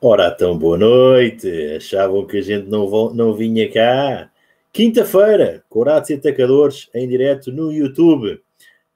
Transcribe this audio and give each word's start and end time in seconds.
Ora, 0.00 0.32
então 0.34 0.56
boa 0.58 0.76
noite. 0.76 1.48
Achavam 1.76 2.26
que 2.26 2.38
a 2.38 2.42
gente 2.42 2.68
não, 2.68 3.14
não 3.14 3.34
vinha 3.34 3.70
cá? 3.70 4.30
Quinta-feira, 4.72 5.64
Corados 5.68 6.10
e 6.10 6.14
Atacadores 6.14 6.90
em 6.94 7.08
direto 7.08 7.50
no 7.50 7.72
YouTube. 7.72 8.40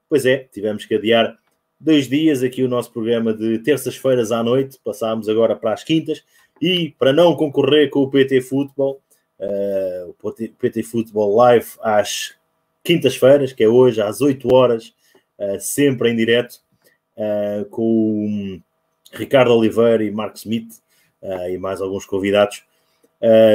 Pois 0.07 0.25
é, 0.25 0.47
tivemos 0.51 0.85
que 0.85 0.95
adiar 0.95 1.35
dois 1.79 2.07
dias 2.07 2.43
aqui 2.43 2.63
o 2.63 2.67
nosso 2.67 2.91
programa 2.91 3.33
de 3.33 3.59
terças-feiras 3.59 4.31
à 4.31 4.43
noite. 4.43 4.79
Passámos 4.83 5.27
agora 5.27 5.55
para 5.55 5.73
as 5.73 5.83
quintas 5.83 6.23
e 6.61 6.93
para 6.99 7.13
não 7.13 7.35
concorrer 7.35 7.89
com 7.89 8.01
o 8.01 8.09
PT 8.09 8.41
Futebol, 8.41 9.01
uh, 9.39 10.15
o 10.21 10.31
PT 10.31 10.83
Futebol 10.83 11.35
Live 11.37 11.69
às 11.81 12.35
quintas-feiras, 12.83 13.53
que 13.53 13.63
é 13.63 13.67
hoje 13.67 14.01
às 14.01 14.21
8 14.21 14.53
horas, 14.53 14.93
uh, 15.39 15.59
sempre 15.59 16.11
em 16.11 16.15
direto, 16.15 16.59
uh, 17.17 17.65
com 17.69 18.61
Ricardo 19.11 19.53
Oliveira 19.53 20.03
e 20.03 20.11
Marcos 20.11 20.41
Smith 20.41 20.69
e 21.49 21.57
mais 21.57 21.81
alguns 21.81 22.05
convidados. 22.05 22.63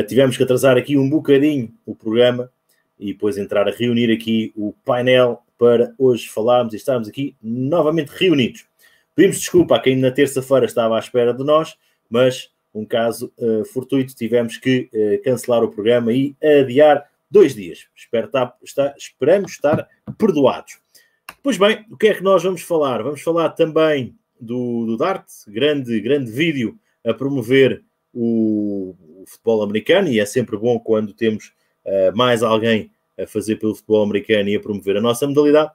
tivemos 0.09 0.37
que 0.37 0.43
atrasar 0.43 0.77
aqui 0.77 0.97
um 0.97 1.09
bocadinho 1.09 1.73
o 1.87 1.95
programa 1.95 2.51
e 2.99 3.13
depois 3.13 3.39
entrar 3.39 3.69
a 3.69 3.71
reunir 3.71 4.13
aqui 4.13 4.53
o 4.57 4.75
painel 4.85 5.43
para 5.59 5.95
hoje 5.99 6.29
falarmos 6.29 6.75
e 6.75 6.77
estarmos 6.77 7.09
aqui 7.09 7.35
novamente 7.43 8.09
reunidos. 8.09 8.67
Pedimos 9.15 9.39
desculpa 9.39 9.77
a 9.77 9.81
quem 9.81 9.97
na 9.97 10.11
terça-feira 10.11 10.67
estava 10.67 10.97
à 10.97 10.99
espera 10.99 11.33
de 11.33 11.45
nós, 11.45 11.77
mas 12.11 12.51
um 12.75 12.85
caso 12.85 13.33
uh, 13.39 13.65
fortuito, 13.67 14.15
tivemos 14.15 14.57
que 14.57 14.91
uh, 14.93 15.23
cancelar 15.23 15.62
o 15.62 15.71
programa 15.71 16.12
e 16.12 16.35
adiar 16.43 17.09
dois 17.31 17.55
dias. 17.55 17.87
Espero 17.95 18.27
estar, 18.27 18.57
está, 18.62 18.95
esperamos 18.99 19.53
estar 19.53 19.89
perdoados. 20.19 20.79
Pois 21.43 21.57
bem, 21.57 21.85
o 21.91 21.97
que 21.97 22.09
é 22.09 22.15
que 22.15 22.23
nós 22.23 22.43
vamos 22.43 22.62
falar? 22.62 23.03
Vamos 23.03 23.23
falar 23.23 23.51
também 23.51 24.17
do, 24.41 24.87
do 24.87 24.97
Dart, 24.97 25.27
grande, 25.47 26.01
grande 26.01 26.33
vídeo 26.33 26.77
a 27.05 27.13
promover 27.13 27.83
o, 28.13 28.95
o 29.21 29.25
futebol 29.27 29.62
americano, 29.62 30.09
e 30.09 30.20
é 30.20 30.27
sempre 30.27 30.56
bom 30.56 30.78
quando 30.78 31.12
temos 31.12 31.53
uh, 31.84 32.17
mais 32.17 32.42
alguém 32.42 32.91
a 33.19 33.27
fazer 33.27 33.56
pelo 33.56 33.75
futebol 33.75 34.03
americano 34.03 34.48
e 34.48 34.56
a 34.56 34.61
promover 34.61 34.97
a 34.97 35.01
nossa 35.01 35.27
modalidade. 35.27 35.70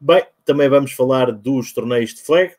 Bem, 0.00 0.24
também 0.44 0.68
vamos 0.68 0.92
falar 0.92 1.32
dos 1.32 1.72
torneios 1.72 2.14
de 2.14 2.22
flag. 2.22 2.52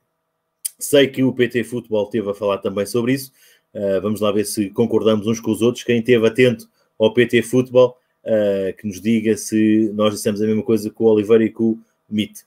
Sei 0.80 1.08
que 1.08 1.24
o 1.24 1.34
PT 1.34 1.64
Futebol 1.64 2.08
teve 2.08 2.30
a 2.30 2.34
falar 2.34 2.58
também 2.58 2.86
sobre 2.86 3.14
isso. 3.14 3.32
Uh, 3.74 4.02
vamos 4.02 4.22
lá 4.22 4.32
ver 4.32 4.46
se 4.46 4.70
concordamos 4.70 5.28
uns 5.28 5.40
com 5.40 5.52
os 5.52 5.62
outros. 5.62 5.84
Quem 5.84 6.00
esteve 6.00 6.26
atento 6.28 6.68
ao 6.98 7.14
PT 7.14 7.42
Futebol, 7.44 7.98
uh, 8.24 8.76
que 8.78 8.88
nos 8.88 9.00
diga 9.00 9.38
se 9.38 9.92
nós 9.94 10.14
dissemos 10.14 10.42
a 10.42 10.46
mesma 10.46 10.64
coisa 10.64 10.90
com 10.90 11.04
o 11.04 11.08
Oliveira 11.08 11.44
e 11.44 11.50
com 11.50 11.72
o 11.72 11.80
MIT. 12.10 12.44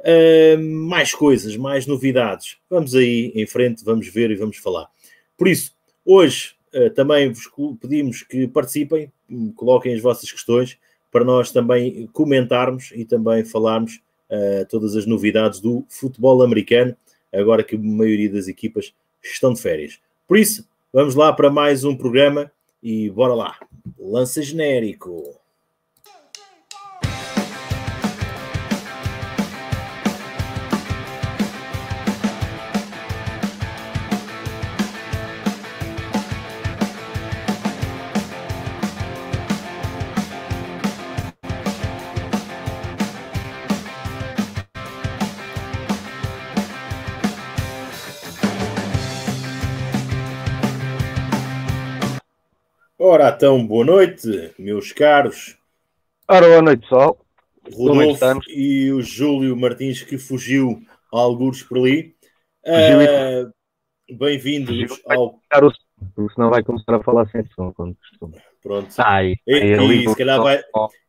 Uh, 0.00 0.60
mais 0.60 1.12
coisas, 1.12 1.56
mais 1.56 1.86
novidades. 1.86 2.58
Vamos 2.68 2.94
aí 2.94 3.32
em 3.34 3.46
frente, 3.46 3.84
vamos 3.84 4.06
ver 4.08 4.30
e 4.30 4.36
vamos 4.36 4.58
falar. 4.58 4.88
Por 5.36 5.48
isso, 5.48 5.74
hoje 6.04 6.54
também 6.94 7.32
vos 7.32 7.50
pedimos 7.80 8.22
que 8.22 8.46
participem, 8.48 9.10
coloquem 9.54 9.94
as 9.94 10.00
vossas 10.00 10.30
questões 10.30 10.78
para 11.10 11.24
nós 11.24 11.50
também 11.50 12.06
comentarmos 12.12 12.92
e 12.94 13.04
também 13.04 13.44
falarmos 13.44 14.00
todas 14.68 14.96
as 14.96 15.06
novidades 15.06 15.60
do 15.60 15.84
futebol 15.88 16.42
americano, 16.42 16.96
agora 17.32 17.62
que 17.62 17.76
a 17.76 17.78
maioria 17.78 18.30
das 18.30 18.48
equipas 18.48 18.92
estão 19.22 19.52
de 19.52 19.60
férias. 19.60 19.98
Por 20.26 20.36
isso, 20.38 20.68
vamos 20.92 21.14
lá 21.14 21.32
para 21.32 21.50
mais 21.50 21.84
um 21.84 21.96
programa 21.96 22.50
e 22.82 23.08
bora 23.10 23.34
lá. 23.34 23.58
Lança 23.98 24.42
genérico. 24.42 25.38
Ora, 53.18 53.32
então, 53.34 53.66
boa 53.66 53.82
noite, 53.82 54.52
meus 54.58 54.92
caros. 54.92 55.56
Ora, 56.28 56.48
boa 56.48 56.60
noite, 56.60 56.82
pessoal. 56.82 57.18
Rodolfo 57.72 58.40
e 58.50 58.92
o 58.92 59.00
Júlio 59.00 59.56
Martins, 59.56 60.02
que 60.02 60.18
fugiu 60.18 60.82
a 61.10 61.18
alguns 61.18 61.62
por 61.62 61.78
ali. 61.78 62.14
Uh, 62.62 63.50
Bem-vindos 64.18 65.00
ao. 65.06 65.40
Porque 66.14 66.34
senão 66.34 66.50
vai 66.50 66.62
começar 66.62 66.94
a 66.94 67.02
falar 67.02 67.26
sem 67.30 67.42
som, 67.54 67.72
quando 67.72 67.96
costuma. 67.96 68.36
Pronto. 68.62 68.94
Ai, 68.98 69.32
e, 69.46 69.54
e, 69.60 70.04
e, 70.04 70.08
se 70.10 70.14
calhar 70.14 70.42
vai, 70.42 70.62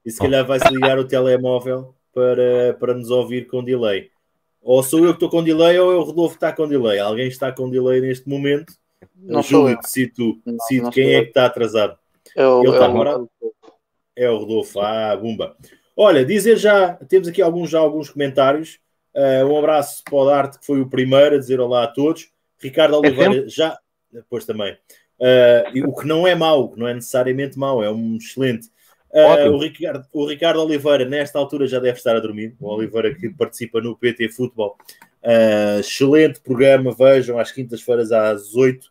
e 0.06 0.10
se 0.10 0.18
calhar 0.18 0.46
vai-se 0.46 0.70
ligar 0.70 0.98
o 0.98 1.06
telemóvel 1.06 1.94
para, 2.14 2.74
para 2.80 2.94
nos 2.94 3.10
ouvir 3.10 3.48
com 3.48 3.62
delay. 3.62 4.10
Ou 4.62 4.82
sou 4.82 5.00
eu 5.00 5.08
que 5.08 5.18
estou 5.18 5.30
com 5.30 5.44
delay 5.44 5.78
ou 5.78 5.92
é 5.92 5.96
o 5.96 6.04
Rodolfo 6.04 6.38
que 6.40 6.46
está 6.46 6.54
com 6.54 6.70
delay. 6.70 7.00
Alguém 7.00 7.28
está 7.28 7.52
com 7.52 7.70
delay 7.70 8.00
neste 8.00 8.30
momento 8.30 8.72
não 9.16 9.42
Júlio. 9.42 9.78
Decide 9.82 10.42
não, 10.82 10.92
quem 10.92 11.16
é 11.16 11.22
que 11.22 11.30
está 11.30 11.46
atrasado. 11.46 11.98
É 12.36 12.46
o, 12.48 12.62
Ele 12.62 12.72
está 12.72 12.86
é 12.86 12.90
agora? 12.90 13.26
É 14.16 14.30
o 14.30 14.38
Rodolfo. 14.38 14.80
Ah, 14.80 15.16
bumba. 15.16 15.56
Olha, 15.96 16.24
dizer 16.24 16.58
já, 16.58 16.94
temos 17.08 17.28
aqui 17.28 17.42
alguns, 17.42 17.70
já 17.70 17.80
alguns 17.80 18.10
comentários. 18.10 18.80
Uh, 19.16 19.46
um 19.48 19.58
abraço 19.58 20.04
para 20.04 20.16
o 20.16 20.26
Darte, 20.26 20.60
que 20.60 20.66
foi 20.66 20.80
o 20.80 20.90
primeiro 20.90 21.36
a 21.36 21.40
dizer 21.40 21.60
olá 21.60 21.84
a 21.84 21.88
todos. 21.88 22.30
Ricardo 22.62 22.96
é 22.96 22.98
Oliveira, 23.00 23.46
é 23.46 23.50
já. 23.50 23.78
Depois 24.12 24.46
também. 24.46 24.78
Uh, 25.20 25.90
o 25.90 25.96
que 25.96 26.08
não 26.08 26.28
é 26.28 26.36
mau, 26.36 26.76
não 26.78 26.88
é 26.88 26.94
necessariamente 26.94 27.58
mau, 27.58 27.84
é 27.84 27.90
um 27.90 28.18
excelente. 28.18 28.70
Uh, 29.12 29.50
o, 29.52 29.58
Ricardo, 29.58 30.06
o 30.14 30.28
Ricardo 30.28 30.62
Oliveira, 30.62 31.06
nesta 31.06 31.40
altura, 31.40 31.66
já 31.66 31.80
deve 31.80 31.98
estar 31.98 32.16
a 32.16 32.20
dormir. 32.20 32.56
O 32.60 32.68
Oliveira 32.68 33.14
que 33.16 33.30
participa 33.30 33.82
no 33.82 33.98
PT 33.98 34.30
Futebol. 34.30 34.78
Uh, 35.24 35.80
excelente 35.80 36.40
programa, 36.40 36.96
vejam 36.98 37.38
às 37.38 37.52
quintas-feiras 37.52 38.12
às 38.12 38.56
8 38.56 38.88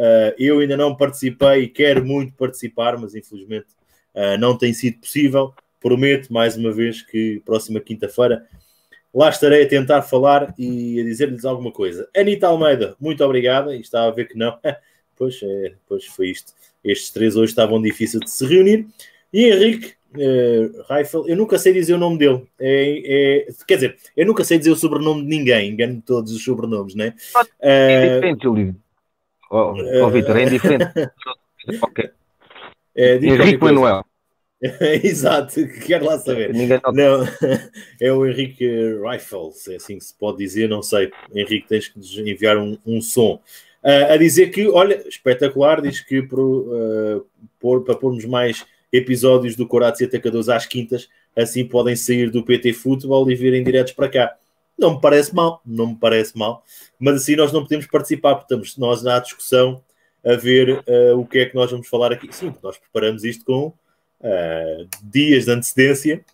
Uh, 0.00 0.32
eu 0.38 0.60
ainda 0.60 0.78
não 0.78 0.96
participei 0.96 1.64
e 1.64 1.68
quero 1.68 2.02
muito 2.02 2.32
participar, 2.32 2.98
mas 2.98 3.14
infelizmente 3.14 3.66
uh, 4.14 4.38
não 4.38 4.56
tem 4.56 4.72
sido 4.72 4.98
possível. 4.98 5.52
Prometo 5.78 6.32
mais 6.32 6.56
uma 6.56 6.72
vez 6.72 7.02
que 7.02 7.42
próxima 7.44 7.80
quinta-feira 7.80 8.46
lá 9.12 9.28
estarei 9.28 9.62
a 9.62 9.68
tentar 9.68 10.00
falar 10.00 10.54
e 10.58 10.98
a 10.98 11.04
dizer-lhes 11.04 11.44
alguma 11.44 11.70
coisa. 11.70 12.08
Anitta 12.16 12.46
Almeida, 12.46 12.96
muito 12.98 13.22
obrigada. 13.22 13.76
E 13.76 13.80
estava 13.80 14.08
a 14.08 14.14
ver 14.14 14.26
que 14.26 14.38
não. 14.38 14.58
pois, 15.16 15.38
é, 15.42 15.74
pois 15.86 16.06
foi 16.06 16.28
isto. 16.30 16.54
Estes 16.82 17.10
três 17.10 17.36
hoje 17.36 17.52
estavam 17.52 17.80
difíceis 17.80 18.24
de 18.24 18.30
se 18.30 18.46
reunir. 18.46 18.86
E 19.30 19.50
Henrique 19.50 19.94
uh, 20.14 20.82
Reifel, 20.88 21.26
eu 21.26 21.36
nunca 21.36 21.58
sei 21.58 21.72
dizer 21.72 21.94
o 21.94 21.98
nome 21.98 22.18
dele. 22.18 22.46
É, 22.58 23.46
é, 23.46 23.52
quer 23.66 23.74
dizer, 23.76 23.96
eu 24.16 24.26
nunca 24.26 24.44
sei 24.44 24.58
dizer 24.58 24.70
o 24.70 24.76
sobrenome 24.76 25.22
de 25.22 25.28
ninguém. 25.28 25.70
Engano 25.70 26.02
todos 26.04 26.32
os 26.32 26.42
sobrenomes, 26.42 26.94
né? 26.94 27.14
É 27.60 28.14
diferente, 28.14 28.48
Olívio. 28.48 28.76
Oh, 29.50 29.74
oh 30.02 30.10
Vitor, 30.10 30.36
é 30.36 30.42
indiferente. 30.44 30.92
ok. 31.82 32.10
É 32.94 33.16
Henrique 33.16 33.62
Manuel. 33.62 34.04
Exato, 35.02 35.54
quero 35.86 36.04
lá 36.04 36.18
saber. 36.18 36.52
Não, 36.52 37.24
é 38.00 38.12
o 38.12 38.26
Henrique 38.26 38.66
Rifles, 39.02 39.68
é 39.68 39.76
assim 39.76 39.96
que 39.96 40.04
se 40.04 40.14
pode 40.14 40.38
dizer, 40.38 40.68
não 40.68 40.82
sei. 40.82 41.10
Henrique, 41.34 41.66
tens 41.66 41.88
que 41.88 41.98
nos 41.98 42.16
enviar 42.18 42.58
um, 42.58 42.76
um 42.86 43.00
som. 43.00 43.40
Uh, 43.82 44.12
a 44.12 44.16
dizer 44.18 44.50
que, 44.50 44.68
olha, 44.68 45.02
espetacular, 45.08 45.80
diz 45.80 46.00
que 46.00 46.20
por, 46.20 46.38
uh, 46.38 47.26
por, 47.58 47.82
para 47.82 47.94
pormos 47.94 48.26
mais 48.26 48.66
episódios 48.92 49.56
do 49.56 49.66
Coratos 49.66 50.00
e 50.00 50.04
Atacadores 50.04 50.48
às 50.48 50.66
quintas, 50.66 51.08
assim 51.36 51.64
podem 51.64 51.94
sair 51.94 52.30
do 52.30 52.44
PT 52.44 52.72
Futebol 52.72 53.30
e 53.30 53.34
virem 53.34 53.62
diretos 53.62 53.92
para 53.92 54.08
cá. 54.08 54.36
Não 54.78 54.94
me 54.94 55.00
parece 55.00 55.34
mal, 55.34 55.60
não 55.64 55.88
me 55.88 55.96
parece 55.96 56.36
mal, 56.36 56.64
mas 56.98 57.16
assim 57.16 57.36
nós 57.36 57.52
não 57.52 57.62
podemos 57.62 57.86
participar, 57.86 58.34
porque 58.34 58.54
estamos 58.54 58.76
nós 58.76 59.02
na 59.02 59.18
discussão 59.18 59.82
a 60.24 60.34
ver 60.34 60.82
uh, 60.86 61.18
o 61.18 61.26
que 61.26 61.38
é 61.38 61.46
que 61.46 61.54
nós 61.54 61.70
vamos 61.70 61.88
falar 61.88 62.12
aqui. 62.12 62.28
Sim, 62.34 62.54
nós 62.62 62.78
preparamos 62.78 63.24
isto 63.24 63.44
com 63.44 63.66
uh, 63.66 64.88
dias 65.02 65.44
de 65.44 65.50
antecedência 65.50 66.24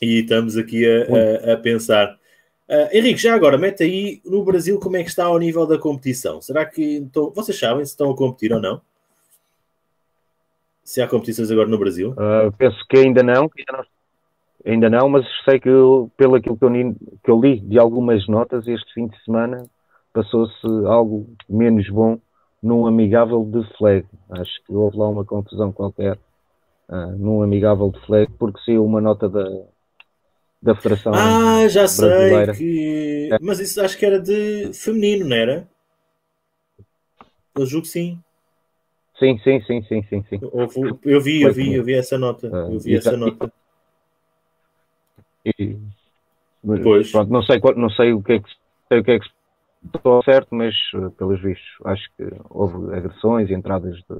e 0.00 0.20
estamos 0.20 0.56
aqui 0.56 0.84
a, 0.86 1.50
a, 1.50 1.52
a 1.54 1.56
pensar. 1.56 2.18
Uh, 2.68 2.96
Henrique, 2.96 3.20
já 3.20 3.34
agora, 3.34 3.56
mete 3.56 3.82
aí 3.84 4.20
no 4.24 4.44
Brasil 4.44 4.78
como 4.80 4.96
é 4.96 5.02
que 5.02 5.08
está 5.08 5.24
ao 5.24 5.38
nível 5.38 5.66
da 5.66 5.78
competição. 5.78 6.40
Será 6.40 6.64
que 6.64 6.96
então, 6.96 7.30
vocês 7.34 7.58
sabem 7.58 7.84
se 7.84 7.92
estão 7.92 8.10
a 8.10 8.16
competir 8.16 8.52
ou 8.52 8.60
não? 8.60 8.80
Se 10.86 11.02
há 11.02 11.08
competições 11.08 11.50
agora 11.50 11.68
no 11.68 11.78
Brasil? 11.78 12.10
Uh, 12.12 12.52
penso 12.56 12.78
que 12.88 12.96
ainda 12.96 13.22
não, 13.22 13.48
que 13.48 13.60
ainda 13.60 13.82
não 13.82 13.96
Ainda 14.64 14.90
não, 14.90 15.08
mas 15.08 15.24
sei 15.44 15.60
que 15.60 15.68
eu, 15.68 16.10
pelo 16.16 16.34
aquilo 16.34 16.56
que 16.56 16.64
eu, 16.64 16.70
que 17.22 17.30
eu 17.30 17.40
li 17.40 17.60
de 17.60 17.78
algumas 17.78 18.26
notas, 18.26 18.66
este 18.66 18.94
fim 18.94 19.06
de 19.06 19.24
semana 19.24 19.64
passou-se 20.12 20.66
algo 20.86 21.28
menos 21.48 21.88
bom 21.88 22.18
num 22.60 22.84
amigável 22.84 23.44
de 23.44 23.62
flag. 23.76 24.04
Acho 24.30 24.64
que 24.64 24.72
houve 24.72 24.96
lá 24.96 25.08
uma 25.08 25.24
confusão 25.24 25.70
qualquer 25.70 26.18
uh, 26.88 27.16
num 27.16 27.42
amigável 27.42 27.92
de 27.92 28.00
flag, 28.06 28.32
porque 28.38 28.60
saiu 28.64 28.84
uma 28.84 29.00
nota 29.00 29.28
da, 29.28 29.48
da 30.60 30.74
Federação 30.74 31.12
Ah, 31.14 31.68
já 31.68 31.82
Brasileira. 31.82 32.54
sei 32.54 33.28
que... 33.28 33.28
Mas 33.40 33.60
isso 33.60 33.80
acho 33.80 33.96
que 33.96 34.04
era 34.06 34.18
de 34.18 34.72
feminino, 34.74 35.28
não 35.28 35.36
era? 35.36 35.68
Eu 37.54 37.66
julgo 37.66 37.86
que 37.86 37.92
sim. 37.92 38.18
Sim, 39.18 39.38
sim, 39.38 39.60
sim, 39.62 39.82
sim, 39.84 40.02
sim, 40.08 40.22
sim. 40.28 40.38
Eu 41.04 41.20
vi, 41.20 41.42
eu 41.42 41.52
vi, 41.52 41.74
eu 41.74 41.84
vi 41.84 41.94
essa 41.94 42.18
nota. 42.18 42.50
Ah, 42.52 42.70
Eu 42.70 42.78
vi 42.78 42.96
essa 42.96 43.16
nota. 43.16 43.50
E, 45.44 45.76
Pois. 46.82 47.10
pronto, 47.12 47.30
não 47.32 47.42
sei, 47.42 47.60
não 47.76 47.90
sei 47.90 48.12
o 48.12 48.22
que 48.22 48.32
é 48.32 48.38
que 48.40 48.48
sei 48.88 49.00
o 49.00 49.04
que 49.04 49.10
é 49.12 49.18
que 49.20 49.26
estou 49.84 50.22
certo, 50.24 50.48
mas 50.54 50.74
eh, 50.94 51.10
pelos 51.16 51.40
vistos 51.40 51.68
acho 51.84 52.04
que 52.16 52.24
houve 52.50 52.94
agressões 52.94 53.48
e 53.50 53.54
entradas 53.54 53.94
de, 53.96 54.16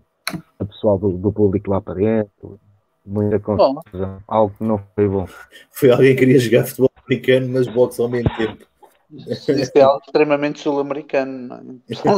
de 0.61 0.67
pessoal 0.67 0.99
do, 0.99 1.11
do 1.13 1.33
público 1.33 1.71
lá 1.71 1.81
para 1.81 1.95
dentro, 1.95 2.61
muita 3.05 3.39
Bom, 3.39 3.75
confusão, 3.75 4.23
algo 4.29 4.55
que 4.57 4.65
não 4.65 4.79
foi 4.95 5.09
bom. 5.09 5.27
Foi 5.71 5.91
alguém 5.91 6.15
que 6.15 6.21
queria 6.21 6.39
jogar 6.39 6.65
futebol 6.65 6.91
americano, 7.07 7.49
mas 7.49 7.67
boxe 7.67 8.01
ao 8.01 8.09
mesmo 8.09 8.31
tempo. 8.37 8.67
isso 9.11 9.73
é 9.75 9.83
algo 9.83 10.03
extremamente 10.05 10.61
sul-americano, 10.61 11.49
não 11.49 11.57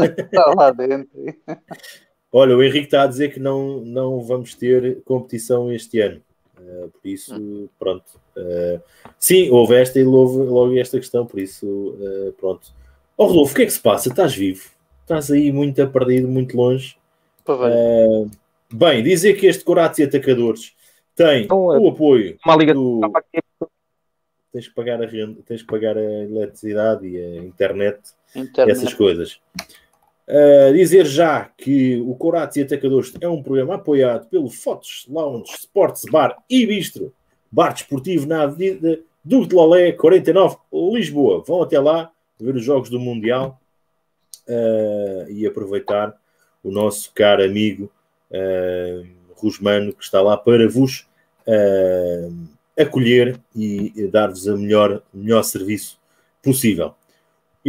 é? 0.02 0.08
Que 0.08 0.22
Está 0.22 0.54
lá 0.54 0.70
dentro. 0.70 1.10
Olha, 2.32 2.56
o 2.56 2.62
Henrique 2.62 2.86
está 2.86 3.02
a 3.02 3.06
dizer 3.06 3.32
que 3.32 3.40
não, 3.40 3.80
não 3.80 4.20
vamos 4.20 4.54
ter 4.54 5.00
competição 5.04 5.72
este 5.72 6.00
ano. 6.00 6.20
Uh, 6.58 6.88
por 6.90 7.08
isso, 7.08 7.70
pronto. 7.78 8.20
Uh, 8.36 8.80
sim, 9.19 9.48
houve 9.50 9.76
esta 9.76 9.98
e 9.98 10.04
houve 10.04 10.38
logo 10.48 10.76
esta 10.78 10.98
questão, 10.98 11.25
por 11.25 11.40
isso, 11.40 11.66
uh, 11.66 12.32
pronto. 12.32 12.69
Ó 13.16 13.26
Rodolfo, 13.26 13.52
o 13.52 13.56
que 13.56 13.62
é 13.62 13.66
que 13.66 13.72
se 13.72 13.80
passa? 13.80 14.08
Estás 14.08 14.34
vivo? 14.34 14.69
Estás 15.02 15.30
aí 15.30 15.50
muito 15.50 15.80
a 15.82 15.86
perdido, 15.86 16.28
muito 16.28 16.56
longe. 16.56 16.96
Uh, 17.48 18.31
bem, 18.72 19.02
dizer 19.02 19.34
que 19.34 19.46
este 19.46 19.64
Corato 19.64 20.00
e 20.00 20.04
Atacadores 20.04 20.74
tem 21.16 21.44
Então, 21.44 21.64
o 21.64 21.88
apoio 21.88 22.36
Uma 22.44 22.56
liga 22.56 22.74
do, 22.74 23.00
tens 24.52 24.69
que 24.69 24.74
pagar 24.74 25.02
a 25.02 25.06
renda, 25.06 25.40
tens 25.46 25.62
que 25.62 25.69
pagar 25.69 25.96
a 25.96 26.02
eletricidade 26.02 27.06
e 27.06 27.16
a 27.16 27.36
internet, 27.42 28.00
Internet. 28.34 28.70
essas 28.70 28.92
coisas. 28.92 29.40
Uh, 30.28 30.75
dizer 30.75 31.06
já 31.06 31.50
que 31.56 32.02
o 32.06 32.14
Coratos 32.14 32.58
e 32.58 32.60
Atacadores 32.60 33.14
é 33.19 33.26
um 33.26 33.42
programa 33.42 33.76
apoiado 33.76 34.28
pelo 34.28 34.50
Fotos 34.50 35.06
Lounge 35.08 35.50
Sports 35.54 36.04
Bar 36.04 36.36
e 36.50 36.66
Bistro, 36.66 37.14
bar 37.50 37.72
desportivo 37.72 38.26
na 38.26 38.42
Avenida 38.42 39.00
Duque 39.25 39.48
de 39.48 39.54
Lolé, 39.54 39.90
49, 39.92 40.58
Lisboa. 40.92 41.42
Vão 41.46 41.62
até 41.62 41.80
lá 41.80 42.12
ver 42.38 42.54
os 42.54 42.62
jogos 42.62 42.90
do 42.90 43.00
Mundial 43.00 43.58
uh, 44.46 45.30
e 45.30 45.46
aproveitar 45.46 46.14
o 46.62 46.70
nosso 46.70 47.10
caro 47.14 47.42
amigo 47.42 47.90
uh, 48.31 49.08
Rusmano 49.34 49.94
que 49.94 50.04
está 50.04 50.20
lá 50.20 50.36
para 50.36 50.69
vos 50.69 51.06
acolher 52.78 53.40
e 53.56 54.06
dar-vos 54.12 54.46
o 54.46 54.58
melhor, 54.58 55.00
melhor 55.14 55.42
serviço 55.42 55.98
possível. 56.42 56.94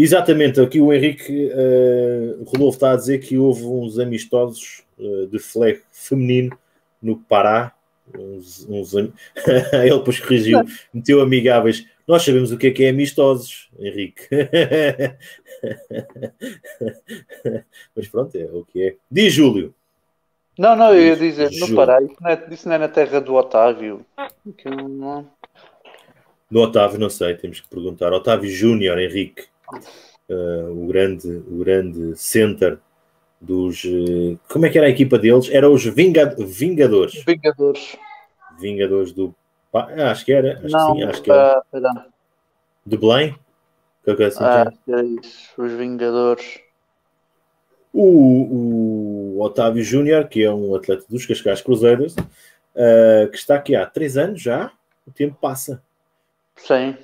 Exatamente, 0.01 0.61
aqui 0.61 0.79
o 0.79 0.93
Henrique 0.93 1.47
uh, 1.51 2.43
Rodolfo 2.45 2.77
está 2.77 2.91
a 2.91 2.95
dizer 2.95 3.19
que 3.19 3.37
houve 3.37 3.65
uns 3.65 3.99
amistosos 3.99 4.83
uh, 4.97 5.27
de 5.27 5.39
flag 5.39 5.81
feminino 5.91 6.57
no 7.01 7.17
Pará. 7.17 7.73
Uns, 8.17 8.65
uns 8.69 8.95
am- 8.95 9.11
Ele 9.73 9.97
depois 9.97 10.19
corrigiu, 10.19 10.61
meteu 10.93 11.21
amigáveis. 11.21 11.85
Nós 12.07 12.23
sabemos 12.23 12.51
o 12.51 12.57
que 12.57 12.67
é 12.67 12.71
que 12.71 12.83
é 12.85 12.89
amistosos, 12.89 13.69
Henrique. 13.77 14.23
Mas 17.95 18.07
pronto, 18.07 18.35
é 18.35 18.45
o 18.45 18.63
que 18.65 18.81
é. 18.83 18.95
Diz 19.11 19.33
Júlio. 19.33 19.73
Não, 20.57 20.75
não, 20.75 20.93
eu 20.93 21.01
ia 21.07 21.15
dizer, 21.15 21.51
no 21.51 21.67
Juro. 21.67 21.75
Pará, 21.75 22.01
isso 22.01 22.15
não, 22.19 22.29
é, 22.29 22.47
isso 22.51 22.67
não 22.67 22.75
é 22.75 22.77
na 22.79 22.87
terra 22.89 23.19
do 23.21 23.33
Otávio. 23.35 24.05
Que 24.57 24.67
eu 24.67 24.75
não- 24.75 25.27
Do 26.49 26.59
Otávio, 26.61 26.99
não 26.99 27.09
sei, 27.09 27.35
temos 27.35 27.59
que 27.59 27.69
perguntar. 27.69 28.11
Otávio 28.11 28.49
Júnior, 28.49 28.97
Henrique, 28.99 29.43
uh, 30.29 30.83
o, 30.83 30.87
grande, 30.87 31.27
o 31.27 31.57
grande 31.59 32.15
center 32.17 32.79
dos. 33.39 33.83
uh, 33.85 34.39
como 34.49 34.65
é 34.65 34.69
que 34.69 34.77
era 34.77 34.87
a 34.87 34.91
equipa 34.91 35.17
deles? 35.17 35.49
Era 35.49 35.69
os 35.69 35.83
Vinga- 35.85 36.35
Vingadores. 36.37 37.23
Vingadores. 37.25 37.97
Vingadores 38.59 39.11
do. 39.11 39.33
Ah, 39.73 40.11
acho 40.11 40.25
que 40.25 40.33
era. 40.33 40.57
Acho 40.59 40.67
não, 40.69 40.93
que 40.93 40.99
sim, 41.01 41.03
acho 41.03 41.21
que 41.21 41.31
era. 41.31 41.61
espera. 41.63 42.07
De 42.85 42.97
Belém? 42.97 43.35
Qualquer 44.03 44.31
coisa 44.31 44.45
assim, 44.45 44.69
Ah, 44.69 44.71
que 44.85 44.91
era 44.91 45.03
isso. 45.03 45.61
Os 45.61 45.71
Vingadores. 45.73 46.59
O, 47.91 49.35
o 49.37 49.41
Otávio 49.41 49.83
Júnior, 49.83 50.27
que 50.27 50.43
é 50.43 50.51
um 50.51 50.75
atleta 50.75 51.05
dos 51.09 51.25
Cascais 51.25 51.61
Cruzeiros, 51.61 52.15
uh, 52.15 53.29
que 53.31 53.37
está 53.37 53.55
aqui 53.55 53.75
há 53.75 53.85
três 53.85 54.15
anos 54.15 54.41
já, 54.41 54.71
o 55.07 55.11
tempo 55.11 55.35
passa. 55.39 55.81
Sim. 56.55 56.95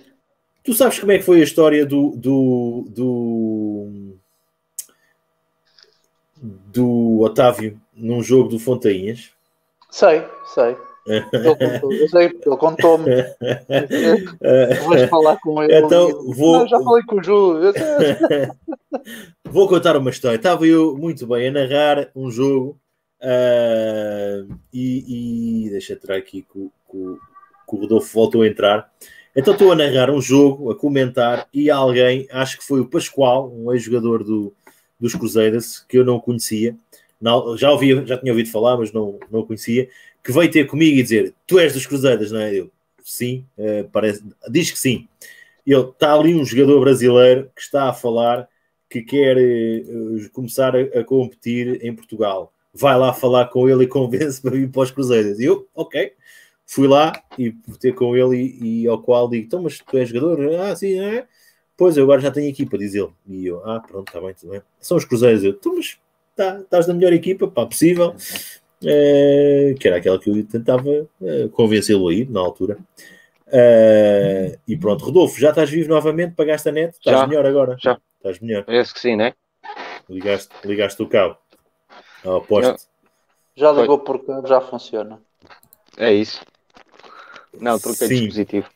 Tu 0.65 0.73
sabes 0.73 0.99
como 0.99 1.11
é 1.11 1.17
que 1.19 1.23
foi 1.23 1.39
a 1.41 1.43
história 1.43 1.85
do 1.85 2.09
do, 2.17 2.85
do, 2.89 4.15
do 6.41 7.19
Otávio 7.21 7.79
num 7.95 8.21
jogo 8.23 8.49
do 8.49 8.59
Fontainhas? 8.59 9.29
Sei, 9.91 10.23
sei. 10.53 10.75
Ele 11.07 12.07
sei, 12.09 12.25
ele 12.25 12.57
contou-me. 12.57 13.05
Vais 14.87 15.07
falar 15.09 15.37
com 15.39 15.61
ele. 15.61 15.75
Então, 15.77 16.33
vou- 16.33 16.57
"Não, 16.59 16.67
já 16.67 16.81
falei 16.81 17.03
com 17.03 17.17
o 17.17 17.23
sei. 17.23 17.71
Vou 19.43 19.67
contar 19.69 19.95
uma 19.97 20.09
história. 20.09 20.35
Estava 20.37 20.65
eu 20.65 20.97
muito 20.97 21.27
bem 21.27 21.47
a 21.47 21.51
narrar 21.51 22.09
um 22.15 22.31
jogo 22.31 22.77
ah, 23.21 24.43
e, 24.73 25.65
e 25.67 25.69
deixa 25.69 25.93
entrar 25.93 26.15
aqui 26.17 26.41
que 26.41 26.57
o- 26.57 26.71
que 27.69 27.75
o 27.75 27.79
Rodolfo 27.81 28.11
voltou 28.13 28.41
a 28.41 28.47
entrar. 28.47 28.91
Então 29.35 29.53
estou 29.53 29.71
a 29.71 29.75
narrar 29.75 30.09
um 30.09 30.21
jogo, 30.21 30.71
a 30.71 30.75
comentar, 30.75 31.47
e 31.53 31.69
alguém, 31.69 32.27
acho 32.31 32.57
que 32.57 32.63
foi 32.63 32.79
o 32.79 32.85
Pascoal, 32.85 33.51
um 33.53 33.73
ex-jogador 33.73 34.23
do, 34.23 34.53
dos 34.99 35.13
Cruzeiros, 35.13 35.85
que 35.89 35.97
eu 35.97 36.05
não 36.05 36.19
conhecia, 36.19 36.75
não, 37.19 37.57
já, 37.57 37.71
ouvi, 37.71 38.05
já 38.05 38.17
tinha 38.17 38.31
ouvido 38.31 38.49
falar, 38.49 38.77
mas 38.77 38.91
não, 38.91 39.19
não 39.31 39.45
conhecia, 39.45 39.89
que 40.23 40.31
veio 40.31 40.51
ter 40.51 40.65
comigo 40.67 40.97
e 40.97 41.03
dizer: 41.03 41.33
Tu 41.47 41.59
és 41.59 41.73
dos 41.73 41.85
Cruzeiros, 41.85 42.31
não 42.31 42.39
é? 42.39 42.53
Eu, 42.53 42.71
sim, 43.03 43.45
eh, 43.57 43.85
parece, 43.91 44.23
diz 44.49 44.71
que 44.71 44.79
sim. 44.79 45.07
Ele 45.65 45.81
está 45.81 46.13
ali 46.13 46.35
um 46.35 46.45
jogador 46.45 46.79
brasileiro 46.81 47.49
que 47.55 47.61
está 47.61 47.89
a 47.89 47.93
falar 47.93 48.47
que 48.89 49.01
quer 49.01 49.37
eh, 49.37 49.83
começar 50.33 50.75
a, 50.75 50.81
a 50.99 51.03
competir 51.03 51.83
em 51.85 51.93
Portugal. 51.95 52.53
Vai 52.73 52.97
lá 52.97 53.13
falar 53.13 53.47
com 53.47 53.69
ele 53.69 53.85
e 53.85 53.87
convence 53.89 54.41
para 54.41 54.51
vir 54.51 54.69
para 54.69 54.81
os 54.81 54.91
Cruzeiros. 54.91 55.39
E 55.39 55.45
eu, 55.45 55.67
ok. 55.75 56.13
Fui 56.65 56.87
lá 56.87 57.13
e 57.37 57.51
ter 57.79 57.93
com 57.93 58.15
ele 58.15 58.35
e, 58.37 58.83
e 58.83 58.87
ao 58.87 59.01
qual 59.01 59.29
digo, 59.29 59.45
então, 59.45 59.61
mas 59.61 59.79
tu 59.79 59.97
és 59.97 60.09
jogador? 60.09 60.55
Ah, 60.59 60.75
sim, 60.75 60.99
é. 60.99 61.25
Pois, 61.77 61.97
eu 61.97 62.03
agora 62.03 62.21
já 62.21 62.31
tenho 62.31 62.49
equipa, 62.49 62.77
diz 62.77 62.95
ele. 62.95 63.11
E 63.27 63.47
eu, 63.47 63.61
ah, 63.69 63.79
pronto, 63.79 64.07
está 64.07 64.19
bem, 64.19 64.33
tudo 64.33 64.51
bem. 64.51 64.61
São 64.79 64.97
os 64.97 65.05
Cruzeiros. 65.05 65.43
Eu, 65.43 65.51
então, 65.51 65.75
mas 65.75 65.97
tá, 66.35 66.59
estás 66.59 66.87
na 66.87 66.93
melhor 66.93 67.13
equipa, 67.13 67.47
pá, 67.47 67.65
possível. 67.65 68.15
Eh, 68.87 69.73
que 69.79 69.87
era 69.87 69.97
aquela 69.97 70.19
que 70.19 70.29
eu 70.29 70.45
tentava 70.45 70.89
eh, 71.23 71.47
convencê-lo 71.53 72.07
a 72.07 72.13
ir 72.13 72.29
na 72.29 72.39
altura. 72.39 72.77
Eh, 73.47 74.59
e 74.67 74.77
pronto, 74.77 75.05
Rodolfo, 75.05 75.39
já 75.39 75.49
estás 75.49 75.69
vivo 75.69 75.89
novamente? 75.89 76.35
Pagaste 76.35 76.69
a 76.69 76.71
net? 76.71 76.93
Estás 76.93 77.19
Já, 77.19 77.25
melhor 77.25 77.45
agora? 77.45 77.77
já. 77.79 77.99
Estás 78.17 78.39
melhor. 78.39 78.63
Parece 78.63 78.93
que 78.93 78.99
sim, 78.99 79.15
né? 79.15 79.33
Ligaste, 80.07 80.53
ligaste 80.65 81.01
o 81.01 81.07
cabo 81.07 81.37
ao 82.23 82.41
poste. 82.41 82.87
Já 83.55 83.71
ligou 83.71 83.99
porque 83.99 84.31
já 84.45 84.61
funciona. 84.61 85.19
É 85.97 86.13
isso. 86.13 86.41
Não, 87.59 87.79
troquei 87.79 88.07
Sim. 88.07 88.15
dispositivo. 88.15 88.69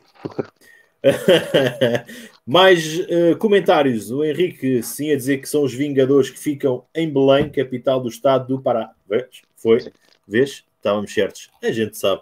Mais 2.46 3.00
eh, 3.10 3.36
comentários. 3.36 4.12
O 4.12 4.24
Henrique 4.24 4.82
sim 4.84 5.12
a 5.12 5.16
dizer 5.16 5.38
que 5.38 5.48
são 5.48 5.64
os 5.64 5.74
Vingadores 5.74 6.30
que 6.30 6.40
ficam 6.40 6.86
em 6.94 7.12
Belém, 7.12 7.50
capital 7.50 8.02
do 8.02 8.10
estado 8.10 8.48
do 8.48 8.62
Pará. 8.62 8.92
Vês? 9.08 9.42
Foi? 9.56 9.92
Vês? 10.28 10.64
Estávamos 10.78 11.14
certos. 11.14 11.50
A 11.62 11.72
gente 11.72 11.98
sabe. 11.98 12.22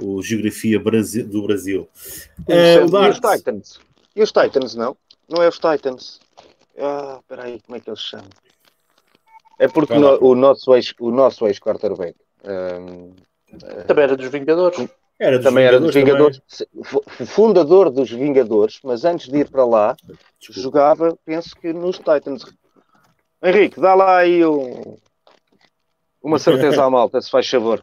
O 0.00 0.22
Geografia 0.22 0.78
Brasi- 0.78 1.22
do 1.24 1.42
Brasil. 1.42 1.88
Eh, 2.48 2.78
o 2.78 2.82
e 2.82 2.84
os 2.84 2.90
Dart, 2.90 3.20
Titans? 3.38 3.80
E 4.14 4.22
os 4.22 4.30
Titans, 4.32 4.74
não? 4.74 4.96
Não 5.28 5.42
é 5.42 5.48
os 5.48 5.56
Titans. 5.58 6.20
Ah, 6.78 7.20
peraí, 7.28 7.60
como 7.66 7.76
é 7.76 7.80
que 7.80 7.90
eles 7.90 8.00
chamam? 8.00 8.28
É 9.58 9.66
porque 9.66 9.94
no- 9.98 10.18
o 10.24 10.34
nosso 10.36 10.72
ex- 10.76 10.94
o 11.00 11.10
nosso 11.10 11.44
ex-quarterback 11.48 12.14
ahm, 12.44 13.10
Também 13.88 14.04
era 14.04 14.16
dos 14.16 14.28
Vingadores. 14.28 14.88
Era 15.18 15.40
também 15.40 15.64
era 15.64 15.80
dos 15.80 15.94
Vingadores. 15.94 16.40
Vingadores, 16.48 16.90
fu- 16.90 17.26
fundador 17.26 17.90
dos 17.90 18.10
Vingadores, 18.10 18.78
mas 18.84 19.04
antes 19.04 19.28
de 19.28 19.38
ir 19.38 19.50
para 19.50 19.64
lá, 19.64 19.96
Desculpa. 20.38 20.60
jogava, 20.60 21.18
penso 21.24 21.56
que 21.56 21.72
nos 21.72 21.96
Titans. 21.98 22.44
Henrique, 23.42 23.80
dá 23.80 23.94
lá 23.94 24.18
aí 24.18 24.44
um- 24.44 24.96
uma 26.22 26.38
certeza 26.78 26.84
à 26.84 26.90
malta, 26.90 27.20
se 27.20 27.30
faz 27.30 27.48
favor. 27.48 27.82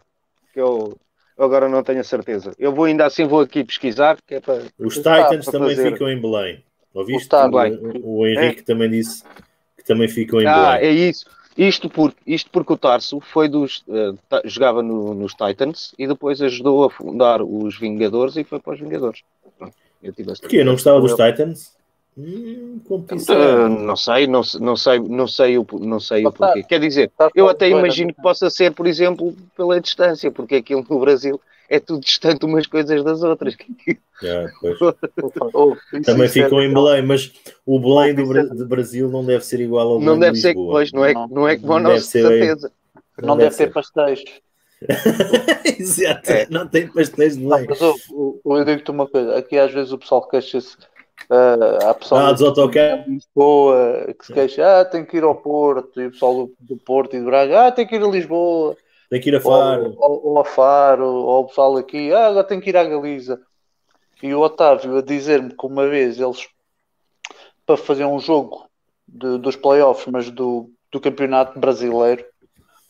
Que 0.54 0.60
eu, 0.62 0.98
eu 1.38 1.46
agora 1.46 1.68
não 1.68 1.84
tenho 1.84 2.00
a 2.00 2.04
certeza. 2.04 2.52
Eu 2.58 2.74
vou 2.74 2.86
ainda 2.86 3.06
assim, 3.06 3.26
vou 3.26 3.42
aqui 3.42 3.64
pesquisar, 3.64 4.18
que 4.26 4.36
é 4.36 4.40
para. 4.40 4.64
Os 4.80 4.96
Titans 4.96 5.46
também 5.46 5.76
fazer. 5.76 5.92
ficam 5.94 6.10
em 6.10 6.20
Belém. 6.22 6.64
Ouviste? 6.94 7.30
O, 7.36 8.20
o- 8.22 8.28
Henrique 8.28 8.64
também 8.64 8.90
disse 8.90 9.24
que 9.78 9.84
também 9.84 10.08
ficam 10.08 10.40
em 10.42 10.46
Ah, 10.48 10.78
Belém. 10.78 10.88
é 10.90 10.92
isso. 11.10 11.26
Isto 11.58 11.90
porque, 11.90 12.18
isto 12.28 12.50
porque 12.52 12.74
o 12.74 12.78
Tarso 12.78 13.20
foi 13.22 13.48
dos. 13.48 13.84
eh, 13.90 14.14
ta- 14.28 14.42
jogava 14.44 14.84
no- 14.84 15.14
nos 15.14 15.34
Titans 15.34 15.94
e 15.98 16.06
depois 16.06 16.42
ajudou 16.42 16.84
a 16.84 16.90
fundar 16.90 17.42
os 17.42 17.78
Vingadores 17.78 18.36
e 18.36 18.44
foi 18.44 18.60
para 18.60 18.74
os 18.74 18.80
Vingadores. 18.80 19.22
Eu 20.04 20.14
tive 20.14 20.32
esta 20.32 20.42
Porquê? 20.42 20.64
Não 20.64 20.74
gostava 20.74 21.00
dos. 21.00 21.16
Titans? 21.16 21.74
Hum, 22.18 22.80
uh, 22.88 23.70
não 23.70 23.96
sei, 23.96 24.26
não, 24.26 24.42
não 24.62 24.76
sei, 24.78 25.00
não 25.00 25.28
sei 25.28 25.58
o, 25.58 25.68
não 25.80 26.00
sei 26.00 26.26
o 26.26 26.32
porquê. 26.32 26.64
Quer 26.64 26.80
dizer, 26.80 27.12
eu 27.34 27.50
até 27.50 27.70
imagino 27.70 28.14
que 28.14 28.22
possa 28.22 28.50
ser, 28.50 28.72
por 28.74 28.88
exemplo, 28.88 29.36
pela 29.56 29.82
distância, 29.82 30.32
porque 30.32 30.56
aquilo 30.56 30.86
no 30.90 31.00
Brasil 31.00 31.40
é 31.70 31.80
tudo 31.80 32.02
distante 32.02 32.46
umas 32.46 32.68
coisas 32.68 33.04
das 33.04 33.24
outras. 33.24 33.56
Yeah, 34.24 34.52
Também 36.06 36.30
ficam 36.30 36.62
em 36.62 36.74
Belém, 36.74 37.02
mas 37.04 37.32
o 37.66 37.80
Belém 37.80 38.16
do, 38.16 38.56
do 38.56 38.66
Brasil 38.66 39.10
não 39.10 39.26
deve 39.26 39.44
ser 39.44 39.60
igual 39.60 39.90
ao 39.90 40.00
Belém 40.00 40.06
Não 40.06 40.20
deve 40.20 40.38
ser, 40.38 40.54
pois, 40.54 40.92
não 40.92 41.06
é, 41.06 41.14
não 41.14 41.48
é 41.48 41.58
como 41.58 41.74
o 41.74 41.80
nosso, 41.80 42.06
certeza. 42.06 42.72
Não, 43.20 43.30
não 43.30 43.38
deve, 43.38 43.50
deve 43.50 43.66
ter 43.66 43.74
pastéis. 43.74 44.24
Exato, 45.80 46.32
é. 46.32 46.48
não 46.50 46.68
tem 46.68 46.88
pastéis 46.88 47.38
de 47.38 47.44
Belém. 47.44 47.66
Mas 47.70 47.82
eu, 47.82 47.96
eu 48.46 48.66
digo-te 48.66 48.92
uma 48.92 49.08
coisa, 49.08 49.38
aqui 49.38 49.58
às 49.58 49.72
vezes 49.72 49.92
o 49.92 49.98
pessoal 49.98 50.28
queixa-se 50.28 50.78
Uh, 51.30 51.90
há 51.90 51.94
pessoal 51.96 52.28
ah, 52.28 52.34
de 52.34 53.10
Lisboa 53.10 54.14
que 54.20 54.26
se 54.28 54.34
queixa, 54.34 54.82
ah, 54.82 54.86
tem 54.86 55.04
que 55.04 55.18
ir 55.18 55.24
ao 55.24 55.34
Porto, 55.34 56.00
e 56.00 56.08
o 56.08 56.12
pessoal 56.12 56.46
do, 56.46 56.56
do 56.60 56.78
Porto 56.78 57.16
e 57.16 57.20
do 57.20 57.26
Braga, 57.26 57.68
ah, 57.68 57.72
tem 57.72 57.88
que 57.88 57.96
ir 57.96 58.04
a 58.04 58.08
Lisboa, 58.08 58.78
tem 59.10 59.22
que 59.22 59.30
ir 59.30 59.36
a 59.36 59.42
Faro, 59.42 59.96
ou, 59.98 60.28
ou, 60.28 60.40
a 60.40 60.46
Faro, 60.46 61.06
ou 61.06 61.44
o 61.44 61.48
pessoal 61.48 61.78
aqui, 61.78 62.12
ah, 62.12 62.28
agora 62.28 62.44
tem 62.44 62.60
que 62.60 62.70
ir 62.70 62.78
à 62.78 62.84
Galiza. 62.84 63.42
E 64.22 64.34
o 64.34 64.42
Otávio 64.42 64.98
a 64.98 65.02
dizer-me 65.02 65.56
que 65.56 65.66
uma 65.66 65.88
vez 65.88 66.20
eles, 66.20 66.48
para 67.66 67.78
fazer 67.78 68.06
um 68.06 68.20
jogo 68.20 68.68
de, 69.08 69.38
dos 69.38 69.56
playoffs, 69.56 70.12
mas 70.12 70.32
do, 70.32 70.72
do 70.92 71.00
campeonato 71.00 71.60
brasileiro, 71.60 72.26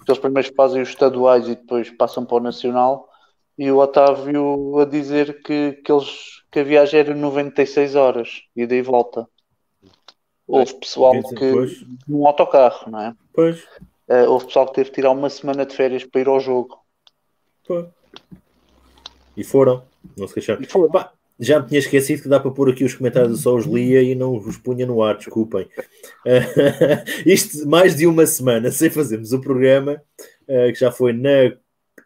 que 0.05 0.11
eles 0.11 0.19
primeiro 0.19 0.53
fazem 0.55 0.81
os 0.81 0.89
estaduais 0.89 1.47
e 1.47 1.55
depois 1.55 1.89
passam 1.89 2.25
para 2.25 2.37
o 2.37 2.39
nacional, 2.39 3.09
e 3.57 3.71
o 3.71 3.77
Otávio 3.77 4.79
a 4.79 4.85
dizer 4.85 5.41
que, 5.41 5.73
que, 5.83 5.91
eles, 5.91 6.43
que 6.51 6.59
a 6.59 6.63
viagem 6.63 6.99
era 6.99 7.15
96 7.15 7.95
horas, 7.95 8.41
e 8.55 8.65
daí 8.65 8.81
volta. 8.81 9.27
Houve 10.47 10.75
pessoal 10.75 11.13
que. 11.23 11.51
Num 12.07 12.27
autocarro, 12.27 12.91
não 12.91 13.01
é? 13.01 13.15
Pois. 13.33 13.65
Uh, 14.07 14.29
houve 14.29 14.45
pessoal 14.45 14.67
que 14.67 14.75
teve 14.75 14.89
que 14.89 14.95
tirar 14.95 15.11
uma 15.11 15.29
semana 15.29 15.65
de 15.65 15.75
férias 15.75 16.03
para 16.03 16.21
ir 16.21 16.27
ao 16.27 16.39
jogo. 16.39 16.79
E 19.35 19.43
foram. 19.43 19.83
Não 20.15 20.27
se 20.27 20.33
queixaram. 20.33 20.61
Pá, 20.91 21.11
já 21.39 21.59
me 21.59 21.67
tinha 21.67 21.79
esquecido 21.79 22.23
que 22.23 22.29
dá 22.29 22.39
para 22.39 22.51
pôr 22.51 22.69
aqui 22.69 22.83
os 22.83 22.93
comentários, 22.93 23.41
só 23.41 23.55
os 23.55 23.65
lia 23.65 24.01
e 24.01 24.15
não 24.15 24.37
os 24.37 24.57
punha 24.57 24.85
no 24.85 25.03
ar, 25.03 25.17
desculpem. 25.17 25.67
Uh, 26.25 27.03
isto 27.25 27.67
mais 27.67 27.95
de 27.95 28.07
uma 28.07 28.25
semana 28.25 28.71
sem 28.71 28.89
fazermos 28.89 29.33
o 29.33 29.41
programa, 29.41 30.01
uh, 30.43 30.71
que 30.71 30.79
já 30.79 30.91
foi 30.91 31.11
na 31.11 31.53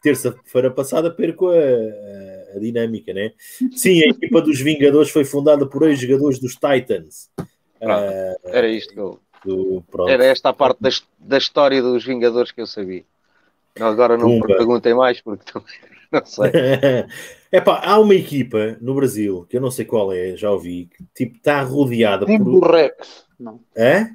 terça-feira 0.02 0.72
passada, 0.72 1.12
perco 1.12 1.50
a, 1.50 1.56
a, 1.56 2.56
a, 2.56 2.60
dinâmica, 2.60 3.14
né? 3.14 3.34
Sim, 3.76 4.02
a 4.04 4.10
equipa 4.10 4.42
dos 4.42 4.60
Vingadores 4.62 5.12
foi 5.12 5.26
fundada 5.26 5.68
por 5.68 5.88
ex-jogadores 5.88 6.40
dos 6.40 6.54
Titans. 6.54 7.30
Uh, 7.82 8.36
era 8.46 8.68
isto 8.68 8.94
que 8.94 9.00
eu. 9.00 9.20
Do, 9.46 9.84
era 10.08 10.26
esta 10.26 10.50
a 10.50 10.54
parte 10.54 10.80
da, 10.82 10.90
da 11.18 11.38
história 11.38 11.82
dos 11.82 12.06
Vingadores 12.06 12.52
que 12.52 12.62
eu 12.62 12.68
sabia. 12.68 13.04
Agora 13.80 14.18
não 14.18 14.28
Pumba. 14.28 14.48
me 14.48 14.56
perguntem 14.56 14.94
mais, 14.94 15.22
porque 15.22 15.52
também 15.52 15.74
não 16.12 16.26
sei. 16.26 16.52
Epá, 17.52 17.82
há 17.84 18.00
uma 18.00 18.14
equipa 18.14 18.78
no 18.82 18.94
Brasil, 18.94 19.46
que 19.50 19.58
eu 19.58 19.62
não 19.62 19.72
sei 19.72 19.86
qual 19.86 20.12
é, 20.14 20.36
já 20.36 20.52
ouvi, 20.52 20.90
que 20.96 21.04
tipo, 21.16 21.38
está 21.38 21.62
rodeada 21.62 22.26
por. 22.26 22.72
Rex, 22.72 23.26
não. 23.40 23.60
É? 23.76 24.10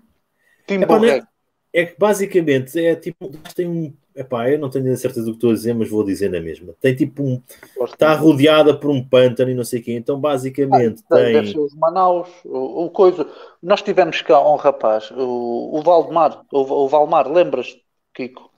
Timbo 0.66 0.98
Rex. 0.98 1.26
É 1.72 1.86
que 1.86 1.98
basicamente 1.98 2.78
é 2.78 2.94
tipo, 2.94 3.28
tem 3.54 3.66
um 3.66 3.92
Epá, 4.14 4.48
eu 4.48 4.60
não 4.60 4.70
tenho 4.70 4.92
a 4.92 4.96
certeza 4.96 5.26
do 5.26 5.32
que 5.32 5.38
estou 5.38 5.50
a 5.50 5.54
dizer, 5.54 5.74
mas 5.74 5.90
vou 5.90 6.04
dizer 6.04 6.30
na 6.30 6.40
mesma. 6.40 6.72
Tem 6.80 6.94
tipo 6.94 7.22
um. 7.22 7.42
Está 7.84 8.14
rodeada 8.14 8.72
por 8.72 8.88
um 8.88 9.02
pântano 9.02 9.50
e 9.50 9.54
não 9.54 9.64
sei 9.64 9.80
o 9.80 9.82
quê. 9.82 9.92
Então, 9.92 10.20
basicamente, 10.20 11.02
ah, 11.10 11.16
tem. 11.16 11.32
Deve 11.32 11.50
ser 11.50 11.58
os 11.58 11.74
Manaus, 11.74 12.28
o, 12.44 12.84
o, 12.84 12.90
coisa. 12.90 13.26
Nós 13.60 13.82
tivemos 13.82 14.22
cá 14.22 14.40
um 14.40 14.54
rapaz, 14.54 15.10
o, 15.10 15.76
o 15.76 15.82
Valdemar, 15.82 16.44
o, 16.52 16.60
o 16.60 16.88
Valmar, 16.88 17.28
lembras, 17.28 17.76
Kiko? 18.14 18.50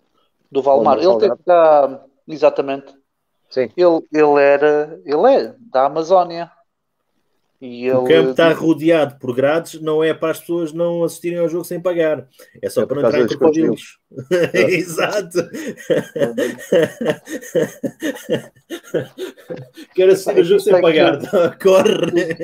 Do 0.52 0.60
Valmar. 0.60 0.98
Ele 0.98 1.18
teve 1.18 1.36
cá. 1.46 2.04
Exatamente. 2.28 2.94
Sim. 3.48 3.70
Ele, 3.76 4.00
ele 4.12 4.42
era. 4.42 5.00
Ele 5.06 5.34
é 5.34 5.54
da 5.72 5.86
Amazónia. 5.86 6.50
E 7.60 7.90
o 7.90 8.04
campo 8.04 8.30
está 8.30 8.52
rodeado 8.52 9.18
por 9.18 9.34
grades, 9.34 9.80
não 9.80 10.04
é 10.04 10.12
para 10.12 10.30
as 10.30 10.40
pessoas 10.40 10.72
não 10.72 11.02
assistirem 11.02 11.38
ao 11.38 11.48
jogo 11.48 11.64
sem 11.64 11.80
pagar, 11.80 12.28
é 12.60 12.68
só 12.68 12.82
é 12.82 12.86
para 12.86 13.00
não 13.00 13.08
entrar 13.08 13.22
em 13.22 13.26
crocodilos. 13.26 13.98
Exato. 14.52 15.48
Quero 19.94 20.12
assistir 20.12 20.40
o 20.40 20.44
jogo 20.44 20.60
sem 20.60 20.80
pagar, 20.80 21.18
que... 21.18 21.28
corre. 21.64 22.36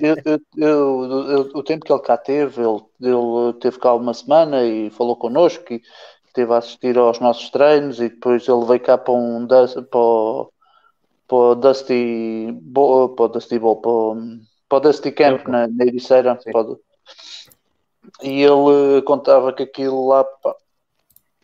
Eu, 0.00 0.16
eu, 0.56 1.30
eu, 1.30 1.50
o 1.54 1.62
tempo 1.62 1.86
que 1.86 1.92
ele 1.92 2.02
cá 2.02 2.18
teve, 2.18 2.60
ele, 2.60 2.80
ele 3.00 3.52
teve 3.58 3.78
cá 3.78 3.94
uma 3.94 4.12
semana 4.12 4.64
e 4.64 4.90
falou 4.90 5.16
connosco 5.16 5.72
e 5.72 5.80
esteve 6.26 6.52
a 6.52 6.58
assistir 6.58 6.98
aos 6.98 7.20
nossos 7.20 7.48
treinos 7.50 8.00
e 8.00 8.08
depois 8.08 8.46
ele 8.46 8.64
veio 8.66 8.80
cá 8.80 8.98
para 8.98 9.14
um 9.14 9.46
para, 9.46 9.66
para 9.82 10.51
o 11.36 11.54
Dusty 11.54 12.52
Bowl, 12.52 13.10
para 13.10 13.24
o 13.24 13.28
Dusty 13.28 13.58
Bowl, 13.58 13.76
para, 13.76 14.22
para 14.68 14.78
o 14.78 14.80
Dusty 14.80 15.12
Camp 15.12 15.46
na, 15.46 15.66
na 15.68 15.84
Ericeira. 15.84 16.38
E 18.22 18.42
ele 18.42 19.02
contava 19.02 19.52
que 19.52 19.62
aquilo 19.62 20.08
lá, 20.08 20.24
pá, 20.24 20.54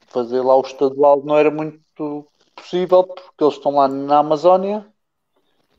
fazer 0.08 0.40
lá 0.40 0.56
o 0.56 0.62
estadual 0.62 1.22
não 1.24 1.36
era 1.36 1.50
muito 1.50 2.26
possível 2.54 3.04
porque 3.04 3.44
eles 3.44 3.54
estão 3.54 3.76
lá 3.76 3.88
na 3.88 4.18
Amazónia 4.18 4.86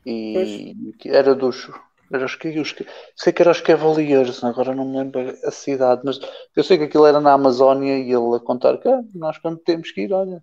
e 0.04 0.74
pois. 1.02 1.14
era 1.14 1.34
dos. 1.34 1.70
Era 2.12 2.24
os, 2.24 2.34
os, 2.34 2.74
sei 3.14 3.32
que 3.32 3.40
era 3.40 3.52
os 3.52 3.60
Cavaliers, 3.60 4.42
agora 4.42 4.74
não 4.74 4.84
me 4.84 4.98
lembro 4.98 5.32
a 5.44 5.50
cidade, 5.52 6.02
mas 6.04 6.18
eu 6.56 6.64
sei 6.64 6.76
que 6.76 6.84
aquilo 6.84 7.06
era 7.06 7.20
na 7.20 7.34
Amazónia 7.34 7.98
e 7.98 8.10
ele 8.10 8.34
a 8.34 8.40
contar 8.40 8.78
que 8.78 8.88
ah, 8.88 9.00
nós 9.14 9.38
quando 9.38 9.58
temos 9.58 9.92
que 9.92 10.02
ir, 10.02 10.12
olha, 10.12 10.42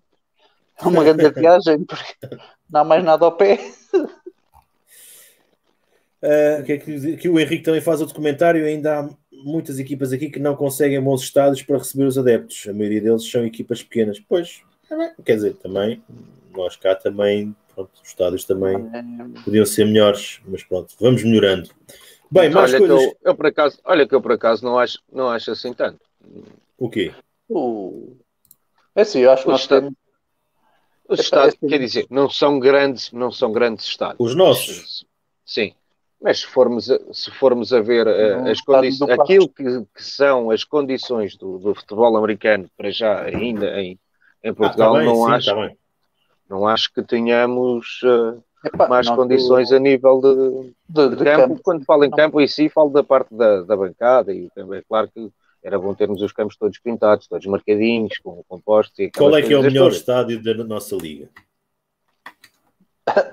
é 0.80 0.88
uma 0.88 1.04
grande 1.04 1.28
viagem 1.38 1.84
porque 1.84 2.36
não 2.70 2.80
há 2.80 2.84
mais 2.84 3.04
nada 3.04 3.24
ao 3.24 3.32
pé. 3.32 3.58
Uh, 6.20 6.64
que, 6.64 6.72
é 6.72 6.78
que, 6.78 7.16
que, 7.16 7.28
o 7.28 7.38
Henrique 7.38 7.62
também 7.62 7.80
faz 7.80 8.00
o 8.00 8.06
documentário. 8.06 8.64
Ainda 8.64 9.00
há 9.00 9.08
muitas 9.32 9.78
equipas 9.78 10.12
aqui 10.12 10.30
que 10.30 10.40
não 10.40 10.56
conseguem 10.56 11.00
bons 11.00 11.22
estádios 11.22 11.62
para 11.62 11.78
receber 11.78 12.04
os 12.04 12.18
adeptos. 12.18 12.66
A 12.68 12.72
maioria 12.72 13.00
deles 13.00 13.28
são 13.30 13.44
equipas 13.44 13.82
pequenas. 13.82 14.20
Pois, 14.20 14.62
quer 15.24 15.36
dizer, 15.36 15.54
também, 15.54 16.02
nós 16.52 16.76
cá 16.76 16.94
também, 16.94 17.54
pronto, 17.74 17.90
os 18.02 18.08
estádios 18.08 18.44
também 18.44 18.76
podiam 19.44 19.64
ser 19.64 19.84
melhores, 19.84 20.40
mas 20.46 20.62
pronto, 20.64 20.94
vamos 21.00 21.22
melhorando. 21.22 21.70
Bem, 22.30 22.50
mais 22.50 22.74
olha 22.74 22.78
coisas. 22.78 22.98
Que 22.98 23.04
eu, 23.04 23.16
eu, 23.24 23.34
por 23.34 23.46
acaso, 23.46 23.78
olha 23.84 24.06
que 24.06 24.14
eu 24.14 24.20
por 24.20 24.32
acaso 24.32 24.64
não 24.64 24.78
acho, 24.78 24.98
não 25.10 25.28
acho 25.28 25.50
assim 25.50 25.72
tanto. 25.72 26.00
O 26.76 26.90
quê? 26.90 27.14
O... 27.48 28.16
É 28.94 29.02
assim, 29.02 29.20
eu 29.20 29.30
acho 29.30 29.44
que 29.44 29.48
nós 29.48 29.66
temos 29.66 29.92
os 31.08 31.20
estádios, 31.20 31.56
quer 31.66 31.78
dizer, 31.78 32.06
não 32.10 32.28
são 32.28 32.58
grandes, 32.58 33.10
não 33.12 33.30
são 33.32 33.50
grandes 33.50 33.86
estádios. 33.86 34.18
Os 34.18 34.34
nossos? 34.34 35.06
Sim. 35.44 35.72
Mas 36.20 36.40
se 36.40 36.46
formos 36.46 36.90
a, 36.90 36.98
se 37.12 37.30
formos 37.30 37.72
a 37.72 37.80
ver 37.80 38.06
uh, 38.06 38.48
as 38.48 38.60
condições, 38.60 39.10
aquilo 39.10 39.48
que, 39.48 39.64
que, 39.94 40.02
são 40.02 40.50
as 40.50 40.64
condições 40.64 41.36
do, 41.36 41.58
do, 41.58 41.74
futebol 41.74 42.16
americano 42.16 42.68
para 42.76 42.90
já 42.90 43.22
ainda 43.22 43.80
em, 43.80 43.98
em 44.42 44.52
Portugal, 44.52 44.96
ah, 44.96 44.98
tá 44.98 45.04
bem, 45.04 45.06
não, 45.06 45.26
sim, 45.26 45.32
acho, 45.32 45.46
tá 45.46 45.70
não 46.50 46.66
acho 46.66 46.92
que 46.92 47.02
tenhamos 47.02 48.00
uh, 48.02 48.42
Epá, 48.64 48.88
mais 48.88 49.08
condições 49.08 49.70
a 49.70 49.78
nível 49.78 50.20
de, 50.20 50.74
de, 50.88 51.10
de, 51.10 51.16
de 51.16 51.24
campo. 51.24 51.48
campo. 51.48 51.60
Quando 51.62 51.84
falo 51.84 52.04
em 52.04 52.10
campo 52.10 52.40
em 52.40 52.48
si, 52.48 52.68
falo 52.68 52.90
da 52.90 53.04
parte 53.04 53.32
da, 53.34 53.62
da 53.62 53.76
bancada 53.76 54.34
e 54.34 54.50
também, 54.50 54.80
é 54.80 54.82
claro 54.82 55.08
que 55.08 55.30
era 55.62 55.78
bom 55.78 55.94
termos 55.94 56.22
os 56.22 56.32
campos 56.32 56.56
todos 56.56 56.78
pintados, 56.78 57.26
todos 57.26 57.46
marcadinhos, 57.46 58.16
com 58.18 58.42
compostos. 58.48 58.98
E 58.98 59.10
Qual 59.10 59.36
é 59.36 59.42
que 59.42 59.52
é 59.52 59.58
o 59.58 59.62
melhor 59.62 59.90
estádio 59.90 60.42
da 60.42 60.54
nossa 60.64 60.96
liga? 60.96 61.28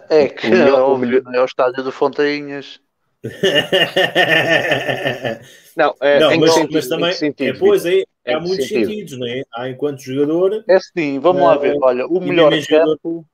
É 0.10 0.27
que 0.27 0.48
o 0.48 0.51
melhor, 0.51 0.79
é, 0.79 0.84
o 0.84 0.98
melhor, 0.98 1.22
é 1.34 1.41
o 1.41 1.46
estádio 1.46 1.84
do 1.84 1.91
Fontainhas. 1.91 2.79
não, 5.75 5.96
é, 6.00 6.20
não 6.20 6.38
mas, 6.38 6.53
sentido, 6.53 6.74
mas, 6.74 6.88
também 6.88 7.12
é, 7.39 7.53
pois 7.53 7.84
é, 7.86 8.03
há 8.27 8.39
muitos 8.39 8.67
sentido. 8.67 8.88
sentidos, 8.88 9.17
não 9.17 9.27
é? 9.27 9.41
Há 9.53 9.70
enquanto 9.70 10.00
jogador. 10.00 10.63
É 10.67 10.79
sim, 10.79 11.20
vamos 11.20 11.41
lá 11.41 11.58
ver. 11.58 11.75
Olha, 11.82 12.05
o 12.08 12.22
melhor 12.22 12.53
campo. 12.65 13.25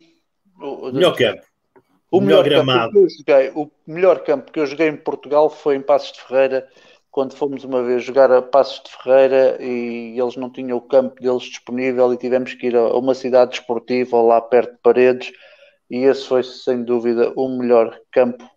O 0.60 0.92
melhor 0.92 1.16
campo. 1.16 1.44
O, 2.10 2.18
o 2.18 2.22
melhor, 2.22 2.44
melhor 2.44 2.64
gramado. 2.64 3.08
Joguei, 3.10 3.52
o 3.54 3.70
melhor 3.86 4.24
campo 4.24 4.52
que 4.52 4.60
eu 4.60 4.66
joguei 4.66 4.88
em 4.88 4.98
Portugal 4.98 5.48
foi 5.50 5.76
em 5.76 5.82
Passos 5.82 6.14
de 6.14 6.22
Ferreira 6.22 6.68
quando 7.12 7.36
fomos 7.36 7.64
uma 7.66 7.84
vez 7.84 8.04
jogar 8.04 8.32
a 8.32 8.42
Passos 8.42 8.82
de 8.84 8.92
Ferreira 8.96 9.62
e 9.62 10.18
eles 10.18 10.38
não 10.38 10.50
tinham 10.50 10.78
o 10.78 10.82
campo 10.82 11.22
deles 11.22 11.44
disponível 11.44 12.14
e 12.14 12.18
tivemos 12.18 12.54
que 12.54 12.68
ir 12.68 12.76
a 12.76 12.96
uma 12.96 13.14
cidade 13.14 13.56
esportiva 13.56 14.22
lá 14.22 14.40
perto 14.40 14.72
de 14.72 14.80
Paredes 14.82 15.32
e 15.90 15.98
esse 16.06 16.26
foi 16.26 16.42
sem 16.42 16.84
dúvida 16.84 17.34
o 17.36 17.50
melhor 17.50 18.00
campo 18.12 18.50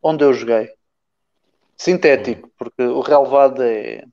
onde 0.00 0.24
eu 0.24 0.32
joguei. 0.32 0.70
Sintético, 1.76 2.48
porque 2.56 2.82
o 2.82 3.00
relevado 3.00 3.62
é. 3.62 4.04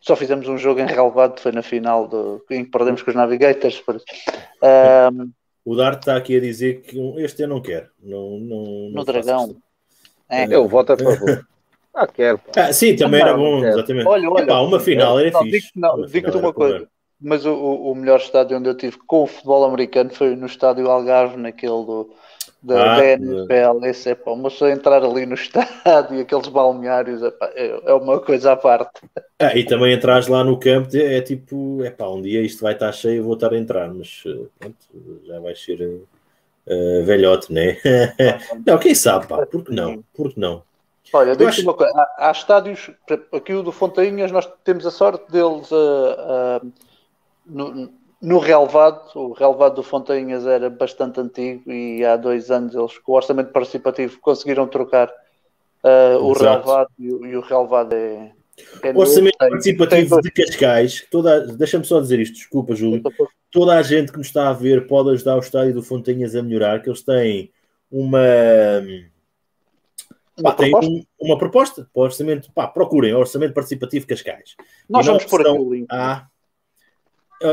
Só 0.00 0.14
fizemos 0.14 0.46
um 0.46 0.58
jogo 0.58 0.80
em 0.80 0.86
relevado, 0.86 1.40
foi 1.40 1.52
na 1.52 1.62
final 1.62 2.06
do... 2.06 2.44
em 2.50 2.64
que 2.64 2.70
perdemos 2.70 3.02
com 3.02 3.10
os 3.10 3.16
Navigators. 3.16 3.82
Um... 3.88 5.32
O 5.64 5.74
Dart 5.74 6.00
está 6.00 6.16
aqui 6.16 6.36
a 6.36 6.40
dizer 6.40 6.82
que 6.82 6.98
este 7.18 7.42
eu 7.42 7.48
não 7.48 7.62
quero. 7.62 7.88
Não, 8.00 8.38
não, 8.38 8.64
não 8.64 8.90
no 8.90 9.04
Dragão. 9.04 9.56
É. 10.28 10.44
Eu 10.44 10.68
voto 10.68 10.92
a 10.92 10.96
favor. 10.96 11.46
Ah, 11.96 12.06
quero. 12.06 12.38
Ah, 12.54 12.72
sim, 12.74 12.94
também 12.94 13.20
não, 13.20 13.28
era 13.28 13.36
bom, 13.38 13.64
exatamente. 13.64 14.06
Olha, 14.06 14.30
olha, 14.30 14.42
Epá, 14.42 14.60
uma 14.60 14.78
final 14.78 15.18
era 15.18 15.30
não, 15.30 15.42
fixe. 15.44 15.72
Digo, 15.74 16.06
digo-te 16.06 16.36
uma 16.36 16.52
coisa, 16.52 16.86
mas 17.18 17.46
o, 17.46 17.54
o, 17.54 17.94
melhor 17.94 18.18
estádio 18.18 18.58
onde 18.58 18.68
eu 18.68 18.76
tive 18.76 18.98
com 19.06 19.22
o 19.22 19.26
futebol 19.26 19.64
americano 19.64 20.10
foi 20.10 20.36
no 20.36 20.44
estádio 20.44 20.90
Algarve, 20.90 21.38
naquele 21.38 21.86
do, 21.86 22.10
da, 22.62 22.96
ah, 22.96 23.04
NFL. 23.04 23.84
Esse 23.84 24.10
é 24.10 24.14
pá, 24.14 24.32
uma 24.32 24.50
pessoa 24.50 24.70
entrar 24.70 25.02
ali 25.02 25.24
no 25.24 25.32
estádio, 25.36 26.20
aqueles 26.20 26.48
balneários, 26.48 27.22
é, 27.22 27.30
pá, 27.30 27.50
é, 27.54 27.80
é, 27.86 27.94
uma 27.94 28.20
coisa 28.20 28.52
à 28.52 28.56
parte. 28.56 29.00
Ah, 29.38 29.56
e 29.56 29.64
também 29.64 29.94
entrar 29.94 30.28
lá 30.28 30.44
no 30.44 30.58
campo 30.58 30.94
é 30.94 31.22
tipo, 31.22 31.82
é 31.82 31.90
pá, 31.90 32.08
um 32.08 32.20
dia 32.20 32.42
isto 32.42 32.62
vai 32.62 32.74
estar 32.74 32.92
cheio, 32.92 33.20
eu 33.20 33.24
vou 33.24 33.34
estar 33.34 33.54
a 33.54 33.58
entrar, 33.58 33.88
mas 33.94 34.22
eh, 34.26 34.46
pronto, 34.58 34.76
já 35.24 35.40
vai 35.40 35.54
ser 35.56 35.80
uh, 35.80 37.04
velhote, 37.04 37.50
né? 37.50 37.78
não, 38.66 38.76
quem 38.76 38.94
sabe, 38.94 39.26
pá, 39.26 39.46
porque 39.46 39.74
não? 39.74 40.04
Porque 40.12 40.38
não? 40.38 40.62
Olha, 41.12 41.36
deixa 41.36 41.60
acho... 41.60 41.62
uma 41.62 41.74
coisa. 41.74 41.92
Há, 41.94 42.28
há, 42.28 42.30
estádios, 42.30 42.90
aqui 43.32 43.54
o 43.54 43.62
do 43.62 43.72
Fontainhas, 43.72 44.32
nós 44.32 44.50
temos 44.64 44.86
a 44.86 44.90
sorte 44.90 45.30
deles 45.30 45.70
uh, 45.70 46.62
uh, 46.62 46.72
no, 47.46 47.92
no 48.20 48.38
relevado. 48.38 49.10
O 49.14 49.32
relevado 49.32 49.76
do 49.76 49.82
Fontainhas 49.82 50.46
era 50.46 50.68
bastante 50.68 51.20
antigo 51.20 51.70
e 51.70 52.04
há 52.04 52.16
dois 52.16 52.50
anos 52.50 52.74
eles, 52.74 52.98
com 52.98 53.12
o 53.12 53.16
orçamento 53.16 53.52
participativo, 53.52 54.18
conseguiram 54.20 54.66
trocar 54.66 55.08
uh, 55.08 56.18
o 56.20 56.32
relevado 56.32 56.90
e, 56.98 57.06
e, 57.06 57.36
o 57.36 57.40
relevado 57.40 57.92
é. 57.92 58.32
é 58.82 58.92
o 58.92 58.98
orçamento 58.98 59.36
novo, 59.40 59.50
participativo 59.50 60.20
tem... 60.20 60.22
de 60.22 60.30
Cascais, 60.30 61.06
toda, 61.10 61.46
deixa-me 61.46 61.84
só 61.84 62.00
dizer 62.00 62.18
isto, 62.20 62.34
desculpa, 62.34 62.74
Júlio. 62.74 63.02
Toda 63.52 63.78
a 63.78 63.82
gente 63.82 64.10
que 64.10 64.18
nos 64.18 64.26
está 64.26 64.48
a 64.48 64.52
ver 64.52 64.86
pode 64.86 65.10
ajudar 65.10 65.36
o 65.36 65.40
estádio 65.40 65.74
do 65.74 65.82
Fontainhas 65.82 66.34
a 66.34 66.42
melhorar, 66.42 66.82
que 66.82 66.88
eles 66.88 67.02
têm 67.02 67.50
uma 67.90 68.18
Pá, 70.42 70.52
tem 70.52 70.74
um, 70.74 71.02
uma 71.20 71.38
proposta 71.38 71.88
para 71.92 72.00
o 72.00 72.04
orçamento. 72.04 72.52
Pá, 72.52 72.66
procurem 72.66 73.14
o 73.14 73.18
orçamento 73.18 73.54
participativo 73.54 74.06
Cascais. 74.06 74.54
Nós 74.88 75.06
vamos 75.06 75.24
pôr 75.24 75.40
aqui 75.40 75.50
o 75.50 75.74
link. 75.74 75.86
Ah, 75.90 76.28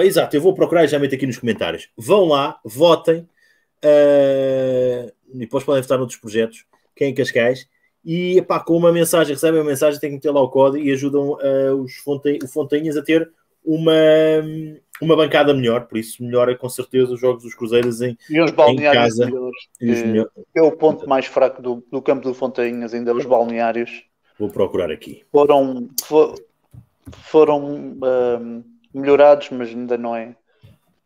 exato, 0.03 0.35
eu 0.35 0.41
vou 0.41 0.53
procurar 0.53 0.83
e 0.83 0.87
já 0.87 0.99
meto 0.99 1.15
aqui 1.15 1.25
nos 1.25 1.37
comentários. 1.37 1.89
Vão 1.97 2.25
lá, 2.25 2.59
votem 2.63 3.27
uh, 3.83 5.11
e 5.33 5.37
depois 5.37 5.63
podem 5.63 5.81
votar 5.81 5.97
noutros 5.97 6.19
projetos. 6.19 6.65
Quem 6.95 7.11
em 7.11 7.13
Cascais 7.13 7.67
e 8.05 8.41
pá, 8.41 8.59
com 8.59 8.75
uma 8.75 8.91
mensagem, 8.91 9.33
recebem 9.33 9.61
uma 9.61 9.69
mensagem, 9.69 9.99
têm 9.99 10.09
que 10.09 10.15
meter 10.15 10.31
lá 10.31 10.41
o 10.41 10.49
código 10.49 10.85
e 10.85 10.91
ajudam 10.91 11.31
uh, 11.31 11.75
os 11.75 11.95
fonte, 11.97 12.37
o 12.43 12.47
Fontainhas 12.47 12.97
a 12.97 13.01
ter 13.01 13.31
uma, 13.65 13.93
uma 15.01 15.15
bancada 15.15 15.53
melhor, 15.53 15.87
por 15.87 15.97
isso 15.97 16.23
melhora 16.23 16.55
com 16.55 16.69
certeza 16.69 17.13
os 17.13 17.19
jogos 17.19 17.43
dos 17.43 17.53
Cruzeiros 17.53 18.01
em, 18.01 18.17
e 18.29 18.39
os 18.41 18.51
balneários 18.51 19.15
em 19.15 19.19
casa. 19.19 19.25
Melhores, 19.25 20.27
é 20.55 20.61
o 20.61 20.71
ponto 20.71 21.07
mais 21.07 21.25
fraco 21.25 21.61
do, 21.61 21.83
do 21.91 22.01
campo 22.01 22.23
do 22.23 22.33
Fontainhas, 22.33 22.93
ainda 22.93 23.13
os 23.13 23.25
balneários. 23.25 24.03
Vou 24.37 24.49
procurar 24.49 24.91
aqui. 24.91 25.23
Foram, 25.31 25.89
for, 26.03 26.35
foram 27.11 27.93
uh, 27.93 28.63
melhorados, 28.93 29.49
mas 29.51 29.69
ainda 29.69 29.97
não 29.97 30.15
é. 30.15 30.35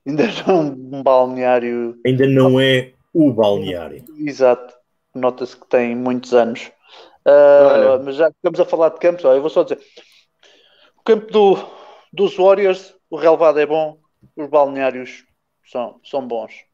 Ainda 0.06 0.24
não 0.48 0.56
é 0.56 0.62
um 0.62 1.04
balneário. 1.04 2.00
Ainda 2.06 2.28
não 2.28 2.60
é 2.60 2.94
o 3.14 3.32
balneário. 3.32 4.06
Exato. 4.18 4.76
Nota-se 5.14 5.58
que 5.58 5.68
tem 5.68 5.96
muitos 5.96 6.34
anos. 6.34 6.72
Uh, 7.26 8.02
mas 8.06 8.16
já 8.16 8.30
estamos 8.30 8.60
a 8.60 8.66
falar 8.66 8.90
de 8.90 9.00
campos, 9.00 9.24
eu 9.26 9.42
vou 9.42 9.50
só 9.50 9.64
dizer. 9.64 9.80
O 10.98 11.04
campo 11.04 11.30
do, 11.32 11.58
dos 12.18 12.36
Warriors, 12.36 12.96
o 13.12 13.16
relevado 13.16 13.60
é 13.60 13.66
bom, 13.68 14.00
os 14.36 14.50
balneários 14.50 15.24
são, 15.72 16.00
são 16.04 16.28
bons. 16.28 16.66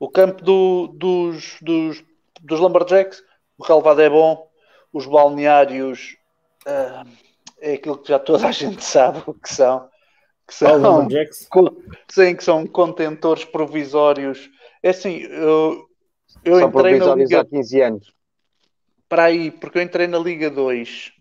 O 0.00 0.08
campo 0.08 0.42
do, 0.42 0.86
dos, 0.88 1.58
dos, 1.60 2.02
dos 2.40 2.60
Lumberjacks, 2.60 3.22
o 3.58 3.62
relevado 3.62 4.00
é 4.00 4.08
bom, 4.08 4.50
os 4.90 5.04
balneários 5.04 6.16
uh, 6.66 7.06
é 7.60 7.74
aquilo 7.74 7.98
que 7.98 8.08
já 8.08 8.18
toda 8.18 8.48
a 8.48 8.52
gente 8.52 8.82
sabe 8.82 9.22
o 9.26 9.34
que 9.34 9.52
são. 9.52 9.86
Que 10.46 10.54
são, 10.54 11.08
sim, 12.08 12.34
que 12.34 12.44
são 12.44 12.66
contentores 12.66 13.44
provisórios. 13.44 14.50
É 14.82 14.90
assim, 14.90 15.18
eu, 15.18 15.86
eu 16.42 16.58
são 16.58 16.68
entrei 16.68 16.98
na 16.98 17.14
Liga... 17.14 17.40
há 17.40 17.44
15 17.44 17.80
anos. 17.82 18.14
Para 19.08 19.24
aí, 19.24 19.50
porque 19.50 19.78
eu 19.78 19.82
entrei 19.82 20.06
na 20.06 20.18
Liga 20.18 20.50
2. 20.50 21.12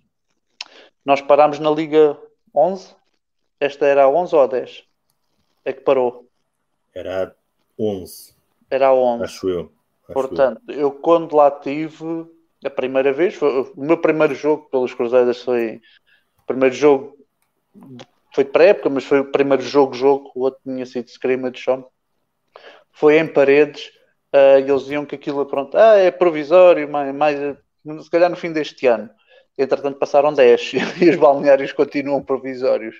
Nós 1.06 1.21
parámos 1.21 1.60
na 1.60 1.69
Liga 1.69 2.17
11, 2.56 2.95
esta 3.63 3.86
era 3.86 4.04
a 4.04 4.10
11 4.10 4.36
ou 4.36 4.41
a 4.41 4.47
10? 4.47 4.84
É 5.65 5.73
que 5.73 5.82
parou? 5.82 6.28
Era 6.93 7.28
a 7.28 7.32
11. 7.80 8.36
Era 8.69 8.88
a 8.88 8.93
11. 8.93 9.23
Acho 9.23 9.49
eu. 9.49 9.71
Acho 10.04 10.13
Portanto, 10.13 10.62
eu. 10.67 10.80
eu. 10.80 10.91
quando 10.91 11.36
lá 11.36 11.49
tive 11.49 12.28
a 12.65 12.69
primeira 12.69 13.13
vez, 13.13 13.36
foi, 13.36 13.62
o 13.62 13.71
meu 13.76 13.97
primeiro 13.97 14.36
jogo 14.36 14.67
pelos 14.69 14.93
Cruzeiros 14.93 15.41
foi 15.41 15.82
o 16.38 16.45
primeiro 16.45 16.76
jogo 16.76 17.17
foi 18.34 18.43
de 18.43 18.49
pré-época, 18.49 18.89
mas 18.89 19.04
foi 19.04 19.19
o 19.19 19.32
primeiro 19.32 19.62
jogo-jogo, 19.63 20.32
o 20.36 20.41
outro 20.41 20.60
tinha 20.63 20.86
sido 20.86 21.06
de 21.06 21.60
chão. 21.60 21.88
Foi 22.91 23.17
em 23.17 23.28
paredes, 23.28 23.91
uh, 24.34 24.60
e 24.60 24.69
eles 24.69 24.82
diziam 24.82 25.06
que 25.06 25.15
aquilo 25.15 25.45
pronto, 25.45 25.78
ah, 25.78 25.97
é 25.97 26.10
provisório, 26.10 26.89
mais, 26.89 27.13
mais, 27.13 27.38
se 28.04 28.10
calhar 28.10 28.30
no 28.30 28.36
fim 28.36 28.52
deste 28.52 28.88
ano. 28.88 29.10
Entretanto 29.56 29.99
passaram 29.99 30.34
10 30.34 30.73
e 31.02 31.10
os 31.12 31.15
balneários 31.15 31.71
continuam 31.73 32.23
provisórios. 32.23 32.95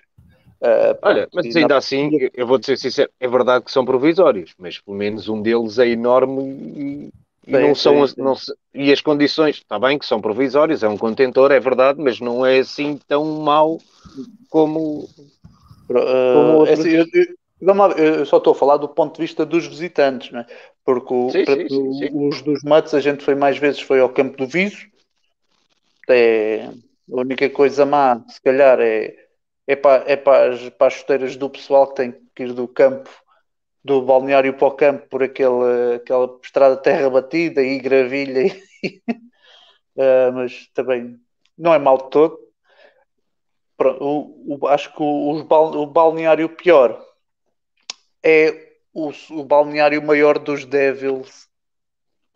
Uh, 0.63 0.97
Olha, 1.02 1.28
mas 1.34 1.54
ainda 1.58 1.76
assim, 1.76 2.10
eu 2.34 2.47
vou 2.47 2.58
ser 2.63 2.78
sincero, 2.78 3.12
é 3.19 3.28
verdade 3.28 3.65
que 3.65 3.71
são 3.71 3.84
provisórios, 3.84 4.54
mas 4.58 4.80
pelo 4.80 4.95
menos 4.95 5.28
um 5.28 5.41
deles 5.41 5.78
é 5.78 5.89
enorme 5.89 6.41
e, 6.41 7.10
e 7.45 7.52
não 7.52 7.76
são 7.76 8.08
sim. 8.08 8.15
Não, 8.17 8.34
e 8.73 8.89
as 8.89 9.02
condições, 9.02 9.58
está 9.58 9.78
bem 9.78 9.99
que 9.99 10.06
são 10.06 10.21
provisórios, 10.21 10.82
é 10.82 10.88
um 10.88 10.97
contentor, 10.97 11.52
é 11.52 11.60
verdade, 11.60 12.02
mas 12.02 12.21
não 12.21 12.45
é 12.45 12.60
assim 12.60 12.97
tão 13.10 13.26
mau 13.41 13.78
como, 14.49 14.99
uh, 14.99 15.93
como 16.34 16.65
é 16.65 16.71
assim, 16.71 16.91
eu, 16.91 17.06
eu, 17.12 17.91
eu, 17.97 18.26
só 18.26 18.38
estou 18.38 18.52
a 18.52 18.56
falar 18.56 18.78
do 18.78 18.88
ponto 18.88 19.15
de 19.15 19.21
vista 19.21 19.45
dos 19.45 19.67
visitantes, 19.67 20.32
né? 20.32 20.45
porque 20.86 21.13
o, 21.13 21.30
sim, 21.30 21.45
sim, 21.45 22.10
os 22.13 22.41
dos 22.41 22.63
matos 22.63 22.93
a 22.93 23.02
gente 23.02 23.21
foi 23.21 23.36
mais 23.36 23.58
vezes 23.58 23.82
foi 23.82 23.99
ao 23.99 24.08
campo 24.08 24.38
do 24.38 24.47
Viso, 24.47 24.88
é, 26.10 26.69
a 27.12 27.19
única 27.19 27.49
coisa 27.49 27.86
má, 27.86 28.23
se 28.30 28.41
calhar, 28.41 28.80
é 28.80 29.22
é 29.67 29.76
para, 29.76 30.12
é 30.12 30.15
para, 30.15 30.54
as, 30.54 30.69
para 30.69 30.88
as 30.88 30.93
chuteiras 30.93 31.36
do 31.36 31.49
pessoal 31.49 31.88
que 31.88 31.95
tem 31.95 32.12
que 32.36 32.43
ir 32.43 32.54
do 32.54 32.67
campo, 32.67 33.10
do 33.84 34.02
balneário 34.02 34.54
para 34.54 34.67
o 34.67 34.71
campo, 34.71 35.08
por 35.10 35.23
aquele, 35.23 35.95
aquela 35.95 36.39
estrada 36.43 36.78
terra 36.78 37.10
batida 37.10 37.62
e 37.62 37.80
gravilha. 37.80 38.56
uh, 39.95 40.32
mas 40.34 40.69
também 40.73 41.19
não 41.58 41.73
é 41.73 41.80
mal 41.80 41.97
de 41.97 42.10
todo. 42.10 42.39
O, 43.99 44.60
o, 44.62 44.67
acho 44.67 44.93
que 44.93 45.02
o, 45.02 45.32
o, 45.32 45.88
balneário 45.88 46.47
pior 46.47 47.04
é 48.23 48.76
o, 48.93 49.12
o 49.32 49.43
balneário 49.43 50.02
maior 50.02 50.39
dos 50.39 50.63
Devils. 50.63 51.49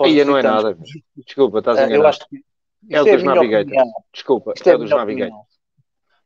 Aí 0.02 0.24
não 0.26 0.38
é 0.38 0.44
nada. 0.44 0.78
Desculpa, 1.16 1.60
estás 1.60 1.78
enganado. 1.78 1.94
Uh, 1.94 2.04
eu 2.04 2.08
acho 2.08 2.28
que 2.28 2.44
é 2.90 3.02
o 3.02 3.06
dos 3.06 3.22
é 3.22 3.26
Navigators. 3.26 3.90
Desculpa, 4.14 4.54
é, 4.66 4.70
é 4.70 4.78
dos 4.78 4.90
Navigators. 4.90 5.47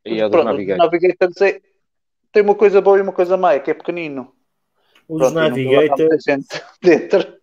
E 0.04 0.20
é 0.20 0.28
dos 0.28 0.44
Navigators. 0.44 1.40
é, 1.42 1.60
tem 2.32 2.42
uma 2.42 2.54
coisa 2.54 2.80
boa 2.80 2.98
e 2.98 3.02
uma 3.02 3.12
coisa 3.12 3.36
má, 3.36 3.58
que 3.58 3.70
é 3.70 3.74
pequenino. 3.74 4.32
Os 5.08 5.18
Pronto, 5.18 5.34
Navigators. 5.34 6.24
Dentro. 6.82 7.40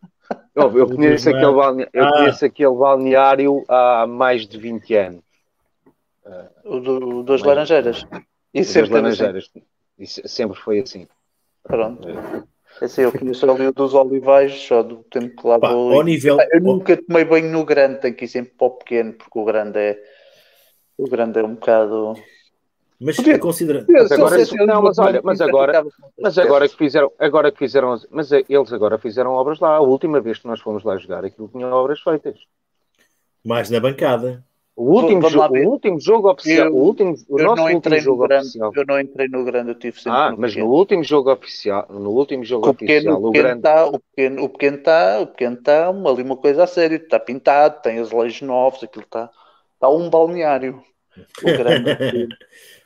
Eu, 0.56 0.78
eu, 0.78 0.88
conheço 0.88 1.30
aquele 1.30 1.52
balneário, 1.52 1.90
eu 1.94 2.06
ah. 2.06 2.12
conheço 2.12 2.46
aquele 2.46 2.74
balneário 2.74 3.64
há 3.68 4.06
mais 4.08 4.48
de 4.48 4.58
20 4.58 4.96
anos. 4.96 5.24
O 6.64 6.80
do, 6.80 7.24
dos 7.24 7.42
Laranjeiras. 7.44 8.06
E 8.54 8.64
sempre 8.64 8.94
Laranjeiras. 8.94 9.50
Assim. 9.50 9.66
Isso 9.98 10.28
sempre 10.28 10.60
foi 10.60 10.80
assim. 10.80 11.08
Pronto. 11.64 12.08
É 12.82 12.86
assim, 12.86 13.02
eu 13.02 13.12
conheço 13.12 13.50
ali 13.50 13.68
o 13.68 13.74
dos 13.74 13.94
Olivais, 13.94 14.54
só 14.54 14.84
do 14.84 15.04
tempo 15.04 15.42
que 15.42 15.48
lá 15.48 15.58
vou. 15.58 15.94
Ao 15.94 16.04
nível... 16.04 16.38
Eu 16.52 16.62
nunca 16.62 16.96
tomei 16.96 17.26
banho 17.26 17.52
no 17.52 17.66
grande, 17.66 18.00
tenho 18.00 18.16
que 18.16 18.26
ir 18.26 18.28
sempre 18.28 18.54
para 18.54 18.68
o 18.68 18.72
pequeno, 18.72 19.14
porque 19.14 19.40
o 19.40 19.44
grande 19.44 19.80
é. 19.80 20.00
O 20.98 21.10
grande 21.10 21.40
é 21.40 21.44
um 21.44 21.56
bocado. 21.56 22.14
Mas 23.02 23.16
Podia, 23.16 23.40
considera... 23.40 23.86
Mas 23.88 24.12
agora, 24.12 24.38
não, 24.66 24.82
mas 24.82 25.00
olha, 25.00 25.22
mas 25.24 25.40
agora, 25.40 25.86
mas 26.20 26.38
agora 26.38 26.68
que 26.68 26.76
fizeram, 26.76 27.12
agora 27.18 27.50
que 27.50 27.58
fizeram, 27.58 27.98
mas 28.12 28.30
eles 28.32 28.74
agora 28.74 28.98
fizeram 28.98 29.32
obras 29.32 29.60
lá. 29.62 29.76
A 29.76 29.80
última 29.80 30.20
vez 30.20 30.40
que 30.40 30.48
nós 30.48 30.60
fomos 30.60 30.84
lá 30.84 30.98
jogar, 30.98 31.24
aquilo 31.24 31.48
tinha 31.48 31.68
obras 31.68 32.02
feitas. 32.02 32.38
Mais 33.44 33.70
na 33.70 33.80
bancada. 33.80 34.44
O 34.76 34.94
último, 34.94 35.30
jogo, 35.30 35.58
o 35.58 35.70
último 35.72 36.00
jogo 36.00 36.32
oficial, 36.32 36.68
eu, 36.68 36.76
o, 36.76 36.80
último, 36.80 37.14
o 37.28 37.38
nosso 37.38 37.64
último 37.64 38.00
jogo 38.00 38.28
grande, 38.28 38.46
oficial. 38.46 38.72
Eu 38.74 38.86
não 38.86 39.00
entrei 39.00 39.28
no 39.28 39.44
grande, 39.44 39.72
eu 39.72 39.76
tive 39.76 39.98
sempre 39.98 40.18
Ah, 40.18 40.34
mas 40.38 40.52
pequeno. 40.52 40.70
no 40.70 40.74
último 40.74 41.04
jogo 41.04 41.32
oficial, 41.34 41.86
no 41.90 42.10
último 42.12 42.46
jogo 42.46 42.70
o 42.70 42.74
pequeno, 42.74 43.12
oficial, 43.12 43.24
o, 43.24 43.32
pequeno 43.32 43.44
grande... 43.44 43.62
Tá, 43.62 43.86
o 43.86 44.00
pequeno, 44.00 44.44
o 44.44 44.50
pequeno 44.50 44.78
está, 44.78 45.20
o 45.20 45.28
pequeno 45.28 45.56
está 45.56 45.88
ali 45.90 46.24
uma 46.24 46.38
coisa 46.38 46.64
a 46.64 46.68
sério, 46.68 46.96
está 46.96 47.20
pintado, 47.20 47.82
tem 47.82 48.00
azulejos 48.00 48.42
novos, 48.42 48.82
aquilo 48.82 49.04
está, 49.04 49.30
está 49.74 49.90
um 49.90 50.10
balneário. 50.10 50.82
O 51.44 51.46
grande. 51.46 52.30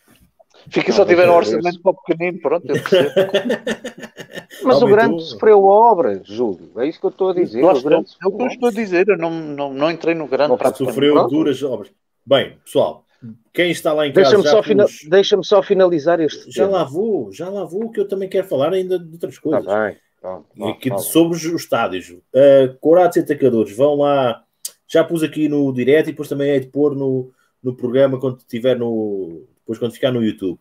Fica 0.70 0.92
só 0.92 1.06
tiver 1.06 1.30
um 1.30 1.36
orçamento 1.36 1.82
para 1.82 1.92
o 1.92 1.96
pequenino, 1.96 2.40
pronto, 2.42 2.66
eu 2.68 2.82
percebo. 2.82 3.12
Mas 4.64 4.82
o 4.82 4.88
grande 4.88 5.24
sofreu 5.24 5.64
obras, 5.64 6.26
Júlio. 6.26 6.72
É 6.78 6.88
isso 6.88 7.00
que 7.00 7.06
eu 7.06 7.10
estou 7.10 7.30
a 7.30 7.34
dizer. 7.34 7.64
o 7.64 7.82
grande 7.82 8.12
é 8.22 8.28
o 8.28 8.32
que 8.32 8.44
eu 8.44 8.48
estou 8.48 8.70
a 8.70 8.72
dizer. 8.72 9.10
Eu 9.10 9.18
não, 9.18 9.32
não, 9.32 9.74
não 9.74 9.92
entrei 9.92 10.16
no 10.16 10.28
grande 10.28 10.56
para 10.58 10.74
Sofreu 10.74 11.28
duras 11.28 11.62
obras. 11.64 11.92
Bem, 12.26 12.58
pessoal, 12.64 13.06
quem 13.54 13.72
está 13.72 13.94
lá 13.94 14.08
em 14.08 14.14
casa. 14.14 14.30
Deixa-me 14.30 14.50
só, 14.50 14.64
final... 14.64 14.88
Deixa 15.10 15.44
só, 15.44 15.64
finalizar 15.64 16.20
este. 16.20 16.52
Já 16.52 16.66
tema. 16.66 16.78
lá 16.78 16.84
vou, 16.84 17.32
já 17.32 17.50
lá 17.50 17.66
vou, 17.66 17.92
que 17.92 18.00
eu 18.00 18.08
também 18.08 18.30
quero 18.30 18.48
falar 18.48 18.74
ainda 18.74 18.98
de 18.98 19.12
outras 19.12 19.38
coisas. 19.38 19.62
Está 19.62 19.86
bem. 19.86 19.98
Tá, 20.22 20.42
aqui 20.70 20.90
tá, 20.90 20.98
sobre 20.98 21.36
os 21.36 21.44
estádios. 21.44 22.10
Uh, 22.10 22.78
Corados 22.80 23.18
e 23.18 23.20
Atacadores 23.20 23.76
vão 23.76 23.96
lá. 23.96 24.42
Já 24.88 25.04
pus 25.04 25.24
aqui 25.24 25.50
no 25.50 25.74
direto 25.74 26.08
e 26.08 26.12
depois 26.12 26.30
também 26.30 26.52
é 26.52 26.60
de 26.60 26.68
pôr 26.68 26.96
no, 26.96 27.32
no 27.62 27.76
programa 27.76 28.20
quando 28.20 28.38
estiver 28.38 28.78
no. 28.78 29.46
Depois 29.74 29.80
quando 29.80 29.94
ficar 29.94 30.12
no 30.12 30.24
YouTube. 30.24 30.60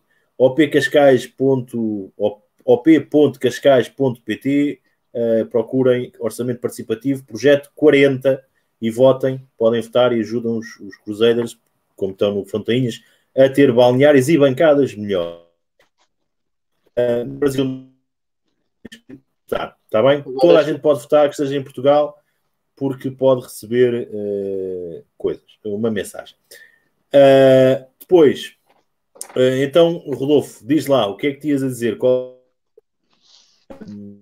op.cascais.pt 2.65 4.81
uh, 5.13 5.45
procurem 5.47 6.11
orçamento 6.19 6.59
participativo, 6.59 7.23
projeto 7.23 7.71
40 7.75 8.43
e 8.81 8.89
votem, 8.89 9.47
podem 9.57 9.81
votar 9.81 10.11
e 10.13 10.19
ajudam 10.19 10.57
os, 10.57 10.79
os 10.79 10.95
como 11.95 12.13
estão 12.13 12.33
no 12.33 12.45
Fontainhas, 12.45 13.01
a 13.35 13.49
ter 13.49 13.71
balneários 13.71 14.29
e 14.29 14.37
bancadas 14.37 14.95
melhor. 14.95 15.45
Uh, 16.97 17.25
no 17.25 17.35
Brasil 17.35 17.87
está, 19.45 19.75
está 19.85 20.03
bem? 20.03 20.23
Toda 20.23 20.59
a 20.59 20.63
gente 20.63 20.81
pode 20.81 21.01
votar 21.01 21.27
que 21.27 21.35
esteja 21.35 21.55
em 21.55 21.63
Portugal 21.63 22.19
porque 22.75 23.11
pode 23.11 23.43
receber 23.43 24.09
uh, 24.11 25.05
coisas, 25.17 25.43
uma 25.63 25.91
mensagem. 25.91 26.35
Uh, 27.13 27.85
depois, 27.99 28.57
então, 29.63 29.97
Rodolfo, 29.97 30.65
diz 30.65 30.87
lá, 30.87 31.07
o 31.07 31.17
que 31.17 31.27
é 31.27 31.31
que 31.33 31.41
tinhas 31.41 31.63
a 31.63 31.67
dizer? 31.67 31.97
Qual... 31.97 32.41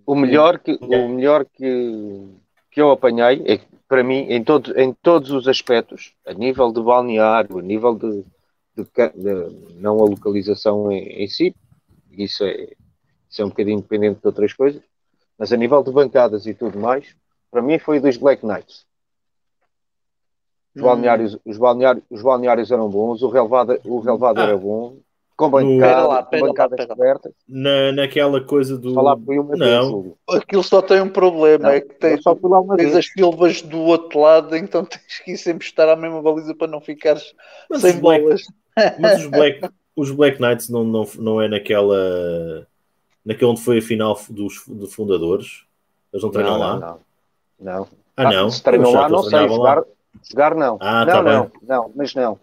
O 0.06 0.16
melhor 0.16 0.60
que, 0.60 0.78
o 0.82 1.10
melhor 1.10 1.46
que, 1.46 2.28
que 2.72 2.82
eu 2.82 2.92
apanhei 2.92 3.42
é 3.46 3.58
que, 3.58 3.66
para 3.88 4.04
mim, 4.04 4.26
em, 4.30 4.44
todo, 4.44 4.80
em 4.80 4.94
todos 4.94 5.32
os 5.32 5.48
aspectos, 5.48 6.14
a 6.26 6.34
nível 6.34 6.72
de 6.72 6.82
balneário, 6.82 7.58
a 7.58 7.62
nível 7.62 7.96
de, 7.96 8.24
de, 8.76 8.84
de 8.84 9.76
não 9.76 10.00
a 10.00 10.10
localização 10.10 10.92
em, 10.92 11.24
em 11.24 11.28
si, 11.28 11.56
isso 12.12 12.44
é, 12.44 12.70
isso 13.30 13.42
é 13.42 13.46
um 13.46 13.50
bocadinho 13.50 13.80
independente 13.80 14.22
de 14.22 14.28
outras 14.28 14.54
coisas, 14.54 14.82
mas 15.38 15.52
a 15.52 15.58
nível 15.58 15.84
de 15.84 15.92
bancadas 15.92 16.46
e 16.46 16.54
tudo 16.54 16.80
mais, 16.80 17.16
para 17.50 17.62
mim 17.62 17.80
foi 17.80 18.00
dos 18.00 18.18
Black 18.18 18.46
Knights. 18.46 18.86
Os, 20.76 20.82
balneários, 20.82 21.38
os, 21.46 21.58
balneários, 21.58 22.04
os 22.10 22.22
balneários 22.22 22.72
eram 22.72 22.90
bons, 22.90 23.22
o 23.22 23.30
relevado, 23.30 23.80
o 23.86 24.00
relevado 24.00 24.40
ah. 24.40 24.44
era 24.44 24.58
bom, 24.58 24.98
com 25.42 25.50
bancada, 25.50 26.08
lá, 26.08 26.24
com 26.24 26.40
bancadas 26.40 26.86
cobertas. 26.86 27.34
Na, 27.50 27.92
naquela 27.92 28.42
coisa 28.42 28.78
do. 28.78 28.94
Falar 28.94 29.16
uma 29.16 29.56
não. 29.56 30.16
Aquilo 30.30 30.64
só 30.64 30.82
tem 30.82 31.02
um 31.02 31.10
problema, 31.10 31.64
não, 31.64 31.70
é 31.72 31.82
que 31.82 31.96
tens, 31.96 32.22
só 32.22 32.38
lá 32.44 32.60
uma 32.60 32.78
tens 32.78 32.96
as 32.96 33.08
silvas 33.08 33.62
do 33.62 33.80
outro 33.80 34.20
lado, 34.20 34.56
então 34.56 34.86
tens 34.86 35.20
que 35.26 35.32
ir 35.32 35.38
sempre 35.38 35.66
estar 35.66 35.90
à 35.90 35.96
mesma 35.96 36.22
baliza 36.22 36.54
para 36.54 36.68
não 36.68 36.80
ficares 36.80 37.34
mas 37.70 37.82
sem 37.82 38.00
bolas. 38.00 38.44
mas 39.00 39.22
os 39.22 39.28
Black, 39.28 39.70
os 39.96 40.12
Black 40.12 40.40
Knights 40.40 40.70
não, 40.70 40.84
não, 40.84 41.08
não 41.18 41.42
é 41.42 41.48
naquela. 41.48 42.68
naquele 43.26 43.52
onde 43.52 43.62
foi 43.62 43.80
a 43.80 43.82
final 43.82 44.20
dos, 44.30 44.64
dos 44.68 44.94
fundadores? 44.94 45.64
Eles 46.14 46.24
não 46.24 46.30
treinam 46.30 46.54
não, 46.54 46.60
lá? 46.60 46.80
Não, 46.80 47.00
não. 47.60 47.88
Ah, 48.16 48.32
não? 48.32 48.52
Se 48.52 48.62
treinam 48.62 48.92
lá, 48.92 49.10
não 49.10 49.24
sei. 49.24 49.48
Jogar, 49.48 49.84
jogar 50.30 50.56
não. 50.56 50.78
Ah, 50.80 51.06
não, 51.06 51.14
tá 51.14 51.24
não, 51.24 51.44
bem. 51.44 51.52
não, 51.64 51.92
mas 51.96 52.16
não. 52.16 52.40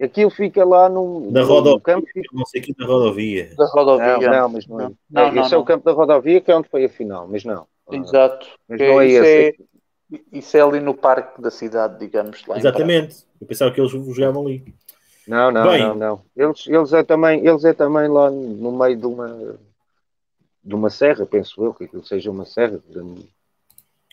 Aquilo 0.00 0.30
fica 0.30 0.64
lá 0.64 0.88
no, 0.88 1.30
da 1.30 1.42
rodovia, 1.44 1.80
campo. 1.80 2.06
Não 2.32 2.44
sei 2.46 2.60
aqui 2.60 2.74
da 2.74 2.84
rodovia. 2.84 3.54
Da 3.56 3.66
rodovia. 3.66 4.18
Não, 4.18 4.30
não 4.30 4.48
mas 4.48 4.66
não. 4.66 4.80
É. 4.80 4.90
não, 5.10 5.22
é, 5.22 5.32
não 5.32 5.42
esse 5.42 5.52
não. 5.52 5.58
é 5.58 5.62
o 5.62 5.64
campo 5.64 5.84
da 5.84 5.92
rodovia 5.92 6.40
que 6.40 6.50
é 6.50 6.56
onde 6.56 6.68
foi 6.68 6.84
a 6.84 6.88
final, 6.88 7.28
mas 7.28 7.44
não. 7.44 7.66
Exato. 7.90 8.46
Mas 8.68 8.80
não 8.80 9.00
é 9.00 9.06
isso 9.06 9.24
esse. 9.24 9.48
É, 10.12 10.18
isso 10.32 10.56
é 10.56 10.60
ali 10.60 10.80
no 10.80 10.94
parque 10.94 11.40
da 11.40 11.50
cidade, 11.50 11.98
digamos. 11.98 12.44
Lá 12.46 12.58
Exatamente. 12.58 13.24
Eu 13.40 13.46
pensava 13.46 13.70
que 13.70 13.80
eles 13.80 13.90
jogavam 13.90 14.46
ali. 14.46 14.74
Não, 15.26 15.50
não, 15.50 15.68
Bem, 15.68 15.80
não, 15.80 15.94
não. 15.94 16.22
Eles, 16.36 16.66
eles, 16.66 16.92
é 16.92 17.02
também, 17.02 17.46
eles 17.46 17.64
é 17.64 17.72
também 17.72 18.08
lá 18.08 18.30
no 18.30 18.72
meio 18.72 18.96
de 18.96 19.06
uma 19.06 19.56
de 20.64 20.74
uma 20.74 20.88
serra, 20.88 21.26
penso 21.26 21.62
eu, 21.62 21.74
que 21.74 21.84
aquilo 21.84 22.04
seja 22.04 22.30
uma 22.30 22.46
serra, 22.46 22.80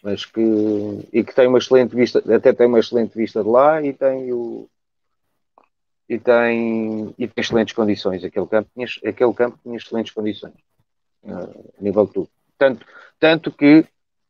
mas 0.04 0.26
que 0.26 0.42
e 1.14 1.24
que 1.24 1.34
tem 1.34 1.48
uma 1.48 1.58
excelente 1.58 1.96
vista, 1.96 2.24
até 2.34 2.54
tem 2.54 2.68
uma 2.68 2.80
excelente 2.80 3.16
vista 3.16 3.44
de 3.44 3.50
lá 3.50 3.82
e 3.82 3.94
tem 3.94 4.32
o 4.34 4.68
e 6.12 6.20
tem, 6.20 7.16
e 7.18 7.26
tem 7.26 7.42
excelentes 7.42 7.74
condições. 7.74 8.22
Aquele 8.22 8.46
campo 8.46 8.70
tinha, 8.74 8.86
aquele 9.06 9.34
campo 9.34 9.58
tinha 9.64 9.78
excelentes 9.78 10.12
condições 10.12 10.54
uh, 11.24 11.72
a 11.80 11.82
nível 11.82 12.06
de 12.06 12.12
tudo. 12.12 12.30
Tanto, 12.58 12.86
tanto 13.18 13.50
que 13.50 13.86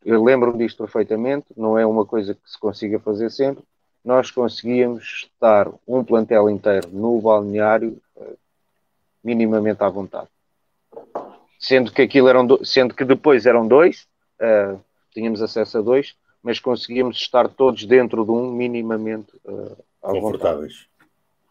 eu 0.06 0.24
lembro-me 0.24 0.60
disto 0.60 0.78
perfeitamente, 0.78 1.48
não 1.58 1.80
é 1.80 1.84
uma 1.84 2.06
coisa 2.06 2.36
que 2.36 2.42
se 2.46 2.60
consiga 2.60 3.00
fazer 3.00 3.32
sempre. 3.32 3.64
Nós 4.06 4.30
conseguíamos 4.30 5.28
estar 5.34 5.72
um 5.88 6.04
plantel 6.04 6.52
inteiro 6.52 6.88
no 6.92 7.20
balneário 7.20 8.00
uh, 8.16 8.38
minimamente 9.24 9.82
à 9.84 9.90
vontade. 9.90 10.28
Sendo 11.60 11.92
que 11.92 12.04
aquilo 12.04 12.28
eram 12.28 12.46
do, 12.46 12.64
sendo 12.64 12.94
que 12.94 13.04
depois 13.04 13.48
eram 13.48 13.68
dois, 13.68 14.08
uh, 14.40 14.80
tínhamos 15.12 15.42
acesso 15.42 15.78
a 15.78 15.82
dois, 15.82 16.16
mas 16.42 16.60
conseguíamos 16.60 17.18
estar 17.18 17.48
todos 17.50 17.86
dentro 17.86 18.26
de 18.26 18.32
um 18.32 18.52
minimamente 18.52 19.32
uh, 19.46 19.78
confortáveis. 20.02 20.74
Vontade. 20.74 20.90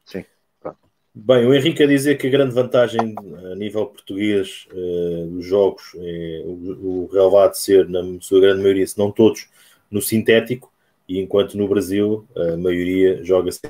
Sim. 0.04 0.24
Pronto. 0.60 0.78
Bem, 1.14 1.46
o 1.46 1.54
Henrique 1.54 1.82
a 1.82 1.86
dizer 1.86 2.16
que 2.16 2.26
a 2.26 2.30
grande 2.30 2.54
vantagem 2.54 3.14
a 3.52 3.54
nível 3.54 3.86
português 3.86 4.66
uh, 4.72 5.26
dos 5.26 5.46
jogos 5.46 5.92
é 5.96 6.42
o, 6.44 7.04
o 7.04 7.10
relevado 7.12 7.54
ser, 7.54 7.88
na 7.88 8.02
sua 8.20 8.40
grande 8.40 8.62
maioria, 8.62 8.86
se 8.86 8.98
não 8.98 9.12
todos, 9.12 9.48
no 9.90 10.00
sintético, 10.00 10.72
e 11.08 11.18
enquanto 11.18 11.56
no 11.56 11.66
Brasil 11.66 12.26
a 12.36 12.56
maioria 12.56 13.22
joga-se 13.24 13.60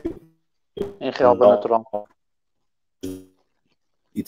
em 1.00 1.10
relva 1.10 1.48
natural. 1.48 2.06
E 4.14 4.24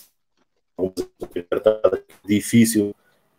difícil 2.25 2.95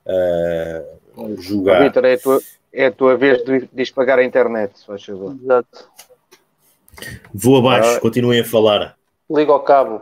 uh, 0.06 1.03
jogar. 1.40 1.84
Vitor, 1.84 2.06
é, 2.06 2.14
a 2.14 2.20
tua, 2.20 2.42
é 2.72 2.86
a 2.86 2.92
tua 2.92 3.18
vez 3.18 3.44
de, 3.44 3.70
de 3.72 3.94
pagar 3.94 4.20
a 4.20 4.24
internet, 4.24 4.78
se 4.78 4.86
faz 4.86 5.04
favor. 5.04 5.36
Exato. 5.42 5.90
Vou 7.34 7.58
abaixo, 7.58 7.98
ah, 7.98 8.00
continuem 8.00 8.42
a 8.42 8.46
falar. 8.46 8.98
Liga 9.30 9.52
ao 9.52 9.64
cabo. 9.64 10.02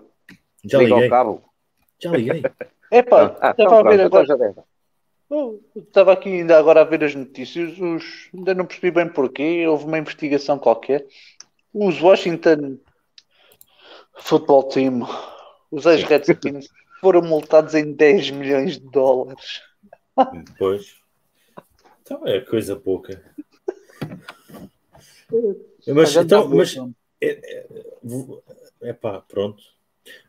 Já 0.63 0.80
Liga 0.80 0.95
liguei. 0.95 1.04
ao 1.04 1.10
cabo. 1.10 1.43
Já 2.02 2.12
liguei. 2.12 2.43
Epá, 2.91 3.38
ah, 3.39 3.52
estava 3.52 3.80
a 3.80 3.84
ver 3.84 4.06
então 4.06 4.19
agora. 4.19 4.56
Oh, 5.30 5.60
estava 5.74 6.12
aqui 6.12 6.28
ainda 6.28 6.58
agora 6.58 6.82
a 6.82 6.84
ver 6.84 7.06
as 7.06 7.15
notícias. 7.15 7.80
Os, 7.80 8.30
ainda 8.34 8.54
não 8.54 8.65
percebi 8.65 8.91
bem 8.91 9.08
porquê. 9.08 9.65
Houve 9.65 9.86
uma 9.86 9.97
investigação 9.97 10.60
qualquer. 10.60 11.08
Os 11.74 12.02
Washington 12.02 12.78
Football 14.17 14.63
Team, 14.63 15.08
os 15.71 15.86
ex-Redskins, 15.86 16.67
foram 17.00 17.21
multados 17.21 17.74
em 17.76 17.93
10 17.93 18.32
milhões 18.32 18.78
de 18.78 18.91
dólares. 18.91 19.62
Pois. 20.60 21.01
Então 22.12 22.28
é 22.28 22.41
coisa 22.41 22.76
pouca. 22.76 23.24
Mas, 25.88 26.13
então, 26.15 26.50
mas 26.50 26.78
é, 27.21 27.30
é, 27.32 27.65
é 28.82 28.93
pá, 28.93 29.21
pronto. 29.21 29.63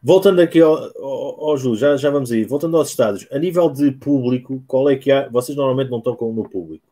Voltando 0.00 0.40
aqui 0.40 0.60
ao, 0.60 0.74
ao, 0.96 1.50
ao 1.50 1.56
Júlio, 1.56 1.76
já, 1.76 1.96
já 1.96 2.08
vamos 2.08 2.30
aí. 2.30 2.44
Voltando 2.44 2.76
aos 2.76 2.90
estádios, 2.90 3.26
a 3.32 3.38
nível 3.38 3.68
de 3.68 3.90
público, 3.90 4.62
qual 4.66 4.88
é 4.88 4.96
que 4.96 5.10
há? 5.10 5.28
Vocês 5.28 5.56
normalmente 5.56 5.90
não 5.90 6.00
tocam 6.00 6.32
no 6.32 6.48
público, 6.48 6.86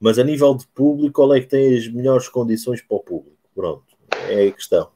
mas 0.00 0.18
a 0.18 0.24
nível 0.24 0.54
de 0.56 0.66
público, 0.66 1.14
qual 1.14 1.32
é 1.34 1.40
que 1.40 1.46
tem 1.46 1.76
as 1.76 1.86
melhores 1.86 2.28
condições 2.28 2.82
para 2.82 2.96
o 2.96 3.00
público? 3.00 3.38
Pronto, 3.54 3.84
é 4.28 4.48
a 4.48 4.52
questão. 4.52 4.90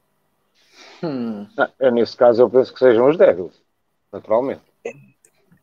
Hum. 1.05 1.47
Ah, 1.57 1.91
nesse 1.93 2.17
caso, 2.17 2.43
eu 2.43 2.51
penso 2.51 2.75
que 2.75 2.81
sejam 2.81 3.09
os 3.09 3.17
Devils, 3.17 3.55
naturalmente. 4.13 4.63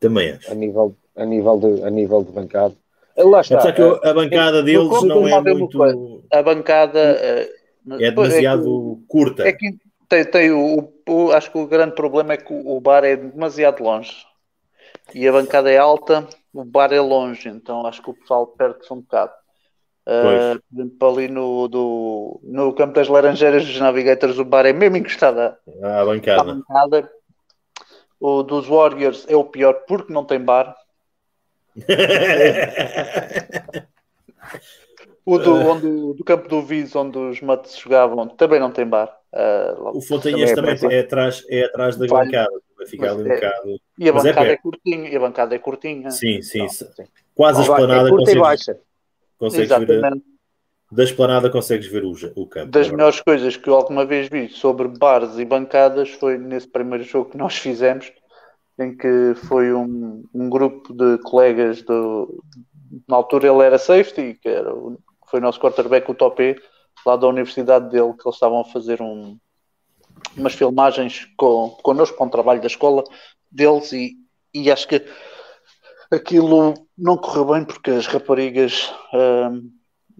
Também 0.00 0.32
acho. 0.32 0.50
A 0.50 0.54
nível, 0.54 0.96
a 1.14 1.24
nível, 1.26 1.58
de, 1.58 1.82
a 1.84 1.90
nível 1.90 2.24
de 2.24 2.32
bancada. 2.32 2.74
Lá 3.16 3.40
está. 3.40 3.58
Apesar 3.58 3.72
que 3.72 4.08
a 4.08 4.14
bancada 4.14 4.62
deles 4.62 5.02
não 5.04 5.28
é 5.28 5.40
muito. 5.40 5.82
A 6.32 6.42
bancada 6.42 6.98
é 6.98 8.10
demasiado 8.10 9.00
é 9.00 9.06
curta. 9.06 9.48
É 9.48 9.52
que 9.52 9.76
tem, 10.08 10.24
tem 10.24 10.50
o, 10.52 10.92
o, 11.08 11.32
acho 11.32 11.50
que 11.50 11.58
o 11.58 11.66
grande 11.66 11.94
problema 11.94 12.34
é 12.34 12.36
que 12.36 12.52
o 12.52 12.80
bar 12.80 13.04
é 13.04 13.16
demasiado 13.16 13.82
longe 13.82 14.26
e 15.12 15.26
a 15.26 15.32
bancada 15.32 15.70
é 15.70 15.76
alta, 15.76 16.26
o 16.52 16.64
bar 16.64 16.92
é 16.92 17.00
longe, 17.00 17.48
então 17.48 17.86
acho 17.86 18.02
que 18.02 18.10
o 18.10 18.14
pessoal 18.14 18.46
perde-se 18.46 18.92
um 18.92 19.00
bocado. 19.00 19.32
Uh, 20.06 20.60
por 20.70 20.80
exemplo, 20.80 21.08
ali 21.08 21.28
no, 21.28 21.68
do, 21.68 22.40
no 22.42 22.72
campo 22.74 22.94
das 22.94 23.08
Laranjeiras 23.08 23.64
dos 23.64 23.80
Navigators, 23.80 24.38
o 24.38 24.44
bar 24.44 24.66
é 24.66 24.72
mesmo 24.72 24.96
encostado 24.96 25.40
à 25.40 26.04
bancada. 26.04 26.40
À 26.40 26.44
bancada. 26.44 27.10
O 28.20 28.42
dos 28.42 28.66
Warriors 28.66 29.26
é 29.28 29.36
o 29.36 29.44
pior 29.44 29.84
porque 29.86 30.12
não 30.12 30.24
tem 30.24 30.40
bar. 30.40 30.74
o 35.26 35.38
do, 35.38 35.54
onde, 35.54 36.16
do 36.16 36.24
campo 36.24 36.48
do 36.48 36.62
Viz, 36.62 36.94
onde 36.94 37.18
os 37.18 37.40
matos 37.40 37.76
jogavam, 37.76 38.28
também 38.28 38.60
não 38.60 38.70
tem 38.70 38.86
bar. 38.86 39.12
Uh, 39.32 39.96
o 39.96 40.00
Fontanhas 40.00 40.52
também, 40.52 40.76
também 40.76 40.96
é, 40.96 41.00
atrás, 41.00 41.44
é 41.48 41.64
atrás 41.64 41.96
da 41.96 42.06
bancada, 42.06 42.52
vai 42.76 42.86
ficar 42.86 43.10
ali 43.10 43.24
um 43.24 43.32
é, 43.32 43.34
bocado. 43.34 43.80
E 43.98 44.04
a 44.04 44.08
é 44.08 44.12
bancada 44.12 44.46
é, 44.46 44.52
é 44.52 44.56
curtinha, 44.56 45.08
e 45.08 45.16
a 45.16 45.20
bancada 45.20 45.54
é 45.54 45.58
curtinha. 45.58 46.10
Sim, 46.10 46.40
sim. 46.42 46.60
Não, 46.60 46.68
sim. 46.68 46.86
Quase 47.34 47.60
a 47.60 47.62
esplanada. 47.62 48.08
É 48.08 48.10
curta 48.10 48.30
e 48.30 48.38
baixa. 48.38 48.78
Consegues 49.36 49.66
Exatamente. 49.66 50.00
ver, 50.00 50.22
da 50.92 51.02
esplanada 51.02 51.50
consegues 51.50 51.86
ver 51.86 52.04
o, 52.04 52.12
o 52.36 52.46
campo. 52.46 52.70
Das 52.70 52.88
melhores 52.88 53.20
coisas 53.20 53.56
que 53.56 53.68
eu 53.68 53.74
alguma 53.74 54.06
vez 54.06 54.28
vi 54.28 54.48
sobre 54.48 54.86
bares 54.86 55.38
e 55.38 55.44
bancadas 55.44 56.10
foi 56.10 56.38
nesse 56.38 56.68
primeiro 56.68 57.02
jogo 57.02 57.30
que 57.30 57.36
nós 57.36 57.56
fizemos, 57.56 58.12
em 58.78 58.96
que 58.96 59.34
foi 59.46 59.72
um, 59.72 60.24
um 60.34 60.48
grupo 60.48 60.92
de 60.92 61.18
colegas 61.18 61.82
do. 61.82 62.42
Na 63.08 63.16
altura 63.16 63.48
ele 63.48 63.62
era 63.62 63.78
safety, 63.78 64.38
que 64.40 64.48
era, 64.48 64.70
foi 65.28 65.40
o 65.40 65.42
nosso 65.42 65.60
quarterback, 65.60 66.10
o 66.10 66.14
Topé, 66.14 66.56
lá 67.04 67.16
da 67.16 67.26
universidade 67.26 67.90
dele, 67.90 68.12
que 68.14 68.26
eles 68.26 68.36
estavam 68.36 68.60
a 68.60 68.64
fazer 68.64 69.00
um, 69.02 69.36
umas 70.36 70.54
filmagens 70.54 71.26
com, 71.36 71.70
connosco 71.82 72.16
para 72.16 72.26
um 72.26 72.30
trabalho 72.30 72.60
da 72.60 72.66
escola 72.66 73.04
deles 73.50 73.92
e, 73.92 74.16
e 74.52 74.70
acho 74.70 74.88
que 74.88 75.04
aquilo 76.10 76.74
não 76.96 77.16
correu 77.16 77.46
bem 77.46 77.64
porque 77.64 77.90
as 77.90 78.06
raparigas 78.06 78.92
um, 79.12 79.70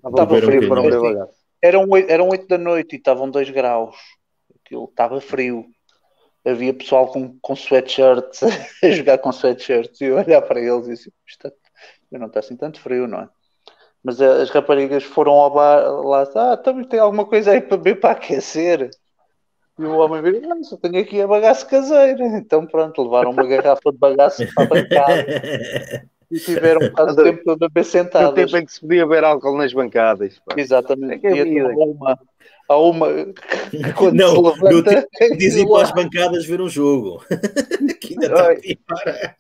estava 0.09 0.40
frio 0.40 0.69
para 0.69 0.83
não 0.83 1.29
eram, 1.62 1.97
eram 1.97 2.29
8 2.29 2.47
da 2.47 2.59
noite 2.59 2.95
e 2.95 2.99
estavam 2.99 3.31
2 3.31 3.49
graus. 3.49 3.97
Aquilo 4.61 4.85
estava 4.85 5.19
frio 5.21 5.64
havia 6.44 6.74
pessoal 6.74 7.09
com, 7.09 7.38
com 7.40 7.54
sweatshirts 7.54 8.42
a 8.83 8.90
jogar 8.90 9.18
com 9.18 9.30
sweatshirts 9.30 10.00
e 10.00 10.04
eu 10.04 10.16
olhar 10.16 10.42
para 10.42 10.61
eles 10.61 10.87
e 10.87 10.90
disse 10.90 11.12
está, 11.26 11.50
não 12.11 12.26
está 12.26 12.40
assim 12.40 12.57
tanto 12.57 12.80
frio 12.80 13.07
não 13.07 13.20
é 13.20 13.28
mas 14.02 14.20
as 14.20 14.50
raparigas 14.50 15.02
foram 15.02 15.33
ao 15.33 15.50
bar 15.50 15.80
lá 16.04 16.28
ah, 16.35 16.57
também 16.57 16.87
tem 16.87 17.00
alguma 17.00 17.24
coisa 17.24 17.52
aí 17.52 17.61
para 17.61 17.76
beber 17.76 18.00
para 18.00 18.11
aquecer 18.11 18.90
e 19.78 19.85
o 19.85 19.96
homem 19.98 20.22
veio, 20.22 20.40
não, 20.42 20.62
só 20.62 20.76
tenho 20.76 21.00
aqui 21.00 21.20
a 21.20 21.26
bagaço 21.26 21.68
caseira. 21.68 22.24
Então 22.38 22.64
pronto, 22.64 23.02
levaram 23.02 23.30
uma 23.30 23.44
garrafa 23.44 23.90
de 23.90 23.98
bagaço 23.98 24.46
para 24.54 24.64
a 24.64 24.66
bancada 24.68 25.26
e 26.30 26.38
tiveram 26.38 26.90
quase 26.90 27.20
o 27.20 27.24
tempo 27.24 27.42
todo 27.44 27.64
a 27.64 27.68
beber 27.68 27.85
sentados. 27.85 28.30
O 28.30 28.35
tempo 28.35 28.57
em 28.57 28.64
que 28.64 28.72
se 28.72 28.80
podia 28.80 29.04
beber 29.07 29.24
álcool 29.24 29.59
nas 29.59 29.72
bancadas. 29.72 30.40
Pá. 30.46 30.54
Exatamente. 30.57 31.26
É 31.26 31.33
e 31.33 31.61
há 31.61 31.66
uma, 31.66 32.18
há 32.68 32.77
uma 32.79 33.09
que 33.70 33.92
quando 33.94 34.16
não, 34.16 34.31
se 34.31 34.62
levanta... 34.62 35.09
Dizem 35.37 35.68
para 35.68 35.83
as 35.83 35.92
bancadas 35.92 36.46
ver 36.46 36.61
um 36.61 36.68
jogo. 36.68 37.24
que 38.00 38.14
ainda 38.14 38.27
está 38.27 38.50
aqui 38.50 38.79
para... 38.87 39.37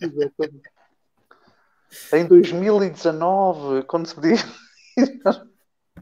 Em 2.12 2.26
2019, 2.26 3.82
quando 3.84 4.06
se 4.06 4.14
podia... 4.14 4.36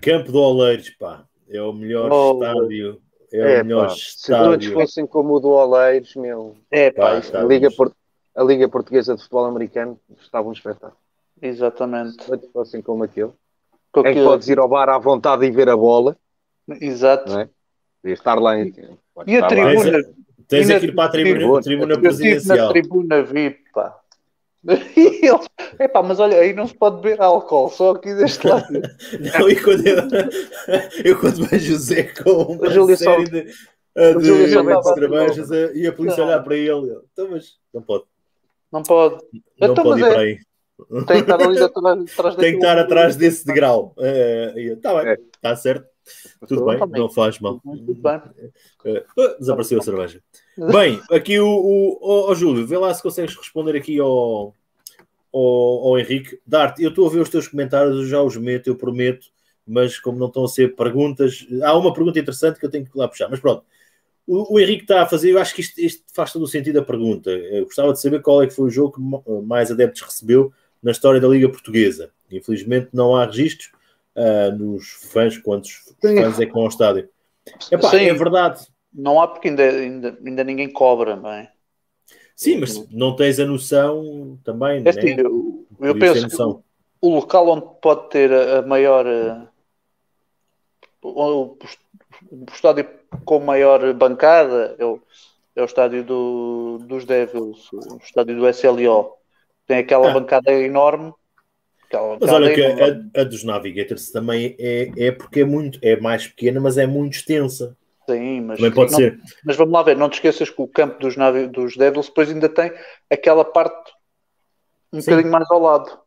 Campo 0.00 0.32
do 0.32 0.38
Oleiros, 0.38 0.90
pá. 0.90 1.24
É 1.48 1.60
o 1.60 1.72
melhor 1.72 2.10
oh, 2.10 2.42
estádio 2.42 3.00
é, 3.32 3.58
é 3.58 3.62
o 3.62 3.64
melhor 3.64 3.86
pá, 3.88 3.94
estádio. 3.94 4.12
Se 4.18 4.28
todos 4.28 4.66
fossem 4.68 5.06
como 5.06 5.34
o 5.34 5.40
do 5.40 5.48
Oleiros, 5.48 6.14
meu. 6.16 6.56
É, 6.70 6.90
pá, 6.90 7.20
pá 7.20 7.38
a, 7.38 7.44
Liga 7.44 7.70
Port... 7.70 7.92
a 8.34 8.42
Liga 8.42 8.68
Portuguesa 8.68 9.14
de 9.14 9.22
Futebol 9.22 9.46
Americano 9.46 9.98
estava 10.20 10.48
um 10.48 10.52
espetáculo. 10.52 10.96
Exatamente. 11.40 12.22
Se 12.22 12.28
todos 12.28 12.50
fossem 12.52 12.82
como 12.82 13.04
aquele. 13.04 13.32
Com 13.90 14.06
é 14.06 14.14
que 14.14 14.22
podes 14.22 14.48
ir 14.48 14.58
ao 14.58 14.68
bar 14.68 14.88
à 14.88 14.98
vontade 14.98 15.46
e 15.46 15.50
ver 15.50 15.68
a 15.68 15.76
bola. 15.76 16.16
Exato. 16.80 17.38
É? 17.38 17.48
E 18.04 18.10
estar 18.10 18.34
lá 18.34 18.58
em... 18.58 18.72
E 19.26 19.36
a 19.36 19.46
tribuna? 19.46 20.02
Tens, 20.48 20.66
tens 20.66 20.80
que 20.80 20.86
ir 20.86 20.94
para 20.94 21.04
a 21.04 21.08
tribuna, 21.08 21.38
tribuna, 21.38 21.62
tribuna 21.62 21.98
presidencial. 21.98 22.56
na 22.58 22.68
tribuna 22.68 23.22
VIP, 23.22 23.58
pá. 23.72 23.98
E 24.96 25.26
eles, 25.26 25.46
epá, 25.78 26.02
mas 26.02 26.20
olha, 26.20 26.38
aí 26.38 26.52
não 26.52 26.66
se 26.66 26.74
pode 26.74 26.96
beber 26.96 27.20
álcool, 27.20 27.68
só 27.70 27.92
aqui 27.92 28.14
deste 28.14 28.46
lado. 28.46 28.66
não, 28.70 29.48
e 29.48 29.60
quando 29.60 29.86
eu, 29.86 29.96
eu 31.04 31.18
quando 31.18 31.46
vejo 31.46 31.74
o 31.74 31.78
Zé 31.78 32.04
com 32.04 32.30
uma 32.30 32.70
série 32.70 32.96
só, 32.96 33.16
de, 33.18 33.30
de, 33.30 33.44
de 34.18 34.94
cervejas 34.94 35.50
e 35.74 35.86
a 35.86 35.92
polícia 35.92 36.18
não. 36.18 36.26
olhar 36.28 36.42
para 36.42 36.56
ele, 36.56 36.98
então, 37.12 37.30
mas 37.30 37.56
não 37.72 37.82
pode. 37.82 38.04
Não 38.70 38.82
pode. 38.82 39.24
Não 39.60 39.72
então, 39.72 39.84
pode 39.84 40.00
ir 40.00 40.04
é, 40.04 40.10
para 40.10 40.20
aí. 40.20 40.38
Tem 41.06 41.24
que 41.24 41.30
estar 41.30 41.42
ali 41.42 41.62
atrás, 41.62 42.36
Tem 42.36 42.52
que 42.52 42.58
estar 42.58 42.78
atrás 42.78 43.16
desse 43.16 43.46
degrau. 43.46 43.94
Está 44.56 44.94
uh, 44.94 45.04
bem, 45.04 45.12
está 45.12 45.50
é. 45.50 45.56
certo. 45.56 45.91
Tudo 46.46 46.64
bem, 46.66 46.78
não 46.90 47.08
faz 47.08 47.38
mal. 47.38 47.60
Tudo 47.60 47.94
bem. 47.94 48.20
Uh, 48.84 49.38
desapareceu 49.38 49.78
a 49.78 49.82
cerveja. 49.82 50.22
Bem, 50.56 51.00
aqui 51.10 51.38
o, 51.38 51.46
o, 51.46 52.30
o, 52.30 52.34
Júlio, 52.34 52.66
vê 52.66 52.76
lá 52.76 52.92
se 52.92 53.02
consegues 53.02 53.36
responder 53.36 53.76
aqui 53.76 53.98
ao, 53.98 54.54
ao, 55.32 55.88
ao 55.88 55.98
Henrique. 55.98 56.40
Darte, 56.46 56.82
eu 56.82 56.90
estou 56.90 57.06
a 57.06 57.10
ver 57.10 57.20
os 57.20 57.28
teus 57.28 57.48
comentários, 57.48 57.96
eu 57.96 58.06
já 58.06 58.22
os 58.22 58.36
meto, 58.36 58.68
eu 58.68 58.76
prometo, 58.76 59.28
mas 59.66 59.98
como 59.98 60.18
não 60.18 60.26
estão 60.26 60.44
a 60.44 60.48
ser 60.48 60.74
perguntas, 60.74 61.46
há 61.62 61.76
uma 61.76 61.92
pergunta 61.92 62.18
interessante 62.18 62.58
que 62.58 62.66
eu 62.66 62.70
tenho 62.70 62.84
que 62.84 62.96
lá 62.96 63.08
puxar, 63.08 63.28
mas 63.28 63.40
pronto. 63.40 63.64
O, 64.26 64.54
o 64.54 64.60
Henrique 64.60 64.82
está 64.82 65.02
a 65.02 65.06
fazer, 65.06 65.30
eu 65.32 65.38
acho 65.38 65.54
que 65.54 65.62
isto, 65.62 65.80
isto, 65.80 66.04
faz 66.14 66.32
todo 66.32 66.42
o 66.42 66.48
sentido 66.48 66.78
a 66.78 66.84
pergunta. 66.84 67.30
Eu 67.30 67.64
gostava 67.64 67.92
de 67.92 68.00
saber 68.00 68.22
qual 68.22 68.42
é 68.42 68.46
que 68.46 68.54
foi 68.54 68.66
o 68.66 68.70
jogo 68.70 68.92
que 68.94 69.42
mais 69.44 69.70
adeptos 69.70 70.02
recebeu 70.02 70.52
na 70.82 70.90
história 70.90 71.20
da 71.20 71.28
Liga 71.28 71.48
Portuguesa. 71.48 72.10
Infelizmente 72.30 72.90
não 72.92 73.16
há 73.16 73.26
registros 73.26 73.71
uh, 74.16 74.56
nos 74.56 74.88
fãs, 75.12 75.38
quantos 75.38 75.70
fãs 76.00 76.40
é 76.40 76.46
que 76.46 76.52
vão 76.52 76.62
ao 76.62 76.68
estádio. 76.68 77.08
Epá, 77.70 77.90
Sim. 77.90 78.08
é 78.08 78.14
verdade, 78.14 78.66
não 78.92 79.20
há 79.20 79.26
porque 79.26 79.48
ainda, 79.48 79.62
ainda, 79.62 80.18
ainda 80.24 80.44
ninguém 80.44 80.70
cobra, 80.70 81.16
bem. 81.16 81.48
Sim, 82.36 82.58
mas 82.58 82.88
não 82.90 83.14
tens 83.16 83.38
a 83.38 83.46
noção 83.46 84.38
também, 84.44 84.82
é 84.84 84.88
assim, 84.88 85.14
né? 85.14 85.22
Eu, 85.22 85.66
eu 85.80 85.98
penso 85.98 86.28
que 86.28 86.42
o, 86.42 86.62
o, 87.00 87.14
local 87.14 87.48
onde 87.48 87.66
pode 87.80 88.08
ter 88.10 88.32
a, 88.32 88.58
a 88.58 88.62
maior 88.62 89.06
uh, 89.06 89.48
o, 91.02 91.56
o, 92.30 92.46
estádio 92.52 92.88
com 93.24 93.40
maior 93.40 93.92
bancada 93.94 94.74
é 94.78 94.84
o, 94.84 95.00
é 95.56 95.62
o 95.62 95.64
estádio 95.64 96.04
do, 96.04 96.78
dos 96.82 97.04
Devils, 97.04 97.70
o 97.72 97.98
estádio 98.02 98.36
do 98.36 98.48
SLO. 98.48 99.16
Tem 99.66 99.78
aquela 99.78 100.10
ah. 100.10 100.14
bancada 100.14 100.52
enorme. 100.52 101.12
Mas 102.20 102.30
olha 102.30 102.54
que 102.54 102.62
a, 102.62 103.20
a, 103.20 103.24
dos 103.24 103.44
Navigators 103.44 104.10
também 104.10 104.56
é, 104.58 104.90
é 104.96 105.12
porque 105.12 105.40
é 105.40 105.44
muito, 105.44 105.78
é 105.82 105.96
mais 105.96 106.26
pequena, 106.26 106.60
mas 106.60 106.78
é 106.78 106.86
muito 106.86 107.14
extensa. 107.14 107.76
Sim, 108.08 108.40
mas, 108.42 108.58
Também 108.58 108.72
pode 108.72 108.92
não, 108.92 108.98
ser. 108.98 109.20
mas 109.44 109.56
vamos 109.56 109.72
lá 109.72 109.82
ver, 109.82 109.96
não 109.96 110.08
te 110.08 110.14
esqueças 110.14 110.50
que 110.50 110.60
o 110.60 110.66
campo 110.66 110.98
dos, 110.98 111.14
dos 111.50 111.76
Devils 111.76 112.08
depois 112.08 112.28
ainda 112.30 112.48
tem 112.48 112.72
aquela 113.10 113.44
parte 113.44 113.92
um 114.92 115.00
sim. 115.00 115.10
bocadinho 115.10 115.32
mais 115.32 115.50
ao 115.50 115.60
lado. 115.60 115.98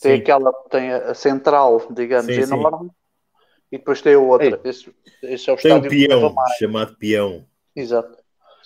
Tem 0.00 0.16
sim. 0.16 0.22
aquela, 0.22 0.52
tem 0.70 0.92
a, 0.92 1.14
central, 1.14 1.86
digamos, 1.90 2.34
sim, 2.34 2.42
enorme, 2.42 2.90
e 3.72 3.78
depois 3.78 4.02
tem 4.02 4.14
a 4.14 4.18
outra. 4.18 4.60
Esse, 4.64 4.92
esse, 5.22 5.48
é 5.48 5.52
o 5.52 5.56
tem 5.56 5.76
estádio 5.76 5.90
um 5.90 6.06
peão, 6.06 6.34
chamado 6.58 6.96
peão. 6.96 7.44
Exato. 7.74 8.18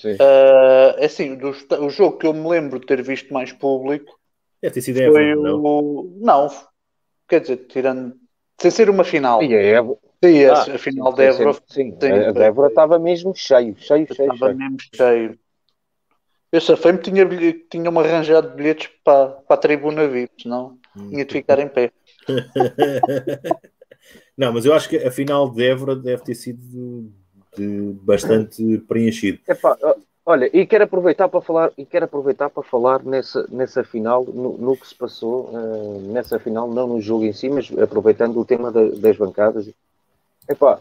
Uh, 0.05 0.99
é 0.99 1.05
assim, 1.05 1.37
do, 1.37 1.55
o 1.81 1.89
jogo 1.89 2.19
que 2.19 2.27
eu 2.27 2.33
me 2.33 2.49
lembro 2.49 2.81
de 2.81 2.87
ter 2.87 3.01
visto 3.03 3.33
mais 3.33 3.53
público 3.53 4.19
é 4.67 4.71
ter 4.71 4.81
sido 4.81 4.97
foi 4.97 5.05
Évora, 5.05 5.57
o... 5.57 6.13
não? 6.21 6.49
não, 6.49 6.51
quer 7.29 7.41
dizer, 7.41 7.59
tirando 7.69 8.15
sem 8.59 8.71
ser 8.71 8.89
uma 8.89 9.05
final. 9.05 9.43
E 9.43 9.55
é, 9.55 9.83
Sim, 10.25 10.45
ah, 10.47 10.63
a 10.75 10.79
final 10.79 11.13
de 11.13 11.23
Évora. 11.23 11.53
Sim, 11.69 11.95
sim, 12.01 12.11
a 12.11 12.45
Évora 12.45 12.69
estava 12.69 12.99
mesmo 12.99 13.35
cheio, 13.35 13.77
cheio, 13.77 14.07
cheio. 14.07 14.33
Estava 14.33 14.47
cheio. 14.47 14.57
mesmo 14.57 14.79
cheio. 14.95 15.39
Eu 16.51 16.61
safei-me, 16.61 16.99
tinha, 16.99 17.27
tinha-me 17.69 17.99
arranjado 17.99 18.55
bilhetes 18.55 18.89
para, 19.03 19.31
para 19.31 19.57
a 19.57 19.59
tribuna 19.59 20.07
VIP, 20.07 20.43
senão 20.43 20.79
hum. 20.97 21.11
tinha 21.11 21.25
de 21.25 21.33
ficar 21.33 21.59
em 21.59 21.69
pé. 21.69 21.93
Não, 24.37 24.53
mas 24.53 24.65
eu 24.65 24.73
acho 24.73 24.89
que 24.89 24.97
a 24.97 25.11
final 25.11 25.51
de 25.51 25.65
Évora 25.65 25.95
deve 25.95 26.23
ter 26.23 26.35
sido 26.35 27.13
de 27.57 27.93
bastante 28.03 28.79
preenchido. 28.79 29.41
Epá, 29.49 29.77
olha, 30.25 30.51
e 30.53 30.67
quero 30.67 30.85
aproveitar 30.85 31.29
para 31.29 31.41
falar, 31.41 31.73
e 31.77 31.85
quero 31.85 32.05
aproveitar 32.05 32.51
para 32.51 32.63
falar 32.63 33.03
nessa, 33.03 33.47
nessa 33.51 33.85
final, 33.85 34.25
no, 34.25 34.57
no 34.59 34.77
que 34.77 34.87
se 34.87 34.95
passou 34.95 35.51
uh, 35.51 36.01
nessa 36.13 36.39
final, 36.39 36.69
não 36.69 36.87
no 36.87 37.01
jogo 37.01 37.25
em 37.25 37.33
si, 37.33 37.49
mas 37.49 37.71
aproveitando 37.79 38.39
o 38.39 38.45
tema 38.45 38.71
da, 38.71 38.85
das 38.89 39.17
bancadas 39.17 39.69
Epá, 40.49 40.81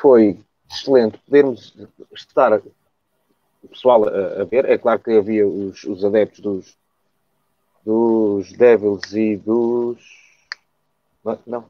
foi 0.00 0.38
excelente 0.70 1.18
podermos 1.18 1.74
estar 2.14 2.60
o 3.62 3.68
pessoal 3.68 4.04
a, 4.08 4.42
a, 4.42 4.44
ver. 4.44 4.64
É 4.66 4.78
claro 4.78 5.00
que 5.00 5.10
havia 5.10 5.46
os, 5.46 5.82
os 5.84 6.04
adeptos 6.04 6.40
dos, 6.40 6.76
dos 7.84 8.52
Devils 8.52 9.12
e 9.12 9.36
dos. 9.36 9.98
Não, 11.24 11.64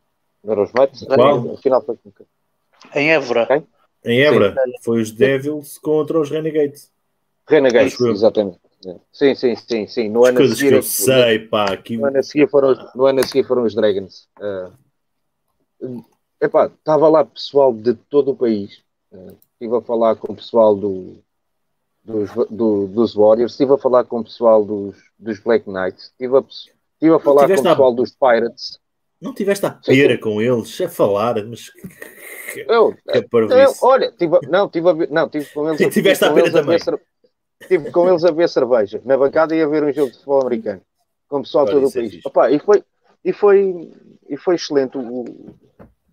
não 0.44 0.53
eram 0.53 0.64
os 0.64 0.72
Mates. 0.72 1.07
Afinal 1.09 1.83
foi 1.83 1.98
Em 2.94 3.11
Évora. 3.11 3.44
Okay? 3.44 3.64
Em. 4.09 4.31
Sim. 4.31 4.55
Foi 4.83 5.01
os 5.03 5.11
Devils 5.11 5.79
contra 5.79 6.18
os 6.18 6.31
Renegades. 6.31 6.90
Renegades, 7.47 8.01
exatamente. 8.01 8.59
Sim, 9.12 9.35
sim, 9.35 9.57
sim, 9.57 9.87
sim. 9.87 10.09
No 10.09 10.23
As 10.23 10.29
ano 10.29 10.38
coisas 10.38 10.59
seguir, 10.59 10.71
que 10.71 10.77
eu 10.77 10.83
sei, 10.83 11.38
pá. 11.40 11.66
No, 11.90 12.07
ano 12.07 12.18
a 12.18 12.23
seguir 12.23 12.49
foram, 12.49 12.90
no 12.94 13.07
ano 13.07 13.21
a 13.21 13.27
seguir 13.27 13.47
foram 13.47 13.64
os 13.64 13.75
Dragons. 13.75 14.29
Uh, 15.81 16.05
epá, 16.40 16.66
estava 16.66 17.09
lá 17.09 17.25
pessoal 17.25 17.73
de 17.73 17.94
todo 17.94 18.31
o 18.31 18.37
país. 18.37 18.83
Uh, 19.12 19.37
estive 19.53 19.77
a 19.77 19.81
falar 19.81 20.14
com 20.16 20.33
o 20.33 20.37
pessoal 20.37 20.77
do, 20.77 21.18
dos, 22.05 22.31
do, 22.49 22.87
dos 22.87 23.14
Warriors, 23.14 23.53
estive 23.53 23.73
a 23.73 23.79
falar 23.79 24.05
com 24.05 24.21
o 24.21 24.25
pessoal 24.25 24.64
dos, 24.64 24.97
dos 25.18 25.40
Black 25.40 25.68
Knights, 25.68 26.05
estive 26.05 26.37
a, 26.37 26.40
estive 26.40 27.14
a 27.14 27.18
falar 27.18 27.47
com 27.49 27.55
o 27.55 27.62
pessoal 27.62 27.92
a... 27.92 27.94
dos 27.94 28.11
Pirates. 28.12 28.79
Não 29.20 29.35
tiveste 29.35 29.66
a 29.66 29.70
pera 29.70 30.14
Sim. 30.14 30.20
com 30.20 30.40
eles, 30.40 30.81
a 30.81 30.88
falar, 30.88 31.44
mas 31.44 31.72
eu, 32.57 32.94
eu, 33.09 33.72
olha, 33.83 34.12
tive, 34.12 34.38
não, 34.48 34.68
tive 34.68 34.88
a 34.88 34.92
ver, 34.92 35.11
não, 35.11 35.28
tive 35.28 35.46
com 35.46 35.68
eles, 35.68 35.78
tive 35.92 36.02
com 36.02 36.38
eles 36.38 36.54
a 36.54 36.62
ver, 36.62 37.00
tive 37.66 37.90
com 37.90 38.09
eles 38.09 38.24
a 38.24 38.31
ver 38.31 38.48
cerveja 38.48 39.02
na 39.04 39.16
bancada 39.16 39.54
e 39.54 39.62
a 39.62 39.66
ver 39.66 39.83
um 39.83 39.92
jogo 39.92 40.11
de 40.11 40.16
futebol 40.18 40.42
americano 40.42 40.81
com 41.28 41.38
o 41.38 41.42
pessoal 41.42 41.66
de 41.66 41.72
todo 41.72 41.87
o 41.87 41.88
é 41.88 41.92
país. 41.92 42.20
Opa, 42.24 42.50
e 42.50 42.59
foi 42.59 42.85
e 43.24 43.33
foi 43.33 43.90
e 44.28 44.37
foi 44.37 44.54
excelente 44.54 44.96
o, 44.96 45.24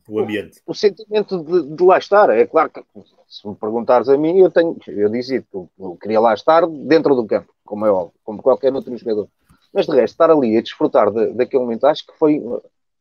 o 0.08 0.20
ambiente. 0.20 0.60
O, 0.66 0.72
o 0.72 0.76
sentimento 0.76 1.44
de, 1.44 1.76
de, 1.76 1.84
lá 1.84 1.98
estar. 1.98 2.30
É 2.30 2.46
claro 2.46 2.70
que, 2.70 2.84
se 3.28 3.48
me 3.48 3.56
perguntares 3.56 4.10
a 4.10 4.18
mim, 4.18 4.40
eu 4.40 4.52
tenho, 4.52 4.78
eu 4.88 5.10
dizia 5.10 5.42
que 5.42 5.56
eu, 5.56 5.70
eu 5.80 5.98
queria 6.02 6.20
lá 6.20 6.34
estar 6.34 6.68
dentro 6.68 7.16
do 7.16 7.26
campo, 7.26 7.54
como 7.64 7.86
é 7.86 7.92
óbvio, 7.92 8.14
como 8.24 8.42
qualquer 8.42 8.74
outro 8.74 8.96
jogador. 8.98 9.28
Mas 9.74 9.86
de 9.86 9.96
resto, 9.96 10.14
estar 10.14 10.30
ali 10.30 10.58
a 10.58 10.62
desfrutar 10.62 11.12
de, 11.12 11.34
daquele 11.34 11.64
momento, 11.64 11.86
acho 11.86 12.06
que 12.06 12.18
foi, 12.18 12.42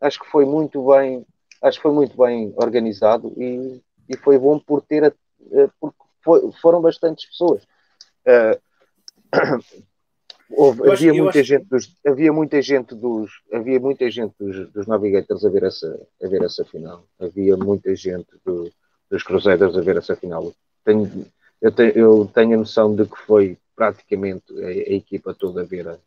acho 0.04 0.20
que 0.20 0.30
foi 0.30 0.44
muito 0.44 0.86
bem, 0.86 1.26
acho 1.62 1.78
que 1.78 1.82
foi 1.82 1.92
muito 1.92 2.16
bem 2.16 2.52
organizado 2.56 3.32
e, 3.36 3.82
e 4.08 4.16
foi 4.18 4.38
bom 4.38 4.58
por 4.58 4.82
ter, 4.82 5.14
porque 5.80 5.96
foi, 6.22 6.52
foram 6.60 6.80
bastantes 6.80 7.26
pessoas. 7.26 7.62
Uh, 8.26 8.60
Houve, 10.56 10.82
havia 10.82 11.10
acho, 11.10 11.22
muita 11.22 11.42
gente 11.42 11.64
dos, 11.64 11.96
havia 12.06 12.32
muita 12.32 12.62
gente 12.62 12.94
dos 12.94 13.30
havia 13.50 13.80
muita 13.80 14.08
gente 14.10 14.34
dos, 14.38 14.70
dos 14.70 14.86
Navigators 14.86 15.44
a 15.44 15.48
ver 15.48 15.64
essa 15.64 16.06
a 16.22 16.28
ver 16.28 16.42
essa 16.42 16.64
final 16.66 17.08
havia 17.18 17.56
muita 17.56 17.96
gente 17.96 18.28
do, 18.44 18.70
dos 19.10 19.22
Crusaders 19.22 19.74
a 19.74 19.80
ver 19.80 19.96
essa 19.96 20.14
final 20.14 20.52
tenho, 20.84 21.26
eu, 21.62 21.72
tenho, 21.72 21.92
eu 21.92 22.30
tenho 22.32 22.54
a 22.54 22.58
noção 22.58 22.94
de 22.94 23.06
que 23.06 23.16
foi 23.26 23.58
praticamente 23.74 24.44
a, 24.62 24.66
a 24.66 24.94
equipa 24.94 25.34
toda 25.34 25.62
a 25.62 25.64
ver 25.64 25.88
a, 25.88 25.98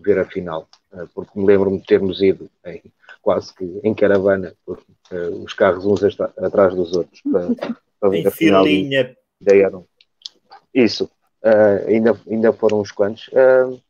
ver 0.00 0.18
a 0.18 0.24
final 0.24 0.68
eh, 0.92 1.06
porque 1.14 1.38
me 1.38 1.46
lembro-me 1.46 1.78
de 1.78 1.86
termos 1.86 2.20
ido 2.22 2.50
em, 2.64 2.82
quase 3.22 3.54
que 3.54 3.80
em 3.84 3.94
caravana 3.94 4.54
por, 4.64 4.78
uh, 5.12 5.44
os 5.44 5.52
carros 5.52 5.84
uns 5.84 6.02
atrás 6.20 6.74
dos 6.74 6.96
outros 6.96 7.20
para, 7.22 7.48
para 8.00 8.08
ver 8.08 8.26
a 8.26 8.30
final 8.30 8.66
e, 8.66 8.90
eram 9.46 9.86
isso 10.74 11.10
Uh, 11.42 11.88
ainda, 11.88 12.20
ainda 12.30 12.52
foram 12.52 12.80
uns 12.80 12.92
quantos. 12.92 13.28
Uh, 13.28 13.80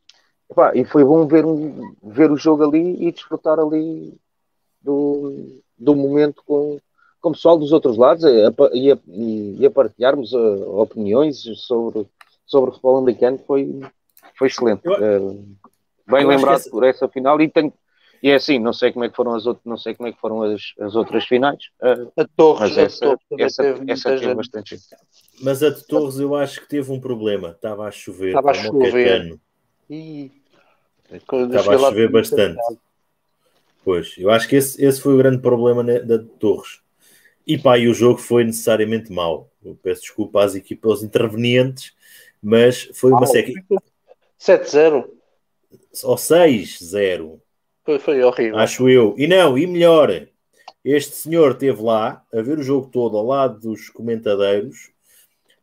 epá, 0.49 0.71
e 0.73 0.85
foi 0.85 1.03
bom 1.03 1.27
ver, 1.27 1.45
um, 1.45 1.93
ver 2.01 2.31
o 2.31 2.37
jogo 2.37 2.63
ali 2.63 3.05
e 3.05 3.11
desfrutar 3.11 3.59
ali 3.59 4.17
do, 4.81 5.61
do 5.77 5.93
momento 5.93 6.41
com, 6.45 6.79
com 7.19 7.29
o 7.29 7.33
pessoal 7.33 7.57
dos 7.57 7.73
outros 7.73 7.97
lados 7.97 8.23
e 8.23 8.45
a, 8.45 8.53
e 8.73 8.91
a, 8.91 8.97
e 9.05 9.65
a 9.65 9.69
partilharmos 9.69 10.33
opiniões 10.33 11.43
sobre, 11.57 12.07
sobre 12.45 12.69
o 12.69 12.73
futebol 12.73 12.99
americano. 12.99 13.37
Foi, 13.45 13.81
foi 14.37 14.47
excelente. 14.47 14.81
Eu, 14.85 15.45
bem 16.11 16.25
lembrado 16.25 16.55
essa... 16.55 16.69
por 16.69 16.83
essa 16.83 17.07
final 17.07 17.39
e 17.41 17.49
tenho, 17.49 17.73
e 18.23 18.29
é 18.29 18.35
assim, 18.35 18.59
não 18.59 18.71
sei 18.71 18.91
como 18.91 19.03
é 19.03 19.09
que 19.09 19.15
foram 19.15 19.33
as 19.33 19.47
outras, 19.47 19.65
não 19.65 19.77
sei 19.77 19.95
como 19.95 20.07
é 20.07 20.11
que 20.11 20.19
foram 20.19 20.43
as, 20.43 20.73
as 20.79 20.95
outras 20.95 21.25
finais. 21.25 21.69
Uh, 21.81 22.11
a 22.15 22.27
Torres, 22.37 22.75
mas 22.75 22.77
essa, 22.77 23.13
a 23.13 23.17
Torres 23.17 23.45
essa, 23.45 23.63
teve, 23.63 23.91
essa 23.91 24.09
teve 24.11 24.35
bastante. 24.35 24.79
Mas 25.41 25.63
a 25.63 25.69
de 25.71 25.87
Torres 25.87 26.19
eu 26.19 26.35
acho 26.35 26.61
que 26.61 26.69
teve 26.69 26.91
um 26.91 26.99
problema. 26.99 27.49
Estava 27.49 27.87
a 27.87 27.91
chover. 27.91 28.27
Estava 28.27 28.51
a 28.51 28.53
chover. 28.53 29.39
E... 29.89 30.31
Estava 31.11 31.75
a 31.75 31.77
chover 31.79 32.11
bastante. 32.11 32.61
Pois, 33.83 34.13
eu 34.19 34.29
acho 34.29 34.47
que 34.47 34.55
esse, 34.55 34.83
esse 34.83 35.01
foi 35.01 35.15
o 35.15 35.17
grande 35.17 35.41
problema 35.41 35.83
da 35.83 36.17
de 36.17 36.25
Torres. 36.39 36.79
E 37.47 37.57
pá, 37.57 37.79
e 37.79 37.87
o 37.87 37.93
jogo 37.93 38.19
foi 38.19 38.43
necessariamente 38.43 39.11
mau. 39.11 39.49
Eu 39.65 39.75
peço 39.81 40.01
desculpa 40.01 40.43
às 40.43 40.53
equipas, 40.53 40.91
aos 40.91 41.03
intervenientes, 41.03 41.93
mas 42.41 42.89
foi 42.93 43.11
uma 43.11 43.25
seca. 43.25 43.51
7-0 44.39 45.05
ou 46.03 46.15
6-0. 46.15 47.39
Foi, 47.83 47.99
foi 47.99 48.23
horrível. 48.23 48.57
Acho 48.57 48.89
eu. 48.89 49.15
E 49.17 49.27
não, 49.27 49.57
e 49.57 49.65
melhor, 49.65 50.27
este 50.83 51.15
senhor 51.15 51.51
esteve 51.51 51.81
lá 51.81 52.23
a 52.33 52.41
ver 52.41 52.59
o 52.59 52.63
jogo 52.63 52.87
todo 52.87 53.17
ao 53.17 53.25
lado 53.25 53.59
dos 53.59 53.89
comentadeiros 53.89 54.91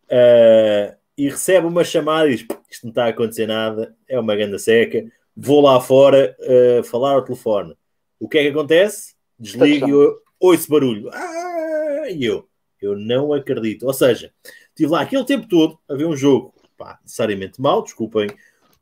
uh, 0.04 0.96
e 1.16 1.28
recebe 1.28 1.66
uma 1.66 1.84
chamada 1.84 2.28
e 2.28 2.36
diz: 2.36 2.46
Isto 2.70 2.84
não 2.84 2.90
está 2.90 3.06
a 3.06 3.08
acontecer 3.08 3.46
nada, 3.46 3.94
é 4.08 4.18
uma 4.18 4.36
grande 4.36 4.58
seca. 4.58 5.04
Vou 5.36 5.60
lá 5.60 5.80
fora 5.80 6.36
uh, 6.40 6.82
falar 6.82 7.12
ao 7.12 7.24
telefone. 7.24 7.76
O 8.18 8.28
que 8.28 8.38
é 8.38 8.42
que 8.42 8.48
acontece? 8.48 9.14
Desligo 9.38 9.88
e 9.88 10.16
ouço 10.40 10.68
barulho. 10.68 11.10
Ah, 11.12 12.10
e 12.10 12.24
eu, 12.24 12.48
eu 12.82 12.96
não 12.96 13.32
acredito. 13.32 13.86
Ou 13.86 13.92
seja, 13.92 14.32
estive 14.70 14.90
lá 14.90 15.02
aquele 15.02 15.24
tempo 15.24 15.46
todo 15.46 15.78
a 15.88 15.94
ver 15.94 16.06
um 16.06 16.16
jogo 16.16 16.52
pá, 16.78 16.98
necessariamente 17.02 17.60
mal, 17.60 17.82
desculpem 17.82 18.28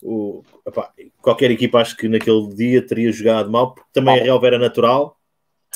o, 0.06 0.44
opa, 0.64 0.92
qualquer 1.20 1.50
equipa 1.50 1.80
acho 1.80 1.96
que 1.96 2.08
naquele 2.08 2.48
dia 2.54 2.80
teria 2.80 3.10
jogado 3.10 3.50
mal, 3.50 3.74
porque 3.74 3.88
também 3.92 4.20
a 4.20 4.22
relva 4.22 4.46
era 4.46 4.58
natural. 4.58 5.18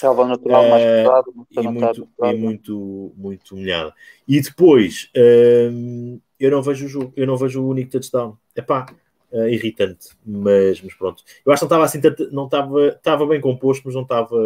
Relva 0.00 0.24
natural 0.24 0.68
mais 0.68 0.82
eh, 0.82 1.02
pesado, 1.02 1.34
e, 1.50 1.68
muito, 1.68 2.08
e 2.22 2.32
muito, 2.34 3.12
muito 3.16 3.54
humilhada. 3.54 3.92
E 4.26 4.40
depois 4.40 5.10
uh, 5.16 6.20
eu 6.38 6.50
não 6.50 6.62
vejo 6.62 6.86
o 6.86 6.88
jogo, 6.88 7.12
eu 7.16 7.26
não 7.26 7.36
vejo 7.36 7.60
o 7.60 7.68
único 7.68 7.90
touchdown. 7.90 8.38
É 8.54 8.62
pá, 8.62 8.86
uh, 9.32 9.48
irritante, 9.48 10.10
mas, 10.24 10.80
mas 10.80 10.94
pronto. 10.94 11.24
Eu 11.44 11.52
acho 11.52 11.60
que 11.60 11.64
não 11.64 11.82
estava 11.82 11.84
assim, 11.84 12.00
não 12.30 12.44
estava, 12.44 12.88
estava 12.88 13.26
bem 13.26 13.40
composto, 13.40 13.82
mas 13.84 13.94
não 13.96 14.02
estava, 14.02 14.36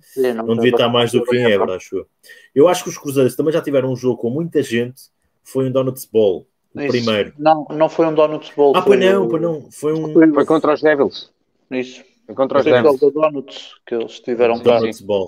Sim, 0.00 0.34
não, 0.34 0.46
não 0.46 0.54
devia 0.54 0.70
estar 0.70 0.88
mais 0.88 1.10
do 1.10 1.24
que 1.24 1.36
em 1.36 1.50
Ebra, 1.50 1.76
acho 1.76 1.96
eu. 1.96 2.06
Eu 2.54 2.68
acho 2.68 2.84
que 2.84 2.90
os 2.90 2.96
Cruzeiros 2.96 3.34
também 3.34 3.52
já 3.52 3.60
tiveram 3.60 3.92
um 3.92 3.96
jogo 3.96 4.18
com 4.18 4.30
muita 4.30 4.62
gente, 4.62 5.02
foi 5.42 5.68
um 5.68 5.72
Donuts 5.72 6.06
Ball 6.06 6.46
o 6.74 6.80
Isso. 6.80 6.90
primeiro. 6.90 7.32
Não, 7.38 7.66
não 7.70 7.88
foi 7.88 8.06
um 8.06 8.14
Donuts 8.14 8.52
Bowl. 8.54 8.72
Ah, 8.76 8.82
foi 8.82 8.96
não, 8.96 9.28
foi 9.28 9.40
não. 9.40 9.70
Foi 9.70 9.92
um. 9.92 10.34
Foi 10.34 10.44
contra 10.46 10.72
os 10.72 10.80
Devils. 10.80 11.30
Isso. 11.70 12.02
Foi 12.26 12.34
contra 12.34 12.58
os 12.58 12.64
Devils. 12.64 13.00
da 13.00 13.10
Donuts 13.10 13.74
que 13.86 13.94
eles 13.94 14.20
tiveram 14.20 14.58
cá. 14.60 14.80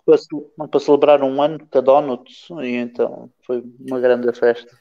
Para, 0.05 0.69
para 0.69 0.81
celebrar 0.81 1.23
um 1.23 1.43
ano 1.43 1.59
da 1.71 1.81
Donuts 1.81 2.49
e 2.63 2.77
então 2.77 3.31
foi 3.47 3.63
uma 3.89 4.01
grande 4.01 4.33
festa. 4.33 4.75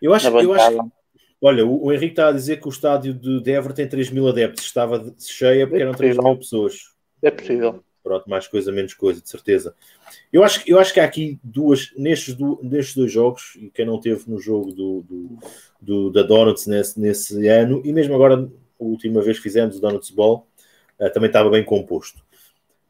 Eu 0.00 0.12
acho, 0.12 0.28
eu 0.28 0.52
acho 0.52 0.78
Olha, 1.46 1.66
o, 1.66 1.86
o, 1.86 1.92
Henrique 1.92 2.12
está 2.12 2.28
a 2.28 2.32
dizer 2.32 2.58
que 2.58 2.66
o 2.66 2.70
estádio 2.70 3.12
de 3.12 3.42
Denver 3.42 3.74
tem 3.74 3.86
3 3.86 4.10
mil 4.10 4.26
adeptos. 4.26 4.64
Estava 4.64 5.04
cheia 5.18 5.66
porque 5.66 5.82
é 5.82 5.84
eram 5.84 5.92
3 5.92 6.16
mil 6.16 6.36
pessoas. 6.38 6.94
É 7.22 7.30
possível. 7.30 7.84
Pronto, 8.04 8.28
mais 8.28 8.46
coisa, 8.46 8.70
menos 8.70 8.92
coisa, 8.92 9.22
de 9.22 9.28
certeza. 9.30 9.74
Eu 10.30 10.44
acho, 10.44 10.62
eu 10.66 10.78
acho 10.78 10.92
que 10.92 11.00
há 11.00 11.04
aqui 11.04 11.40
duas, 11.42 11.90
nestes, 11.96 12.34
do, 12.34 12.60
nestes 12.62 12.94
dois 12.94 13.10
jogos, 13.10 13.56
e 13.56 13.70
quem 13.70 13.86
não 13.86 13.98
teve 13.98 14.30
no 14.30 14.38
jogo 14.38 14.72
do, 14.72 15.02
do, 15.02 15.38
do 15.80 16.10
da 16.10 16.22
Donuts 16.22 16.66
nesse, 16.66 17.00
nesse 17.00 17.48
ano, 17.48 17.80
e 17.82 17.94
mesmo 17.94 18.14
agora, 18.14 18.34
a 18.78 18.84
última 18.84 19.22
vez 19.22 19.38
que 19.38 19.42
fizemos 19.42 19.78
o 19.78 19.80
Donuts 19.80 20.10
Ball, 20.10 20.46
uh, 21.00 21.10
também 21.14 21.28
estava 21.28 21.48
bem 21.48 21.64
composto. 21.64 22.22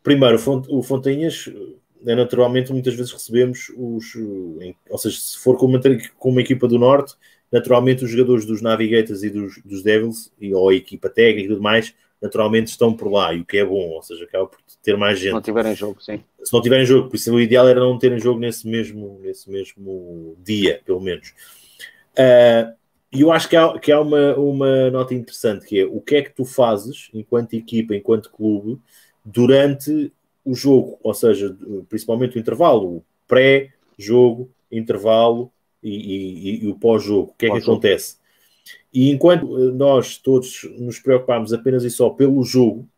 Primeiro, 0.02 0.36
o 0.68 0.82
Fontainhas, 0.82 1.48
é, 2.04 2.14
naturalmente, 2.16 2.72
muitas 2.72 2.94
vezes 2.94 3.12
recebemos 3.12 3.72
os. 3.76 4.16
Em, 4.60 4.76
ou 4.90 4.98
seja, 4.98 5.16
se 5.16 5.38
for 5.38 5.56
com 5.56 5.66
uma, 5.66 5.80
com 6.18 6.28
uma 6.28 6.40
equipa 6.40 6.66
do 6.66 6.76
Norte, 6.76 7.14
naturalmente 7.52 8.04
os 8.04 8.10
jogadores 8.10 8.44
dos 8.44 8.60
Navigators 8.60 9.22
e 9.22 9.30
dos, 9.30 9.62
dos 9.64 9.80
Devils, 9.80 10.32
e, 10.40 10.52
ou 10.52 10.70
a 10.70 10.74
equipa 10.74 11.08
técnica 11.08 11.46
e 11.46 11.48
tudo 11.48 11.62
mais, 11.62 11.94
naturalmente 12.20 12.68
estão 12.68 12.94
por 12.94 13.10
lá, 13.10 13.34
e 13.34 13.40
o 13.40 13.44
que 13.44 13.58
é 13.58 13.64
bom, 13.64 13.90
ou 13.90 14.02
seja, 14.02 14.24
acaba 14.24 14.46
por 14.46 14.58
ter 14.82 14.96
mais 14.96 15.18
gente. 15.18 15.28
Se 15.28 15.34
não 15.34 15.42
tiverem 15.42 15.74
jogo, 15.74 16.02
sim. 16.02 16.22
Se 16.42 16.52
não 16.52 16.62
tiverem 16.62 16.86
jogo, 16.86 17.08
por 17.08 17.16
isso 17.16 17.32
o 17.32 17.40
ideal 17.40 17.68
era 17.68 17.80
não 17.80 17.98
terem 17.98 18.18
jogo 18.18 18.40
nesse 18.40 18.66
mesmo, 18.66 19.18
nesse 19.22 19.50
mesmo 19.50 20.36
dia, 20.42 20.80
pelo 20.84 21.00
menos. 21.00 21.34
Uh, 22.12 22.74
e 23.12 23.20
eu 23.20 23.30
acho 23.30 23.48
que 23.48 23.56
há, 23.56 23.78
que 23.78 23.92
há 23.92 24.00
uma, 24.00 24.34
uma 24.34 24.90
nota 24.90 25.14
interessante, 25.14 25.66
que 25.66 25.80
é 25.80 25.84
o 25.84 26.00
que 26.00 26.16
é 26.16 26.22
que 26.22 26.34
tu 26.34 26.44
fazes, 26.44 27.10
enquanto 27.14 27.54
equipa, 27.54 27.94
enquanto 27.94 28.30
clube, 28.30 28.80
durante 29.24 30.12
o 30.44 30.54
jogo, 30.54 30.98
ou 31.02 31.14
seja, 31.14 31.56
principalmente 31.88 32.36
o 32.36 32.40
intervalo, 32.40 32.96
o 32.96 33.04
pré-jogo, 33.26 34.50
intervalo 34.70 35.50
e, 35.82 35.90
e, 35.90 36.64
e 36.64 36.68
o 36.68 36.74
pós-jogo. 36.74 37.30
O 37.30 37.34
que 37.38 37.46
é 37.46 37.50
que 37.50 37.58
acontece? 37.58 38.16
E 38.92 39.10
enquanto 39.10 39.46
nós 39.72 40.16
todos 40.16 40.68
nos 40.78 40.98
preocupamos 40.98 41.52
apenas 41.52 41.84
e 41.84 41.90
só 41.90 42.10
pelo 42.10 42.42
jogo, 42.42 42.88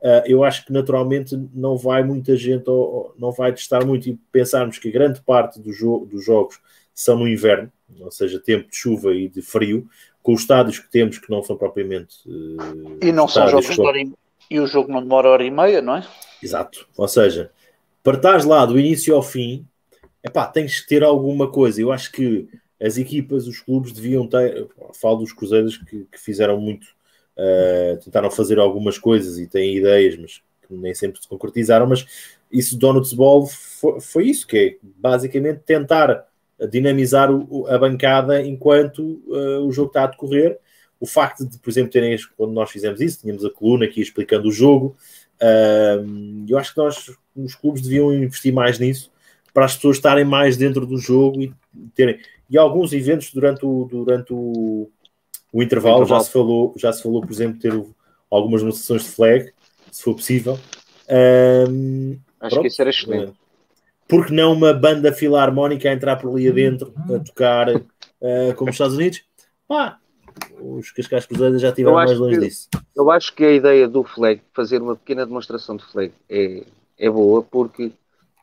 Uh, 0.00 0.24
eu 0.24 0.42
acho 0.42 0.64
que 0.64 0.72
naturalmente 0.72 1.38
não 1.52 1.76
vai 1.76 2.02
muita 2.02 2.34
gente, 2.34 2.70
ou, 2.70 3.14
não 3.18 3.30
vai 3.30 3.52
testar 3.52 3.84
muito 3.84 4.08
e 4.08 4.18
pensarmos 4.32 4.78
que 4.78 4.90
grande 4.90 5.20
parte 5.20 5.60
do 5.60 5.70
dos 6.06 6.24
jogos 6.24 6.58
são 6.94 7.18
no 7.18 7.28
inverno, 7.28 7.70
ou 8.00 8.10
seja, 8.10 8.40
tempo 8.40 8.70
de 8.70 8.76
chuva 8.76 9.14
e 9.14 9.28
de 9.28 9.42
frio, 9.42 9.86
com 10.22 10.32
os 10.32 10.40
estádios 10.40 10.78
que 10.78 10.90
temos 10.90 11.18
que 11.18 11.30
não 11.30 11.42
são 11.42 11.54
propriamente. 11.54 12.16
Uh, 12.26 12.98
e 13.02 13.12
não 13.12 13.28
são 13.28 13.46
jogos 13.46 13.74
de 13.74 13.80
hora 13.80 14.00
e, 14.00 14.10
e 14.50 14.58
o 14.58 14.66
jogo 14.66 14.90
não 14.90 15.02
demora 15.02 15.28
hora 15.28 15.44
e 15.44 15.50
meia, 15.50 15.82
não 15.82 15.96
é? 15.96 16.06
Exato. 16.42 16.88
Ou 16.96 17.06
seja, 17.06 17.50
para 18.02 18.16
estar 18.16 18.42
lá 18.46 18.64
do 18.64 18.78
início 18.78 19.14
ao 19.14 19.22
fim, 19.22 19.66
epá, 20.24 20.46
tens 20.46 20.80
que 20.80 20.88
ter 20.88 21.02
alguma 21.02 21.50
coisa. 21.50 21.80
Eu 21.80 21.92
acho 21.92 22.10
que 22.10 22.48
as 22.80 22.96
equipas, 22.96 23.46
os 23.46 23.60
clubes 23.60 23.92
deviam 23.92 24.26
ter. 24.26 24.66
Falo 24.94 25.18
dos 25.18 25.32
Cruzeiros 25.32 25.76
que, 25.76 26.06
que 26.10 26.18
fizeram 26.18 26.60
muito 26.60 26.86
Uh, 27.40 27.96
tentaram 28.04 28.30
fazer 28.30 28.58
algumas 28.58 28.98
coisas 28.98 29.38
e 29.38 29.46
têm 29.46 29.76
ideias, 29.76 30.14
mas 30.18 30.42
que 30.66 30.74
nem 30.74 30.92
sempre 30.92 31.22
se 31.22 31.26
concretizaram. 31.26 31.86
Mas 31.86 32.04
isso, 32.52 32.76
Donuts 32.76 33.14
Ball, 33.14 33.46
foi, 33.46 34.00
foi 34.00 34.26
isso, 34.26 34.46
que 34.46 34.58
é 34.58 34.76
basicamente 34.98 35.60
tentar 35.60 36.26
dinamizar 36.70 37.30
o, 37.30 37.66
a 37.66 37.78
bancada 37.78 38.42
enquanto 38.42 39.22
uh, 39.28 39.66
o 39.66 39.72
jogo 39.72 39.88
está 39.88 40.04
a 40.04 40.08
decorrer. 40.08 40.58
O 41.00 41.06
facto 41.06 41.46
de, 41.46 41.58
por 41.58 41.70
exemplo, 41.70 41.90
terem, 41.90 42.14
quando 42.36 42.52
nós 42.52 42.70
fizemos 42.70 43.00
isso, 43.00 43.20
tínhamos 43.22 43.42
a 43.42 43.50
coluna 43.50 43.86
aqui 43.86 44.02
explicando 44.02 44.48
o 44.48 44.52
jogo. 44.52 44.94
Uh, 45.40 46.44
eu 46.46 46.58
acho 46.58 46.74
que 46.74 46.78
nós, 46.78 47.10
os 47.34 47.54
clubes, 47.54 47.80
deviam 47.80 48.12
investir 48.12 48.52
mais 48.52 48.78
nisso 48.78 49.10
para 49.54 49.64
as 49.64 49.76
pessoas 49.76 49.96
estarem 49.96 50.26
mais 50.26 50.58
dentro 50.58 50.84
do 50.84 50.98
jogo 50.98 51.40
e 51.40 51.54
terem. 51.94 52.18
E 52.50 52.58
alguns 52.58 52.92
eventos 52.92 53.32
durante 53.32 53.64
o, 53.64 53.84
durante 53.84 54.32
o, 54.32 54.90
o 55.52 55.62
intervalo, 55.62 56.04
já 56.04 56.20
se 56.20 56.32
falou, 56.32 56.74
já 56.76 56.92
se 56.92 57.02
falou, 57.02 57.20
por 57.20 57.30
exemplo, 57.30 57.60
ter 57.60 57.72
algumas 58.30 58.60
demonstrações 58.60 59.04
de 59.04 59.08
flag, 59.10 59.52
se 59.90 60.02
for 60.02 60.14
possível. 60.14 60.58
Um, 61.08 62.18
Acho 62.40 62.50
pronto, 62.50 62.60
que 62.62 62.68
isso 62.68 62.80
era 62.80 62.90
excelente. 62.90 63.32
porque 64.08 64.32
não 64.32 64.52
uma 64.52 64.72
banda 64.72 65.12
filarmónica 65.12 65.88
a 65.88 65.92
entrar 65.92 66.16
por 66.16 66.30
ali 66.30 66.48
adentro 66.48 66.92
a 66.96 67.18
tocar 67.18 67.68
uh, 67.76 68.54
como 68.56 68.70
os 68.70 68.74
Estados 68.74 68.96
Unidos? 68.96 69.22
Pá, 69.66 69.98
os 70.60 70.90
Cascais 70.90 71.26
Cruzeiros 71.26 71.60
já 71.60 71.68
estiveram 71.68 71.96
mais 71.96 72.16
longe 72.16 72.38
que, 72.38 72.46
disso. 72.46 72.68
Eu 72.94 73.10
acho 73.10 73.34
que 73.34 73.44
a 73.44 73.52
ideia 73.52 73.88
do 73.88 74.04
flag, 74.04 74.40
fazer 74.52 74.80
uma 74.80 74.96
pequena 74.96 75.26
demonstração 75.26 75.76
de 75.76 75.84
flag, 75.84 76.12
é, 76.28 76.64
é 76.98 77.10
boa 77.10 77.42
porque 77.42 77.86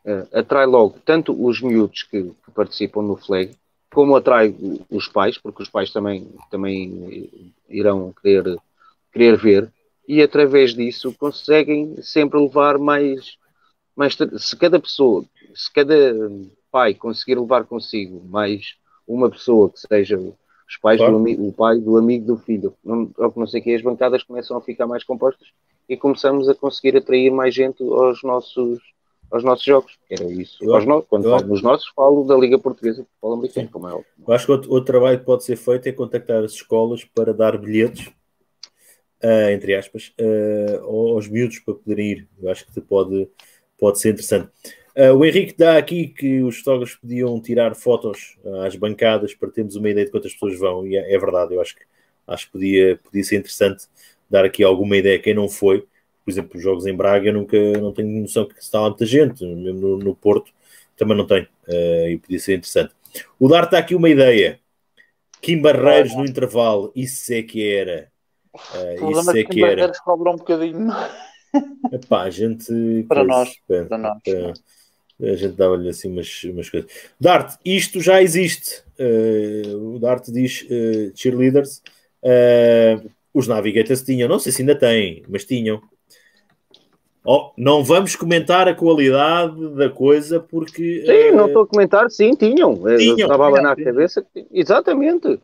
uh, 0.06 0.28
atrai 0.34 0.66
logo 0.66 0.98
tanto 1.06 1.34
os 1.46 1.62
miúdos 1.62 2.04
que, 2.04 2.24
que, 2.24 2.52
participam 2.54 3.02
no 3.02 3.16
flag, 3.16 3.52
como 3.98 4.16
atrai 4.16 4.56
os 4.92 5.08
pais, 5.08 5.40
porque 5.40 5.64
os 5.64 5.70
pais 5.70 5.92
também, 5.92 6.30
também 6.52 7.52
irão 7.68 8.14
querer, 8.22 8.56
querer 9.12 9.36
ver, 9.36 9.74
e 10.08 10.22
através 10.22 10.76
disso 10.76 11.12
conseguem 11.18 12.00
sempre 12.04 12.40
levar 12.40 12.78
mais, 12.78 13.40
mais. 13.96 14.16
Se 14.38 14.56
cada 14.56 14.80
pessoa, 14.80 15.26
se 15.56 15.74
cada 15.74 16.14
pai 16.72 16.94
conseguir 16.94 17.40
levar 17.40 17.64
consigo 17.64 18.24
mais 18.24 18.76
uma 19.08 19.32
pessoa 19.32 19.68
que 19.72 19.80
seja 19.80 20.16
os 20.20 20.78
pais 20.80 21.00
claro. 21.00 21.18
do, 21.18 21.48
o 21.48 21.52
pai 21.52 21.80
do 21.80 21.98
amigo 21.98 22.28
do 22.28 22.38
filho, 22.38 22.76
não, 22.86 23.12
não 23.36 23.48
sei 23.48 23.62
que 23.62 23.74
as 23.74 23.82
bancadas 23.82 24.22
começam 24.22 24.56
a 24.58 24.62
ficar 24.62 24.86
mais 24.86 25.04
compostas 25.04 25.48
e 25.90 25.98
começamos 25.98 26.48
a 26.48 26.54
conseguir 26.54 26.96
atrair 26.96 27.32
mais 27.32 27.56
gente 27.56 27.82
aos 27.82 28.22
nossos 28.22 28.80
aos 29.30 29.44
nossos 29.44 29.66
jogos. 29.66 29.98
Era 30.10 30.24
isso. 30.26 30.58
Eu, 30.62 30.80
no... 30.86 31.04
Quando 31.04 31.26
eu, 31.26 31.32
falo 31.32 31.48
nos 31.48 31.62
nossos, 31.62 31.88
falo 31.96 32.24
da 32.26 32.36
Liga 32.36 32.58
Portuguesa 32.58 33.02
de 33.02 33.08
Futebol 33.08 33.34
Americano, 33.34 33.70
como 33.70 33.88
é 33.88 33.94
óbvio. 33.94 34.06
Eu 34.28 34.34
acho 34.34 34.46
que 34.46 34.52
outro, 34.52 34.72
outro, 34.72 34.86
trabalho 34.86 35.20
que 35.20 35.26
pode 35.26 35.44
ser 35.44 35.56
feito 35.56 35.88
é 35.88 35.92
contactar 35.92 36.44
as 36.44 36.54
escolas 36.54 37.04
para 37.04 37.34
dar 37.34 37.58
bilhetes, 37.58 38.08
uh, 39.24 39.50
entre 39.52 39.76
aspas, 39.76 40.14
uh, 40.20 40.84
aos 40.84 41.28
miúdos 41.28 41.60
para 41.60 41.74
poderem 41.74 42.12
ir. 42.12 42.28
Eu 42.42 42.50
acho 42.50 42.66
que 42.66 42.82
pode, 42.82 43.30
pode 43.78 44.00
ser 44.00 44.10
interessante. 44.10 44.50
Uh, 44.96 45.14
o 45.14 45.24
Henrique 45.24 45.56
dá 45.56 45.78
aqui 45.78 46.08
que 46.08 46.42
os 46.42 46.58
fotógrafos 46.58 46.96
podiam 46.96 47.40
tirar 47.40 47.76
fotos 47.76 48.36
às 48.66 48.76
bancadas 48.76 49.36
para 49.36 49.52
termos 49.52 49.76
uma 49.76 49.90
ideia 49.90 50.06
de 50.06 50.12
quantas 50.12 50.34
pessoas 50.34 50.58
vão, 50.58 50.88
e 50.88 50.98
é, 50.98 51.14
é, 51.14 51.20
verdade, 51.20 51.54
eu 51.54 51.62
acho 51.62 51.76
que, 51.76 51.84
acho 52.26 52.48
que 52.48 52.52
podia, 52.54 53.00
podia 53.04 53.24
ser 53.24 53.36
interessante 53.36 53.86
dar 54.28 54.44
aqui 54.44 54.64
alguma 54.64 54.98
ideia 54.98 55.18
a 55.18 55.22
quem 55.22 55.36
não 55.36 55.48
foi. 55.48 55.86
Por 56.28 56.32
exemplo, 56.32 56.58
os 56.58 56.62
jogos 56.62 56.86
em 56.86 56.94
Braga 56.94 57.30
eu 57.30 57.34
nunca 57.34 57.58
não 57.80 57.94
tenho 57.94 58.22
noção 58.22 58.46
que 58.46 58.60
está 58.60 58.82
lá 58.82 58.90
muita 58.90 59.06
gente, 59.06 59.46
mesmo 59.46 59.80
no, 59.80 59.98
no 59.98 60.14
Porto 60.14 60.52
também 60.98 61.16
não 61.16 61.26
tem, 61.26 61.44
uh, 61.44 62.10
e 62.10 62.18
podia 62.18 62.38
ser 62.38 62.56
interessante. 62.56 62.94
O 63.40 63.48
Dar 63.48 63.64
está 63.64 63.78
aqui 63.78 63.96
uma 63.96 64.10
ideia. 64.10 64.60
Kim 65.42 65.62
Barreiros 65.62 66.14
no 66.14 66.26
intervalo, 66.26 66.92
isso 66.94 67.32
é 67.32 67.42
que 67.44 67.66
era. 67.66 68.12
Uh, 68.54 69.12
isso 69.12 69.38
é 69.38 69.44
que 69.46 69.64
era. 69.64 69.90
cobra 70.04 70.32
um 70.32 70.36
bocadinho. 70.36 70.90
Epá, 71.94 72.24
a 72.24 72.30
gente. 72.30 72.74
Para 73.08 73.24
nós. 73.24 73.54
Para, 73.66 73.98
nós. 73.98 74.18
Para, 74.22 74.54
a 75.32 75.36
gente 75.36 75.56
dava-lhe 75.56 75.88
assim 75.88 76.12
umas, 76.12 76.44
umas 76.44 76.70
coisas. 76.70 76.92
Dart, 77.18 77.58
isto 77.64 78.02
já 78.02 78.22
existe. 78.22 78.84
Uh, 79.00 79.96
o 79.96 80.00
Dart 80.00 80.26
diz 80.28 80.64
uh, 80.64 81.16
cheerleaders. 81.16 81.82
Uh, 82.22 83.10
os 83.34 83.48
Navigators 83.48 84.02
tinham, 84.02 84.28
não 84.28 84.40
sei 84.40 84.52
se 84.52 84.64
ainda 84.64 84.76
têm, 84.76 85.24
mas 85.30 85.46
tinham. 85.46 85.82
Oh, 87.30 87.52
não 87.58 87.84
vamos 87.84 88.16
comentar 88.16 88.70
a 88.70 88.74
qualidade 88.74 89.76
da 89.76 89.90
coisa 89.90 90.40
porque. 90.40 91.04
Sim, 91.06 91.36
não 91.36 91.48
estou 91.48 91.64
a 91.64 91.68
comentar, 91.68 92.10
sim, 92.10 92.32
tinham. 92.32 92.74
tinham 92.98 93.18
estava 93.18 93.50
lá 93.50 93.62
na 93.62 93.76
cabeça. 93.76 94.26
Exatamente. 94.50 95.38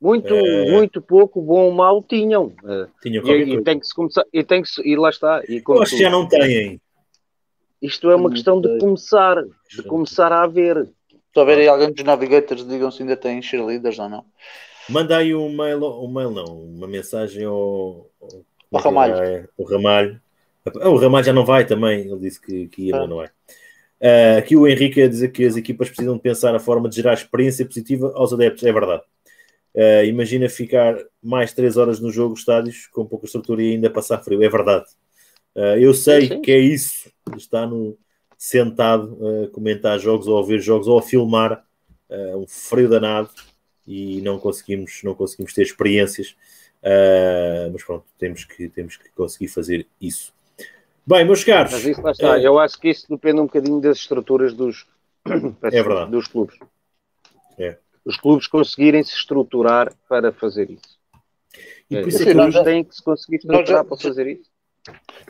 Muito, 0.00 0.34
muito 0.70 1.02
pouco, 1.02 1.42
bom 1.42 1.66
ou 1.66 1.72
mau 1.72 2.02
tinham. 2.02 2.54
tinham 3.02 3.22
e, 3.26 3.52
e, 3.52 3.62
tem 3.62 3.78
que 3.78 3.86
se 3.86 3.94
começar, 3.94 4.24
e 4.32 4.42
tem 4.42 4.62
que 4.62 4.68
se, 4.70 4.80
e 4.80 4.96
lá 4.96 5.10
está. 5.10 5.42
E 5.46 5.62
Eu 5.68 5.82
acho 5.82 5.94
que 5.94 6.02
já 6.02 6.08
não 6.08 6.26
têm. 6.26 6.80
Isto 7.82 8.10
é 8.10 8.16
uma 8.16 8.30
questão 8.30 8.58
de 8.58 8.78
começar, 8.78 9.44
de 9.44 9.82
começar 9.82 10.32
a 10.32 10.44
haver. 10.44 10.88
Estou 11.26 11.42
a 11.42 11.46
ver 11.46 11.58
aí 11.58 11.68
alguém 11.68 11.92
dos 11.92 12.02
navigators, 12.02 12.66
digam 12.66 12.90
se 12.90 13.02
ainda 13.02 13.14
têm 13.14 13.42
cheerleaders 13.42 13.98
ou 13.98 14.08
não. 14.08 14.24
Manda 14.88 15.18
aí 15.18 15.34
um 15.34 15.54
mail, 15.54 15.84
um 15.84 16.10
mail 16.10 16.30
não, 16.30 16.46
uma 16.46 16.88
mensagem 16.88 17.44
ao, 17.44 18.08
ao, 18.18 18.42
ao 18.72 18.80
Ramalho. 18.80 19.46
O 19.58 19.64
Ramalho. 19.64 20.18
O 20.82 20.96
Ramalho 20.96 21.24
já 21.24 21.32
não 21.32 21.44
vai 21.44 21.66
também, 21.66 22.00
ele 22.00 22.18
disse 22.18 22.40
que, 22.40 22.68
que 22.68 22.82
ia, 22.88 22.96
ah. 22.96 23.06
não 23.06 23.22
é. 23.22 23.30
Uh, 24.00 24.38
aqui 24.38 24.56
o 24.56 24.66
Henrique 24.66 25.02
a 25.02 25.08
dizer 25.08 25.28
que 25.30 25.44
as 25.44 25.56
equipas 25.56 25.88
precisam 25.88 26.16
de 26.16 26.22
pensar 26.22 26.54
a 26.54 26.58
forma 26.58 26.88
de 26.88 26.96
gerar 26.96 27.12
experiência 27.12 27.66
positiva 27.66 28.10
aos 28.14 28.32
adeptos, 28.32 28.64
é 28.64 28.72
verdade. 28.72 29.02
Uh, 29.74 30.04
imagina 30.06 30.48
ficar 30.48 30.96
mais 31.22 31.52
3 31.52 31.76
horas 31.76 32.00
no 32.00 32.10
jogo, 32.10 32.34
estádios, 32.34 32.86
com 32.86 33.04
pouca 33.04 33.26
estrutura 33.26 33.62
e 33.62 33.72
ainda 33.72 33.90
passar 33.90 34.18
frio, 34.18 34.42
é 34.42 34.48
verdade. 34.48 34.86
Uh, 35.54 35.76
eu 35.78 35.92
sei 35.92 36.28
sim, 36.28 36.40
que 36.40 36.50
é 36.50 36.58
isso, 36.58 37.12
estar 37.36 37.66
no, 37.66 37.96
sentado 38.38 39.18
a 39.44 39.50
comentar 39.50 39.98
jogos 39.98 40.26
ou 40.26 40.38
a 40.38 40.46
ver 40.46 40.60
jogos 40.60 40.88
ou 40.88 40.98
a 40.98 41.02
filmar 41.02 41.62
um 42.34 42.44
frio 42.48 42.88
danado 42.88 43.30
e 43.86 44.20
não 44.22 44.36
conseguimos, 44.36 45.00
não 45.04 45.14
conseguimos 45.14 45.52
ter 45.52 45.62
experiências, 45.62 46.34
mas 47.70 47.84
pronto, 47.84 48.04
temos 48.18 48.44
que, 48.44 48.68
temos 48.68 48.96
que 48.96 49.10
conseguir 49.10 49.46
fazer 49.46 49.86
isso. 50.00 50.32
Bem, 51.06 51.24
meus 51.24 51.44
caros. 51.44 51.72
Mas 51.72 51.84
isso 51.84 52.02
lá 52.02 52.10
está. 52.10 52.38
eu 52.38 52.58
acho 52.58 52.78
que 52.78 52.88
isso 52.88 53.06
depende 53.08 53.40
um 53.40 53.46
bocadinho 53.46 53.80
das 53.80 53.98
estruturas 53.98 54.54
dos, 54.54 54.86
é 55.62 55.82
verdade. 55.82 56.10
dos 56.10 56.26
clubes. 56.28 56.58
É. 57.58 57.76
Os 58.04 58.16
clubes 58.16 58.46
conseguirem 58.46 59.02
se 59.02 59.14
estruturar 59.14 59.92
para 60.08 60.32
fazer 60.32 60.70
isso. 60.70 60.98
E 61.90 61.96
por 61.96 62.04
é, 62.04 62.08
isso 62.08 62.22
é 62.22 62.26
que 62.26 62.32
clubes 62.32 62.62
têm 62.62 62.84
que 62.84 62.94
se 62.94 63.02
conseguir 63.02 63.36
estruturar 63.36 63.66
já, 63.66 63.84
para 63.84 63.96
fazer 63.96 64.26
isso. 64.26 64.50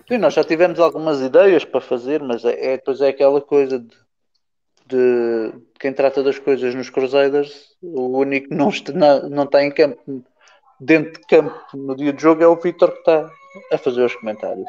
Sim, 0.07 0.19
nós 0.19 0.35
já 0.35 0.45
tivemos 0.45 0.79
algumas 0.79 1.21
ideias 1.21 1.65
para 1.65 1.81
fazer, 1.81 2.23
mas 2.23 2.45
é, 2.45 2.73
é, 2.73 2.77
depois 2.77 3.01
é 3.01 3.09
aquela 3.09 3.41
coisa 3.41 3.79
de, 3.79 3.97
de 4.87 5.53
quem 5.79 5.93
trata 5.93 6.23
das 6.23 6.39
coisas 6.39 6.75
nos 6.75 6.91
Crusaders, 6.91 7.75
o 7.83 8.19
único 8.19 8.49
que 8.49 8.55
não 8.55 8.69
está, 8.69 8.93
não 9.29 9.45
está 9.45 9.65
em 9.65 9.73
campo, 9.73 10.25
dentro 10.79 11.13
de 11.13 11.27
campo 11.27 11.59
no 11.75 11.97
dia 11.97 12.13
de 12.13 12.23
jogo 12.23 12.43
é 12.43 12.47
o 12.47 12.57
Vitor 12.57 12.93
que 12.93 12.99
está 12.99 13.31
a 13.73 13.79
fazer 13.79 14.05
os 14.05 14.15
comentários. 14.15 14.69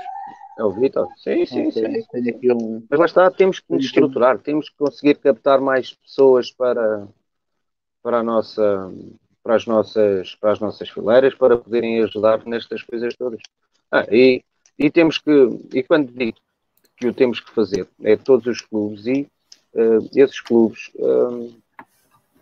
É 0.58 0.64
o 0.64 0.72
Vitor? 0.72 1.08
Sim, 1.18 1.46
sim, 1.46 1.72
sim. 1.72 2.02
sim. 2.02 2.52
Um... 2.52 2.86
Mas 2.90 3.00
lá 3.00 3.06
está, 3.06 3.32
temos 3.32 3.60
que 3.60 3.74
nos 3.74 3.86
estruturar, 3.86 4.40
temos 4.40 4.70
que 4.70 4.76
conseguir 4.78 5.16
captar 5.16 5.62
mais 5.62 5.94
pessoas 5.94 6.52
para, 6.52 7.08
para, 8.04 8.20
a 8.20 8.24
nossa, 8.24 8.92
para, 9.44 9.56
as 9.56 9.66
nossas, 9.66 10.36
para 10.36 10.52
as 10.52 10.60
nossas 10.60 10.90
fileiras, 10.90 11.34
para 11.34 11.58
poderem 11.58 12.04
ajudar 12.04 12.46
nestas 12.46 12.84
coisas 12.84 13.16
todas. 13.16 13.42
Ah, 13.92 14.06
e 14.10 14.44
e 14.82 14.90
temos 14.90 15.20
que, 15.20 15.32
e 15.74 15.84
quando 15.84 16.12
digo 16.12 16.38
que 16.98 17.08
o 17.08 17.14
temos 17.14 17.40
que 17.40 17.52
fazer, 17.52 17.88
é 18.04 18.16
todos 18.16 18.48
os 18.48 18.62
clubes 18.62 19.06
e 19.06 19.28
uh, 19.76 20.10
esses 20.16 20.40
clubes 20.40 20.90
uh, 20.96 21.54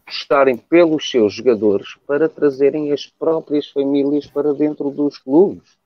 estarem 0.07 0.55
pelos 0.55 1.09
seus 1.09 1.33
jogadores 1.33 1.95
para 2.07 2.29
trazerem 2.29 2.93
as 2.93 3.05
próprias 3.07 3.67
famílias 3.67 4.25
para 4.25 4.53
dentro 4.53 4.89
dos 4.89 5.17
clubes. 5.17 5.77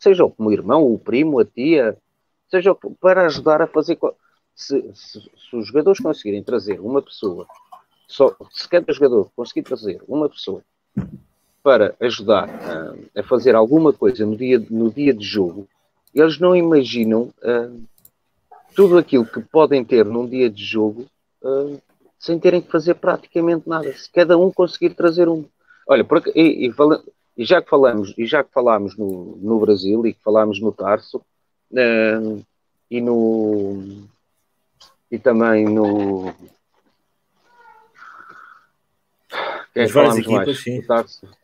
Seja 0.00 0.24
o 0.24 0.50
irmão, 0.50 0.92
o 0.92 0.98
primo, 0.98 1.38
a 1.38 1.44
tia, 1.44 1.96
seja 2.50 2.74
para 2.98 3.26
ajudar 3.26 3.60
a 3.60 3.66
fazer. 3.66 3.98
Se, 4.56 4.82
se, 4.94 5.20
se 5.20 5.56
os 5.56 5.66
jogadores 5.66 6.00
conseguirem 6.00 6.42
trazer 6.42 6.80
uma 6.80 7.00
pessoa, 7.00 7.46
só, 8.08 8.34
se 8.50 8.68
cada 8.68 8.92
jogador 8.92 9.30
conseguir 9.36 9.62
trazer 9.62 10.02
uma 10.08 10.28
pessoa 10.28 10.62
para 11.62 11.94
ajudar 12.00 12.48
a, 12.48 13.20
a 13.20 13.22
fazer 13.22 13.54
alguma 13.54 13.92
coisa 13.92 14.24
no 14.24 14.36
dia, 14.36 14.58
no 14.70 14.90
dia 14.90 15.14
de 15.14 15.24
jogo, 15.24 15.68
eles 16.14 16.38
não 16.40 16.56
imaginam 16.56 17.32
uh, 17.42 17.82
tudo 18.74 18.98
aquilo 18.98 19.26
que 19.26 19.40
podem 19.40 19.84
ter 19.84 20.04
num 20.04 20.26
dia 20.26 20.48
de 20.50 20.64
jogo 20.64 21.06
uh, 21.42 21.80
sem 22.18 22.38
terem 22.38 22.60
que 22.60 22.70
fazer 22.70 22.94
praticamente 22.94 23.68
nada. 23.68 23.92
Se 23.92 24.10
cada 24.10 24.36
um 24.36 24.50
conseguir 24.50 24.94
trazer 24.94 25.28
um. 25.28 25.44
Olha, 25.86 26.06
e, 26.34 26.66
e, 26.66 26.74
e, 27.40 27.44
já 27.44 27.62
que 27.62 27.70
falamos, 27.70 28.14
e 28.16 28.26
já 28.26 28.44
que 28.44 28.52
falámos 28.52 28.96
no, 28.96 29.36
no 29.40 29.58
Brasil 29.60 30.06
e 30.06 30.12
que 30.12 30.22
falámos 30.22 30.60
no 30.60 30.72
Tarso 30.72 31.18
uh, 31.72 32.44
e 32.90 33.00
no 33.00 34.08
e 35.10 35.18
também 35.18 35.64
no 35.64 36.32
quem 39.72 39.84
é 39.84 39.86
várias 39.86 40.18
equipas, 40.18 40.46
mais? 40.46 40.60
sim. 40.60 40.82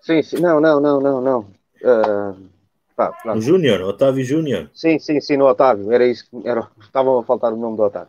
sim. 0.03 0.23
Sim, 0.23 0.43
não, 0.43 0.61
não, 0.61 0.81
não, 0.81 1.01
não, 1.01 1.21
não. 1.21 1.41
Uh, 1.83 2.57
Tá, 2.97 3.13
O 3.35 3.41
Júnior, 3.43 3.83
Otávio 3.83 4.25
Júnior. 4.25 4.71
Sim, 4.73 4.99
sim, 4.99 5.21
sim, 5.21 5.37
no 5.37 5.45
Otávio. 5.45 5.93
Era 5.93 6.07
isso 6.07 6.27
que 6.31 6.49
era, 6.49 6.67
estava 6.81 7.21
a 7.21 7.23
faltar 7.23 7.53
o 7.53 7.57
nome 7.57 7.77
do 7.77 7.83
Otávio. 7.83 8.09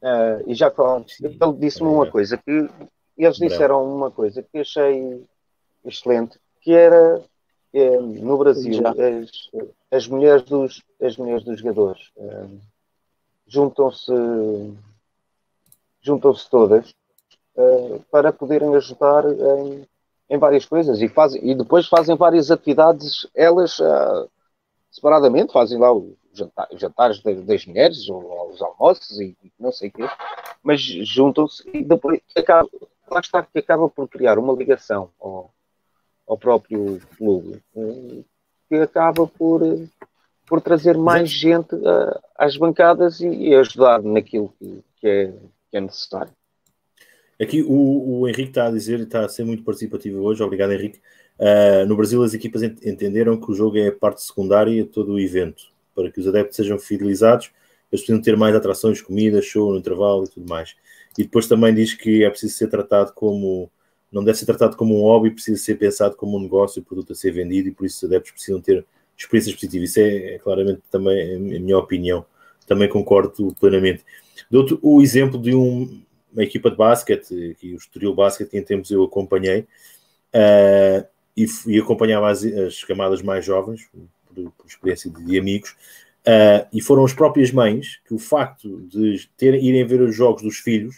Uh, 0.00 0.50
e 0.50 0.54
já 0.54 0.70
falamos, 0.70 1.20
ele 1.20 1.38
disse-me 1.58 1.88
uma 1.88 2.10
coisa 2.10 2.38
que 2.38 2.68
eles 3.16 3.36
disseram 3.36 3.84
uma 3.84 4.10
coisa 4.10 4.42
que 4.42 4.58
achei 4.58 5.22
excelente, 5.84 6.40
que 6.62 6.72
era 6.72 7.22
é, 7.74 8.00
no 8.00 8.38
Brasil 8.38 8.82
as, 8.86 9.66
as, 9.90 10.08
mulheres 10.08 10.42
dos 10.44 10.82
as 11.00 11.16
mulheres 11.16 11.44
dos 11.44 11.58
jogadores 11.58 12.10
é, 12.16 12.46
juntam-se 13.46 14.12
juntam-se 16.00 16.48
todas 16.48 16.94
é, 17.56 18.00
para 18.10 18.32
poderem 18.32 18.74
ajudar 18.76 19.24
em, 19.26 19.86
em 20.32 20.38
várias 20.38 20.64
coisas 20.64 21.00
e, 21.02 21.08
fazem, 21.08 21.40
e 21.46 21.54
depois 21.54 21.86
fazem 21.86 22.16
várias 22.16 22.50
atividades, 22.50 23.28
elas 23.34 23.78
uh, 23.78 24.28
separadamente, 24.90 25.52
fazem 25.52 25.78
lá 25.78 25.92
os 25.92 26.14
jantar, 26.32 26.68
jantares 26.72 27.22
das, 27.22 27.66
mulheres, 27.66 28.08
ou, 28.08 28.50
os 28.50 28.62
almoços 28.62 29.20
e, 29.20 29.36
não 29.60 29.70
sei 29.70 29.90
o 29.90 29.92
quê. 29.92 30.04
mas 30.62 30.80
juntam-se 30.80 31.62
e 31.74 31.84
depois 31.84 32.20
acaba, 32.34 32.68
lá 33.10 33.20
está 33.20 33.42
que 33.42 33.58
acaba 33.58 33.88
por 33.90 34.08
criar 34.08 34.38
uma 34.38 34.54
ligação 34.54 35.10
ao 36.26 36.38
próprio 36.38 37.00
clube 37.16 37.60
que 38.72 38.76
acaba 38.76 39.26
por, 39.26 39.60
por 40.46 40.60
trazer 40.62 40.96
mais 40.96 41.30
gente 41.30 41.74
uh, 41.74 42.18
às 42.38 42.56
bancadas 42.56 43.20
e, 43.20 43.28
e, 43.28 43.54
ajudar 43.54 44.02
naquilo 44.02 44.54
que, 44.58 44.82
que, 44.96 45.06
é, 45.06 45.32
que 45.70 45.76
é 45.76 45.80
necessário. 45.80 46.32
Aqui 47.40 47.62
o, 47.62 48.20
o 48.20 48.28
Henrique 48.28 48.48
está 48.48 48.68
a 48.68 48.70
dizer, 48.70 49.00
está 49.00 49.26
a 49.26 49.28
ser 49.28 49.44
muito 49.44 49.62
participativo 49.62 50.22
hoje, 50.22 50.42
obrigado 50.42 50.72
Henrique. 50.72 51.00
Uh, 51.38 51.86
no 51.86 51.96
Brasil 51.96 52.22
as 52.22 52.32
equipas 52.32 52.62
entenderam 52.62 53.36
que 53.36 53.50
o 53.50 53.54
jogo 53.54 53.76
é 53.76 53.88
a 53.88 53.92
parte 53.92 54.22
secundária 54.22 54.82
de 54.82 54.88
todo 54.88 55.12
o 55.12 55.20
evento, 55.20 55.64
para 55.94 56.10
que 56.10 56.20
os 56.20 56.26
adeptos 56.26 56.56
sejam 56.56 56.78
fidelizados, 56.78 57.50
eles 57.90 58.00
precisam 58.00 58.22
ter 58.22 58.38
mais 58.38 58.54
atrações, 58.54 59.02
comida, 59.02 59.42
show 59.42 59.70
no 59.70 59.78
intervalo 59.78 60.24
e 60.24 60.28
tudo 60.28 60.48
mais. 60.48 60.74
E 61.18 61.24
depois 61.24 61.46
também 61.46 61.74
diz 61.74 61.92
que 61.92 62.24
é 62.24 62.30
preciso 62.30 62.54
ser 62.54 62.68
tratado 62.68 63.12
como, 63.12 63.70
não 64.12 64.22
deve 64.22 64.38
ser 64.38 64.46
tratado 64.46 64.76
como 64.76 64.98
um 64.98 65.02
hobby, 65.02 65.30
precisa 65.30 65.60
ser 65.60 65.76
pensado 65.76 66.16
como 66.16 66.36
um 66.36 66.42
negócio, 66.42 66.82
o 66.82 66.84
produto 66.84 67.12
a 67.12 67.16
ser 67.16 67.32
vendido 67.32 67.68
e 67.68 67.72
por 67.72 67.86
isso 67.86 67.96
os 67.98 68.04
adeptos 68.04 68.32
precisam 68.32 68.60
ter 68.60 68.84
experiências 69.16 69.54
positivas. 69.54 69.90
Isso 69.90 70.00
é, 70.00 70.34
é 70.34 70.38
claramente 70.38 70.82
também 70.90 71.36
a 71.36 71.38
minha 71.38 71.78
opinião, 71.78 72.24
também 72.66 72.88
concordo 72.88 73.54
plenamente. 73.58 74.04
Dou-te 74.50 74.78
o 74.82 75.00
exemplo 75.00 75.40
de 75.40 75.54
um, 75.54 76.02
uma 76.32 76.42
equipa 76.42 76.70
de 76.70 76.76
basquete, 76.76 77.56
que 77.58 77.72
o 77.72 77.76
Estoril 77.76 78.14
Basket, 78.14 78.48
que 78.48 78.58
em 78.58 78.62
tempos 78.62 78.90
eu 78.90 79.04
acompanhei, 79.04 79.60
uh, 80.34 81.06
e, 81.36 81.46
e, 81.66 81.78
acompanhava 81.78 82.30
as, 82.30 82.44
as, 82.44 82.84
camadas 82.84 83.22
mais 83.22 83.44
jovens, 83.44 83.88
por, 84.26 84.50
por 84.52 84.66
experiência 84.66 85.10
de, 85.10 85.24
de 85.24 85.38
amigos, 85.38 85.70
uh, 86.26 86.66
e 86.72 86.80
foram 86.80 87.04
as 87.04 87.12
próprias 87.12 87.50
mães 87.50 88.00
que 88.06 88.14
o 88.14 88.18
facto 88.18 88.80
de 88.82 89.28
ter, 89.36 89.54
irem 89.54 89.86
ver 89.86 90.00
os 90.00 90.14
jogos 90.14 90.42
dos 90.42 90.58
filhos 90.58 90.96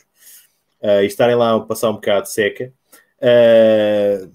uh, 0.82 1.02
e 1.02 1.06
estarem 1.06 1.36
lá 1.36 1.54
a 1.54 1.60
passar 1.60 1.90
um 1.90 1.94
bocado 1.94 2.26
de 2.26 2.32
seca, 3.24 4.28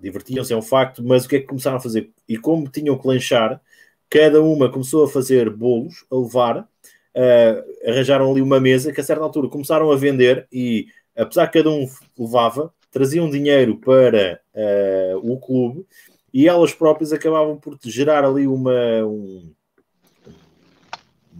divertiam-se, 0.00 0.52
é 0.52 0.56
um 0.56 0.62
facto, 0.62 1.02
mas 1.04 1.24
o 1.24 1.28
que 1.28 1.36
é 1.36 1.40
que 1.40 1.46
começaram 1.46 1.76
a 1.76 1.80
fazer? 1.80 2.10
E 2.28 2.38
como 2.38 2.68
tinham 2.68 2.96
que 2.96 3.06
lanchar, 3.06 3.60
cada 4.08 4.42
uma 4.42 4.70
começou 4.70 5.04
a 5.04 5.08
fazer 5.08 5.50
bolos, 5.50 6.04
a 6.10 6.16
levar, 6.16 6.60
uh, 6.60 7.88
arranjaram 7.90 8.30
ali 8.30 8.40
uma 8.40 8.58
mesa 8.58 8.92
que 8.92 9.00
a 9.00 9.04
certa 9.04 9.22
altura 9.22 9.48
começaram 9.48 9.90
a 9.90 9.96
vender 9.96 10.46
e, 10.50 10.86
apesar 11.16 11.46
que 11.48 11.58
cada 11.58 11.70
um 11.70 11.86
levava, 12.18 12.72
traziam 12.90 13.28
dinheiro 13.28 13.76
para 13.76 14.40
uh, 14.54 15.32
o 15.32 15.38
clube 15.38 15.86
e 16.32 16.48
elas 16.48 16.72
próprias 16.72 17.12
acabavam 17.12 17.56
por 17.56 17.78
gerar 17.84 18.24
ali 18.24 18.46
uma, 18.46 19.04
um, 19.04 19.52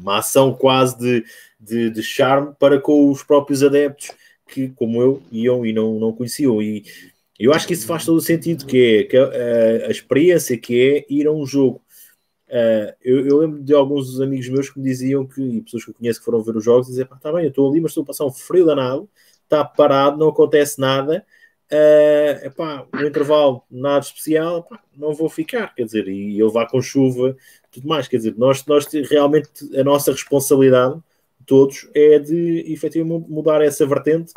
uma 0.00 0.18
ação 0.18 0.52
quase 0.52 0.98
de, 0.98 1.24
de, 1.58 1.90
de, 1.90 2.02
charme 2.02 2.54
para 2.58 2.80
com 2.80 3.10
os 3.10 3.22
próprios 3.22 3.62
adeptos 3.62 4.10
que, 4.48 4.68
como 4.70 5.00
eu, 5.02 5.22
iam 5.30 5.64
e 5.64 5.72
não, 5.72 5.98
não 5.98 6.12
conheciam. 6.12 6.60
E 6.62 6.84
eu 7.38 7.52
acho 7.52 7.66
que 7.66 7.74
isso 7.74 7.86
faz 7.86 8.04
todo 8.04 8.16
o 8.16 8.20
sentido, 8.20 8.66
que 8.66 8.98
é 8.98 9.04
que 9.04 9.16
a, 9.16 9.86
a 9.86 9.90
experiência 9.90 10.58
que 10.58 11.06
é 11.08 11.12
ir 11.12 11.26
a 11.26 11.32
um 11.32 11.46
jogo. 11.46 11.80
Uh, 12.48 12.94
eu, 13.02 13.26
eu, 13.26 13.38
lembro 13.38 13.62
de 13.62 13.74
alguns 13.74 14.20
amigos 14.20 14.48
meus 14.48 14.70
que 14.70 14.78
me 14.78 14.84
diziam 14.84 15.26
que, 15.26 15.40
e 15.42 15.60
pessoas 15.60 15.84
que 15.84 15.90
eu 15.90 15.94
conheço 15.94 16.18
que 16.18 16.24
foram 16.24 16.42
ver 16.42 16.56
os 16.56 16.64
jogos, 16.64 16.86
dizer, 16.86 17.04
pá, 17.04 17.16
tá 17.16 17.30
bem, 17.30 17.44
eu 17.44 17.50
estou 17.50 17.70
ali, 17.70 17.80
mas 17.80 17.90
estou 17.90 18.02
a 18.02 18.06
passar 18.06 18.24
um 18.24 18.32
frio 18.32 18.64
danado, 18.64 19.08
está 19.44 19.62
parado, 19.64 20.16
não 20.16 20.30
acontece 20.30 20.80
nada, 20.80 21.24
uh, 21.70 22.46
epá, 22.46 22.86
no 22.92 23.06
intervalo 23.06 23.62
nada 23.70 24.00
especial, 24.00 24.60
epá, 24.60 24.80
não 24.96 25.12
vou 25.12 25.28
ficar, 25.28 25.74
quer 25.74 25.84
dizer, 25.84 26.08
e 26.08 26.38
eu 26.38 26.48
vá 26.50 26.66
com 26.66 26.80
chuva, 26.80 27.36
tudo 27.70 27.86
mais, 27.86 28.08
quer 28.08 28.16
dizer, 28.16 28.34
nós, 28.38 28.64
nós 28.64 28.86
realmente, 29.10 29.50
a 29.78 29.84
nossa 29.84 30.10
responsabilidade, 30.10 30.98
todos, 31.48 31.88
é 31.94 32.18
de 32.18 32.70
efetivamente 32.70 33.28
mudar 33.28 33.62
essa 33.62 33.86
vertente. 33.86 34.32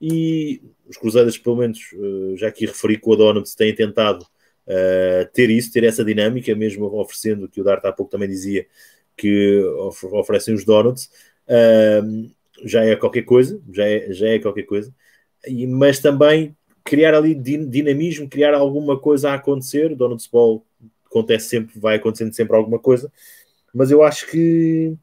E 0.00 0.62
os 0.86 0.98
Cruzeiros, 0.98 1.38
pelo 1.38 1.56
menos, 1.56 1.80
uh, 1.94 2.36
já 2.36 2.48
aqui 2.48 2.66
referi 2.66 2.98
com 2.98 3.14
a 3.14 3.16
Donuts, 3.16 3.54
têm 3.54 3.74
tentado 3.74 4.22
uh, 4.22 5.32
ter 5.32 5.48
isso, 5.48 5.72
ter 5.72 5.82
essa 5.82 6.04
dinâmica, 6.04 6.54
mesmo 6.54 6.86
oferecendo, 7.00 7.48
que 7.48 7.60
o 7.60 7.64
Dart 7.64 7.82
há 7.86 7.92
pouco 7.92 8.12
também 8.12 8.28
dizia, 8.28 8.66
que 9.16 9.60
of 9.78 10.06
oferecem 10.06 10.54
os 10.54 10.64
donuts, 10.64 11.10
uh, 11.48 12.30
já 12.64 12.84
é 12.84 12.94
qualquer 12.96 13.22
coisa, 13.22 13.60
já 13.72 13.86
é, 13.86 14.12
já 14.12 14.28
é 14.28 14.38
qualquer 14.38 14.64
coisa, 14.64 14.94
e, 15.46 15.66
mas 15.66 16.00
também 16.00 16.54
criar 16.84 17.14
ali 17.14 17.34
dinamismo, 17.34 18.28
criar 18.28 18.54
alguma 18.54 18.98
coisa 18.98 19.30
a 19.30 19.34
acontecer, 19.34 19.92
o 19.92 19.96
Donuts 19.96 20.26
Ball 20.26 20.64
acontece 21.06 21.48
sempre, 21.48 21.78
vai 21.78 21.96
acontecendo 21.96 22.34
sempre 22.34 22.56
alguma 22.56 22.78
coisa, 22.78 23.10
mas 23.72 23.90
eu 23.90 24.02
acho 24.02 24.30
que, 24.30 24.94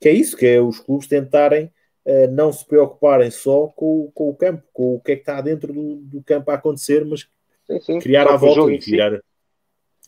que 0.00 0.08
é 0.08 0.12
isso, 0.12 0.36
que 0.36 0.46
é 0.46 0.60
os 0.60 0.80
clubes 0.80 1.06
tentarem 1.06 1.72
uh, 2.04 2.30
não 2.30 2.52
se 2.52 2.66
preocuparem 2.66 3.30
só 3.30 3.66
com, 3.68 4.10
com, 4.14 4.28
o 4.30 4.34
campo, 4.34 4.62
com 4.72 4.94
o 4.94 5.00
que 5.00 5.12
é 5.12 5.14
que 5.16 5.22
está 5.22 5.40
dentro 5.40 5.72
do, 5.72 5.96
do 5.96 6.22
campo 6.22 6.50
a 6.50 6.54
acontecer, 6.54 7.04
mas 7.04 7.28
Sim, 7.66 7.80
sim. 7.80 7.98
Criar 7.98 8.28
à 8.28 8.36
volta 8.36 8.72
e 8.72 8.78
criar. 8.78 9.20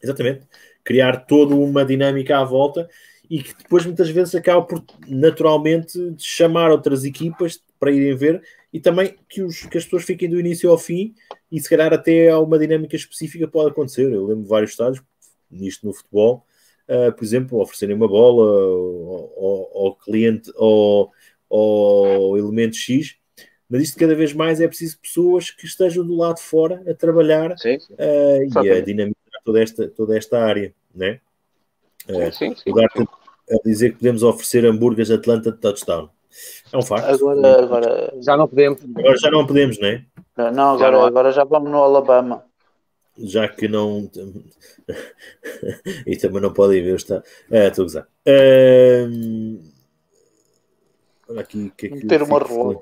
Exatamente. 0.03 0.47
Criar 0.85 1.27
toda 1.27 1.55
uma 1.55 1.85
dinâmica 1.85 2.39
à 2.39 2.45
volta 2.45 2.89
e 3.29 3.43
que 3.43 3.55
depois 3.55 3.85
muitas 3.85 4.09
vezes 4.09 4.35
acaba 4.35 4.63
por 4.63 4.83
naturalmente 5.07 6.15
chamar 6.19 6.71
outras 6.71 7.05
equipas 7.05 7.61
para 7.79 7.91
irem 7.91 8.17
ver 8.17 8.43
e 8.73 8.81
também 8.81 9.15
que, 9.29 9.43
os, 9.43 9.67
que 9.67 9.77
as 9.77 9.85
pessoas 9.85 10.05
fiquem 10.05 10.31
do 10.31 10.41
início 10.41 10.71
ao 10.71 10.79
fim 10.79 11.15
e 11.51 11.61
se 11.61 11.69
calhar 11.69 11.93
até 11.93 12.31
há 12.31 12.39
uma 12.39 12.59
dinâmica 12.59 12.97
específica 12.97 13.47
pode 13.49 13.71
acontecer. 13.71 14.11
Eu 14.11 14.27
lembro 14.27 14.45
de 14.45 14.49
vários 14.49 14.71
estados, 14.71 15.03
nisto 15.51 15.85
no 15.87 15.93
futebol, 15.93 16.45
uh, 16.89 17.13
por 17.13 17.25
exemplo, 17.25 17.61
oferecerem 17.61 17.97
uma 17.97 18.09
bola 18.09 18.45
ao, 19.37 19.87
ao 19.87 19.97
cliente 19.97 20.51
ou 20.57 21.11
ao 21.51 22.37
elemento 22.37 22.77
X 22.77 23.19
mas 23.69 23.83
isto 23.83 23.99
cada 23.99 24.15
vez 24.15 24.33
mais 24.33 24.61
é 24.61 24.67
preciso 24.67 24.99
pessoas 24.99 25.51
que 25.51 25.67
estejam 25.67 26.07
do 26.07 26.17
lado 26.17 26.37
de 26.37 26.43
fora 26.43 26.83
a 26.89 26.95
trabalhar 26.95 27.57
sim, 27.59 27.79
sim. 27.79 27.93
Uh, 27.95 28.65
e 28.65 28.71
a 28.71 28.81
dinamizar 28.81 29.15
toda 29.45 29.63
esta, 29.63 29.89
toda 29.89 30.17
esta 30.17 30.43
área, 30.43 30.75
né? 30.95 31.21
Uh, 32.09 32.33
sim, 32.33 32.55
sim, 32.57 32.73
a 33.51 33.57
dizer 33.65 33.91
que 33.91 33.99
podemos 33.99 34.23
oferecer 34.23 34.65
hambúrgueres 34.65 35.11
Atlanta 35.11 35.53
de 35.53 35.59
touchdown. 35.59 36.09
É 36.73 36.77
um 36.77 36.83
facto. 36.83 37.09
Agora, 37.09 37.63
agora 37.63 38.15
já 38.21 38.37
não 38.37 38.47
podemos. 38.47 38.81
Agora 38.97 39.17
já 39.17 39.31
não 39.31 39.47
podemos, 39.47 39.79
né? 39.79 40.05
não 40.37 40.53
Não, 40.53 40.71
agora, 40.75 41.07
agora 41.07 41.33
já 41.33 41.45
vamos 41.45 41.71
no 41.71 41.79
Alabama. 41.79 42.45
Já 43.19 43.49
que 43.49 43.67
não. 43.67 44.11
e 46.07 46.17
também 46.17 46.41
não 46.41 46.53
podem 46.53 46.83
ver, 46.83 46.97
está. 46.97 47.23
É, 47.51 47.69
estou 47.69 47.87
a. 47.87 48.07
Uh... 48.27 49.61
Olha 51.29 51.41
aqui. 51.41 51.73
Que 51.77 51.87
é 51.87 51.91
que 51.91 52.07
Ter 52.07 52.23
uma 52.23 52.39
relógio. 52.39 52.81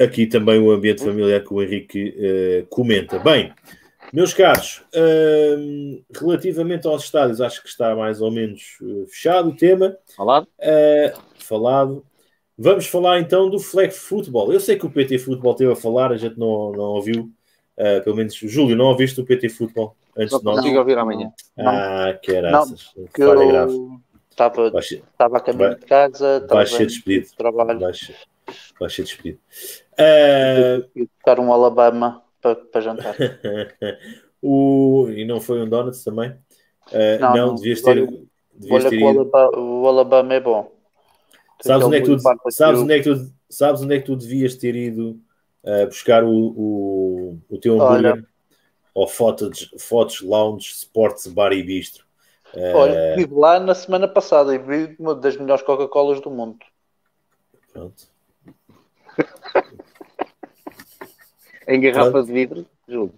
aqui 0.00 0.26
também 0.26 0.58
o 0.58 0.72
ambiente 0.72 1.04
familiar 1.04 1.42
que 1.42 1.52
o 1.52 1.62
Henrique 1.62 2.16
uh, 2.16 2.66
comenta. 2.66 3.18
Bem, 3.18 3.52
meus 4.12 4.34
caros, 4.34 4.82
uh, 4.94 6.04
relativamente 6.12 6.86
aos 6.86 7.04
estádios, 7.04 7.40
acho 7.40 7.62
que 7.62 7.68
está 7.68 7.94
mais 7.94 8.20
ou 8.20 8.30
menos 8.30 8.78
uh, 8.80 9.06
fechado 9.06 9.50
o 9.50 9.56
tema. 9.56 9.96
Falado. 10.16 10.48
falado. 11.38 12.04
Vamos 12.56 12.86
falar 12.86 13.20
então 13.20 13.50
do 13.50 13.58
flag 13.58 13.92
football. 13.92 14.52
Eu 14.52 14.60
sei 14.60 14.76
que 14.76 14.86
o 14.86 14.90
PT 14.90 15.18
Futebol 15.18 15.54
teve 15.54 15.72
a 15.72 15.76
falar, 15.76 16.12
a 16.12 16.16
gente 16.16 16.38
não, 16.38 16.70
não 16.72 16.84
ouviu. 16.84 17.30
pelo 18.04 18.16
menos, 18.16 18.34
Júlio, 18.34 18.76
não 18.76 18.86
ouviste 18.86 19.20
o 19.20 19.24
PT 19.24 19.48
Futebol 19.48 19.96
antes 20.16 20.32
não 20.32 20.38
de 20.38 20.44
nós? 20.44 20.56
consigo 20.56 20.78
ouvir 20.78 20.98
amanhã. 20.98 21.32
Ah, 21.58 22.16
que 22.22 22.32
graças. 22.32 22.92
Falha 23.16 23.46
grave. 23.46 23.74
Estava, 24.30 24.80
estava 24.80 25.36
a 25.36 25.40
caminho 25.40 25.76
de 25.76 25.86
casa, 25.86 26.44
vai 26.50 26.66
ser 26.66 26.86
despedido. 26.86 27.28
Trabalho. 27.36 27.78
Vai 27.78 27.94
ser, 27.94 28.16
vai 28.80 28.90
ser 28.90 29.04
despedido. 29.04 29.38
Uh... 29.92 31.06
Buscar 31.06 31.38
um 31.38 31.52
Alabama 31.52 32.20
para, 32.42 32.56
para 32.56 32.80
jantar. 32.80 33.14
o... 34.42 35.08
E 35.10 35.24
não 35.24 35.40
foi 35.40 35.62
um 35.62 35.68
Donuts 35.68 36.02
também? 36.02 36.30
Uh, 36.88 37.20
não, 37.20 37.36
não, 37.36 37.54
devias 37.54 37.80
ter. 37.80 37.90
Olha, 37.90 38.12
devias 38.52 38.84
ter 38.86 39.02
o, 39.02 39.08
Alabama, 39.08 39.56
o, 39.56 39.86
Alabama, 39.86 40.34
é 40.34 40.40
bom. 40.40 40.73
Sabes 41.62 41.86
onde 41.86 41.96
é, 41.96 42.00
que 42.00 42.06
tu, 42.06 42.18
sabes, 42.50 42.80
onde 42.80 42.94
é 42.94 42.98
que 42.98 43.04
tu, 43.04 43.32
sabes 43.48 43.82
onde 43.82 43.94
é 43.94 43.98
que 44.00 44.06
tu 44.06 44.16
devias 44.16 44.56
ter 44.56 44.74
ido 44.76 45.20
uh, 45.62 45.86
buscar 45.86 46.24
o, 46.24 46.30
o, 46.30 47.38
o 47.48 47.58
teu 47.58 47.80
hambúrguer? 47.80 48.24
Ou 48.94 49.08
Fotos, 49.08 49.74
Fotos 49.78 50.20
Lounge 50.20 50.72
Sports 50.72 51.26
Bar 51.26 51.52
e 51.52 51.62
Bistro. 51.62 52.04
Uh... 52.54 52.76
Olha, 52.76 53.10
estive 53.10 53.34
lá 53.34 53.58
na 53.58 53.74
semana 53.74 54.06
passada 54.06 54.54
e 54.54 54.58
vi 54.58 54.94
uma 54.98 55.14
das 55.14 55.36
melhores 55.36 55.64
Coca-Colas 55.64 56.20
do 56.20 56.30
mundo. 56.30 56.58
Pronto. 57.72 58.04
em 61.66 61.80
garrafa 61.80 62.22
de 62.22 62.32
vidro, 62.32 62.66
julgo. 62.88 63.14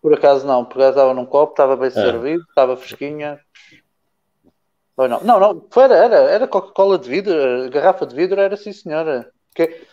Por 0.00 0.14
acaso 0.14 0.46
não, 0.46 0.64
por 0.64 0.78
acaso 0.78 0.90
estava 0.90 1.14
num 1.14 1.26
copo, 1.26 1.52
estava 1.52 1.76
bem 1.76 1.88
ah. 1.88 1.92
servido, 1.92 2.42
estava 2.48 2.76
fresquinha. 2.76 3.40
Ou 4.96 5.08
não, 5.08 5.20
não, 5.22 5.40
não, 5.40 5.66
era, 5.76 5.94
era, 5.94 6.16
era 6.16 6.48
Coca-Cola 6.48 6.98
de 6.98 7.08
vidro, 7.08 7.34
garrafa 7.70 8.06
de 8.06 8.14
vidro 8.14 8.40
era 8.40 8.56
sim 8.56 8.72
senhora. 8.72 9.30
Que, 9.54 9.86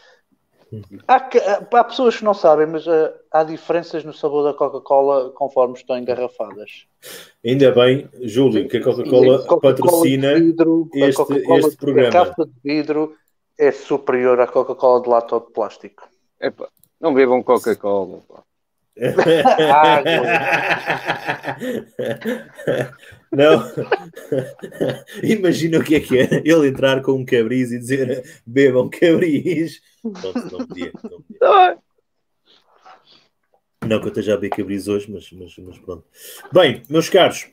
Há, 1.08 1.16
há, 1.16 1.84
pessoas 1.84 2.18
que 2.18 2.26
não 2.26 2.34
sabem, 2.34 2.68
mas 2.68 2.86
uh, 2.88 3.10
há 3.32 3.44
diferenças 3.44 4.04
no 4.04 4.14
sabor 4.14 4.44
da 4.44 4.54
Coca-Cola 4.54 5.32
conforme 5.32 5.76
estão 5.76 5.98
engarrafadas. 5.98 6.86
Ainda 7.46 7.72
bem, 7.72 8.10
Júlio, 8.22 8.68
que 8.68 8.78
a 8.78 8.84
Coca-Cola 8.84 9.46
Coca 9.46 9.62
patrocina 9.62 10.36
vidro, 10.36 10.90
este, 10.94 11.34
este 11.34 11.78
programa. 11.78 12.10
A 12.10 12.12
garrafa 12.12 12.46
de 12.46 12.52
vidro 12.64 13.16
é 13.58 13.72
superior 13.72 14.40
à 14.42 14.48
Coca-Cola 14.48 15.02
de 15.02 15.10
lata 15.10 15.36
ou 15.36 15.42
de 15.42 15.54
plástico. 15.54 16.04
Epa, 16.40 16.68
não 17.00 17.14
bebam 17.14 17.42
Coca-Cola. 17.42 18.20
Não. 23.32 23.64
Imagina 25.24 25.80
o 25.80 25.84
que 25.84 25.96
é 25.96 26.00
que 26.00 26.18
é 26.18 26.42
ele 26.46 26.68
entrar 26.68 27.02
com 27.02 27.14
um 27.14 27.26
cabris 27.26 27.72
e 27.72 27.80
dizer 27.80 28.24
bebam 28.46 28.90
cabris. 28.90 29.82
Pronto, 30.02 30.52
não 30.52 30.66
podia. 30.66 30.92
Não, 31.04 31.22
podia. 31.22 31.78
não 33.86 34.00
que 34.00 34.06
eu 34.06 34.10
esteja 34.10 34.34
a 34.34 34.38
beber 34.38 34.56
cabris 34.56 34.88
hoje, 34.88 35.12
mas, 35.12 35.32
mas, 35.32 35.56
mas 35.58 35.78
pronto. 35.78 36.04
Bem, 36.52 36.82
meus 36.90 37.10
caros, 37.10 37.50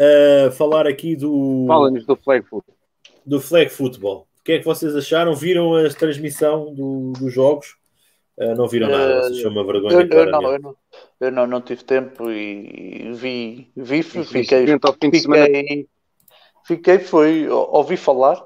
uh, 0.00 0.50
falar 0.52 0.86
aqui 0.86 1.16
do. 1.16 1.64
Fala-nos 1.66 2.04
do 2.04 2.16
flag 2.16 2.46
football. 2.46 2.76
Do 3.24 3.40
flag 3.40 3.70
football. 3.70 4.28
O 4.40 4.44
que 4.44 4.52
é 4.52 4.58
que 4.58 4.64
vocês 4.64 4.94
acharam? 4.96 5.34
Viram 5.34 5.74
a 5.74 5.88
transmissão 5.90 6.74
do, 6.74 7.12
dos 7.12 7.32
jogos? 7.32 7.77
Uh, 8.40 8.54
não 8.54 8.68
viram 8.68 8.88
nada, 8.88 9.22
vocês 9.22 9.42
são 9.42 9.50
uma 9.50 9.64
vergonha. 9.64 9.94
Eu, 9.94 10.08
eu, 10.08 10.30
não, 10.30 10.52
eu, 10.52 10.58
não, 10.60 10.76
eu 11.20 11.32
não, 11.32 11.46
não 11.46 11.60
tive 11.60 11.82
tempo 11.82 12.30
e 12.30 13.10
vi, 13.12 13.72
vi 13.76 14.02
fiquei, 14.04 14.64
fiquei, 14.76 15.86
fiquei, 16.64 16.98
foi, 17.00 17.48
ouvi 17.48 17.96
falar, 17.96 18.40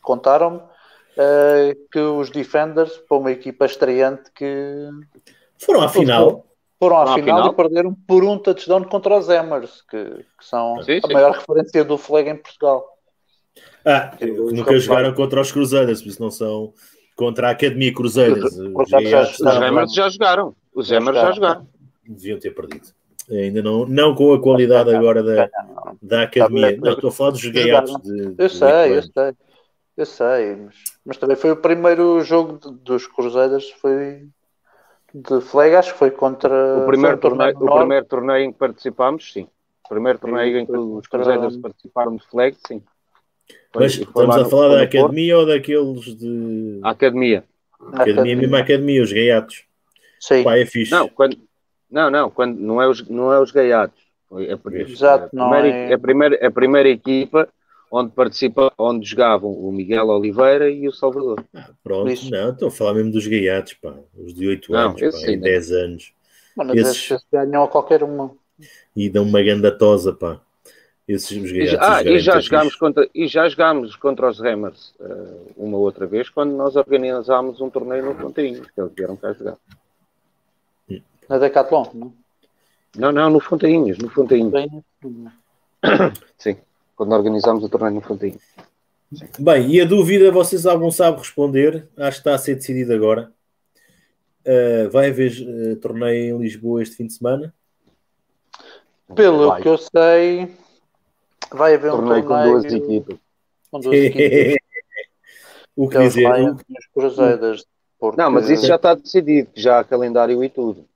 contaram-me 0.00 0.58
uh, 0.58 1.88
que 1.90 1.98
os 1.98 2.30
Defenders, 2.30 2.96
para 3.08 3.16
uma 3.16 3.32
equipa 3.32 3.66
estreante 3.66 4.30
que 4.32 4.88
foram 5.58 5.82
à 5.82 5.88
final. 5.88 6.46
Foram 6.78 6.98
à, 6.98 7.14
final, 7.14 7.36
final, 7.36 7.52
e 7.52 7.54
perderam 7.54 7.94
por 8.06 8.24
um 8.24 8.38
touchdown 8.38 8.84
contra 8.84 9.16
os 9.16 9.28
Emers, 9.28 9.82
que, 9.82 10.04
que 10.04 10.44
são 10.44 10.82
sim, 10.82 11.00
a 11.02 11.06
sim. 11.06 11.12
maior 11.12 11.32
referência 11.32 11.84
do 11.84 11.96
flag 11.96 12.28
em 12.28 12.36
Portugal. 12.36 12.84
Ah, 13.84 14.16
nunca 14.20 14.76
jogaram 14.78 15.14
contra 15.14 15.40
os 15.40 15.52
Crusaders, 15.52 16.02
por 16.02 16.08
isso 16.08 16.22
não 16.22 16.30
são 16.30 16.72
contra 17.22 17.48
a 17.48 17.50
Academia 17.52 17.94
Cruzeiras. 17.94 18.58
Os, 18.74 18.88
Gemers 18.88 19.94
já 19.94 20.08
jogaram. 20.08 20.56
Os 20.74 20.88
Gemers 20.88 21.16
já 21.16 21.30
jogaram. 21.30 21.68
Deviam 22.04 22.38
ter 22.40 22.50
perdido. 22.50 22.88
Ainda 23.30 23.62
não, 23.62 23.86
não 23.86 24.12
com 24.12 24.34
a 24.34 24.42
qualidade 24.42 24.92
agora 24.92 25.22
da, 25.22 25.48
da 26.02 26.22
Academia. 26.22 26.76
Não, 26.76 26.92
estou 26.92 27.10
a 27.10 27.12
falar 27.12 27.30
dos 27.30 27.46
gaiatos. 27.46 27.96
De, 28.02 28.34
eu 28.36 28.48
sei, 28.48 28.98
eu 28.98 29.02
sei. 29.02 29.32
Eu 29.94 30.06
sei, 30.06 30.56
mas, 30.56 30.74
mas, 31.04 31.16
também 31.18 31.36
foi 31.36 31.50
o 31.50 31.56
primeiro 31.56 32.22
jogo 32.22 32.58
de, 32.58 32.74
dos 32.78 33.06
Cruzeiros, 33.06 33.70
foi 33.72 34.26
de 35.14 35.40
flag, 35.42 35.76
acho 35.76 35.92
que 35.92 35.98
foi 35.98 36.10
contra 36.10 36.78
o 36.78 36.86
primeiro, 36.86 37.18
torneio, 37.18 37.52
torneio 37.52 37.70
o 37.70 37.78
primeiro 37.78 38.06
torneio 38.06 38.44
em 38.46 38.52
que 38.52 38.58
participámos, 38.58 39.30
sim. 39.30 39.46
O 39.84 39.88
primeiro 39.90 40.18
torneio 40.18 40.58
em 40.58 40.64
que 40.64 40.72
os 40.72 41.06
Cruzeiros 41.06 41.58
participaram 41.58 42.16
de 42.16 42.26
flag, 42.26 42.56
sim. 42.66 42.82
Mas 43.74 43.94
estamos 43.94 44.36
a 44.36 44.44
falar 44.44 44.76
da 44.76 44.82
academia 44.82 45.38
ou 45.38 45.46
daqueles 45.46 46.16
de. 46.16 46.80
A 46.82 46.90
academia. 46.90 47.44
A 47.92 48.02
academia, 48.02 48.36
mesmo 48.36 48.56
a 48.56 48.58
academia, 48.58 49.02
os 49.02 49.12
gaiatos. 49.12 49.64
Sim. 50.20 50.44
Pá, 50.44 50.56
é 50.56 50.66
fixe. 50.66 50.92
Não, 50.92 51.08
quando, 51.08 51.36
não, 51.90 52.10
não, 52.10 52.30
quando, 52.30 52.58
não, 52.58 52.80
é 52.80 52.88
os, 52.88 53.08
não 53.08 53.32
é 53.32 53.40
os 53.40 53.50
gaiatos. 53.50 54.00
É, 54.34 54.80
Exato, 54.80 55.24
a, 55.24 55.28
primeira, 55.28 55.68
é... 55.68 55.92
a, 55.92 55.98
primeira, 55.98 56.46
a 56.46 56.50
primeira 56.50 56.88
equipa 56.88 57.48
onde 57.92 58.10
participa, 58.12 58.72
onde 58.78 59.06
jogavam 59.06 59.52
o 59.52 59.70
Miguel 59.70 60.06
Oliveira 60.06 60.70
e 60.70 60.88
o 60.88 60.92
Salvador. 60.92 61.44
Ah, 61.54 61.70
pronto, 61.84 62.10
Isso. 62.10 62.30
não, 62.30 62.50
estou 62.50 62.68
a 62.68 62.70
falar 62.70 62.94
mesmo 62.94 63.12
dos 63.12 63.26
gaiatos, 63.26 63.74
pá, 63.74 63.94
os 64.16 64.32
de 64.32 64.48
8 64.48 64.74
anos, 64.74 65.00
pá, 65.02 65.12
sim, 65.12 65.38
10 65.38 65.72
anos. 65.72 66.14
Mano, 66.56 66.74
esses 66.74 67.22
ganham 67.30 67.62
a 67.62 67.68
qualquer 67.68 68.02
uma. 68.02 68.34
E 68.96 69.10
dão 69.10 69.24
uma 69.24 69.42
gandatosa, 69.42 70.14
pá. 70.14 70.40
Esses 71.06 71.32
e, 71.32 71.76
ah, 71.80 72.02
e 72.02 72.20
já, 72.20 72.38
jogámos 72.38 72.76
contra, 72.76 73.08
e 73.12 73.26
já 73.26 73.48
jogámos 73.48 73.96
contra 73.96 74.28
os 74.28 74.40
Hammers 74.40 74.94
uh, 75.00 75.52
uma 75.56 75.76
outra 75.76 76.06
vez 76.06 76.28
quando 76.28 76.52
nós 76.52 76.76
organizámos 76.76 77.60
um 77.60 77.68
torneio 77.68 78.04
no 78.04 78.14
Fontainhos, 78.14 78.70
que 78.70 78.80
eles 78.80 78.92
vieram 78.96 79.16
cá 79.16 79.32
jogar. 79.32 79.56
Na 81.28 81.38
Decathlon, 81.38 81.86
não? 81.92 82.12
Não, 82.96 83.10
não, 83.10 83.30
no 83.30 83.40
Fontainhos, 83.40 83.98
no 83.98 84.08
Fontainhos. 84.10 84.52
Sim, 86.38 86.56
quando 86.94 87.12
organizámos 87.12 87.64
o 87.64 87.68
torneio 87.68 87.94
no 87.94 88.00
Fontainhos. 88.00 88.42
Bem, 89.38 89.70
e 89.70 89.80
a 89.80 89.84
dúvida, 89.84 90.30
vocês 90.30 90.66
algum 90.66 90.90
sabe 90.90 91.18
responder? 91.18 91.88
Acho 91.96 92.22
que 92.22 92.28
está 92.28 92.34
a 92.34 92.38
ser 92.38 92.54
decidido 92.54 92.94
agora. 92.94 93.32
Uh, 94.46 94.90
vai 94.90 95.10
haver 95.10 95.32
uh, 95.32 95.76
torneio 95.76 96.36
em 96.36 96.42
Lisboa 96.42 96.82
este 96.82 96.96
fim 96.96 97.06
de 97.06 97.12
semana? 97.12 97.52
Pelo 99.14 99.48
vai. 99.48 99.62
que 99.62 99.68
eu 99.68 99.78
sei, 99.78 100.50
Vai 101.54 101.74
haver 101.74 101.90
torneio 101.90 102.24
um 102.24 102.28
torneio 102.28 102.44
com 102.44 102.60
duas 102.60 102.64
equipas. 102.72 103.18
Com 103.70 103.80
duas 103.80 103.94
equipas. 103.96 104.56
o 105.76 105.88
que 105.88 105.98
dizer? 105.98 106.56
Cruzeiras, 106.94 107.66
porque... 107.98 108.20
Não, 108.20 108.30
mas 108.30 108.48
isso 108.50 108.66
já 108.66 108.76
está 108.76 108.94
decidido, 108.94 109.50
já 109.54 109.80
há 109.80 109.84
calendário 109.84 110.42
e 110.42 110.48
tudo. 110.48 110.86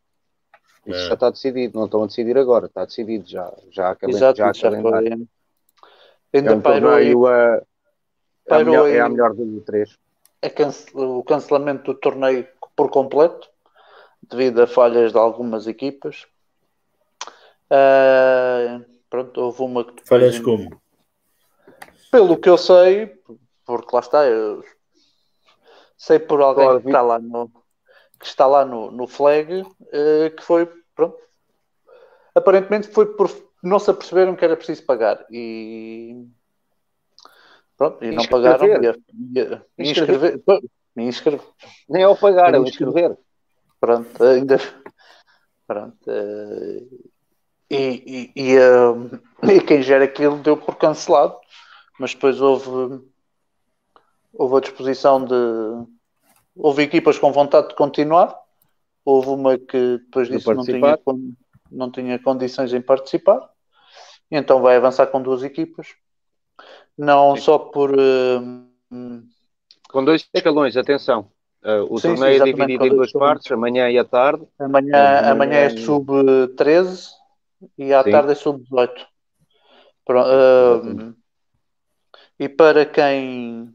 Isso 0.87 1.01
é. 1.01 1.09
já 1.09 1.15
está 1.15 1.31
decidido, 1.31 1.79
não 1.79 1.87
estão 1.87 2.03
a 2.05 2.07
decidir 2.07 2.39
agora, 2.39 2.67
está 2.67 2.85
decidido 2.85 3.29
já. 3.29 3.53
Já 3.71 3.91
há, 3.91 3.97
Exato, 4.09 4.39
já 4.39 4.51
há 4.51 4.53
já 4.53 4.71
calendário. 4.71 5.29
Ainda 6.33 6.53
é 6.53 6.55
um 6.55 6.61
torneio 6.61 7.27
a, 7.27 7.63
é, 8.49 8.55
a 8.55 8.65
melhor, 8.65 8.89
é 8.89 9.01
a 9.01 9.09
melhor 9.09 9.35
do 9.35 9.61
três. 9.63 9.99
É 10.41 10.49
cance... 10.49 10.87
o 10.95 11.23
cancelamento 11.25 11.93
do 11.93 11.99
torneio 11.99 12.47
por 12.77 12.91
completo, 12.91 13.49
devido 14.23 14.63
a 14.63 14.67
falhas 14.67 15.13
de 15.13 15.19
algumas 15.19 15.67
equipas. 15.67 16.27
Uh, 17.71 18.85
Pronto, 19.17 19.41
houve 19.41 19.63
uma 19.63 19.83
que. 19.83 20.07
Falhas 20.07 20.39
como? 20.39 20.79
Pelo 22.13 22.37
que 22.37 22.51
eu 22.51 22.59
sei, 22.59 23.07
porque 23.65 23.89
lá 23.97 24.01
está, 24.01 24.27
eu 24.27 24.63
sei 25.97 26.19
por 26.19 26.43
alguém 26.43 26.83
que 26.83 26.89
está 26.89 27.01
lá 27.01 27.19
no, 27.19 27.49
que 28.21 28.27
está 28.27 28.47
lá 28.47 28.63
no, 28.67 28.91
no 28.91 29.07
flag, 29.07 29.63
uh, 29.63 30.37
que 30.37 30.43
foi, 30.43 30.71
pronto, 30.95 31.17
aparentemente 32.35 32.89
foi 32.89 33.07
por 33.07 33.31
não 33.63 33.79
se 33.79 33.91
aperceberam 33.91 34.37
que 34.37 34.45
era 34.45 34.55
preciso 34.55 34.85
pagar 34.85 35.25
e 35.31 36.27
pronto, 37.75 38.05
e 38.05 38.11
não 38.11 38.27
pagaram 38.27 38.67
e, 38.67 38.87
e, 39.79 39.91
inscrever, 39.91 40.43
inscrever. 40.95 41.41
Nem 41.89 42.03
ao 42.03 42.19
pagar, 42.19 42.55
é 42.55 42.59
inscrever. 42.59 43.17
Pronto, 43.81 44.23
ainda 44.23 44.59
pronto, 45.67 46.05
uh, 46.07 47.16
e, 47.71 48.33
e, 48.37 48.53
e, 48.53 48.59
uh, 48.59 49.21
e, 49.51 49.61
quem 49.61 49.83
gera 49.83 50.05
aquilo 50.05 50.39
deu 50.39 50.57
por 50.57 50.77
cancelado, 50.77 51.37
mas 51.99 52.15
depois 52.15 52.41
houve, 52.41 53.05
houve 54.33 54.57
a 54.57 54.61
disposição 54.61 55.25
de. 55.25 55.35
Houve 56.55 56.85
equipas 56.85 57.19
com 57.19 57.33
vontade 57.33 57.69
de 57.69 57.75
continuar, 57.75 58.35
houve 59.05 59.29
uma 59.29 59.59
que 59.59 59.99
depois 59.99 60.29
disso 60.29 60.55
não 60.55 60.65
tinha, 60.65 60.99
não 61.71 61.91
tinha 61.91 62.19
condições 62.19 62.73
em 62.73 62.81
participar, 62.81 63.47
então 64.31 64.63
vai 64.63 64.77
avançar 64.77 65.09
com 65.09 65.21
duas 65.21 65.43
equipas, 65.43 65.89
não 66.97 67.37
sim. 67.37 67.43
só 67.43 67.59
por. 67.59 67.91
Uh, 67.91 69.23
com 69.91 70.05
dois 70.05 70.27
escalões, 70.33 70.77
atenção. 70.77 71.31
Uh, 71.63 71.93
o 71.93 71.99
sim, 71.99 72.15
torneio 72.15 72.37
sim, 72.37 72.43
é 72.43 72.53
dividido 72.53 72.87
em 72.87 72.91
duas 72.91 73.13
partes, 73.13 73.51
amanhã 73.51 73.91
e 73.91 73.99
à 73.99 74.05
tarde. 74.05 74.47
Amanhã, 74.59 75.31
amanhã 75.31 75.57
é 75.57 75.71
sub-13 75.71 77.17
e 77.79 77.93
à 77.93 78.03
Sim. 78.03 78.11
tarde 78.11 78.33
é 78.33 78.35
sub-18. 78.35 79.07
Uh, 80.09 81.15
e 82.39 82.49
para 82.49 82.87
quem. 82.87 83.75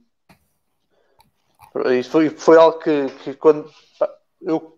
Isso 1.98 2.10
foi, 2.12 2.30
foi 2.30 2.58
algo 2.58 2.80
que, 2.80 3.08
que 3.24 3.34
quando. 3.34 3.70
Eu 4.42 4.78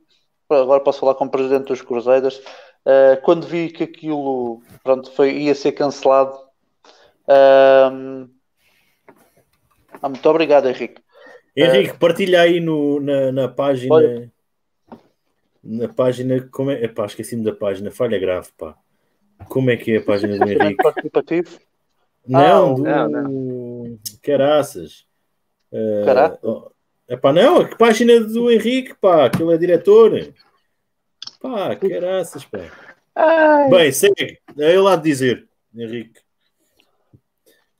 agora 0.50 0.84
posso 0.84 1.00
falar 1.00 1.16
com 1.16 1.26
o 1.26 1.30
presidente 1.30 1.68
dos 1.68 1.82
Cruzeiros. 1.82 2.38
Uh, 2.86 3.22
quando 3.24 3.48
vi 3.48 3.70
que 3.70 3.84
aquilo 3.84 4.62
pronto, 4.84 5.12
foi, 5.12 5.32
ia 5.32 5.56
ser 5.56 5.72
cancelado. 5.72 6.36
Uh, 7.26 8.30
ah, 10.02 10.10
muito 10.10 10.30
obrigado, 10.30 10.68
Henrique. 10.68 11.02
Henrique, 11.56 11.98
partilha 11.98 12.42
aí 12.42 12.60
no, 12.60 13.00
na, 13.00 13.32
na 13.32 13.48
página. 13.48 13.94
Olha. 13.94 14.32
Na 15.64 15.88
página. 15.88 16.42
Como 16.52 16.72
é? 16.72 16.84
Epá, 16.84 17.06
esqueci-me 17.06 17.44
da 17.44 17.54
página. 17.54 17.92
Falha 17.92 18.20
grave, 18.20 18.50
pá. 18.58 18.76
Como 19.50 19.70
é 19.70 19.78
que 19.78 19.94
é 19.94 19.98
a 19.98 20.04
página 20.04 20.38
do 20.38 20.52
Henrique? 20.52 20.76
Participativo? 20.84 21.60
Não, 22.28 22.72
ah, 22.72 22.76
do. 22.76 22.84
Não, 22.84 23.10
não. 23.10 24.00
Caraças. 24.22 25.06
Uh, 25.72 26.06
Caraca. 26.06 26.40
Oh, 26.42 26.72
epá, 27.10 27.34
não, 27.34 27.62
a 27.62 27.76
página 27.76 28.20
do 28.20 28.52
Henrique, 28.52 28.94
pá, 28.96 29.30
que 29.30 29.42
ele 29.42 29.54
é 29.54 29.58
diretor. 29.58 30.34
Pá, 31.42 31.76
caraças, 31.76 32.46
pá. 32.46 32.60
Ai. 33.16 33.70
Bem, 33.70 33.92
segue. 33.92 34.40
É 34.58 34.70
ele 34.70 34.78
lá 34.78 34.96
de 34.96 35.04
dizer, 35.04 35.48
Henrique. 35.76 36.22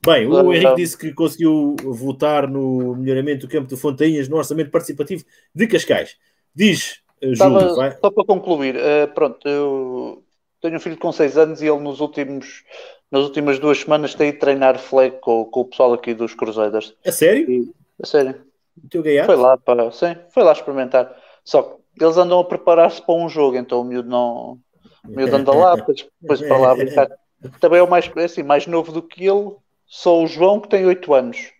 Bem, 0.04 0.26
o 0.26 0.52
Henrique 0.52 0.76
disse 0.76 0.98
que 0.98 1.14
conseguiu 1.14 1.76
votar 1.82 2.46
no 2.46 2.94
melhoramento 2.94 3.46
do 3.46 3.50
campo 3.50 3.66
de 3.66 3.80
Fontainhas 3.80 4.28
no 4.28 4.36
orçamento 4.36 4.70
participativo 4.70 5.24
de 5.54 5.66
Cascais. 5.66 6.16
Diz, 6.54 7.00
uh, 7.22 7.34
Júlio, 7.34 7.74
vai. 7.74 7.92
Só 7.92 8.10
para 8.10 8.24
concluir, 8.24 8.76
uh, 8.76 9.08
pronto, 9.14 9.48
eu 9.48 10.22
tenho 10.64 10.76
um 10.76 10.80
filho 10.80 10.96
com 10.96 11.12
6 11.12 11.36
anos 11.36 11.60
e 11.60 11.66
ele 11.66 11.78
nos 11.80 12.00
últimos, 12.00 12.64
nas 13.10 13.22
últimas 13.22 13.58
duas 13.58 13.80
semanas 13.80 14.14
tem 14.14 14.30
ido 14.30 14.38
treinar 14.38 14.78
flag 14.78 15.18
com, 15.20 15.44
com 15.44 15.60
o 15.60 15.64
pessoal 15.66 15.92
aqui 15.92 16.14
dos 16.14 16.34
Cruzeiros. 16.34 16.96
A 17.04 17.12
sério? 17.12 17.50
E, 17.50 17.74
a 18.02 18.06
sério. 18.06 18.42
O 18.82 18.88
teu 18.88 19.02
gaiato? 19.02 19.26
Foi 19.26 19.36
lá 19.36 19.58
para, 19.58 19.90
sim, 19.92 20.16
foi 20.30 20.42
lá 20.42 20.52
experimentar. 20.52 21.14
Só 21.44 21.62
que 21.62 22.02
eles 22.02 22.16
andam 22.16 22.40
a 22.40 22.44
preparar-se 22.44 23.02
para 23.02 23.14
um 23.14 23.28
jogo, 23.28 23.58
então 23.58 23.82
o 23.82 23.84
miúdo 23.84 24.08
não. 24.08 24.58
O 25.06 25.08
miúdo 25.08 25.36
anda 25.36 25.52
lá, 25.52 25.76
depois, 25.76 26.06
depois 26.18 26.40
para 26.40 26.56
lá 26.56 26.74
brincar. 26.74 27.08
Também 27.60 27.78
é 27.78 27.82
o 27.82 27.90
mais, 27.90 28.10
é 28.16 28.24
assim, 28.24 28.42
mais 28.42 28.66
novo 28.66 28.90
do 28.90 29.02
que 29.02 29.26
ele, 29.26 29.54
só 29.84 30.22
o 30.22 30.26
João 30.26 30.60
que 30.60 30.68
tem 30.68 30.86
8 30.86 31.12
anos. 31.12 31.52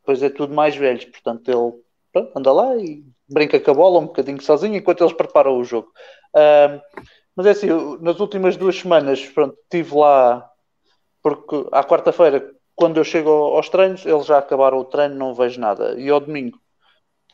Depois 0.00 0.20
é 0.24 0.28
tudo 0.28 0.52
mais 0.52 0.74
velhos, 0.74 1.04
portanto 1.04 1.48
ele 1.48 1.80
pronto, 2.12 2.36
anda 2.36 2.52
lá 2.52 2.76
e 2.76 3.04
brinca 3.28 3.60
com 3.60 3.70
a 3.70 3.74
bola 3.74 4.00
um 4.00 4.06
bocadinho 4.06 4.42
sozinho 4.42 4.74
enquanto 4.74 5.04
eles 5.04 5.12
preparam 5.12 5.56
o 5.56 5.62
jogo. 5.62 5.88
Um, 6.34 6.80
mas 7.36 7.46
é 7.46 7.50
assim, 7.50 7.68
nas 8.00 8.20
últimas 8.20 8.56
duas 8.56 8.76
semanas, 8.76 9.24
pronto, 9.26 9.56
estive 9.62 9.94
lá 9.96 10.48
porque 11.22 11.66
à 11.72 11.84
quarta-feira, 11.84 12.50
quando 12.74 12.96
eu 12.96 13.04
chego 13.04 13.30
aos 13.30 13.68
treinos, 13.68 14.06
eles 14.06 14.26
já 14.26 14.38
acabaram 14.38 14.78
o 14.78 14.84
treino, 14.84 15.14
não 15.14 15.34
vejo 15.34 15.60
nada. 15.60 15.98
E 16.00 16.08
ao 16.08 16.20
domingo, 16.20 16.58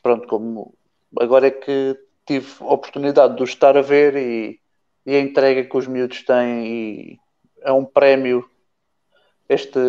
pronto, 0.03 0.27
como 0.27 0.73
agora 1.19 1.47
é 1.47 1.51
que 1.51 1.97
tive 2.25 2.47
a 2.61 2.73
oportunidade 2.73 3.35
de 3.37 3.43
os 3.43 3.49
estar 3.49 3.77
a 3.77 3.81
ver 3.81 4.15
e, 4.15 4.59
e 5.05 5.15
a 5.15 5.19
entrega 5.21 5.63
que 5.63 5.77
os 5.77 5.87
miúdos 5.87 6.23
têm 6.23 7.19
é 7.61 7.71
um 7.71 7.85
prémio 7.85 8.47
este, 9.49 9.79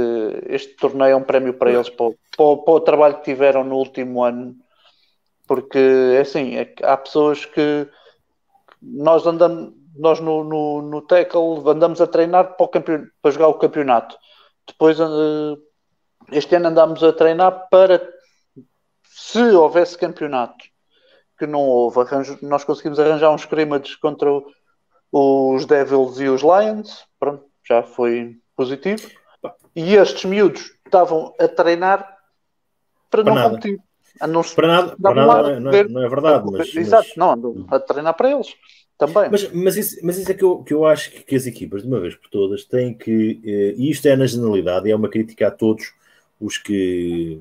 este 0.47 0.75
torneio 0.77 1.13
é 1.13 1.17
um 1.17 1.23
prémio 1.23 1.55
para 1.55 1.73
eles, 1.73 1.91
para, 1.91 2.11
para, 2.37 2.57
para, 2.57 2.75
o 2.75 2.81
trabalho 2.81 3.17
que 3.17 3.25
tiveram 3.25 3.65
no 3.65 3.77
último 3.77 4.23
ano, 4.23 4.55
porque 5.47 5.79
é 5.79 6.21
assim, 6.21 6.57
é, 6.57 6.73
há 6.83 6.97
pessoas 6.97 7.45
que 7.45 7.89
nós 8.81 9.27
andamos, 9.27 9.75
nós 9.99 10.21
no, 10.21 10.45
no, 10.45 10.83
no 10.83 11.03
tackle 11.03 11.63
andamos 11.67 12.01
a 12.01 12.07
treinar 12.07 12.57
para, 12.57 12.65
o 12.65 12.69
para 13.21 13.31
jogar 13.31 13.49
o 13.49 13.55
campeonato. 13.55 14.17
Depois 14.67 14.99
uh, 15.01 15.59
este 16.31 16.55
ano 16.55 16.69
andamos 16.69 17.03
a 17.03 17.13
treinar 17.13 17.69
para 17.69 18.01
se 19.05 19.41
houvesse 19.41 19.99
campeonato, 19.99 20.65
que 21.39 21.47
não 21.47 21.61
houve, 21.61 22.01
arranjo, 22.01 22.39
nós 22.43 22.65
conseguimos 22.65 23.01
arranjar 23.01 23.31
uns 23.31 23.43
scrimmage 23.43 23.99
contra 23.99 24.31
os 25.11 25.67
Devils 25.67 26.21
e 26.21 26.29
os 26.29 26.43
Lions, 26.43 27.05
pronto, 27.19 27.45
já 27.67 27.83
foi 27.83 28.37
positivo. 28.57 29.09
E 29.75 29.95
estes 29.95 30.25
miúdos 30.25 30.73
estavam 30.85 31.35
a 31.39 31.49
treinar 31.49 32.17
para, 33.11 33.23
para 33.23 33.25
não 33.25 33.35
nada. 33.35 33.51
competir. 33.51 33.79
Não 34.27 34.43
para 34.43 34.67
nada, 34.67 34.97
para 35.01 35.27
nada 35.27 35.61
não, 35.61 35.71
é, 35.71 35.85
não, 35.85 36.03
é, 36.03 36.09
verdade. 36.09 36.51
Mas, 36.51 36.75
Exato, 36.75 37.07
mas... 37.09 37.17
não, 37.17 37.31
andam 37.31 37.67
a 37.71 37.79
treinar 37.79 38.15
para 38.15 38.31
eles 38.31 38.49
também. 38.99 39.31
Mas, 39.31 39.51
mas, 39.53 39.77
isso, 39.77 39.99
mas 40.03 40.19
isso 40.19 40.31
é 40.31 40.35
que 40.35 40.43
eu, 40.43 40.59
que 40.59 40.75
eu 40.75 40.85
acho 40.85 41.11
que, 41.13 41.23
que 41.23 41.37
as 41.37 41.47
equipas, 41.47 41.83
de 41.83 41.89
uma 41.89 42.01
vez 42.01 42.17
por 42.17 42.29
todas, 42.29 42.65
têm 42.65 42.93
que, 42.93 43.41
eh, 43.45 43.75
e 43.77 43.91
isto 43.91 44.07
é 44.07 44.17
na 44.17 44.27
generalidade, 44.27 44.91
é 44.91 44.97
uma 44.97 45.09
crítica 45.09 45.47
a 45.47 45.51
todos 45.51 45.95
os 46.41 46.59
que, 46.59 47.41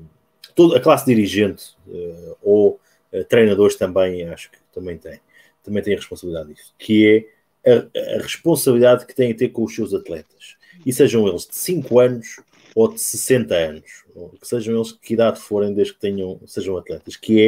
toda 0.54 0.76
a 0.78 0.80
classe 0.80 1.04
dirigente 1.04 1.76
eh, 1.90 2.34
ou 2.42 2.80
eh, 3.12 3.24
treinadores 3.24 3.74
também, 3.74 4.24
acho 4.28 4.50
que 4.50 4.58
também 4.72 4.96
tem, 4.96 5.20
também 5.64 5.82
tem 5.82 5.94
a 5.94 5.96
responsabilidade 5.96 6.54
disso, 6.54 6.72
que 6.78 7.26
é 7.64 7.72
a, 7.72 8.18
a 8.18 8.22
responsabilidade 8.22 9.04
que 9.04 9.14
têm 9.14 9.32
a 9.32 9.34
ter 9.34 9.48
com 9.48 9.64
os 9.64 9.74
seus 9.74 9.92
atletas 9.92 10.56
e 10.86 10.92
sejam 10.92 11.26
eles 11.26 11.46
de 11.46 11.56
5 11.56 11.98
anos 11.98 12.40
ou 12.74 12.86
de 12.86 13.00
60 13.00 13.54
anos, 13.54 14.04
que 14.40 14.46
sejam 14.46 14.76
eles 14.76 14.92
que 14.92 15.14
idade 15.14 15.40
forem, 15.40 15.74
desde 15.74 15.94
que 15.94 16.00
tenham, 16.00 16.40
sejam 16.46 16.76
atletas, 16.76 17.16
que 17.16 17.40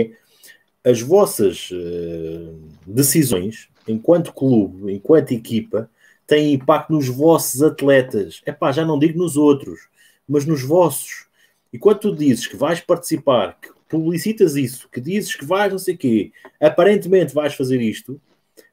é 0.85 0.91
as 0.91 1.01
vossas 1.01 1.71
uh, 1.71 2.59
decisões, 2.87 3.69
enquanto 3.89 4.33
clube, 4.33 4.93
enquanto 4.93 5.33
equipa, 5.33 5.91
têm 6.27 6.55
impacto 6.55 6.93
nos 6.93 7.09
vossos 7.09 7.63
atletas. 7.63 8.41
É 8.47 8.53
pá, 8.53 8.73
já 8.73 8.85
não 8.85 8.99
digo 8.99 9.19
nos 9.19 9.37
outros, 9.37 9.89
mas 10.29 10.47
nos 10.47 10.63
vossos. 10.63 11.27
E 11.73 11.79
quando 11.79 12.01
tu 12.01 12.15
dizes 12.15 12.47
que 12.47 12.57
vais 12.57 12.81
participar, 12.81 13.59
que 13.61 13.71
publicitas 13.89 14.57
isso, 14.57 14.89
que 14.89 15.01
dizes 15.01 15.35
que 15.35 15.45
vais 15.45 15.73
não 15.73 15.79
sei 15.79 15.95
o 15.95 15.99
quê, 15.99 16.33
aparentemente 16.61 17.35
vais 17.35 17.55
fazer 17.55 17.81
isto, 17.81 18.21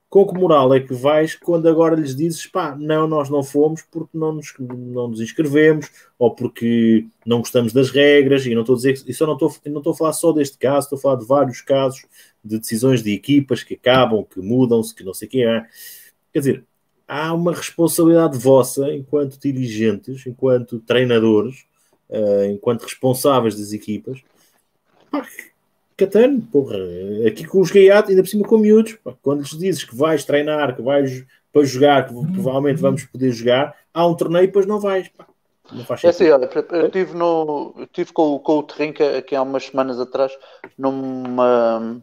com 0.10 0.26
que 0.26 0.34
moral 0.34 0.74
é 0.74 0.80
que 0.80 0.94
vais 0.94 1.36
quando 1.36 1.68
agora 1.68 1.96
lhes 1.96 2.16
dizes 2.16 2.46
pá, 2.46 2.76
não, 2.76 3.08
nós 3.08 3.30
não 3.30 3.44
fomos 3.44 3.82
porque 3.82 4.18
não 4.18 4.34
nos, 4.34 4.54
não 4.60 5.10
nos 5.10 5.20
inscrevemos 5.20 5.90
ou 6.18 6.34
porque 6.34 7.06
não 7.26 7.40
gostamos 7.40 7.74
das 7.74 7.90
regras 7.90 8.46
e 8.46 8.56
não 8.56 8.62
estou 8.62 8.76
a 8.76 8.78
dizer 8.78 9.04
isso 9.06 9.26
não 9.26 9.34
estou, 9.34 9.54
não 9.66 9.80
estou 9.80 9.94
a 9.94 9.96
falar 9.96 10.14
só 10.14 10.32
deste 10.32 10.58
caso, 10.58 10.86
estou 10.86 10.98
a 10.98 11.02
falar 11.02 11.16
de 11.18 11.26
vários 11.26 11.62
casos 11.62 12.06
de 12.44 12.58
decisões 12.58 13.04
de 13.04 13.12
equipas 13.14 13.64
que 13.64 13.74
acabam, 13.74 14.24
que 14.24 14.40
mudam-se, 14.40 14.96
que 14.96 15.04
não 15.04 15.14
sei 15.14 15.28
o 15.28 15.32
que 15.32 15.44
é. 15.44 15.66
Quer 16.32 16.40
dizer, 16.40 16.66
há 17.08 17.34
uma 17.34 17.54
responsabilidade 17.54 18.38
vossa 18.38 18.94
enquanto 18.94 19.40
dirigentes, 19.40 20.26
enquanto 20.26 20.80
treinadores, 20.80 21.66
uh, 22.10 22.46
enquanto 22.46 22.84
responsáveis 22.84 23.58
das 23.58 23.74
equipas, 23.74 24.22
pá, 25.12 25.28
Catano, 25.98 26.42
porra, 26.52 26.78
aqui 27.28 27.44
com 27.44 27.60
os 27.60 27.72
gaiatos, 27.72 28.12
ainda 28.12 28.22
por 28.22 28.30
cima 28.30 28.48
com 28.48 28.60
miúdos, 28.60 28.94
pá, 29.04 29.14
quando 29.22 29.40
lhes 29.40 29.58
dizes 29.58 29.84
que 29.84 29.96
vais 29.96 30.24
treinar, 30.24 30.76
que 30.76 30.82
vais 30.82 31.26
para 31.52 31.64
jogar, 31.64 32.08
que 32.08 32.14
provavelmente 32.14 32.80
vamos 32.80 33.04
poder 33.06 33.32
jogar, 33.32 33.76
há 33.92 34.06
um 34.06 34.16
torneio 34.16 34.44
e 34.44 34.48
depois 34.48 34.68
não 34.68 34.80
vais. 34.80 35.08
Pá. 35.10 35.26
Não 35.72 35.84
faz 35.84 36.04
é 36.04 36.10
assim, 36.10 36.30
olha, 36.30 36.50
eu 36.72 36.86
estive 36.86 37.16
no, 37.16 37.74
eu 37.78 37.88
tive 37.88 38.14
com, 38.14 38.38
com 38.40 38.60
o 38.60 38.64
Trinca 38.64 39.18
aqui 39.18 39.36
há 39.36 39.42
umas 39.42 39.66
semanas 39.66 40.00
atrás 40.00 40.32
numa 40.78 42.00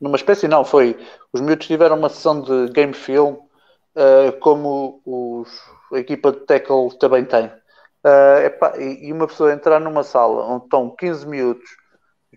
numa 0.00 0.16
espécie, 0.16 0.48
não, 0.48 0.64
foi 0.64 0.96
os 1.32 1.40
miúdos 1.40 1.66
tiveram 1.66 1.98
uma 1.98 2.08
sessão 2.08 2.40
de 2.40 2.68
game 2.72 2.94
film 2.94 3.32
uh, 3.32 4.32
como 4.40 5.02
os, 5.04 5.50
a 5.92 5.98
equipa 5.98 6.32
de 6.32 6.40
tackle 6.40 6.96
também 6.98 7.24
tem. 7.24 7.46
Uh, 7.46 8.46
epá, 8.46 8.74
e, 8.78 9.08
e, 9.08 9.12
uma 9.12 9.26
pessoa 9.26 9.52
entrar 9.52 9.80
numa 9.80 10.04
sala 10.04 10.44
onde 10.46 10.64
estão 10.64 10.94
15 10.96 11.26
minutos 11.26 11.68
os 11.68 11.85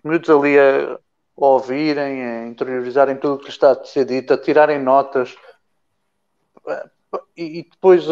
miúdos 0.04 0.30
ali 0.30 0.58
a, 0.58 0.98
ouvirem, 1.36 2.22
a 2.22 2.46
interiorizarem 2.46 3.16
tudo 3.16 3.34
o 3.34 3.38
que 3.38 3.48
está 3.48 3.72
a 3.72 3.84
ser 3.84 4.04
dito, 4.04 4.34
a 4.34 4.38
tirarem 4.38 4.78
notas. 4.78 5.34
E, 7.36 7.66
depois 7.70 8.06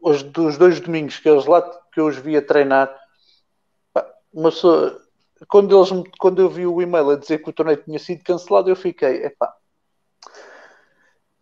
os, 0.00 0.22
dos 0.22 0.56
dois 0.56 0.80
domingos 0.80 1.18
que 1.18 1.28
eles 1.28 1.46
lá 1.46 1.62
que 1.92 2.00
eu 2.00 2.06
os 2.06 2.16
vi 2.16 2.36
a 2.36 2.42
treinar, 2.42 2.94
uma 4.32 4.50
pessoa, 4.50 5.02
quando, 5.48 5.76
eles, 5.76 5.90
quando 6.18 6.40
eu 6.40 6.48
vi 6.48 6.66
o 6.66 6.80
e-mail 6.80 7.10
a 7.10 7.16
dizer 7.16 7.38
que 7.38 7.50
o 7.50 7.52
torneio 7.52 7.82
tinha 7.82 7.98
sido 7.98 8.22
cancelado, 8.22 8.70
eu 8.70 8.76
fiquei, 8.76 9.24
epá, 9.24 9.52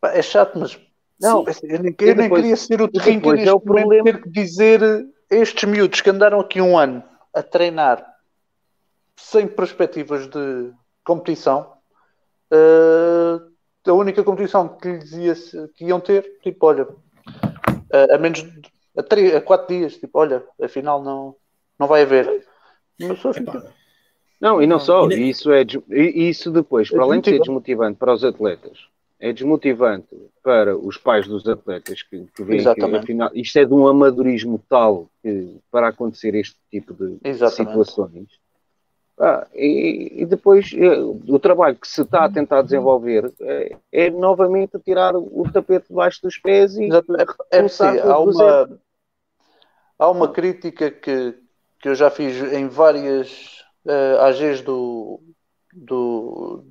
é 0.04 0.22
chato, 0.22 0.58
mas 0.58 0.80
não, 1.20 1.44
Sim. 1.52 1.66
eu 1.66 1.82
nem, 1.82 1.94
eu 1.98 2.14
nem 2.14 2.30
queria 2.30 2.56
ser 2.56 2.80
o 2.80 2.88
terreno 2.88 3.40
é 3.40 3.52
o 3.52 3.60
problema 3.60 4.04
ter 4.04 4.22
que 4.22 4.28
dizer 4.30 4.82
a 4.82 5.34
estes 5.34 5.68
miúdos 5.68 6.00
que 6.00 6.10
andaram 6.10 6.40
aqui 6.40 6.60
um 6.60 6.78
ano 6.78 7.02
a 7.34 7.42
treinar 7.42 8.15
sem 9.18 9.46
perspectivas 9.46 10.28
de 10.28 10.72
competição, 11.04 11.72
uh, 12.52 13.50
a 13.86 13.92
única 13.92 14.22
competição 14.22 14.68
que 14.68 14.88
lhes 14.88 15.12
ia, 15.12 15.34
que 15.74 15.84
iam 15.84 16.00
ter, 16.00 16.38
tipo, 16.42 16.66
olha, 16.66 16.84
uh, 16.84 18.14
a 18.14 18.18
menos 18.18 18.44
a, 18.96 19.02
três, 19.02 19.34
a 19.34 19.40
quatro 19.40 19.74
dias, 19.74 19.96
tipo, 19.96 20.18
olha, 20.18 20.44
afinal 20.60 21.02
não, 21.02 21.34
não 21.78 21.86
vai 21.86 22.02
haver. 22.02 22.44
Não, 24.40 24.62
e 24.62 24.66
não 24.66 24.78
só, 24.78 25.08
isso 25.08 25.50
é 25.50 25.64
isso 25.90 26.50
depois, 26.50 26.90
para 26.90 27.02
além 27.02 27.20
de 27.20 27.30
ser 27.30 27.38
desmotivante 27.38 27.98
para 27.98 28.12
os 28.12 28.22
atletas, 28.22 28.78
é 29.18 29.32
desmotivante 29.32 30.14
para 30.42 30.76
os 30.76 30.98
pais 30.98 31.26
dos 31.26 31.48
atletas 31.48 32.02
que, 32.02 32.26
que 32.34 32.44
veem 32.44 32.62
que 32.62 32.96
afinal 32.96 33.30
isto 33.32 33.58
é 33.58 33.64
de 33.64 33.72
um 33.72 33.88
amadorismo 33.88 34.62
tal 34.68 35.08
que 35.22 35.56
para 35.70 35.88
acontecer 35.88 36.34
este 36.34 36.56
tipo 36.70 36.92
de 36.92 37.18
Exatamente. 37.24 37.70
situações 37.70 38.28
ah, 39.18 39.46
e, 39.54 40.22
e, 40.22 40.26
depois 40.26 40.74
eh, 40.74 40.98
o 40.98 41.38
trabalho 41.38 41.76
que 41.76 41.88
se 41.88 42.02
está 42.02 42.26
a 42.26 42.30
tentar 42.30 42.60
desenvolver 42.60 43.32
é, 43.40 43.76
é 43.90 44.10
novamente 44.10 44.78
tirar 44.80 45.16
o 45.16 45.42
tapete 45.50 45.88
debaixo 45.88 46.20
dos 46.22 46.36
pés 46.36 46.76
e 46.76 46.90
é, 47.50 47.58
é 47.58 47.68
sim, 47.68 47.98
há 47.98 48.18
uma 48.18 48.78
há 49.98 50.10
uma 50.10 50.28
crítica 50.28 50.90
que, 50.90 51.34
que 51.80 51.88
eu 51.88 51.94
já 51.94 52.10
fiz 52.10 52.36
em 52.52 52.68
várias 52.68 53.64
uh, 53.86 54.20
AGs 54.24 54.60
do, 54.60 55.22
do, 55.72 56.64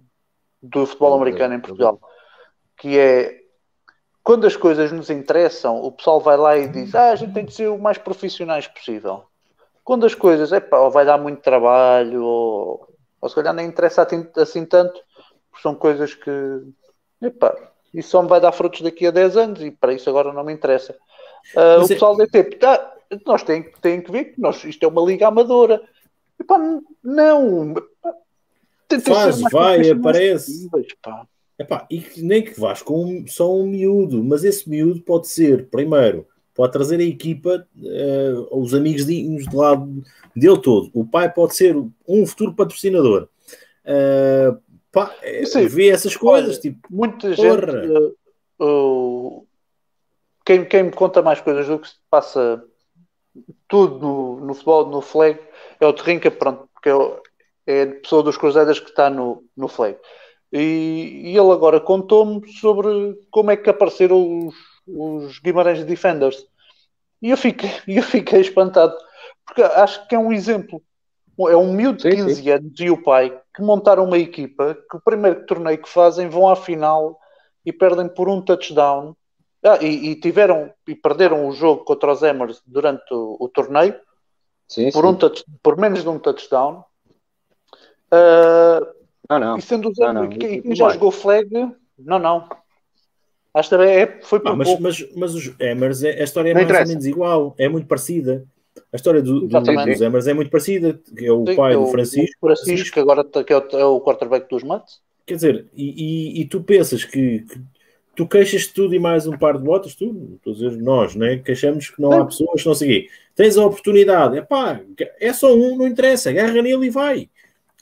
do 0.62 0.86
futebol 0.86 1.16
americano 1.16 1.56
em 1.56 1.60
Portugal 1.60 2.00
que 2.78 3.00
é 3.00 3.42
quando 4.24 4.46
as 4.46 4.56
coisas 4.56 4.92
nos 4.92 5.10
interessam 5.10 5.78
o 5.82 5.92
pessoal 5.92 6.22
vai 6.22 6.38
lá 6.38 6.56
e 6.56 6.68
diz 6.68 6.94
ah, 6.94 7.10
a 7.10 7.16
gente 7.16 7.34
tem 7.34 7.46
de 7.46 7.56
ser 7.56 7.70
o 7.70 7.80
mais 7.80 7.98
profissionais 7.98 8.68
possível 8.68 9.24
quando 9.86 10.06
as 10.08 10.16
coisas, 10.16 10.52
é 10.52 10.60
pá, 10.60 10.90
vai 10.90 11.06
dar 11.06 11.20
muito 11.20 11.42
trabalho, 11.42 12.24
ou, 12.24 12.88
ou 13.22 13.30
se 13.30 13.36
calhar 13.36 13.54
nem 13.54 13.68
interessa 13.68 14.02
assim, 14.02 14.28
assim 14.36 14.66
tanto, 14.66 15.00
porque 15.52 15.62
são 15.62 15.76
coisas 15.76 16.16
que, 16.16 16.32
epá, 17.22 17.56
isso 17.94 18.10
só 18.10 18.24
me 18.24 18.28
vai 18.28 18.42
dar 18.42 18.52
frutos 18.52 18.82
daqui 18.82 19.06
a 19.06 19.12
10 19.12 19.38
anos 19.38 19.62
e 19.62 19.70
para 19.70 19.94
isso 19.94 20.10
agora 20.10 20.34
não 20.34 20.44
me 20.44 20.52
interessa. 20.52 20.98
Uh, 21.56 21.82
o 21.82 21.86
é... 21.86 21.88
pessoal 21.88 22.18
da 22.18 22.26
DT, 22.26 22.58
tá, 22.58 22.96
nós 23.26 23.44
temos 23.44 23.72
tem 23.80 24.02
que 24.02 24.12
ver 24.12 24.26
que 24.26 24.42
nós, 24.42 24.64
isto 24.66 24.84
é 24.84 24.88
uma 24.88 25.04
liga 25.04 25.28
amadora. 25.28 25.82
Epá, 26.40 26.58
não. 27.04 27.76
Faz, 29.06 29.42
vai, 29.52 29.92
aparece. 29.92 30.68
Pá. 31.02 31.28
Epá, 31.60 31.88
e 31.90 32.04
nem 32.18 32.44
que 32.44 32.60
vás 32.60 32.82
com 32.82 33.24
só 33.28 33.54
um 33.54 33.68
miúdo, 33.68 34.24
mas 34.24 34.44
esse 34.44 34.70
miúdo 34.70 35.02
pode 35.02 35.28
ser, 35.28 35.70
primeiro, 35.70 36.28
pode 36.56 36.72
trazer 36.72 37.00
a 37.00 37.04
equipa, 37.04 37.68
uh, 37.76 38.60
os 38.60 38.74
amigos 38.74 39.06
de, 39.06 39.36
de 39.38 39.56
lado 39.56 40.02
dele 40.36 40.60
todo. 40.62 40.90
O 40.94 41.06
pai 41.06 41.32
pode 41.32 41.56
ser 41.56 41.76
um 42.08 42.26
futuro 42.26 42.54
patrocinador. 42.54 43.28
Uh, 43.84 44.58
pá, 44.92 45.14
Sim, 45.46 45.68
vê 45.68 45.90
essas 45.90 46.16
coisas, 46.16 46.52
olha, 46.52 46.60
tipo, 46.60 46.80
muita 46.90 47.36
porra. 47.36 47.84
gente. 47.84 48.16
Uh, 48.60 49.46
quem, 50.46 50.64
quem 50.64 50.84
me 50.84 50.92
conta 50.92 51.22
mais 51.22 51.42
coisas 51.42 51.68
do 51.68 51.78
que 51.78 51.90
se 51.90 51.96
passa 52.10 52.64
tudo 53.68 54.00
no, 54.00 54.40
no 54.40 54.54
futebol, 54.54 54.86
no 54.88 55.02
flag, 55.02 55.38
é 55.80 55.86
o 55.86 55.92
Terrinca, 55.92 56.32
pronto, 56.32 56.70
porque 56.74 56.90
é, 56.90 57.82
é 57.82 57.84
a 57.84 57.96
pessoa 57.96 58.24
dos 58.24 58.38
Cruzeiros 58.38 58.80
que 58.80 58.90
está 58.90 59.10
no, 59.10 59.44
no 59.58 59.68
flag. 59.68 59.98
E, 60.54 61.22
e 61.26 61.38
ele 61.38 61.52
agora 61.52 61.82
contou-me 61.82 62.48
sobre 62.54 63.20
como 63.30 63.52
é 63.52 63.58
que 63.58 63.70
apareceram 63.70 64.48
os, 64.48 64.56
os 64.88 65.40
Guimarães 65.40 65.84
Defenders. 65.84 66.46
E 67.22 67.30
eu 67.30 67.38
fiquei, 67.38 67.70
eu 67.88 68.04
fiquei 68.04 68.42
espantado, 68.42 68.96
porque 69.46 69.62
acho 69.62 70.08
que 70.08 70.16
é 70.16 70.20
um 70.20 70.32
exemplo. 70.32 70.82
É 71.38 71.56
um 71.58 71.74
miúdo 71.74 71.98
de 71.98 72.16
15 72.16 72.36
sim. 72.36 72.50
anos 72.50 72.80
e 72.80 72.90
o 72.90 73.04
pai 73.04 73.38
que 73.54 73.62
montaram 73.62 74.06
uma 74.06 74.18
equipa 74.18 74.74
que 74.90 74.96
o 74.96 75.02
primeiro 75.02 75.46
torneio 75.46 75.78
que 75.78 75.90
fazem 75.90 76.30
vão 76.30 76.48
à 76.48 76.56
final 76.56 77.20
e 77.66 77.74
perdem 77.74 78.08
por 78.08 78.30
um 78.30 78.42
touchdown. 78.42 79.16
Ah, 79.62 79.80
e, 79.82 80.12
e, 80.12 80.16
tiveram 80.16 80.72
e 80.88 80.96
perderam 80.96 81.48
o 81.48 81.52
jogo 81.52 81.84
contra 81.84 82.12
os 82.12 82.22
Emers 82.22 82.62
durante 82.66 83.12
o, 83.12 83.36
o 83.40 83.50
torneio 83.50 84.00
sim, 84.68 84.92
por. 84.92 85.06
Um 85.06 85.16
touch, 85.16 85.44
por 85.62 85.76
menos 85.76 86.04
de 86.04 86.10
um 86.10 86.20
touchdown. 86.20 86.86
Uh, 88.14 88.86
não, 89.30 89.40
não. 89.40 89.58
E 89.58 89.62
sendo 89.62 89.90
usado, 89.90 90.14
não, 90.14 90.30
não. 90.30 90.76
Já 90.76 90.90
jogou 90.92 91.12
flag, 91.12 91.50
não, 91.98 92.20
não. 92.20 92.48
Acho 93.56 93.70
que 93.70 93.78
também 93.78 93.96
é, 93.96 94.20
foi 94.22 94.42
por 94.42 94.52
ah, 94.52 94.56
mas, 94.58 94.80
mas, 94.82 95.08
mas, 95.16 95.34
os 95.34 95.56
Emers, 95.58 96.04
é, 96.04 96.20
a 96.20 96.26
história 96.26 96.50
é 96.50 96.54
mais 96.54 96.66
interessa. 96.66 96.84
ou 96.84 96.90
menos 96.90 97.06
igual, 97.06 97.56
é 97.58 97.70
muito 97.70 97.88
parecida. 97.88 98.46
A 98.92 98.98
história 98.98 99.22
do, 99.22 99.48
do, 99.48 99.60
dos 99.62 100.02
Emers 100.02 100.28
é 100.28 100.34
muito 100.34 100.52
parecida, 100.52 101.00
que 101.18 101.26
é 101.26 101.32
o 101.32 101.46
Sim, 101.48 101.56
pai 101.56 101.74
é 101.74 101.78
o, 101.78 101.86
do 101.86 101.92
Francisco. 101.92 102.36
O 102.42 102.48
Francisco, 102.48 102.94
que 102.94 103.00
agora 103.00 103.24
que 103.24 103.54
é, 103.54 103.58
o, 103.58 103.64
é 103.72 103.86
o 103.86 104.02
quarterback 104.02 104.50
dos 104.50 104.62
Mats. 104.62 105.00
Quer 105.26 105.36
dizer, 105.36 105.68
e, 105.74 106.36
e, 106.38 106.42
e 106.42 106.46
tu 106.46 106.62
pensas 106.62 107.06
que, 107.06 107.40
que 107.40 107.62
tu 108.14 108.28
queixas 108.28 108.68
tudo 108.68 108.94
e 108.94 109.00
mais 109.00 109.26
um 109.26 109.38
par 109.38 109.58
de 109.58 109.64
botas, 109.64 109.96
tu, 109.96 110.36
estou 110.36 110.52
a 110.52 110.56
dizer 110.56 110.84
nós, 110.84 111.16
né? 111.16 111.38
queixamos 111.38 111.90
que 111.90 112.02
não 112.02 112.12
Sim. 112.12 112.20
há 112.20 112.26
pessoas 112.26 112.62
que 112.62 112.68
não 112.68 112.76
seguem. 112.76 113.08
Tens 113.34 113.58
a 113.58 113.66
oportunidade, 113.66 114.38
é 114.38 114.42
pá, 114.42 114.82
é 115.18 115.32
só 115.32 115.56
um, 115.56 115.78
não 115.78 115.88
interessa, 115.88 116.30
agarra 116.30 116.62
nele 116.62 116.88
e 116.88 116.90
vai. 116.90 117.30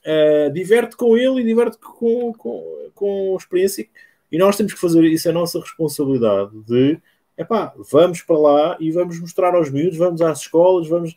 Uh, 0.05 0.51
diverte 0.53 0.95
com 0.95 1.17
ele 1.17 1.41
e 1.41 1.43
diverte 1.43 1.80
com, 1.80 2.32
com, 2.34 2.89
com 2.93 3.34
a 3.34 3.38
experiência. 3.38 3.88
E 4.34 4.38
nós 4.39 4.57
temos 4.57 4.73
que 4.73 4.79
fazer 4.79 5.03
isso, 5.03 5.27
é 5.27 5.31
a 5.31 5.34
nossa 5.34 5.59
responsabilidade 5.59 6.59
de 6.63 6.99
epá, 7.38 7.71
vamos 7.91 8.23
para 8.23 8.36
lá 8.39 8.77
e 8.79 8.89
vamos 8.89 9.19
mostrar 9.19 9.53
aos 9.53 9.69
miúdos, 9.69 9.95
vamos 9.95 10.23
às 10.23 10.39
escolas, 10.39 10.88
vamos. 10.88 11.13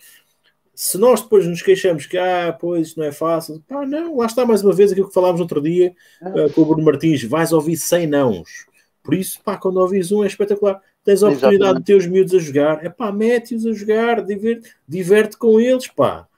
Se 0.75 0.99
nós 0.99 1.23
depois 1.23 1.47
nos 1.47 1.63
queixamos 1.63 2.05
que, 2.05 2.19
ah, 2.19 2.55
pois, 2.61 2.89
isto 2.89 3.01
não 3.01 3.07
é 3.07 3.13
fácil, 3.13 3.65
pá, 3.67 3.87
não, 3.87 4.19
lá 4.19 4.27
está 4.27 4.45
mais 4.45 4.63
uma 4.63 4.75
vez 4.75 4.93
aquilo 4.93 5.09
que 5.09 5.15
falámos 5.15 5.41
outro 5.41 5.63
dia 5.63 5.95
uh, 6.21 6.53
com 6.53 6.61
o 6.61 6.67
Bruno 6.67 6.85
Martins, 6.85 7.25
vais 7.25 7.55
ouvir 7.55 7.79
100 7.79 8.07
nãos. 8.07 8.67
Por 9.03 9.15
isso, 9.15 9.41
pá, 9.43 9.57
quando 9.57 9.79
ouvis 9.79 10.13
um 10.13 10.23
é 10.23 10.27
espetacular. 10.27 10.79
Tens 11.03 11.23
a 11.23 11.29
oportunidade 11.29 11.63
Exatamente. 11.63 11.79
de 11.79 11.87
ter 11.87 11.95
os 11.95 12.07
miúdos 12.07 12.35
a 12.35 12.39
jogar, 12.39 12.85
é 12.85 12.91
pá, 12.91 13.11
mete-os 13.11 13.65
a 13.65 13.73
jogar, 13.73 14.23
diverte, 14.27 14.75
diverte 14.87 15.39
com 15.39 15.59
eles, 15.59 15.87
pá. 15.87 16.29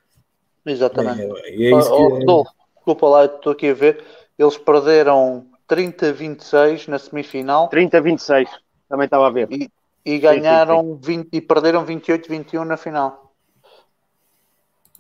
Exatamente. 0.64 1.22
É, 1.22 1.72
é 1.72 1.76
isso 1.76 1.93
oh, 1.93 2.07
que... 2.07 2.12
Rodolfo, 2.20 2.53
desculpa 2.76 3.09
lá, 3.09 3.24
estou 3.24 3.51
aqui 3.51 3.70
a 3.70 3.74
ver. 3.74 4.05
Eles 4.39 4.57
perderam 4.57 5.45
30-26 5.69 6.89
na 6.89 6.99
semifinal. 6.99 7.69
30-26, 7.71 8.49
também 8.89 9.05
estava 9.05 9.27
a 9.27 9.31
ver. 9.31 9.49
E, 9.51 9.71
e 10.05 10.19
ganharam 10.19 10.81
sim, 10.81 10.87
sim, 10.87 10.95
sim. 10.95 11.23
20, 11.25 11.29
e 11.33 11.41
perderam 11.41 11.85
28-21 11.85 12.64
na 12.64 12.77
final. 12.77 13.33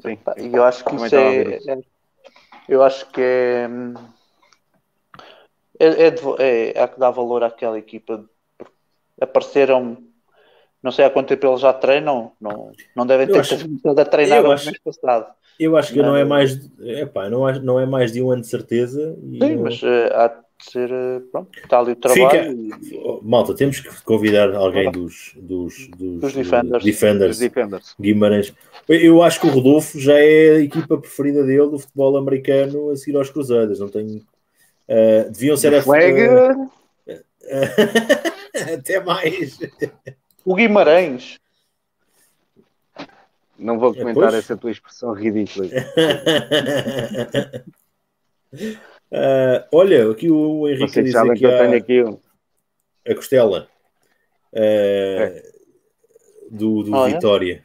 Sim. 0.00 0.18
E 0.36 0.54
eu 0.54 0.64
acho 0.64 0.84
que 0.84 0.90
também 0.90 1.06
isso 1.06 1.16
é, 1.16 1.72
é, 1.72 1.80
Eu 2.68 2.82
acho 2.82 3.10
que 3.10 3.20
é. 3.20 3.68
É, 5.80 5.86
é, 5.86 6.14
é, 6.38 6.82
é 6.82 6.88
que 6.88 6.98
dá 7.00 7.10
valor 7.10 7.42
àquela 7.42 7.78
equipa. 7.78 8.24
Apareceram 9.20 10.08
não 10.82 10.92
sei 10.92 11.04
há 11.04 11.10
quanto 11.10 11.28
tempo 11.28 11.46
eles 11.46 11.60
já 11.60 11.72
treinam, 11.72 12.32
não, 12.40 12.72
não 12.94 13.06
devem 13.06 13.26
ter 13.26 13.40
acho, 13.40 13.54
a 13.54 14.04
treinar 14.04 14.44
o 14.44 14.48
mês 14.48 14.78
passado. 14.78 15.26
Eu 15.58 15.76
acho 15.76 15.92
que 15.92 15.98
não, 15.98 16.10
não 16.10 16.16
é 16.16 16.24
mais, 16.24 16.70
epá, 16.80 17.28
não, 17.28 17.48
é, 17.48 17.58
não 17.58 17.80
é 17.80 17.86
mais 17.86 18.12
de 18.12 18.22
um 18.22 18.30
ano 18.30 18.42
de 18.42 18.48
certeza. 18.48 19.14
Sim, 19.14 19.56
não... 19.56 19.64
mas 19.64 19.82
uh, 19.82 20.12
há 20.12 20.28
ser, 20.64 20.92
uh, 20.92 21.20
pronto, 21.32 21.58
está 21.58 21.78
ali 21.78 21.92
o 21.92 21.96
trabalho. 21.96 22.30
Fica... 22.30 22.94
E... 22.94 23.20
Malta, 23.22 23.54
temos 23.54 23.80
que 23.80 24.02
convidar 24.02 24.54
alguém 24.54 24.90
dos, 24.90 25.32
dos, 25.36 25.88
dos, 25.88 26.20
dos 26.20 26.32
defenders. 26.32 26.84
defenders, 26.84 27.38
defenders, 27.38 27.94
Guimarães. 28.00 28.52
Eu 28.88 29.22
acho 29.22 29.40
que 29.40 29.46
o 29.46 29.50
Rodolfo 29.50 29.98
já 29.98 30.18
é 30.18 30.56
a 30.56 30.60
equipa 30.60 30.98
preferida 30.98 31.44
dele 31.44 31.70
do 31.70 31.78
futebol 31.78 32.16
americano 32.16 32.90
a 32.90 32.96
seguir 32.96 33.16
aos 33.16 33.30
Cruzadas. 33.30 33.78
Não 33.78 33.88
tenho. 33.88 34.22
Uh, 34.88 35.30
deviam 35.30 35.56
ser 35.56 35.74
a. 35.74 35.82
Flag... 35.82 36.14
Até 38.74 39.00
mais. 39.00 39.58
O 40.44 40.54
Guimarães. 40.54 41.38
Não 43.58 43.78
vou 43.78 43.94
comentar 43.94 44.34
essa 44.34 44.56
tua 44.56 44.70
expressão 44.70 45.12
ridícula. 45.12 45.68
uh, 49.12 49.64
olha, 49.72 50.10
aqui 50.10 50.30
o 50.30 50.68
Henrique 50.68 50.92
Vocês 50.92 51.04
diz 51.04 51.14
sabem 51.14 51.34
que 51.34 51.46
eu 51.46 51.50
tenho 51.50 51.74
aqui 51.74 52.02
um... 52.02 52.18
a 53.06 53.14
costela 53.14 53.68
uh, 54.52 54.56
é. 54.58 55.42
do, 56.50 56.82
do 56.82 57.04
Vitória. 57.04 57.62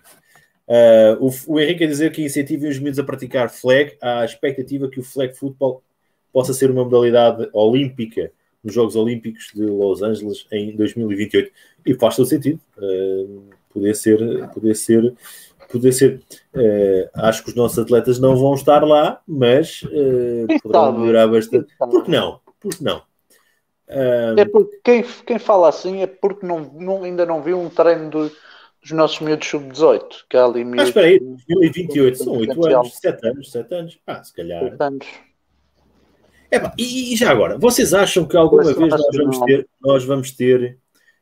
Uh, 0.67 1.25
o, 1.25 1.53
o, 1.53 1.59
Henrique 1.59 1.83
a 1.83 1.87
dizer 1.87 2.11
que 2.11 2.23
incentiva 2.23 2.67
os 2.67 2.79
miúdos 2.79 2.99
a 2.99 3.03
praticar 3.03 3.49
flag. 3.49 3.95
Há 4.01 4.21
a 4.21 4.25
expectativa 4.25 4.89
que 4.89 4.99
o 4.99 5.03
flag 5.03 5.33
football 5.33 5.83
possa 6.31 6.53
ser 6.53 6.71
uma 6.71 6.83
modalidade 6.83 7.49
olímpica 7.53 8.31
nos 8.63 8.73
Jogos 8.73 8.95
Olímpicos 8.95 9.51
de 9.53 9.65
Los 9.65 10.01
Angeles 10.01 10.47
em 10.51 10.75
2028 10.75 11.51
e 11.85 11.93
faz 11.95 12.15
todo 12.15 12.25
sentido 12.25 12.59
uh, 12.77 13.43
poder 13.69 13.93
ser 13.93 14.47
poder 14.53 14.75
ser 14.75 15.13
poder 15.73 15.91
ser 15.91 16.21
uh, 16.55 17.09
acho 17.15 17.43
que 17.43 17.49
os 17.49 17.55
nossos 17.55 17.79
atletas 17.79 18.19
não 18.19 18.35
vão 18.35 18.53
estar 18.53 18.83
lá 18.83 19.21
mas 19.27 19.81
uh, 19.83 20.61
poderão 20.61 20.97
melhorar 20.97 21.27
bastante. 21.27 21.73
Porque 21.77 22.11
não? 22.11 22.39
Porque 22.59 22.83
não? 22.83 22.97
Uh, 23.89 24.39
é 24.39 24.45
porque 24.45 24.79
quem, 24.83 25.03
quem 25.25 25.39
fala 25.39 25.67
assim 25.69 26.01
é 26.01 26.07
porque 26.07 26.45
não, 26.45 26.59
não 26.59 27.03
ainda 27.03 27.25
não 27.25 27.41
viu 27.41 27.59
um 27.59 27.69
treino 27.69 28.09
do, 28.09 28.31
dos 28.81 28.91
nossos 28.91 29.19
miúdos 29.19 29.47
sub-18 29.47 30.01
que 30.29 30.37
há 30.37 30.45
ali 30.45 30.61
ah, 30.61 30.65
miúdos, 30.65 30.85
ah, 30.85 30.87
espera 30.87 31.07
aí 31.07 31.19
2028 31.19 32.17
são 32.17 32.37
8 32.37 32.65
anos 32.65 32.99
7 32.99 33.27
anos 33.27 33.51
7 33.51 33.75
anos. 33.75 33.99
Ah 34.07 34.23
se 34.23 34.33
calhar. 34.33 34.63
7 34.63 34.75
anos. 34.81 35.07
E, 36.77 37.13
e, 37.13 37.15
já 37.15 37.31
agora, 37.31 37.57
vocês 37.57 37.95
acham 37.95 38.27
que 38.27 38.37
alguma 38.37 38.63
vez 38.63 38.77
nós 38.77 39.01
vamos 39.17 39.39
ter, 39.39 39.67
nós 39.81 40.05
vamos 40.05 40.31
ter 40.31 40.77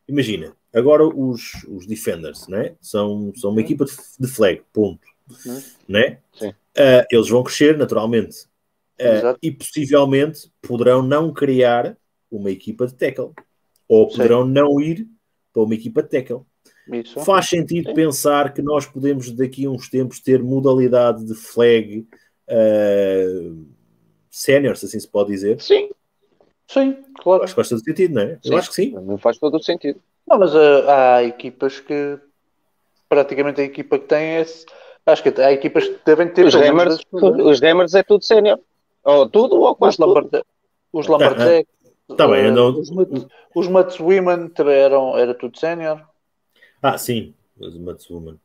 imagina, 0.08 0.54
agora 0.74 1.06
os, 1.06 1.64
os 1.68 1.86
defenders, 1.86 2.48
né? 2.48 2.76
são, 2.82 3.32
são 3.36 3.50
uma 3.50 3.60
uhum. 3.60 3.66
equipa 3.66 3.86
de, 3.86 3.92
de, 4.20 4.28
flag, 4.28 4.62
ponto. 4.72 5.08
Uhum. 5.46 5.62
Né? 5.88 6.20
Uh, 6.42 7.06
eles 7.12 7.30
vão 7.30 7.44
crescer 7.44 7.78
naturalmente 7.78 8.46
uh, 9.00 9.38
e 9.42 9.52
possivelmente 9.52 10.52
poderão 10.62 11.02
não 11.02 11.34
criar 11.34 11.98
uma 12.30 12.50
equipa 12.50 12.88
de 12.88 12.94
tackle 12.94 13.32
ou 13.88 14.08
poderão 14.08 14.46
Sim. 14.46 14.52
não 14.52 14.80
ir 14.80 15.08
para 15.54 15.64
uma 15.64 15.76
equipa 15.76 16.02
de 16.02 16.10
tackle. 16.10 16.42
Isso. 16.92 17.20
Faz 17.22 17.48
sentido 17.48 17.90
Sim. 17.90 17.94
pensar 17.94 18.54
que 18.54 18.62
nós 18.62 18.86
podemos 18.86 19.32
daqui 19.32 19.66
a 19.66 19.70
uns 19.70 19.90
tempos 19.90 20.20
ter 20.20 20.42
modalidade 20.42 21.26
de 21.26 21.36
flag 21.36 22.08
uh, 22.50 23.66
sénior, 24.30 24.78
se 24.78 24.86
assim 24.86 25.00
se 25.00 25.08
pode 25.08 25.32
dizer. 25.32 25.62
Sim, 25.62 25.90
Sim, 26.72 27.04
claro. 27.16 27.44
Acho 27.44 27.54
que 27.54 27.58
faz 27.58 27.68
todo 27.68 27.84
sentido, 27.84 28.14
não 28.14 28.22
é? 28.22 28.40
Sim. 28.42 28.52
Eu 28.52 28.58
acho 28.58 28.70
que 28.70 28.76
sim. 28.76 28.92
Não 28.92 29.18
faz 29.18 29.38
todo 29.38 29.58
o 29.58 29.62
sentido. 29.62 30.02
Não, 30.32 30.40
mas 30.40 30.56
uh, 30.56 30.90
há 30.90 31.24
equipas 31.24 31.82
que 31.82 32.18
praticamente 33.10 33.60
a 33.60 33.66
equipa 33.66 34.00
que 34.00 34.08
tem 34.08 34.38
é. 34.38 34.46
Acho 35.06 35.24
que 35.24 35.42
há 35.42 35.52
equipas 35.52 35.90
que 35.90 36.00
devem 36.06 36.30
ter. 36.30 36.46
Os 36.46 36.54
Demers, 36.54 37.04
os 37.12 37.60
Demers 37.60 37.94
é 37.96 38.02
tudo 38.02 38.24
sénior. 38.24 38.58
Ou 39.04 39.28
tudo 39.28 39.60
ou 39.60 39.76
quase 39.76 39.98
os 40.02 40.14
tudo. 40.14 40.46
Os 40.94 41.08
Lambertec. 41.08 41.68
Tá 42.18 42.28
bem, 42.28 42.50
uh, 42.50 42.52
não... 42.52 42.78
Os, 43.56 43.70
Mats 43.70 43.98
Women 43.98 44.52
eram, 44.68 45.18
era 45.18 45.34
tudo 45.34 45.58
sénior. 45.58 46.06
Ah, 46.84 46.98
sim, 46.98 47.34
os 47.58 47.78
Mats 47.78 48.10
Women. 48.10 48.38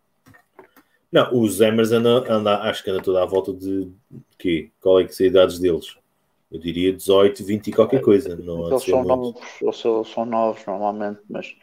Não, 1.11 1.37
os 1.37 1.61
Emers 1.61 1.91
anda, 1.91 2.33
anda, 2.33 2.59
acho 2.61 2.85
que 2.85 2.91
anda 2.91 3.03
toda 3.03 3.25
à 3.25 3.27
volta 3.27 3.53
de, 3.53 3.87
de 3.87 4.37
quê? 4.39 4.71
Qual 4.81 5.01
é 5.01 5.05
que 5.05 5.13
são 5.13 5.27
as 5.27 5.31
idades 5.33 5.59
deles? 5.59 5.97
Eu 6.51 6.61
diria 6.61 6.93
18, 6.93 7.45
20 7.45 7.67
e 7.67 7.73
qualquer 7.73 8.01
coisa. 8.01 8.37
Não 8.37 8.69
eles 8.69 8.85
são 8.85 9.05
novos, 9.05 9.43
eles 9.61 10.09
são 10.09 10.25
novos 10.25 10.65
normalmente, 10.65 11.21
mas, 11.29 11.55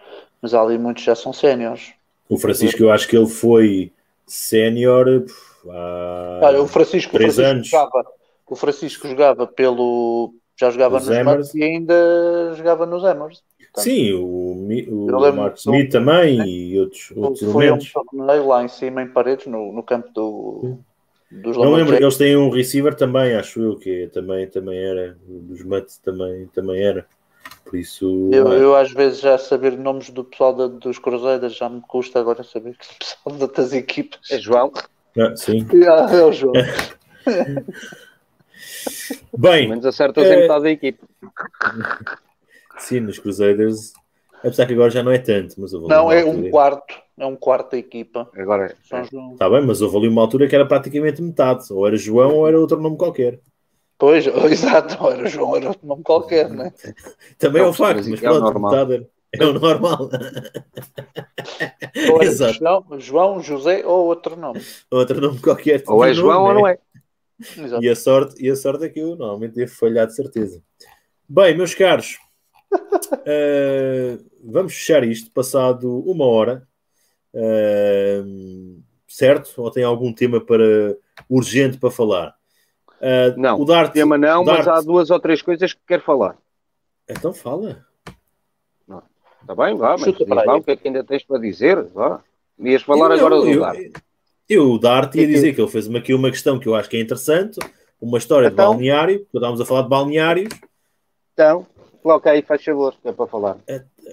mas 0.41 0.53
ali 0.53 0.77
muitos 0.77 1.03
já 1.03 1.15
são 1.15 1.31
séniores. 1.31 1.93
O 2.27 2.37
Francisco, 2.37 2.81
eu 2.83 2.91
acho 2.91 3.07
que 3.07 3.15
ele 3.15 3.27
foi 3.27 3.91
sénior 4.25 5.25
há 5.69 6.61
o 6.61 6.67
Francisco, 6.67 7.13
três 7.13 7.37
o 7.37 7.41
Francisco 7.41 7.55
anos. 7.55 7.67
Jogava, 7.69 8.09
o 8.47 8.55
Francisco 8.55 9.07
jogava 9.07 9.47
pelo. 9.47 10.33
Já 10.55 10.69
jogava 10.69 10.97
Os 10.97 11.07
nos. 11.07 11.25
Mets 11.25 11.55
e 11.55 11.63
ainda 11.63 12.53
jogava 12.55 12.85
nos. 12.85 13.01
Portanto, 13.01 13.41
Sim, 13.75 14.13
o, 14.13 15.07
o 15.07 15.33
Mark 15.33 15.57
Smith 15.57 15.91
também 15.91 16.47
e 16.47 16.79
outros, 16.79 17.11
outros 17.15 17.39
Foi 17.51 17.65
um 17.65 17.77
elementos. 17.77 17.91
torneio 17.91 18.47
lá 18.47 18.63
em 18.63 18.67
cima, 18.67 19.01
em 19.01 19.07
paredes, 19.07 19.47
no, 19.47 19.73
no 19.73 19.81
campo 19.81 20.11
do, 20.13 20.77
dos 21.41 21.57
Não 21.57 21.73
lembro, 21.73 21.95
eles 21.95 22.17
têm 22.17 22.37
um 22.37 22.49
receiver 22.49 22.93
também, 22.95 23.33
acho 23.35 23.61
eu, 23.61 23.75
que 23.77 24.07
também, 24.13 24.47
também 24.47 24.77
era, 24.77 25.17
dos 25.27 25.63
Mets 25.63 25.97
também, 25.97 26.47
também 26.47 26.81
era. 26.83 27.05
Por 27.65 27.77
isso, 27.77 28.29
Eu, 28.31 28.51
é. 28.53 28.61
eu 28.61 28.75
às 28.75 28.91
vezes 28.91 29.19
já 29.19 29.37
saber 29.37 29.77
nomes 29.77 30.09
do 30.09 30.23
pessoal 30.23 30.53
da- 30.55 30.67
dos 30.67 30.99
Cruzeiros 30.99 31.55
já 31.55 31.67
me 31.69 31.81
custa 31.81 32.19
agora 32.19 32.43
saber 32.43 32.77
que 32.77 32.85
o 32.85 32.89
pessoal 32.99 33.35
de 33.35 33.41
outras 33.43 33.73
equipas. 33.73 34.19
É 34.31 34.37
João. 34.39 34.71
Ah, 35.17 35.35
sim. 35.35 35.65
Ah, 35.87 36.07
é 36.15 36.23
o 36.23 36.31
João. 36.31 36.53
Pelo 37.23 37.65
Bem, 39.37 39.69
menos 39.69 39.85
acertas 39.85 40.25
É. 40.25 40.33
em 40.33 40.41
metade 40.41 40.63
da 40.63 40.69
equipe. 40.69 40.99
sim, 42.77 42.99
nos 42.99 43.17
Crusaders, 43.19 43.93
apesar 44.43 44.65
que 44.65 44.73
agora 44.73 44.89
já 44.89 45.01
não 45.01 45.11
é 45.11 45.17
tanto, 45.19 45.59
mas 45.59 45.73
houve 45.73 45.87
Não, 45.87 46.11
é 46.11 46.23
um 46.23 46.49
quarto. 46.49 47.01
É 47.17 47.25
um 47.25 47.35
quarto 47.35 47.71
da 47.71 47.77
equipa. 47.77 48.29
Agora 48.35 48.65
é. 48.65 48.75
São 48.87 49.03
João. 49.05 49.33
Está 49.33 49.49
bem, 49.49 49.65
mas 49.65 49.81
houve 49.81 49.97
ali 49.97 50.07
uma 50.07 50.21
altura 50.21 50.47
que 50.47 50.55
era 50.55 50.65
praticamente 50.65 51.21
metade. 51.21 51.71
Ou 51.71 51.85
era 51.87 51.95
João 51.95 52.35
ou 52.37 52.47
era 52.47 52.59
outro 52.59 52.79
nome 52.81 52.97
qualquer. 52.97 53.39
Pois, 53.97 54.25
exato, 54.51 54.97
não 55.01 55.11
era 55.11 55.27
João, 55.27 55.55
era 55.55 55.67
outro 55.69 55.87
nome 55.87 56.03
qualquer, 56.03 56.49
né? 56.49 56.73
Também 57.37 57.61
é 57.61 57.65
um 57.67 57.73
facto, 57.73 58.09
mas 58.09 58.21
é 58.21 58.29
o 58.29 58.33
pronto, 58.33 58.43
normal. 58.53 58.71
metade 58.71 58.93
era- 58.93 59.09
é 59.35 59.45
o 59.45 59.53
normal. 59.53 60.09
Ou 62.11 62.21
era 62.21 62.25
Exato. 62.29 62.53
João, 62.53 62.85
João, 62.99 63.41
José 63.41 63.83
ou 63.85 64.05
outro 64.07 64.35
nome. 64.35 64.61
outro 64.91 65.21
nome 65.21 65.39
qualquer. 65.39 65.83
Ou 65.87 66.03
é 66.05 66.13
João 66.13 66.43
nome, 66.43 66.47
ou 66.49 66.53
não 66.61 66.67
é. 66.67 66.77
Exato. 67.57 67.83
E 67.83 67.89
a 67.89 67.95
sorte, 67.95 68.43
e 68.43 68.49
a 68.49 68.55
sorte 68.55 68.85
é 68.85 68.89
que 68.89 68.99
eu 68.99 69.15
normalmente 69.15 69.55
devo 69.55 69.71
falhar 69.73 70.05
de 70.07 70.15
certeza. 70.15 70.61
Bem, 71.27 71.55
meus 71.57 71.73
caros, 71.73 72.17
eh, 73.25 74.17
vamos 74.43 74.73
fechar 74.73 75.03
isto 75.03 75.31
passado 75.31 75.99
uma 76.09 76.25
hora. 76.25 76.67
Eh, 77.33 78.21
certo? 79.07 79.53
Ou 79.57 79.71
tem 79.71 79.83
algum 79.83 80.13
tema 80.13 80.39
para 80.41 80.95
urgente 81.29 81.77
para 81.77 81.91
falar? 81.91 82.35
Eh, 83.01 83.33
Não, 83.37 83.59
o 83.59 83.65
Dart, 83.65 83.91
Tema 83.93 84.17
não, 84.17 84.43
mas 84.45 84.65
Dart- 84.65 84.79
há 84.79 84.81
duas 84.81 85.09
ou 85.09 85.19
três 85.19 85.41
coisas 85.41 85.73
que 85.73 85.81
quero 85.87 86.01
falar. 86.03 86.37
Então 87.09 87.33
fala. 87.33 87.85
Está 89.41 89.55
bem? 89.55 89.75
Vá, 89.75 89.97
mas 89.97 90.17
lá 90.45 90.55
o 90.55 90.63
que 90.63 90.71
é 90.71 90.75
que 90.77 90.87
ainda 90.87 91.03
tens 91.03 91.23
para 91.23 91.37
dizer. 91.37 91.83
Vá. 91.93 92.21
Ias 92.59 92.81
falar 92.81 93.09
Eu- 93.09 93.17
agora 93.17 93.35
eu, 93.35 93.41
do 93.41 93.49
eu, 93.49 93.59
Dart. 93.59 93.79
eu, 94.47 94.71
o 94.71 94.79
Dart 94.79 95.15
ia 95.15 95.27
dizer 95.27 95.53
que 95.53 95.59
ele 95.59 95.69
fez-me 95.69 95.97
aqui 95.97 96.13
uma 96.13 96.31
questão 96.31 96.57
que 96.57 96.67
eu 96.67 96.75
acho 96.75 96.89
que 96.89 96.95
é 96.95 97.01
interessante, 97.01 97.59
uma 97.99 98.17
história 98.17 98.47
de 98.49 98.53
Então? 98.53 98.71
balneário, 98.71 99.19
porque 99.19 99.37
estávamos 99.37 99.59
a 99.59 99.65
falar 99.65 99.81
de 99.81 99.89
balneários, 99.89 100.53
Então, 101.33 101.65
coloca 102.03 102.29
aí, 102.29 102.41
faz 102.41 102.63
favor, 102.63 102.93
que 103.01 103.07
é 103.07 103.13
para 103.13 103.27
falar. 103.27 103.57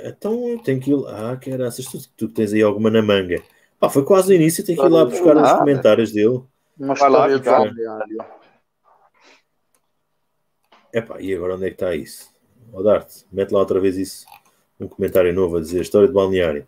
então 0.04 0.48
eu 0.48 0.58
tenho 0.60 0.80
que 0.80 0.92
ir 0.92 0.94
lá. 0.94 1.32
Ah, 1.32 1.36
caraças, 1.36 1.84
tu, 1.84 1.98
tu 2.16 2.28
que 2.28 2.34
tens 2.34 2.52
aí 2.52 2.62
alguma 2.62 2.88
na 2.88 3.02
manga. 3.02 3.42
Pá, 3.78 3.90
foi 3.90 4.04
quase 4.04 4.28
no 4.28 4.34
início, 4.36 4.64
tenho 4.64 4.78
que 4.78 4.84
ir 4.86 4.88
lá 4.88 5.04
buscar 5.04 5.36
os 5.36 5.42
Nada. 5.42 5.58
comentários 5.58 6.12
dele. 6.12 6.42
Uma 6.78 6.94
Vai 6.94 7.10
lá. 7.10 7.26
Epá, 10.92 11.20
e 11.20 11.34
agora 11.34 11.56
onde 11.56 11.66
é 11.66 11.68
que 11.68 11.74
está 11.74 11.94
isso? 11.94 12.30
Ó 12.72 12.82
Dart, 12.82 13.08
mete 13.32 13.50
lá 13.52 13.60
outra 13.60 13.80
vez 13.80 13.96
isso, 13.96 14.26
um 14.78 14.88
comentário 14.88 15.32
novo 15.32 15.56
a 15.56 15.60
dizer 15.60 15.80
história 15.80 16.08
de 16.08 16.14
balneário. 16.14 16.66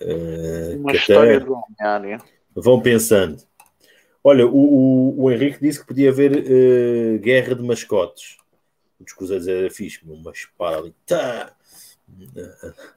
Eh, 0.00 0.76
Uma 0.78 0.92
história 0.92 1.40
de 1.40 1.46
balneário. 1.46 2.22
Vão 2.54 2.80
pensando. 2.80 3.42
Olha, 4.22 4.46
o, 4.46 4.50
o, 5.18 5.22
o 5.24 5.30
Henrique 5.30 5.60
disse 5.60 5.80
que 5.80 5.86
podia 5.86 6.10
haver 6.10 6.32
eh, 6.46 7.18
guerra 7.18 7.54
de 7.54 7.62
mascotes. 7.62 8.36
O 9.00 9.04
dos 9.04 9.12
Cruzeiros 9.12 9.46
era 9.48 9.70
fixe, 9.70 10.00
uma 10.04 10.30
espada 10.32 10.78
ali. 10.78 10.94
Tá. 11.06 11.52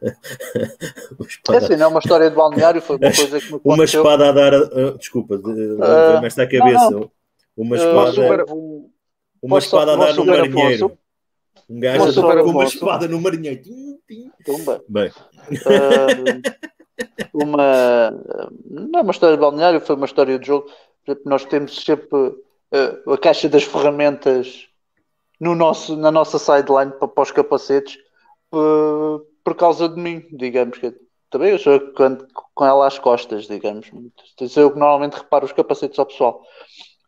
uma 0.02 1.26
É 1.26 1.28
espada, 1.28 1.58
assim, 1.58 1.76
não 1.76 1.86
é 1.86 1.88
uma 1.88 2.00
história 2.00 2.30
de 2.30 2.36
balneário, 2.36 2.82
foi 2.82 2.96
uma 2.98 3.12
coisa 3.14 3.40
que 3.40 3.46
me 3.48 3.60
uma 3.64 3.74
aconteceu. 3.76 4.02
espada 4.02 4.30
a 4.30 4.32
dar. 4.32 4.54
a- 4.54 4.58
a- 4.58 4.98
desculpa, 4.98 5.38
de- 5.38 5.78
Ah, 5.82 6.12
vem-me 6.14 6.28
esta 6.28 6.44
à 6.44 6.48
cabeça. 6.50 6.90
não, 6.90 7.12
Uma 7.58 7.76
Ah, 7.76 7.80
espada, 7.80 8.12
super- 8.14 8.46
uma 9.42 9.60
espada 9.60 9.94
a 9.94 9.96
dar 9.98 10.14
no 10.16 10.26
marinheiro. 10.26 10.98
Um 11.70 11.80
gajo 11.80 12.04
a 12.30 12.44
com 12.44 12.50
uma 12.50 12.64
espada 12.64 13.08
no 13.08 13.20
marinheiro. 13.22 13.62
Tumba. 14.46 14.82
Bem, 14.88 15.12
Ah, 15.66 16.08
uma 17.34 18.12
não 18.70 19.00
é 19.00 19.04
uma 19.04 19.12
história 19.12 19.36
de 19.36 19.42
balneário, 19.42 19.82
foi 19.82 19.96
uma 19.96 20.06
história 20.06 20.40
de 20.40 20.48
jogo. 20.48 20.70
Nós 21.26 21.44
temos 21.46 21.76
sempre 21.84 22.34
ah, 22.74 23.14
a 23.14 23.18
caixa 23.18 23.50
das 23.50 23.64
ferramentas 23.64 24.68
no 25.42 25.56
nosso, 25.56 25.98
na 25.98 26.12
nossa 26.12 26.38
sideline 26.38 26.92
para, 26.92 27.08
para 27.08 27.24
os 27.24 27.32
capacetes 27.32 27.98
por, 28.50 29.26
por 29.44 29.56
causa 29.56 29.90
de 29.90 30.00
mim, 30.00 30.24
digamos 30.32 30.78
que 30.78 30.96
também 31.32 31.50
eu 31.50 31.58
sou 31.58 31.80
que 31.80 32.04
ando 32.04 32.28
com 32.54 32.66
ela 32.66 32.86
às 32.86 33.00
costas, 33.00 33.48
digamos. 33.48 33.90
Sou 34.48 34.64
eu 34.64 34.72
que 34.72 34.78
normalmente 34.78 35.18
reparo 35.18 35.46
os 35.46 35.54
capacetes 35.54 35.98
ao 35.98 36.06
pessoal. 36.06 36.44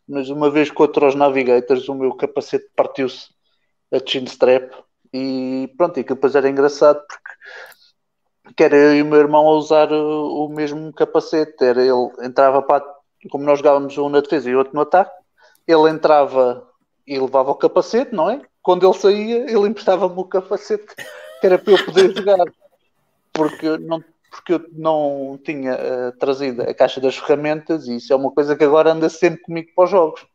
Mas 0.08 0.30
uma 0.30 0.50
vez 0.50 0.72
contra 0.72 1.08
os 1.08 1.14
Navigators, 1.14 1.88
o 1.88 1.94
meu 1.94 2.16
capacete 2.16 2.66
partiu-se 2.76 3.28
a 3.92 4.00
chin 4.00 4.24
strap 4.24 4.72
e 5.14 5.72
pronto, 5.78 5.98
e 5.98 6.02
aquilo 6.02 6.16
depois 6.16 6.36
era 6.36 6.50
engraçado 6.50 7.06
porque 7.06 8.54
que 8.58 8.64
era 8.64 8.76
eu 8.76 8.96
e 8.96 9.02
o 9.02 9.06
meu 9.06 9.20
irmão 9.20 9.48
a 9.48 9.56
usar 9.56 9.92
o, 9.92 10.46
o 10.46 10.50
mesmo 10.50 10.92
capacete. 10.94 11.64
Era 11.64 11.82
ele 11.82 12.10
entrava 12.22 12.62
para 12.64 12.84
como 13.30 13.44
nós 13.44 13.60
jogávamos 13.60 13.98
um 13.98 14.10
na 14.10 14.22
defesa 14.22 14.50
e 14.50 14.56
outro 14.56 14.74
no 14.74 14.82
ataque, 14.82 15.12
ele 15.68 15.90
entrava 15.90 16.68
e 17.06 17.20
levava 17.20 17.52
o 17.52 17.56
capacete, 17.56 18.14
não 18.14 18.30
é? 18.30 18.42
Quando 18.62 18.88
ele 18.88 18.98
saía, 18.98 19.38
ele 19.50 19.68
emprestava-me 19.68 20.18
o 20.18 20.24
capacete 20.26 20.96
que 21.44 21.48
era 21.48 21.60
para 21.60 21.74
eu 21.74 21.86
poder 21.86 22.12
jogar, 22.16 22.46
porque 23.34 23.68
eu 23.68 23.80
não, 23.80 24.04
porque 24.32 24.54
eu 24.54 24.66
não 24.72 25.40
tinha 25.44 25.74
eh, 25.74 26.12
trazido 26.18 26.62
a 26.64 26.74
caixa 26.74 27.02
das 27.02 27.18
ferramentas 27.18 27.88
e 27.88 27.98
isso 27.98 28.14
é 28.14 28.16
uma 28.16 28.32
coisa 28.32 28.56
que 28.56 28.64
agora 28.64 28.94
anda 28.94 29.10
sempre 29.10 29.42
comigo 29.42 29.70
para 29.76 29.84
os 29.84 29.90
jogos, 29.90 30.26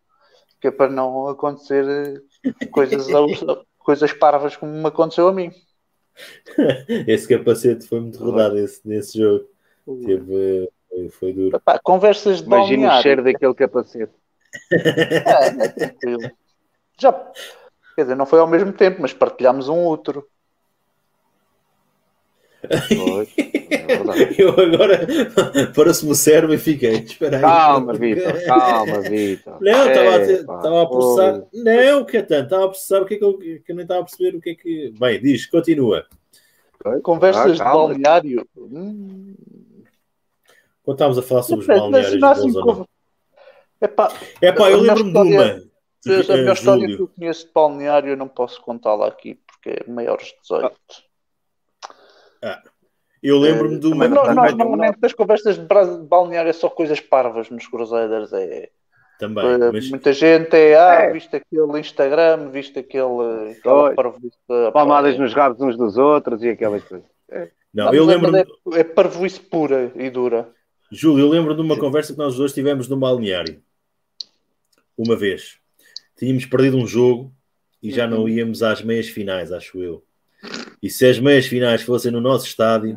que 0.61 0.69
é 0.69 0.71
para 0.71 0.91
não 0.91 1.29
acontecer 1.29 2.23
eh, 2.45 2.67
coisas, 2.67 3.07
coisas 3.79 4.13
parvas 4.13 4.55
como 4.57 4.73
me 4.73 4.87
aconteceu 4.87 5.29
a 5.29 5.33
mim. 5.33 5.51
esse 7.07 7.27
capacete 7.27 7.87
foi 7.87 8.01
muito 8.01 8.23
rodado 8.23 8.59
esse, 8.59 8.87
nesse 8.87 9.19
jogo. 9.19 9.47
Teve, 10.05 10.71
foi, 10.89 11.09
foi 11.09 11.33
duro. 11.33 11.57
Epá, 11.57 11.79
conversas 11.83 12.43
de 12.43 12.47
Imagina 12.47 12.99
o 12.99 13.03
cheiro 13.03 13.25
daquele 13.25 13.55
capacete. 13.55 14.13
É, 14.71 15.65
é 15.65 15.69
tranquilo. 15.69 16.31
Já, 17.01 17.13
quer 17.95 18.03
dizer, 18.03 18.17
não 18.17 18.27
foi 18.27 18.41
ao 18.41 18.47
mesmo 18.47 18.73
tempo, 18.73 19.01
mas 19.01 19.13
partilhámos 19.13 19.69
um 19.69 19.77
outro. 19.77 20.27
Pois, 22.61 23.29
é. 23.39 23.59
Eu 24.37 24.51
agora 24.51 25.07
parece-me 25.75 26.11
o 26.11 26.15
cérebro 26.15 26.55
e 26.55 26.59
fiquei. 26.59 26.97
Espera 26.97 27.37
aí. 27.37 27.43
Calma, 27.43 27.93
Vitor, 27.95 28.33
calma, 28.45 29.01
Vitor. 29.01 29.59
Não, 29.61 29.89
estava 29.89 30.83
a, 30.83 30.87
processar. 30.87 31.47
Não, 31.53 32.05
que 32.05 32.17
é 32.17 32.23
tanto? 32.23 32.45
Estava 32.45 32.65
a 32.65 32.69
processar 32.69 33.03
o 33.03 33.07
que 33.07 33.15
é 33.15 33.17
que 33.19 33.25
eu, 33.25 33.39
que 33.39 33.63
eu 33.69 33.77
nem 33.77 33.85
estava 33.85 34.01
a 34.01 34.05
perceber 34.05 34.37
o 34.37 34.41
que 34.41 34.51
é 34.51 34.55
que. 34.55 34.93
Bem, 34.99 35.21
diz, 35.21 35.47
continua. 35.47 36.07
Conversas 37.03 37.61
Ah, 37.61 37.65
de 37.65 37.71
balneário. 37.71 38.49
Hum, 38.57 39.35
Quando 40.83 40.97
estávamos 40.97 41.19
a 41.19 41.23
falar 41.23 41.43
sobre 41.43 41.63
os 41.63 41.67
mas 41.67 41.79
balneários 41.79 42.55
não 42.55 42.65
não. 42.65 42.89
Epá, 43.81 44.13
É 44.41 44.51
pá, 44.51 44.71
eu 44.71 44.81
lembro-me 44.81 45.13
de 45.13 45.19
uma. 45.19 45.68
A 46.07 46.37
melhor 46.37 46.49
eh, 46.49 46.53
história 46.53 46.87
que 46.87 47.03
eu 47.03 47.09
conheço 47.09 47.47
de 47.47 47.53
balneário 47.53 48.11
eu 48.11 48.17
não 48.17 48.29
posso 48.29 48.61
contá-la 48.63 49.09
aqui 49.09 49.39
porque 49.47 49.71
é 49.71 49.91
maiores 49.91 50.27
de 50.27 50.35
18. 50.43 50.73
Eu 53.23 53.39
lembro-me 53.39 53.79
de 53.81 53.87
uma. 53.89 53.97
Mas 53.97 54.11
nós, 54.11 54.29
não, 54.29 54.35
nós 54.35 54.55
normalmente 54.55 54.99
as 55.03 55.13
conversas 55.13 55.59
de 55.59 55.67
balneário 56.07 56.49
é 56.49 56.53
só 56.53 56.71
coisas 56.71 57.01
parvas 57.01 57.51
nos 57.51 57.67
Crusaders. 57.67 58.33
É, 58.33 58.71
Também, 59.19 59.45
eh, 59.45 59.73
mas 59.73 59.91
Muita 59.91 60.13
gente 60.13 60.55
é, 60.57 60.79
ah, 60.79 60.95
É. 61.03 61.13
viste 61.13 61.35
aquele 61.35 61.81
Instagram, 61.81 62.51
viste 62.51 62.79
aquele. 62.79 63.57
parvoíce, 63.97 64.39
Palmadas 64.73 65.17
é- 65.17 65.19
nos 65.19 65.35
rabos 65.35 65.61
uns 65.61 65.77
dos 65.77 65.97
outros 65.99 66.43
e 66.45 66.51
aquelas 66.51 66.85
coisas. 66.85 67.09
não, 67.75 67.87
Não, 67.87 67.95
eu 67.95 68.07
mas 68.07 68.15
lembro-me. 68.15 68.39
É, 68.41 68.81
é 68.81 68.85
parvoíce 68.85 69.41
pura 69.41 69.91
e 69.97 70.09
dura. 70.11 70.53
Júlio, 70.91 71.25
eu 71.27 71.29
lembro 71.29 71.55
de 71.55 71.61
uma 71.61 71.77
conversa 71.79 72.13
que 72.13 72.19
nós 72.19 72.37
dois 72.37 72.53
tivemos 72.55 72.89
num 72.89 72.99
balneário. 72.99 73.61
Uma 74.97 75.17
vez. 75.17 75.59
Tínhamos 76.19 76.45
perdido 76.47 76.77
um 76.77 76.87
jogo 76.87 77.33
e 77.83 77.91
já 77.91 78.07
não 78.07 78.29
íamos 78.29 78.63
às 78.63 78.83
meias 78.83 79.09
finais, 79.09 79.53
acho 79.53 79.81
eu. 79.83 80.03
E 80.83 80.91
se 80.91 81.07
as 81.07 81.19
meias 81.19 81.47
finais 81.47 81.83
fossem 81.83 82.11
no 82.13 82.21
nosso 82.21 82.47
estádio, 82.47 82.97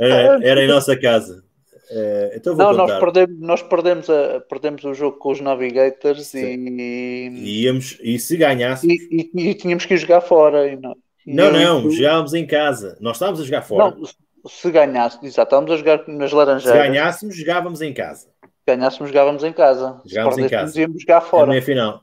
era, 0.00 0.38
era 0.46 0.62
em 0.64 0.68
nossa 0.68 0.96
casa. 0.98 1.42
Eh, 1.90 2.32
então 2.36 2.54
Não, 2.54 2.72
nós 2.72 2.90
contar. 2.92 3.00
perdemos, 3.00 3.40
nós 3.40 3.62
perdemos, 3.62 4.10
a, 4.10 4.40
perdemos 4.40 4.84
o 4.84 4.92
jogo 4.92 5.16
com 5.18 5.30
os 5.32 5.40
Navigators 5.40 6.34
e, 6.34 6.54
E, 6.54 7.62
íamos, 7.64 7.98
e 8.02 8.18
se 8.18 8.36
ganhássemos. 8.36 8.94
e, 8.94 9.30
e- 9.34 9.48
e 9.48 9.54
tínhamos 9.54 9.86
que 9.86 9.96
jogar 9.96 10.20
fora. 10.20 10.68
E 10.68 10.76
não, 10.76 10.94
Não, 11.26 11.50
não, 11.52 11.82
tu- 11.82 11.90
jogávamos 11.92 12.34
em 12.34 12.46
casa. 12.46 12.96
Nós 13.00 13.16
estávamos 13.16 13.40
a 13.40 13.44
jogar 13.44 13.62
fora. 13.62 13.96
Não, 13.96 14.06
Se 14.48 14.70
ganhássemos, 14.70 15.26
exato, 15.26 15.48
estávamos 15.48 15.70
a 15.72 15.76
jogar 15.76 16.06
nas 16.08 16.32
laranjeiras. 16.32 16.80
Se 16.80 16.86
ganhássemos, 16.88 17.36
jogávamos 17.36 17.80
em 17.82 17.92
casa. 17.92 18.28
Se 18.42 18.48
ganhássemos, 18.66 19.08
jogávamos 19.10 19.44
em 19.44 19.52
casa. 19.52 20.00
Jogávamos 20.06 20.38
em 20.38 20.48
casa. 20.48 20.80
íamos 20.80 21.00
jogar 21.02 21.20
fora. 21.22 21.44
É 21.46 21.48
meia 21.50 21.62
final. 21.62 22.02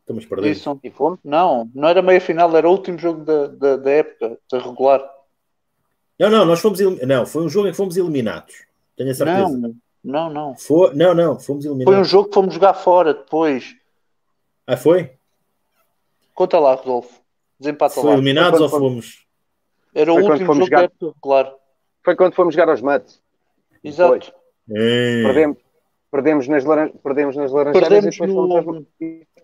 Estamos 0.00 0.26
perdidos. 0.26 0.58
Isso, 0.58 0.80
e 0.82 0.90
fomos? 0.90 1.20
Não, 1.24 1.70
não 1.74 1.88
era 1.88 2.02
meia 2.02 2.20
final, 2.20 2.54
era 2.56 2.68
o 2.68 2.72
último 2.72 2.98
jogo 2.98 3.24
da, 3.24 3.46
da, 3.46 3.76
da 3.76 3.90
época, 3.90 4.38
da 4.50 4.58
regular. 4.58 5.08
Não, 6.18 6.28
não, 6.28 6.44
nós 6.44 6.60
fomos 6.60 6.80
Não, 6.80 7.24
foi 7.24 7.44
um 7.44 7.48
jogo 7.48 7.68
em 7.68 7.70
que 7.70 7.76
fomos 7.76 7.96
eliminados. 7.96 8.66
Tenho 8.96 9.10
a 9.10 9.14
certeza. 9.14 9.48
Não, 9.48 9.74
não, 10.02 10.30
não. 10.30 10.56
Foi... 10.56 10.94
Não, 10.94 11.14
não, 11.14 11.38
fomos 11.38 11.64
eliminados. 11.64 11.94
Foi 11.94 12.00
um 12.00 12.04
jogo 12.04 12.28
que 12.28 12.34
fomos 12.34 12.54
jogar 12.54 12.74
fora 12.74 13.14
depois. 13.14 13.76
Ah, 14.66 14.76
foi? 14.76 15.12
Conta 16.34 16.58
lá, 16.58 16.74
Rodolfo. 16.74 17.20
Desempata 17.58 17.94
foi 17.94 18.04
lá. 18.04 18.12
eliminados 18.12 18.58
foi 18.58 18.62
ou 18.62 18.68
fomos? 18.68 19.26
Era 19.94 20.12
o 20.12 20.16
foi 20.16 20.24
último 20.24 20.54
jogo 20.54 20.64
jogar... 20.64 20.78
da 20.78 20.84
época 20.84 21.06
regular. 21.14 21.54
Foi 22.02 22.16
quando 22.16 22.34
fomos 22.34 22.54
jogar 22.54 22.70
aos 22.70 22.80
mates. 22.80 23.20
Exato. 23.82 24.32
Perdemos, 24.66 25.58
perdemos, 26.10 26.48
nas 26.48 26.64
laran... 26.64 26.90
perdemos 27.02 27.36
nas 27.36 27.50
laranjeiras 27.50 28.16
perdemos 28.16 28.16
e, 28.18 28.26
no... 28.26 28.86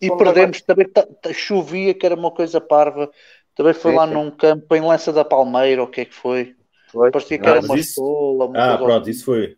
e, 0.01 0.17
perdemos 0.17 0.61
também. 0.63 0.87
Chovia, 1.33 1.95
que 1.95 2.07
era 2.07 2.15
uma 2.15 2.31
coisa 2.31 2.61
parva. 2.61 3.11
Também 3.55 3.73
foi 3.73 3.93
sim, 3.93 3.97
lá 3.97 4.07
sim. 4.07 4.15
num 4.15 4.31
campo 4.31 4.75
em 4.75 4.81
Lança 4.81 5.13
da 5.13 5.25
Palmeira, 5.25 5.83
o 5.83 5.87
que 5.87 6.03
é 6.03 6.05
que 6.05 6.15
foi? 6.15 6.55
foi. 6.89 7.11
Parecia 7.11 7.39
que 7.39 7.47
ah, 7.47 7.51
era 7.53 7.61
uma 7.61 7.79
isso... 7.79 7.91
estola. 7.91 8.51
ah, 8.55 8.79
pronto, 8.79 9.03
assim. 9.03 9.11
isso 9.11 9.25
foi. 9.25 9.57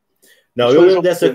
Não, 0.55 0.71
eu 0.71 0.83
lembro 0.83 1.03
dessa. 1.03 1.35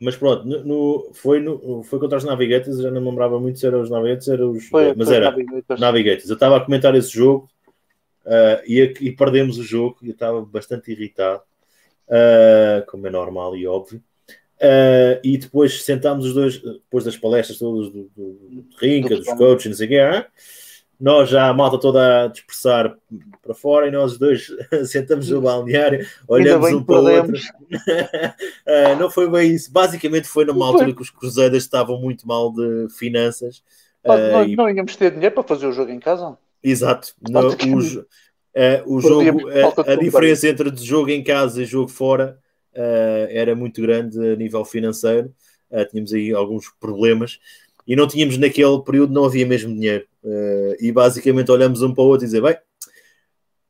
Mas 0.00 0.16
pronto, 0.16 0.44
no, 0.44 0.64
no, 0.64 1.10
foi, 1.14 1.40
no, 1.40 1.82
foi 1.84 1.98
contra 1.98 2.18
os 2.18 2.24
Navigators, 2.24 2.78
já 2.78 2.90
não 2.90 3.00
me 3.00 3.08
lembrava 3.08 3.38
muito 3.38 3.58
se 3.58 3.66
eram 3.66 3.80
os 3.80 3.88
Navigators, 3.88 4.28
era 4.28 4.46
os. 4.46 4.66
Foi, 4.68 4.94
mas 4.94 5.08
foi 5.08 5.16
era 5.16 5.30
Navigators. 5.30 5.80
Navigators. 5.80 6.28
Eu 6.28 6.34
estava 6.34 6.56
a 6.56 6.60
comentar 6.60 6.94
esse 6.94 7.10
jogo 7.10 7.48
uh, 8.26 8.62
e, 8.66 8.80
e, 9.00 9.12
perdemos 9.12 9.56
o 9.56 9.62
jogo 9.62 9.98
e 10.02 10.08
eu 10.08 10.12
estava 10.12 10.44
bastante 10.44 10.90
irritado, 10.90 11.42
uh, 12.08 12.84
como 12.90 13.06
é 13.06 13.10
normal 13.10 13.56
e 13.56 13.66
óbvio. 13.66 14.02
Uh, 14.56 15.18
e 15.22 15.36
depois 15.36 15.82
sentámos 15.82 16.26
os 16.26 16.34
dois, 16.34 16.58
depois 16.58 17.04
das 17.04 17.16
palestras 17.16 17.58
todas 17.58 17.90
do, 17.90 18.10
do, 18.16 18.32
do 18.50 18.66
Rinca, 18.78 19.16
dos 19.16 19.26
coaches, 19.34 19.66
não 19.66 19.74
sei 19.74 19.98
o 19.98 20.02
ah, 20.02 20.26
nós 20.98 21.28
já 21.28 21.48
a 21.48 21.52
malta 21.52 21.78
toda 21.78 22.24
a 22.24 22.26
dispersar 22.28 22.96
para 23.42 23.54
fora 23.54 23.88
e 23.88 23.90
nós 23.90 24.16
dois 24.16 24.46
sentamos 24.86 25.28
no 25.28 25.40
balneário, 25.40 26.06
olhamos 26.28 26.72
um 26.72 26.82
para 26.82 27.00
o 27.00 27.10
outro. 27.10 27.36
uh, 27.36 28.96
não 28.98 29.10
foi 29.10 29.28
bem 29.28 29.52
isso. 29.52 29.72
Basicamente 29.72 30.28
foi 30.28 30.44
numa 30.44 30.66
altura 30.66 30.94
que 30.94 31.02
os 31.02 31.10
Cruzeiros 31.10 31.58
estavam 31.58 32.00
muito 32.00 32.26
mal 32.26 32.52
de 32.52 32.86
finanças. 32.96 33.58
Uh, 34.04 34.32
não, 34.32 34.44
e... 34.44 34.56
não 34.56 34.70
íamos 34.70 34.96
ter 34.96 35.10
dinheiro 35.10 35.34
para 35.34 35.42
fazer 35.42 35.66
o 35.66 35.72
jogo 35.72 35.90
em 35.90 35.98
casa? 35.98 36.38
Exato. 36.62 37.12
No, 37.28 37.50
o, 38.86 38.96
o 38.96 39.00
jogo, 39.00 39.40
a, 39.50 39.92
a 39.92 39.96
diferença 39.96 40.48
entre 40.48 40.68
o 40.68 40.76
jogo 40.76 41.10
em 41.10 41.24
casa 41.24 41.60
e 41.60 41.66
jogo 41.66 41.88
fora 41.88 42.38
era 43.30 43.54
muito 43.54 43.80
grande 43.80 44.18
a 44.18 44.36
nível 44.36 44.64
financeiro. 44.64 45.32
tínhamos 45.90 46.12
aí 46.12 46.32
alguns 46.32 46.68
problemas 46.80 47.38
e 47.86 47.94
não 47.94 48.06
tínhamos 48.06 48.38
naquele 48.38 48.82
período, 48.82 49.12
não 49.12 49.24
havia 49.24 49.46
mesmo 49.46 49.74
dinheiro. 49.74 50.06
Uh, 50.22 50.74
e 50.80 50.90
basicamente 50.90 51.50
olhamos 51.50 51.82
um 51.82 51.92
para 51.92 52.02
o 52.02 52.06
outro 52.06 52.24
e 52.24 52.28
dizer, 52.28 52.40
bem, 52.40 52.56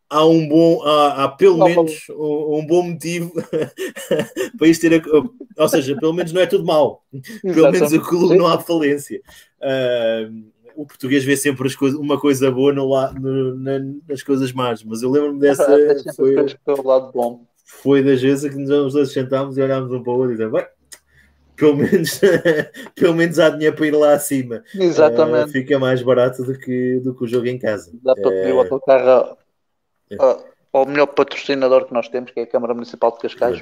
há 0.08 0.24
um 0.24 0.48
bom, 0.48 0.82
há, 0.84 1.24
há 1.24 1.28
pelo 1.28 1.56
não, 1.56 1.66
menos 1.66 2.08
um, 2.10 2.58
um, 2.58 2.66
bom 2.66 2.82
motivo 2.82 3.32
para 4.56 4.68
isto 4.68 4.82
ter, 4.82 5.02
a, 5.02 5.62
ou 5.62 5.68
seja, 5.68 5.96
pelo 5.98 6.12
menos 6.12 6.32
não 6.32 6.40
é 6.40 6.46
tudo 6.46 6.64
mal, 6.64 7.04
pelo 7.42 7.72
menos 7.72 7.92
o 7.92 8.00
clube 8.00 8.36
não 8.36 8.46
há 8.46 8.60
falência. 8.60 9.20
Uh, 9.60 10.54
o 10.76 10.86
português 10.86 11.24
vê 11.24 11.36
sempre 11.36 11.66
as 11.66 11.74
coisas, 11.74 11.98
uma 11.98 12.18
coisa 12.18 12.50
boa 12.50 12.72
no, 12.72 12.88
no, 13.12 13.56
na, 13.56 13.78
nas 14.08 14.22
coisas 14.22 14.52
más, 14.52 14.82
mas 14.84 15.02
eu 15.02 15.10
lembro-me 15.10 15.40
dessa. 15.40 15.66
foi, 16.16 16.34
lado 16.84 17.12
bom. 17.12 17.44
Foi 17.64 18.02
das 18.02 18.20
vezes 18.20 18.50
que 18.52 18.58
nos 18.58 18.92
dois 18.92 19.12
sentámos 19.12 19.56
e 19.56 19.62
olhámos 19.62 19.90
um 19.90 20.02
para 20.02 20.12
o 20.12 20.16
outro 20.16 20.32
e 20.32 20.36
dizemos, 20.36 20.64
pelo 21.56 21.76
menos, 21.76 22.20
pelo 22.94 23.14
menos 23.14 23.38
há 23.38 23.50
dinheiro 23.50 23.74
para 23.74 23.86
ir 23.86 23.96
lá 23.96 24.12
acima. 24.12 24.62
Exatamente. 24.74 25.50
Uh, 25.50 25.52
fica 25.52 25.78
mais 25.78 26.02
barato 26.02 26.42
do 26.44 26.58
que, 26.58 27.00
do 27.00 27.14
que 27.14 27.24
o 27.24 27.26
jogo 27.26 27.46
em 27.46 27.58
casa. 27.58 27.90
Dá 28.02 28.14
para 28.14 28.30
pedir 28.30 28.52
o 28.52 28.60
autocarro 28.60 29.36
uh, 30.12 30.44
ao 30.72 30.86
melhor 30.86 31.06
patrocinador 31.06 31.86
que 31.86 31.94
nós 31.94 32.08
temos, 32.08 32.30
que 32.30 32.40
é 32.40 32.42
a 32.42 32.46
Câmara 32.46 32.74
Municipal 32.74 33.12
de 33.12 33.18
Cascais. 33.18 33.60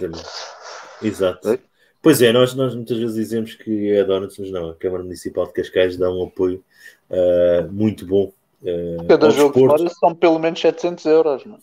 Exato. 1.02 1.52
É? 1.52 1.58
Pois 2.00 2.20
é, 2.20 2.32
nós, 2.32 2.54
nós 2.54 2.74
muitas 2.74 2.98
vezes 2.98 3.14
dizemos 3.14 3.54
que 3.54 3.92
é 3.92 4.00
a 4.00 4.04
Donuts, 4.04 4.36
mas 4.36 4.50
não, 4.50 4.70
a 4.70 4.74
Câmara 4.74 5.04
Municipal 5.04 5.46
de 5.46 5.52
Cascais 5.52 5.96
dá 5.96 6.10
um 6.10 6.24
apoio 6.24 6.64
uh, 7.08 7.70
muito 7.70 8.04
bom. 8.04 8.32
Uh, 8.62 9.06
Cada 9.06 9.30
jogo 9.30 9.54
desporto. 9.54 9.84
fora 9.84 9.90
são 10.00 10.14
pelo 10.14 10.38
menos 10.38 10.60
700 10.60 11.04
euros. 11.04 11.44
Mano. 11.44 11.62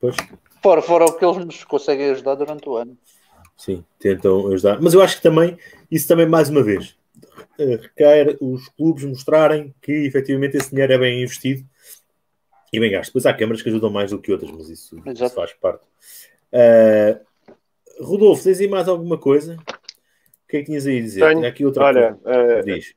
Pois. 0.00 0.16
Fora, 0.62 0.82
fora 0.82 1.04
o 1.04 1.12
que 1.12 1.24
eles 1.24 1.44
nos 1.44 1.64
conseguem 1.64 2.10
ajudar 2.10 2.34
durante 2.34 2.68
o 2.68 2.76
ano. 2.76 2.96
Sim, 3.56 3.84
tentam 3.98 4.48
ajudar. 4.52 4.80
Mas 4.80 4.94
eu 4.94 5.02
acho 5.02 5.16
que 5.16 5.22
também, 5.22 5.56
isso 5.90 6.06
também, 6.06 6.26
mais 6.26 6.48
uma 6.48 6.62
vez, 6.62 6.96
requer 7.58 8.36
os 8.40 8.68
clubes 8.68 9.04
mostrarem 9.04 9.74
que 9.80 9.92
efetivamente 9.92 10.56
esse 10.56 10.70
dinheiro 10.70 10.92
é 10.92 10.98
bem 10.98 11.22
investido 11.22 11.64
e 12.72 12.80
bem 12.80 12.90
gasto. 12.90 13.10
Depois 13.10 13.26
há 13.26 13.32
câmaras 13.32 13.62
que 13.62 13.68
ajudam 13.68 13.90
mais 13.90 14.10
do 14.10 14.18
que 14.18 14.32
outras, 14.32 14.50
mas 14.50 14.68
isso, 14.68 15.00
isso 15.06 15.30
faz 15.30 15.52
parte. 15.54 15.84
Uh, 16.52 18.04
Rodolfo, 18.04 18.44
tens 18.44 18.60
aí 18.60 18.68
mais 18.68 18.88
alguma 18.88 19.18
coisa? 19.18 19.56
O 19.56 20.48
que 20.48 20.58
é 20.58 20.60
que 20.60 20.66
tinhas 20.66 20.86
aí 20.86 20.98
a 20.98 21.02
dizer? 21.02 21.28
Tenho, 21.28 21.46
aqui 21.46 21.64
outra 21.64 21.84
olha, 21.84 22.14
coisa. 22.14 22.60
Uh, 22.60 22.64
Diz. 22.64 22.94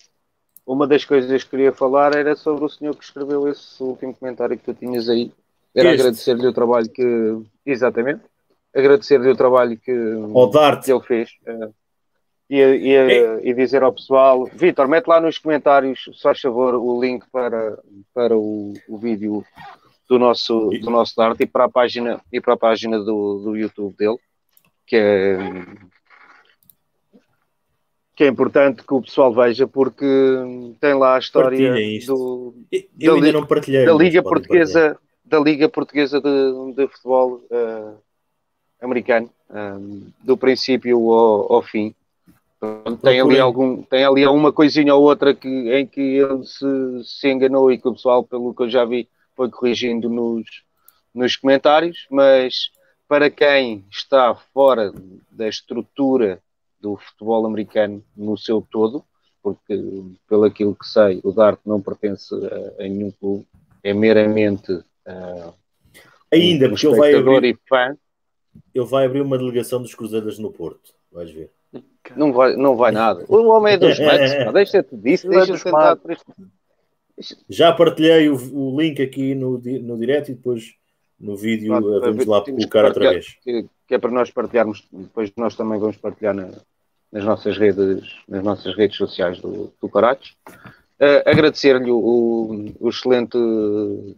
Uma 0.66 0.86
das 0.86 1.04
coisas 1.04 1.44
que 1.44 1.50
queria 1.50 1.72
falar 1.72 2.16
era 2.16 2.36
sobre 2.36 2.64
o 2.64 2.70
senhor 2.70 2.96
que 2.96 3.04
escreveu 3.04 3.48
esse 3.48 3.82
último 3.82 4.14
comentário 4.14 4.58
que 4.58 4.64
tu 4.64 4.74
tinhas 4.74 5.10
aí. 5.10 5.32
Era 5.76 5.92
agradecer-lhe 5.92 6.48
o 6.48 6.54
trabalho 6.54 6.90
que. 6.90 7.04
Exatamente 7.66 8.22
agradecer-lhe 8.74 9.30
o 9.30 9.36
trabalho 9.36 9.78
que, 9.78 9.92
que 10.84 10.92
ele 10.92 11.02
fez 11.02 11.30
uh, 11.48 11.74
e, 12.50 12.58
e, 12.58 12.96
é. 12.96 13.48
e, 13.48 13.54
dizer 13.54 13.84
ao 13.84 13.94
pessoal, 13.94 14.46
Vitor, 14.46 14.88
mete 14.88 15.06
lá 15.06 15.22
nos 15.22 15.38
comentários, 15.38 16.10
só 16.14 16.34
favor, 16.34 16.74
o 16.76 17.00
link 17.00 17.24
para, 17.32 17.78
para 18.12 18.36
o, 18.36 18.74
o 18.88 18.98
vídeo 18.98 19.46
do 20.08 20.18
nosso, 20.18 20.72
do 20.82 20.90
nosso 20.90 21.16
Dart 21.16 21.40
e 21.40 21.46
para 21.46 21.66
a 21.66 21.70
página, 21.70 22.20
e 22.34 22.42
para 22.42 22.56
a 22.56 22.58
página 22.58 22.98
do, 22.98 23.40
do 23.44 23.56
YouTube 23.56 23.96
dele, 23.96 24.18
que 24.88 24.96
é, 24.96 25.38
que 28.16 28.24
é 28.24 28.28
importante 28.28 28.82
que 28.84 28.94
o 28.96 29.02
pessoal 29.04 29.32
veja 29.32 29.68
porque 29.68 30.08
tem 30.82 30.96
lá 30.96 31.18
a 31.18 31.20
história 31.20 31.72
do, 32.08 32.56
eu 33.00 33.22
da, 33.22 33.32
não 33.32 33.46
partilhei, 33.46 33.86
da 33.86 33.94
Liga 33.94 34.24
Portuguesa 34.24 34.98
da 35.30 35.40
Liga 35.40 35.70
Portuguesa 35.70 36.20
de, 36.20 36.74
de 36.76 36.88
Futebol 36.88 37.42
uh, 37.52 37.98
americano, 38.82 39.30
um, 39.50 40.08
do 40.24 40.36
princípio 40.36 40.98
ao, 41.12 41.54
ao 41.54 41.62
fim. 41.62 41.94
Tem 43.02 43.22
ali, 43.22 43.40
algum, 43.40 43.82
tem 43.84 44.04
ali 44.04 44.26
alguma 44.26 44.52
coisinha 44.52 44.94
ou 44.94 45.04
outra 45.04 45.34
que, 45.34 45.48
em 45.48 45.86
que 45.86 46.02
ele 46.02 46.44
se, 46.44 46.66
se 47.06 47.30
enganou 47.30 47.72
e 47.72 47.78
que 47.78 47.88
o 47.88 47.94
pessoal, 47.94 48.24
pelo 48.24 48.54
que 48.54 48.64
eu 48.64 48.70
já 48.70 48.84
vi, 48.84 49.08
foi 49.34 49.50
corrigindo 49.50 50.10
nos, 50.10 50.46
nos 51.14 51.38
comentários, 51.38 52.06
mas 52.10 52.70
para 53.08 53.30
quem 53.30 53.86
está 53.90 54.36
fora 54.54 54.92
da 55.32 55.48
estrutura 55.48 56.42
do 56.82 56.98
futebol 56.98 57.46
americano 57.46 58.04
no 58.16 58.38
seu 58.38 58.66
todo, 58.70 59.06
porque 59.42 59.82
pelo 60.28 60.44
aquilo 60.44 60.76
que 60.76 60.86
sei, 60.86 61.22
o 61.24 61.32
Dart 61.32 61.60
não 61.66 61.82
pertence 61.82 62.36
a, 62.36 62.84
a 62.84 62.88
nenhum 62.88 63.12
clube, 63.12 63.48
é 63.82 63.94
meramente 63.94 64.84
uh, 65.10 65.54
ainda 66.32 66.70
porque 66.70 66.88
ele 66.88 66.98
vai 66.98 67.16
abrir, 67.16 67.44
e 67.46 67.58
fã 67.68 67.98
ele 68.74 68.86
vai 68.86 69.06
abrir 69.06 69.22
uma 69.22 69.38
delegação 69.38 69.82
dos 69.82 69.94
Cruzeiros 69.96 70.40
no 70.40 70.52
Porto. 70.52 70.94
Vais 71.12 71.32
ver. 71.32 71.52
Não 72.16 72.34
vai, 72.34 72.56
não 72.56 72.76
vai 72.76 72.92
nada. 72.92 73.26
O 73.28 73.48
homem 73.48 73.74
é 73.74 73.78
dos 73.78 74.00
metos, 74.00 74.54
deixa-te 74.54 74.96
disso, 74.98 75.30
deixa-te 75.30 75.64
tentar. 75.64 75.98
Já 77.50 77.74
partilhei 77.74 78.30
o, 78.30 78.36
o, 78.36 78.80
link 78.80 79.02
aqui 79.02 79.36
no, 79.36 79.60
no 79.60 79.98
direto 79.98 80.32
e 80.32 80.36
depois 80.36 80.74
no 81.20 81.36
vídeo 81.36 81.68
Pronto, 81.68 82.00
vamos 82.00 82.26
lá 82.26 82.42
colocar 82.42 82.86
outra 82.86 83.10
vez. 83.12 83.38
Que, 83.44 83.66
que, 83.88 83.96
é 83.96 83.98
para 83.98 84.12
nós 84.12 84.32
partilharmos, 84.32 84.88
depois 84.92 85.32
nós 85.36 85.56
também 85.56 85.78
vamos 85.78 85.98
partilhar 85.98 86.34
na, 86.34 86.50
nas 87.12 87.26
nossas 87.26 87.58
redes, 87.58 88.16
nas 88.28 88.44
nossas 88.44 88.76
redes 88.76 88.98
sociais 88.98 89.40
do, 89.42 89.74
do 89.82 89.90
Carates. 89.90 90.36
Uh, 91.00 91.24
Agradecer-lhe 91.26 91.90
o, 91.90 92.74
o, 92.78 92.90
excelente 92.90 93.38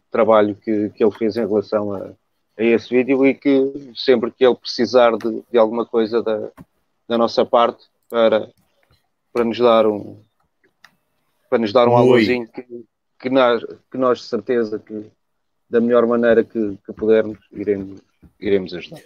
trabalho 0.09 0.55
que, 0.55 0.89
que 0.89 1.03
ele 1.03 1.11
fez 1.11 1.37
em 1.37 1.45
relação 1.45 1.93
a, 1.93 2.09
a 2.57 2.63
esse 2.63 2.89
vídeo 2.89 3.23
e 3.23 3.35
que 3.35 3.91
sempre 3.95 4.31
que 4.31 4.43
ele 4.43 4.55
precisar 4.55 5.15
de, 5.15 5.43
de 5.51 5.59
alguma 5.59 5.85
coisa 5.85 6.23
da, 6.23 6.49
da 7.07 7.19
nossa 7.19 7.45
parte 7.45 7.85
para, 8.09 8.49
para 9.31 9.43
nos 9.43 9.59
dar 9.59 9.85
um 9.85 10.17
para 11.47 11.59
nos 11.59 11.71
dar 11.71 11.87
um 11.87 11.95
alôzinho 11.95 12.47
que, 12.47 12.65
que, 13.19 13.29
nós, 13.29 13.63
que 13.91 13.97
nós 13.97 14.19
de 14.19 14.25
certeza 14.25 14.79
que 14.79 15.05
da 15.69 15.79
melhor 15.79 16.07
maneira 16.07 16.43
que, 16.43 16.77
que 16.83 16.93
pudermos 16.93 17.37
iremos, 17.51 18.01
iremos 18.39 18.73
ajudar. 18.73 19.01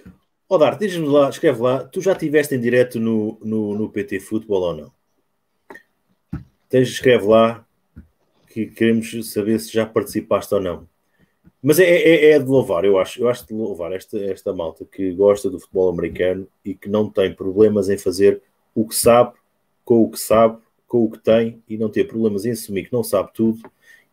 Ó 0.48 0.58
Dar, 0.58 0.78
diz-nos 0.78 1.12
lá, 1.12 1.30
escreve 1.30 1.62
lá, 1.62 1.84
tu 1.84 2.00
já 2.00 2.14
estiveste 2.14 2.56
em 2.56 2.62
direto 2.62 3.00
no, 3.00 3.38
no, 3.44 3.76
no 3.76 3.90
PT 3.90 4.20
Futebol 4.20 4.62
ou 4.62 4.74
não? 4.78 4.92
Tens, 6.70 6.90
escreve 6.90 7.26
lá 7.26 7.65
que 8.56 8.68
queremos 8.68 9.11
saber 9.34 9.60
se 9.60 9.73
já 9.73 9.86
participaste 9.86 10.53
ou 10.53 10.61
não 10.61 10.88
Mas 11.61 11.77
é, 11.77 11.84
é, 11.84 12.32
é, 12.32 12.40
de 12.40 12.45
louvar, 12.45 12.86
eu 12.86 12.98
acho, 12.98 13.19
eu 13.19 13.27
acho 13.27 13.45
de 13.45 13.53
louvar 13.53 13.91
esta, 13.91 14.18
esta 14.18 14.53
malta 14.53 14.86
que 14.86 15.11
gosta 15.11 15.49
do 15.49 15.60
futebol 15.60 15.90
americano 15.90 16.48
e 16.64 16.73
que 16.73 16.88
não 16.88 17.10
tem 17.10 17.34
problemas 17.34 17.90
em 17.90 17.98
fazer 17.98 18.41
o 18.73 18.88
que 18.88 18.95
sabe, 18.95 19.34
com 19.84 20.03
o 20.03 20.10
que 20.10 20.18
sabe, 20.18 20.57
com 20.88 21.03
o 21.03 21.11
que 21.11 21.19
tem 21.19 21.61
e 21.68 21.77
não 21.77 21.90
ter 21.90 22.06
problemas 22.06 22.45
em 22.45 22.52
assumir 22.52 22.86
que 22.86 22.94
não 22.94 23.03
sabe 23.03 23.32
tudo 23.34 23.60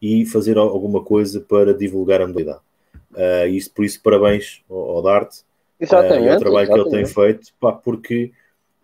e 0.00 0.26
fazer 0.26 0.58
alguma 0.58 1.04
coisa 1.04 1.40
para 1.40 1.72
divulgar 1.72 2.20
a 2.20 2.26
modalidade. 2.26 2.60
Uh, 3.12 3.46
isto, 3.46 3.72
por 3.72 3.84
isso, 3.84 4.02
parabéns 4.02 4.64
ao, 4.68 4.96
ao 4.96 5.02
Dart 5.02 5.32
exatamente, 5.78 6.28
uh, 6.28 6.32
ao 6.32 6.38
trabalho 6.40 6.64
exatamente. 6.64 6.90
que 6.90 6.96
ele 6.96 7.04
tem 7.04 7.14
feito, 7.14 7.54
pá, 7.60 7.72
porque 7.72 8.32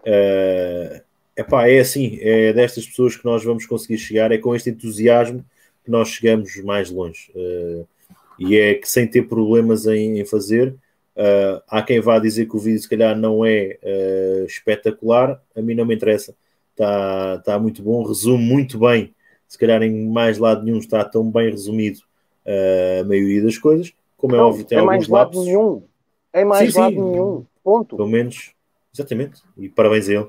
uh, 0.00 1.02
epá, 1.38 1.68
é 1.68 1.78
assim, 1.78 2.18
é 2.20 2.52
destas 2.52 2.86
pessoas 2.86 3.16
que 3.16 3.24
nós 3.24 3.44
vamos 3.44 3.64
conseguir 3.64 3.96
chegar, 3.96 4.32
é 4.32 4.38
com 4.38 4.54
este 4.54 4.70
entusiasmo 4.70 5.44
que 5.84 5.90
nós 5.90 6.08
chegamos 6.08 6.54
mais 6.64 6.90
longe. 6.90 7.30
Uh, 7.34 7.86
e 8.38 8.56
é 8.56 8.74
que 8.74 8.88
sem 8.88 9.06
ter 9.06 9.22
problemas 9.22 9.86
em, 9.86 10.18
em 10.18 10.24
fazer, 10.24 10.70
uh, 11.16 11.62
há 11.68 11.80
quem 11.80 12.00
vá 12.00 12.18
dizer 12.18 12.46
que 12.46 12.56
o 12.56 12.58
vídeo 12.58 12.80
se 12.80 12.88
calhar 12.88 13.16
não 13.16 13.46
é 13.46 13.78
uh, 13.82 14.44
espetacular, 14.44 15.40
a 15.56 15.62
mim 15.62 15.74
não 15.74 15.86
me 15.86 15.94
interessa, 15.94 16.34
está 16.72 17.38
tá 17.38 17.58
muito 17.58 17.82
bom, 17.82 18.02
resume 18.02 18.44
muito 18.44 18.78
bem, 18.78 19.14
se 19.46 19.56
calhar 19.56 19.82
em 19.82 20.08
mais 20.08 20.38
lado 20.38 20.64
nenhum 20.64 20.78
está 20.78 21.04
tão 21.04 21.30
bem 21.30 21.50
resumido 21.50 22.00
a 23.00 23.04
maioria 23.04 23.42
das 23.42 23.58
coisas, 23.58 23.92
como 24.16 24.34
é 24.34 24.38
não, 24.38 24.48
óbvio, 24.48 24.64
tem 24.64 24.76
é 24.76 24.80
alguns 24.80 24.92
mais 24.92 25.08
lado 25.08 25.26
lapsos. 25.26 25.44
nenhum. 25.44 25.82
É 26.32 26.44
mais 26.44 26.74
lado 26.74 26.94
nenhum. 26.94 27.46
Ponto. 27.62 27.96
Pelo 27.96 28.08
menos, 28.08 28.52
exatamente, 28.94 29.42
e 29.56 29.68
parabéns 29.68 30.08
a 30.08 30.14
ele. 30.14 30.28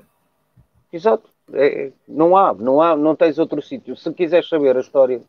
Exato. 0.92 1.30
É, 1.52 1.92
não 2.06 2.36
há, 2.36 2.54
não 2.54 2.80
há, 2.80 2.96
não 2.96 3.16
tens 3.16 3.38
outro 3.38 3.60
sítio. 3.60 3.96
Se 3.96 4.12
quiseres 4.12 4.48
saber 4.48 4.76
a 4.76 4.80
história 4.80 5.20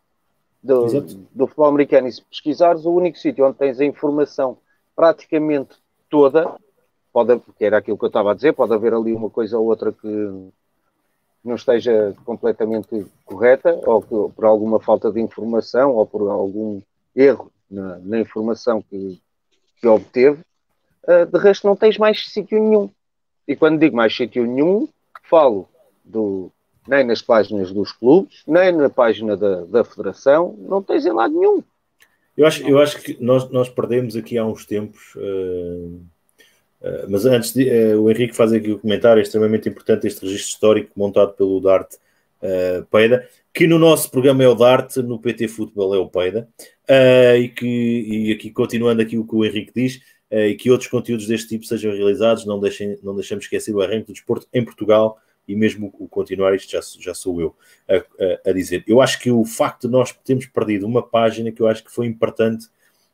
do, 0.62 0.86
Exato. 0.86 1.18
do 1.32 1.46
futebol 1.46 1.68
americano 1.68 2.08
e 2.08 2.12
se 2.12 2.22
pesquisares, 2.22 2.84
o 2.84 2.92
único 2.92 3.18
sítio 3.18 3.46
onde 3.46 3.58
tens 3.58 3.80
a 3.80 3.84
informação 3.84 4.56
praticamente 4.94 5.76
toda, 6.08 6.54
pode, 7.12 7.38
porque 7.38 7.64
era 7.64 7.78
aquilo 7.78 7.98
que 7.98 8.04
eu 8.04 8.08
estava 8.08 8.32
a 8.32 8.34
dizer, 8.34 8.52
pode 8.52 8.72
haver 8.72 8.94
ali 8.94 9.12
uma 9.12 9.30
coisa 9.30 9.58
ou 9.58 9.66
outra 9.66 9.92
que 9.92 10.52
não 11.44 11.56
esteja 11.56 12.14
completamente 12.24 13.04
correta, 13.24 13.80
ou 13.84 14.00
que, 14.00 14.34
por 14.34 14.44
alguma 14.44 14.78
falta 14.78 15.10
de 15.10 15.20
informação, 15.20 15.92
ou 15.94 16.06
por 16.06 16.30
algum 16.30 16.80
erro 17.16 17.50
na, 17.68 17.98
na 17.98 18.20
informação 18.20 18.80
que, 18.82 19.20
que 19.80 19.88
obteve, 19.88 20.40
uh, 21.04 21.26
de 21.26 21.38
resto 21.38 21.66
não 21.66 21.74
tens 21.74 21.98
mais 21.98 22.30
sítio 22.30 22.62
nenhum. 22.62 22.88
E 23.48 23.56
quando 23.56 23.80
digo 23.80 23.96
mais 23.96 24.14
sítio 24.14 24.46
nenhum, 24.46 24.88
falo 25.22 25.68
do, 26.04 26.50
nem 26.86 27.04
nas 27.04 27.22
páginas 27.22 27.72
dos 27.72 27.92
clubes, 27.92 28.42
nem 28.46 28.72
na 28.72 28.90
página 28.90 29.36
da, 29.36 29.64
da 29.64 29.84
federação, 29.84 30.56
não 30.58 30.82
tens 30.82 31.06
em 31.06 31.12
lado 31.12 31.34
nenhum. 31.34 31.62
Eu 32.36 32.46
acho, 32.46 32.66
eu 32.66 32.78
acho 32.78 33.00
que 33.00 33.16
nós, 33.20 33.48
nós 33.50 33.68
perdemos 33.68 34.16
aqui 34.16 34.38
há 34.38 34.44
uns 34.44 34.64
tempos, 34.64 35.14
uh, 35.16 36.00
uh, 36.80 37.06
mas 37.08 37.26
antes 37.26 37.52
de, 37.52 37.68
uh, 37.68 38.00
o 38.00 38.10
Henrique 38.10 38.34
faz 38.34 38.52
aqui 38.52 38.70
o 38.72 38.78
comentário, 38.78 39.20
é 39.20 39.22
extremamente 39.22 39.68
importante 39.68 40.06
este 40.06 40.22
registro 40.22 40.54
histórico 40.54 40.92
montado 40.96 41.34
pelo 41.34 41.60
Dart 41.60 41.94
Peida, 42.90 43.28
que 43.54 43.68
no 43.68 43.78
nosso 43.78 44.10
programa 44.10 44.42
é 44.42 44.48
o 44.48 44.54
Dart, 44.54 44.96
no 44.96 45.16
PT 45.16 45.46
Futebol 45.46 45.94
é 45.94 45.98
o 45.98 46.08
Peida, 46.08 46.48
e, 47.38 47.48
que, 47.48 47.66
e 47.66 48.32
aqui 48.32 48.50
continuando 48.50 49.00
aqui 49.00 49.16
o 49.16 49.24
que 49.24 49.36
o 49.36 49.44
Henrique 49.44 49.70
diz, 49.72 50.00
e 50.32 50.54
que 50.54 50.70
outros 50.70 50.88
conteúdos 50.88 51.26
deste 51.26 51.48
tipo 51.48 51.66
sejam 51.66 51.92
realizados, 51.92 52.46
não, 52.46 52.58
deixem, 52.58 52.98
não 53.02 53.14
deixemos 53.14 53.44
esquecer 53.44 53.74
o 53.74 53.82
arranque 53.82 54.06
do 54.06 54.12
desporto 54.14 54.48
em 54.52 54.64
Portugal, 54.64 55.18
e 55.46 55.56
mesmo 55.56 55.92
o 55.98 56.08
continuar, 56.08 56.54
isto 56.54 56.70
já, 56.70 56.80
já 57.00 57.14
sou 57.14 57.40
eu 57.40 57.54
a, 57.88 57.96
a, 57.96 58.50
a, 58.50 58.52
dizer. 58.52 58.84
Eu 58.86 59.00
acho 59.00 59.18
que 59.20 59.30
o 59.30 59.44
facto 59.44 59.88
de 59.88 59.92
nós 59.92 60.12
termos 60.24 60.46
perdido 60.46 60.86
uma 60.86 61.02
página 61.02 61.50
que 61.50 61.60
eu 61.60 61.66
acho 61.66 61.84
que 61.84 61.92
foi 61.92 62.06
importante 62.06 62.68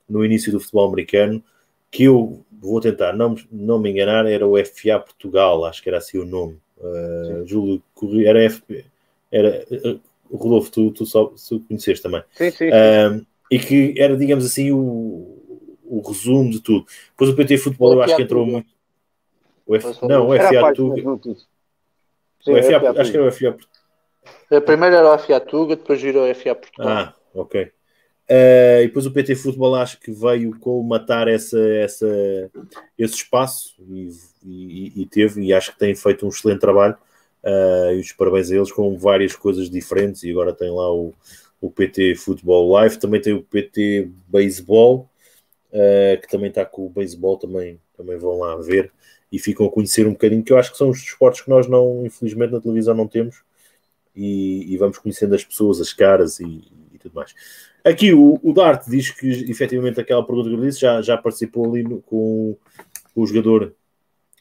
no 0.09 0.25
início 0.25 0.53
do 0.53 0.61
futebol 0.61 0.89
americano, 0.89 1.43
que 1.91 2.05
eu 2.05 2.45
vou 2.61 2.81
tentar 2.81 3.15
não, 3.15 3.35
não 3.51 3.79
me 3.79 3.91
enganar, 3.91 4.27
era 4.27 4.47
o 4.47 4.57
FA 4.65 4.99
Portugal, 5.01 5.65
acho 5.65 5.83
que 5.83 5.89
era 5.89 5.99
assim 5.99 6.19
o 6.19 6.25
nome. 6.25 6.59
Uh, 6.77 7.47
Júlio 7.47 7.83
era 8.27 8.49
FP, 8.49 8.85
era 9.33 9.65
uh, 9.71 10.01
Rodolfo, 10.31 10.71
tu, 10.71 10.91
tu 10.93 11.07
só 11.07 11.33
tu 11.49 11.61
conheces 11.61 12.01
também. 12.01 12.23
Sim, 12.33 12.51
sim. 12.51 12.69
Uh, 12.69 13.27
e 13.51 13.59
que 13.59 13.95
era, 13.97 14.17
digamos 14.17 14.45
assim, 14.45 14.71
o, 14.71 15.38
o 15.89 16.01
resumo 16.07 16.51
de 16.51 16.61
tudo. 16.61 16.87
Depois 17.11 17.31
o 17.31 17.37
PT 17.37 17.59
Futebol, 17.59 17.95
eu 17.95 18.03
acho 18.03 18.17
que 18.17 18.23
entrou 18.23 18.47
muito. 18.47 18.69
O 19.67 19.77
F... 19.77 19.87
Não, 20.09 20.29
o 20.29 20.37
FA 20.37 20.73
Tuga. 20.75 21.19
Sim, 22.41 22.53
o 22.53 22.63
FA, 22.63 22.81
FA 22.81 23.01
acho 23.01 23.11
que 23.11 23.17
era 23.17 23.27
o 23.27 23.33
FA 23.33 23.57
A 24.51 24.61
primeira 24.61 24.97
era 24.97 25.15
o 25.15 25.19
FA 25.19 25.41
Tuga, 25.41 25.77
depois 25.77 26.01
virou 26.01 26.31
o 26.31 26.35
FA 26.35 26.55
Portugal. 26.55 26.89
Ah, 26.89 27.15
ok. 27.35 27.71
Uh, 28.31 28.83
e 28.83 28.87
depois 28.87 29.07
o 29.07 29.11
PT 29.11 29.37
Futebol 29.37 29.75
acho 29.75 29.99
que 29.99 30.13
veio 30.13 30.59
colmatar 30.59 31.29
essa, 31.29 31.59
essa, 31.59 32.07
esse 32.99 33.15
espaço 33.15 33.75
e, 33.89 34.11
e, 34.45 35.03
e, 35.03 35.07
teve, 35.07 35.43
e 35.43 35.53
acho 35.55 35.73
que 35.73 35.79
tem 35.79 35.95
feito 35.95 36.27
um 36.27 36.29
excelente 36.29 36.61
trabalho. 36.61 36.95
Uh, 37.43 37.93
e 37.95 38.01
os 38.01 38.13
parabéns 38.13 38.51
a 38.51 38.57
eles 38.57 38.71
com 38.71 38.99
várias 38.99 39.35
coisas 39.35 39.71
diferentes. 39.71 40.23
E 40.23 40.31
agora 40.31 40.53
tem 40.53 40.71
lá 40.71 40.93
o, 40.93 41.15
o 41.61 41.71
PT 41.71 42.17
Futebol 42.17 42.71
Live, 42.73 42.99
também 42.99 43.21
tem 43.21 43.33
o 43.33 43.43
PT 43.43 44.11
Baseball, 44.27 45.09
uh, 45.73 46.21
que 46.21 46.29
também 46.29 46.49
está 46.49 46.65
com 46.65 46.87
o 46.87 46.91
beisebol, 46.91 47.37
também, 47.37 47.81
também 47.97 48.17
vão 48.17 48.39
lá 48.39 48.57
ver 48.57 48.93
e 49.31 49.39
ficam 49.39 49.67
a 49.67 49.71
conhecer 49.71 50.07
um 50.07 50.13
bocadinho, 50.13 50.43
que 50.43 50.53
eu 50.53 50.59
acho 50.59 50.73
que 50.73 50.79
são 50.79 50.89
os 50.89 50.99
esportes 50.99 51.43
que 51.43 51.51
nós 51.51 51.69
não, 51.69 52.05
infelizmente, 52.07 52.53
na 52.53 52.61
televisão 52.61 52.95
não 52.95 53.07
temos, 53.07 53.43
e, 54.15 54.73
e 54.73 54.77
vamos 54.77 54.99
conhecendo 54.99 55.35
as 55.35 55.45
pessoas, 55.45 55.81
as 55.81 55.93
caras 55.93 56.41
e, 56.41 56.65
e 56.93 56.99
tudo 56.99 57.15
mais. 57.15 57.35
Aqui 57.85 58.13
o, 58.13 58.41
o, 58.43 58.53
Dart 58.53 58.89
diz 58.89 59.11
que 59.11 59.29
efetivamente 59.51 60.01
aquela 60.01 60.27
pergunta 60.27 60.49
que 60.49 60.55
eu 60.57 60.61
disse 60.61 60.81
já, 60.81 61.01
já 61.01 61.17
participou 61.17 61.71
ali 61.71 61.83
no, 61.83 62.03
com, 62.03 62.57
com, 63.15 63.23
o 63.23 63.27
jogador 63.27 63.75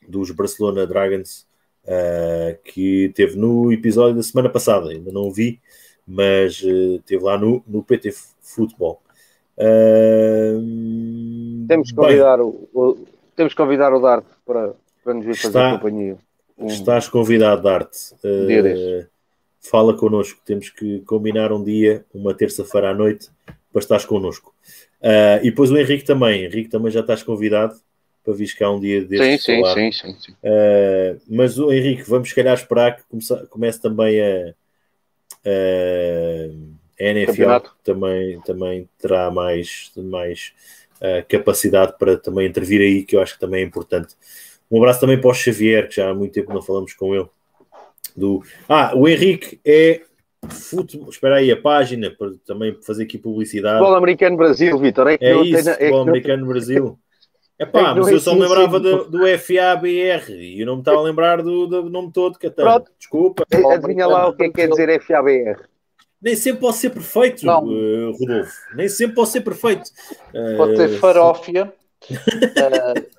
dos 0.07 0.31
Barcelona 0.31 0.87
Dragons, 0.87 1.45
uh, 1.83 2.57
que 2.63 3.11
teve 3.13 3.37
no 3.37 3.71
episódio 3.71 4.15
da 4.15 4.23
semana 4.23 4.49
passada, 4.49 4.89
ainda 4.89 5.11
não 5.11 5.23
o 5.23 5.33
vi, 5.33 5.61
mas 6.07 6.61
uh, 6.63 6.99
teve 7.05 7.23
lá 7.23 7.37
no, 7.37 7.63
no 7.67 7.83
PT 7.83 8.13
Futebol. 8.41 9.01
Uh, 9.57 10.61
temos 11.67 11.89
que 11.89 11.95
convidar 11.95 12.39
o, 12.39 12.69
o, 12.73 12.97
temos 13.35 13.53
que 13.53 13.57
convidar 13.57 13.93
o 13.93 13.99
Dart 13.99 14.25
para, 14.45 14.73
para 15.03 15.13
nos 15.13 15.25
vir 15.25 15.35
fazer 15.35 15.47
Está, 15.47 15.71
companhia. 15.71 16.17
Um, 16.57 16.67
estás 16.67 17.07
convidado, 17.09 17.61
Dart. 17.61 17.91
Uh, 18.23 19.05
fala 19.61 19.95
connosco. 19.95 20.39
Temos 20.45 20.69
que 20.69 21.01
combinar 21.01 21.51
um 21.51 21.63
dia, 21.63 22.05
uma 22.13 22.34
terça-feira 22.34 22.91
à 22.91 22.93
noite, 22.93 23.29
para 23.71 23.79
estares 23.79 24.05
connosco. 24.05 24.53
Uh, 25.01 25.39
e 25.41 25.49
depois 25.49 25.69
o 25.71 25.77
Henrique 25.77 26.05
também. 26.05 26.45
Henrique 26.45 26.69
também 26.69 26.91
já 26.91 27.01
estás 27.01 27.21
convidado 27.21 27.75
para 28.23 28.34
vir 28.34 28.53
cá 28.55 28.69
um 28.69 28.79
dia 28.79 29.05
deste 29.05 29.45
sim, 29.45 29.63
sim, 29.63 29.73
sim, 29.73 29.91
sim, 29.91 30.17
sim. 30.19 30.31
Uh, 30.43 31.21
mas 31.29 31.57
o 31.57 31.71
Henrique, 31.71 32.03
vamos 32.09 32.29
se 32.29 32.35
calhar 32.35 32.53
esperar 32.53 32.97
que 32.97 33.03
comece, 33.03 33.47
comece 33.47 33.81
também 33.81 34.19
a, 34.19 34.53
a, 35.45 36.49
a 36.99 37.03
NFL, 37.03 37.59
que 37.59 37.83
também, 37.83 38.41
também 38.41 38.89
terá 38.97 39.29
mais, 39.31 39.91
mais 39.95 40.53
uh, 41.01 41.25
capacidade 41.27 41.93
para 41.97 42.17
também 42.17 42.47
intervir 42.47 42.81
aí, 42.81 43.03
que 43.03 43.15
eu 43.15 43.21
acho 43.21 43.35
que 43.35 43.39
também 43.39 43.61
é 43.63 43.65
importante. 43.65 44.15
Um 44.69 44.77
abraço 44.77 44.99
também 44.99 45.19
para 45.19 45.29
o 45.29 45.33
Xavier, 45.33 45.87
que 45.87 45.95
já 45.95 46.09
há 46.09 46.13
muito 46.13 46.33
tempo 46.33 46.53
não 46.53 46.61
falamos 46.61 46.93
com 46.93 47.15
ele. 47.15 47.27
Do... 48.15 48.43
Ah, 48.67 48.93
o 48.95 49.07
Henrique 49.07 49.59
é 49.65 50.01
futebol. 50.49 51.09
Espera 51.09 51.37
aí, 51.37 51.51
a 51.51 51.61
página 51.61 52.09
para 52.11 52.31
também 52.45 52.75
fazer 52.81 53.03
aqui 53.03 53.17
publicidade. 53.17 53.77
Futebol 53.77 53.95
Americano 53.95 54.37
Brasil, 54.37 54.77
Vitor. 54.77 55.07
É, 55.07 55.17
é 55.21 55.41
isso, 55.41 55.71
Futebol 55.71 55.99
é 55.99 56.01
Americano 56.01 56.41
não... 56.41 56.47
Brasil. 56.47 56.99
É 57.59 57.65
pá, 57.65 57.95
mas 57.95 58.07
eu 58.09 58.19
só 58.19 58.35
me 58.35 58.41
lembrava 58.41 58.79
do, 58.79 59.05
do 59.05 59.17
FABR 59.39 60.29
e 60.29 60.61
eu 60.61 60.65
não 60.67 60.75
me 60.75 60.81
estava 60.81 60.99
a 60.99 61.01
lembrar 61.01 61.41
do, 61.41 61.65
do 61.65 61.89
nome 61.89 62.11
todo, 62.11 62.37
Catano. 62.37 62.85
Desculpa. 62.99 63.45
Adivinha 63.71 64.05
lá 64.05 64.27
o 64.27 64.33
que 64.33 64.43
é 64.43 64.47
que 64.47 64.53
quer 64.53 64.69
dizer 64.69 65.01
FABR. 65.01 65.67
Nem 66.22 66.35
sempre 66.35 66.61
pode 66.61 66.77
ser 66.77 66.89
perfeito, 66.89 67.45
uh, 67.45 68.11
Rodolfo. 68.11 68.52
Nem 68.73 68.89
sempre 68.89 69.15
pode 69.15 69.30
ser 69.30 69.41
perfeito. 69.41 69.91
Pode 70.57 70.76
ser 70.77 70.99
farófia. 70.99 71.72
uh... 72.11 73.18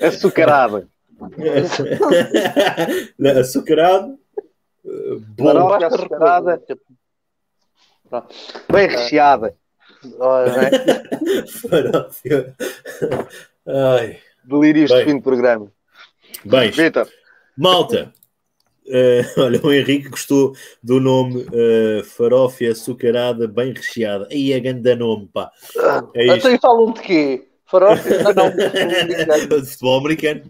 Açucarada. 0.00 0.88
açucarado. 3.40 4.18
Bom. 5.36 5.72
açucarada. 5.72 6.62
Bem 8.70 8.88
recheada. 8.88 9.54
Farófia. 11.62 12.54
Ai. 13.66 14.18
Delírios 14.44 14.90
de 14.90 15.04
fim 15.04 15.16
de 15.16 15.22
programa. 15.22 15.72
Bem, 16.44 16.70
Vitor. 16.70 17.08
malta, 17.56 18.12
uh, 18.86 19.40
olha, 19.42 19.60
o 19.62 19.72
Henrique 19.72 20.08
gostou 20.08 20.54
do 20.82 21.00
nome 21.00 21.42
uh, 21.42 22.04
farófia 22.04 22.72
açucarada 22.72 23.46
bem 23.48 23.72
recheada. 23.72 24.28
Aí 24.30 24.52
é 24.52 24.60
grande 24.60 24.94
nome, 24.94 25.28
pá. 25.32 25.50
É 26.14 26.26
isto. 26.26 26.48
Então 26.48 26.58
falam 26.58 26.92
de 26.92 27.00
quê? 27.00 27.48
Farófia? 27.66 28.22
não, 28.34 29.60
de 29.60 29.66
futebol 29.72 29.98
americano. 29.98 30.42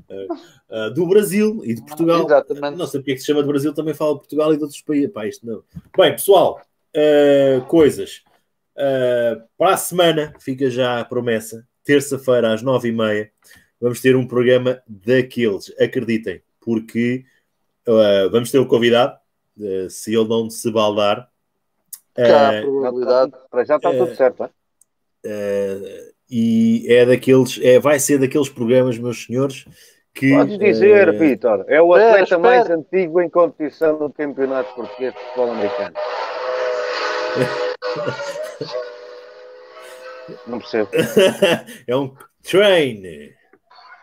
Uh, 0.68 0.90
do 0.92 1.06
Brasil 1.06 1.62
e 1.64 1.74
de 1.74 1.82
Portugal. 1.82 2.24
Exatamente. 2.24 2.76
Não 2.76 2.86
sei 2.86 3.00
porque 3.00 3.12
é 3.12 3.14
que 3.14 3.20
se 3.20 3.26
chama 3.26 3.42
de 3.42 3.48
Brasil, 3.48 3.72
também 3.72 3.94
fala 3.94 4.14
de 4.14 4.20
Portugal 4.20 4.52
e 4.52 4.56
de 4.56 4.62
outros 4.62 4.82
países. 4.82 5.12
Pá, 5.12 5.26
isto 5.26 5.46
não. 5.46 5.62
Bem, 5.96 6.12
pessoal, 6.12 6.60
coisas. 7.68 8.22
Uh, 8.76 9.40
para 9.56 9.74
a 9.74 9.76
semana, 9.76 10.34
fica 10.40 10.68
já 10.68 11.00
a 11.00 11.04
promessa, 11.04 11.64
terça-feira 11.84 12.52
às 12.52 12.60
nove 12.60 12.88
e 12.88 12.92
meia, 12.92 13.30
vamos 13.80 14.00
ter 14.00 14.16
um 14.16 14.26
programa 14.26 14.82
daqueles, 14.88 15.72
acreditem, 15.78 16.42
porque 16.60 17.24
uh, 17.88 18.30
vamos 18.30 18.50
ter 18.50 18.58
o 18.58 18.66
convidado, 18.66 19.16
uh, 19.58 19.90
se 19.90 20.14
ele 20.14 20.28
não 20.28 20.50
se 20.50 20.70
baldar. 20.70 21.28
Já, 22.16 22.62
probabilidade. 22.62 23.32
Para 23.50 23.64
já 23.64 23.76
está 23.76 23.90
tudo 23.90 24.14
certo, 24.14 24.44
é? 24.44 24.50
e 26.30 26.86
é 26.88 27.04
daqueles, 27.04 27.58
é, 27.62 27.80
vai 27.80 27.98
ser 27.98 28.18
daqueles 28.18 28.48
programas, 28.48 28.98
meus 28.98 29.24
senhores, 29.24 29.64
que. 30.14 30.32
Podes 30.32 30.58
dizer, 30.58 31.08
uh, 31.08 31.18
Vitor, 31.18 31.64
é 31.66 31.82
o 31.82 31.92
atleta 31.92 32.38
mais 32.38 32.70
antigo 32.70 33.20
em 33.20 33.28
competição 33.28 33.98
no 33.98 34.12
Campeonato 34.12 34.72
Português 34.74 35.12
de 35.12 35.20
Futebol 35.20 35.50
Americano. 35.50 35.94
Não 40.46 40.58
percebo. 40.58 40.90
é 41.86 41.96
um 41.96 42.14
train. 42.42 43.02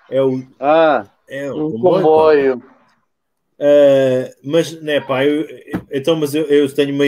É 0.09 0.21
o. 0.21 0.43
Ah, 0.59 1.05
é 1.27 1.51
um, 1.51 1.67
um 1.67 1.79
comboio. 1.79 2.61
Uh, 3.61 4.33
mas, 4.43 4.71
né, 4.81 4.99
pá, 4.99 5.23
eu, 5.23 5.45
então, 5.91 6.15
mas 6.15 6.33
eu, 6.33 6.45
eu 6.45 6.73
tenho 6.73 6.95
uma. 6.95 7.05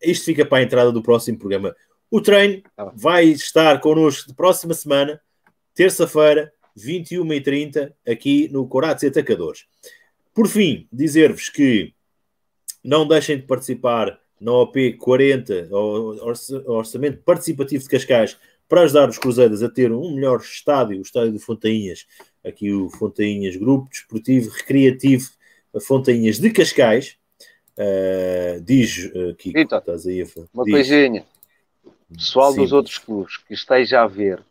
Isto 0.00 0.26
fica 0.26 0.46
para 0.46 0.58
a 0.58 0.62
entrada 0.62 0.92
do 0.92 1.02
próximo 1.02 1.36
programa. 1.36 1.74
O 2.08 2.20
treino 2.20 2.62
ah. 2.76 2.92
vai 2.94 3.24
estar 3.24 3.80
connosco 3.80 4.28
de 4.28 4.34
próxima 4.34 4.72
semana, 4.72 5.20
terça-feira, 5.74 6.52
21h30, 6.78 7.92
aqui 8.06 8.48
no 8.52 8.68
Coratos 8.68 9.02
e 9.02 9.08
Atacadores. 9.08 9.64
Por 10.32 10.46
fim, 10.46 10.86
dizer-vos 10.92 11.48
que 11.48 11.92
não 12.84 13.06
deixem 13.06 13.36
de 13.36 13.42
participar 13.42 14.20
na 14.40 14.52
OP 14.52 14.92
40, 14.92 15.70
Orçamento 16.66 17.18
Participativo 17.24 17.82
de 17.82 17.90
Cascais, 17.90 18.38
para 18.68 18.82
ajudar 18.82 19.08
os 19.08 19.18
Cruzeiros 19.18 19.60
a 19.60 19.68
ter 19.68 19.90
um 19.90 20.14
melhor 20.14 20.38
estádio, 20.38 20.98
o 20.98 21.02
estádio 21.02 21.32
de 21.32 21.40
Fontainhas, 21.40 22.06
aqui 22.44 22.72
o 22.72 22.88
Fontainhas 22.90 23.56
Grupo 23.56 23.90
Desportivo 23.90 24.50
Recreativo 24.50 25.30
Fontainhas 25.78 26.38
de 26.38 26.50
Cascais. 26.50 27.16
Uh, 27.78 28.60
diz, 28.62 29.10
uh, 29.14 29.34
Kiko, 29.36 29.58
estás 29.58 30.06
aí 30.06 30.22
a 30.22 30.26
falar. 30.26 30.46
Uma 30.52 30.64
diz. 30.64 30.74
coisinha. 30.74 31.24
Pessoal 32.12 32.52
Sim. 32.52 32.60
dos 32.60 32.72
outros 32.72 32.98
clubes 32.98 33.36
que 33.36 33.54
esteja 33.54 34.02
a 34.02 34.06
ver 34.06 34.42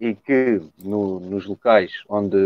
e 0.00 0.14
que 0.14 0.62
no, 0.78 1.20
nos 1.20 1.44
locais 1.44 1.92
onde, 2.08 2.38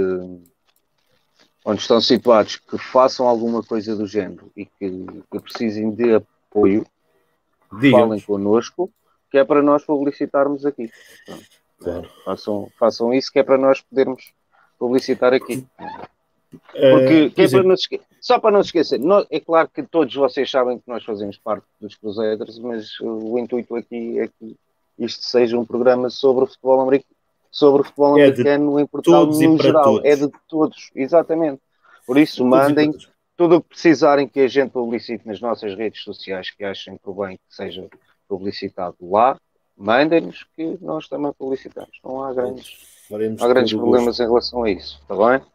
onde 1.65 1.81
estão 1.81 2.01
situados 2.01 2.57
que 2.57 2.79
façam 2.79 3.29
alguma 3.29 3.63
coisa 3.63 3.95
do 3.95 4.07
género 4.07 4.51
e 4.57 4.65
que, 4.65 5.07
que 5.31 5.41
precisem 5.41 5.91
de 5.91 6.15
apoio, 6.15 6.87
falem 7.91 8.21
connosco, 8.21 8.91
que 9.31 9.39
é 9.39 9.45
para 9.45 9.63
nós 9.63 9.85
publicitarmos 9.85 10.65
aqui. 10.65 10.91
Claro. 11.79 12.11
Façam, 12.25 12.69
façam 12.79 13.15
isso 13.15 13.31
que 13.31 13.39
é 13.39 13.43
para 13.43 13.59
nós 13.59 13.81
podermos 13.83 14.33
publicitar 14.79 15.35
aqui. 15.35 15.67
Porque, 16.71 17.27
uh, 17.27 17.43
é 17.43 17.49
para 17.49 17.63
não 17.63 17.75
só 18.21 18.39
para 18.39 18.51
não 18.51 18.63
se 18.63 18.69
esquecer, 18.69 18.99
nós, 18.99 19.27
é 19.31 19.39
claro 19.39 19.69
que 19.69 19.83
todos 19.83 20.15
vocês 20.15 20.51
sabem 20.51 20.79
que 20.79 20.85
nós 20.89 21.05
fazemos 21.05 21.37
parte 21.37 21.67
dos 21.81 21.95
Cruzeiros, 21.95 22.59
mas 22.59 22.99
o 23.01 23.39
intuito 23.39 23.77
aqui 23.77 24.19
é 24.19 24.29
que 24.29 24.57
isto 24.99 25.25
seja 25.25 25.59
um 25.59 25.65
programa 25.65 26.09
sobre 26.09 26.45
o 26.45 26.47
futebol 26.47 26.81
americano, 26.81 27.15
sobre 27.51 27.83
o 27.83 27.85
futebol 27.85 28.19
é 28.19 28.25
americano 28.25 28.81
em 28.81 28.87
Portugal 28.87 29.27
no 29.27 29.63
geral. 29.63 29.85
Todos. 29.85 30.05
É 30.05 30.17
de 30.17 30.33
todos, 30.49 30.91
exatamente. 30.95 31.61
Por 32.07 32.19
isso, 32.19 32.45
mandem 32.45 32.93
tudo 33.37 33.57
o 33.57 33.61
que 33.61 33.71
precisarem 33.71 34.29
que 34.29 34.41
a 34.41 34.49
gente 34.49 34.71
publicite 34.71 35.27
nas 35.27 35.41
nossas 35.41 35.75
redes 35.75 36.03
sociais, 36.03 36.51
que 36.51 36.65
achem 36.65 36.97
por 36.97 37.15
bem 37.15 37.37
que 37.37 37.55
seja 37.55 37.89
publicitado 38.29 38.97
lá, 39.03 39.39
mandem-nos 39.77 40.45
que 40.57 40.79
nós 40.81 41.09
também 41.09 41.33
publicitamos. 41.33 41.99
Não 42.05 42.23
há 42.23 42.33
grandes, 42.33 42.77
não 43.11 43.45
há 43.45 43.49
grandes 43.49 43.75
problemas 43.75 44.21
em 44.21 44.25
relação 44.25 44.63
a 44.63 44.71
isso, 44.71 44.99
está 45.03 45.15
bem? 45.15 45.47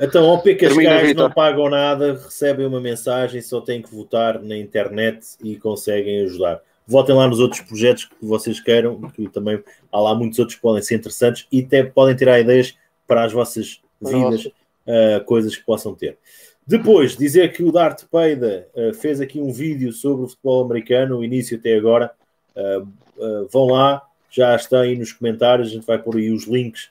Então, 0.00 0.28
ao 0.28 0.42
P 0.42 0.54
Cascais 0.56 1.14
não 1.14 1.30
pagam 1.30 1.68
nada, 1.68 2.14
recebem 2.14 2.66
uma 2.66 2.80
mensagem, 2.80 3.40
só 3.40 3.60
têm 3.60 3.80
que 3.80 3.94
votar 3.94 4.42
na 4.42 4.56
internet 4.56 5.24
e 5.42 5.56
conseguem 5.56 6.24
ajudar. 6.24 6.60
Votem 6.86 7.14
lá 7.14 7.26
nos 7.26 7.38
outros 7.38 7.60
projetos 7.62 8.04
que 8.04 8.14
vocês 8.20 8.60
queiram, 8.60 9.00
que 9.12 9.28
também 9.28 9.62
há 9.90 10.00
lá 10.00 10.14
muitos 10.14 10.38
outros 10.38 10.56
que 10.56 10.62
podem 10.62 10.82
ser 10.82 10.96
interessantes 10.96 11.46
e 11.50 11.60
até 11.60 11.82
podem 11.82 12.14
tirar 12.14 12.40
ideias 12.40 12.76
para 13.06 13.24
as 13.24 13.32
vossas 13.32 13.80
vidas, 14.00 14.46
uh, 14.46 15.24
coisas 15.24 15.56
que 15.56 15.64
possam 15.64 15.94
ter. 15.94 16.18
Depois, 16.66 17.16
dizer 17.16 17.52
que 17.52 17.62
o 17.62 17.70
Dart 17.70 18.04
Peida 18.10 18.68
uh, 18.74 18.92
fez 18.94 19.20
aqui 19.20 19.40
um 19.40 19.52
vídeo 19.52 19.92
sobre 19.92 20.24
o 20.24 20.28
futebol 20.28 20.64
americano, 20.64 21.18
o 21.18 21.24
início 21.24 21.56
até 21.56 21.74
agora. 21.74 22.10
Uh, 22.56 23.48
vão 23.50 23.68
lá, 23.68 24.02
já 24.30 24.54
está 24.56 24.80
aí 24.80 24.96
nos 24.96 25.12
comentários, 25.12 25.68
a 25.68 25.70
gente 25.70 25.86
vai 25.86 25.98
pôr 25.98 26.16
aí 26.16 26.30
os 26.30 26.46
links 26.46 26.90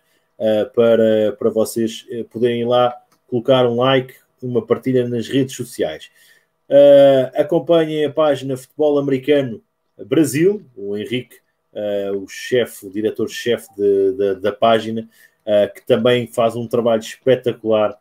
para, 0.73 1.33
para 1.37 1.49
vocês 1.49 2.05
uh, 2.11 2.25
poderem 2.25 2.61
ir 2.61 2.65
lá 2.65 2.95
colocar 3.27 3.67
um 3.67 3.77
like, 3.77 4.15
uma 4.41 4.65
partilha 4.65 5.07
nas 5.07 5.27
redes 5.27 5.55
sociais. 5.55 6.11
Uh, 6.69 7.29
acompanhem 7.35 8.05
a 8.05 8.11
página 8.11 8.57
Futebol 8.57 8.97
Americano 8.99 9.61
Brasil, 10.05 10.63
o 10.75 10.97
Henrique, 10.97 11.37
o 12.15 12.27
chefe, 12.27 12.85
o 12.85 12.91
diretor-chefe 12.91 13.67
da 14.41 14.51
página, 14.51 15.09
que 15.73 15.83
também 15.87 16.27
faz 16.27 16.55
um 16.55 16.67
trabalho 16.67 17.01
espetacular 17.01 17.97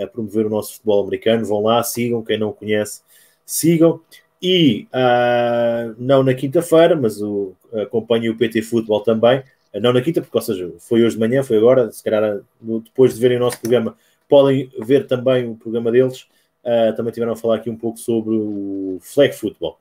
a 0.00 0.06
promover 0.08 0.46
o 0.46 0.50
nosso 0.50 0.74
futebol 0.74 1.02
americano. 1.02 1.44
Vão 1.44 1.62
lá, 1.62 1.82
sigam, 1.84 2.24
quem 2.24 2.38
não 2.38 2.52
conhece, 2.52 3.02
sigam. 3.46 4.00
E 4.40 4.86
uh, 4.92 5.94
não 5.98 6.22
na 6.22 6.32
quinta-feira, 6.32 6.94
mas 6.94 7.20
o, 7.20 7.54
acompanhem 7.72 8.30
o 8.30 8.36
PT 8.36 8.62
Futebol 8.62 9.00
também, 9.00 9.42
não 9.74 9.92
na 9.92 10.00
quinta, 10.00 10.20
porque, 10.20 10.36
ou 10.36 10.42
seja, 10.42 10.72
foi 10.78 11.04
hoje 11.04 11.14
de 11.14 11.20
manhã, 11.20 11.42
foi 11.42 11.56
agora, 11.56 11.90
se 11.90 12.02
calhar 12.02 12.40
depois 12.60 13.14
de 13.14 13.20
verem 13.20 13.36
o 13.36 13.40
nosso 13.40 13.60
programa, 13.60 13.96
podem 14.28 14.70
ver 14.80 15.06
também 15.06 15.48
o 15.48 15.54
programa 15.54 15.90
deles. 15.92 16.26
Uh, 16.64 16.94
também 16.96 17.12
tiveram 17.12 17.32
a 17.32 17.36
falar 17.36 17.56
aqui 17.56 17.70
um 17.70 17.76
pouco 17.76 17.98
sobre 17.98 18.34
o 18.34 18.98
flag 19.00 19.34
football. 19.34 19.78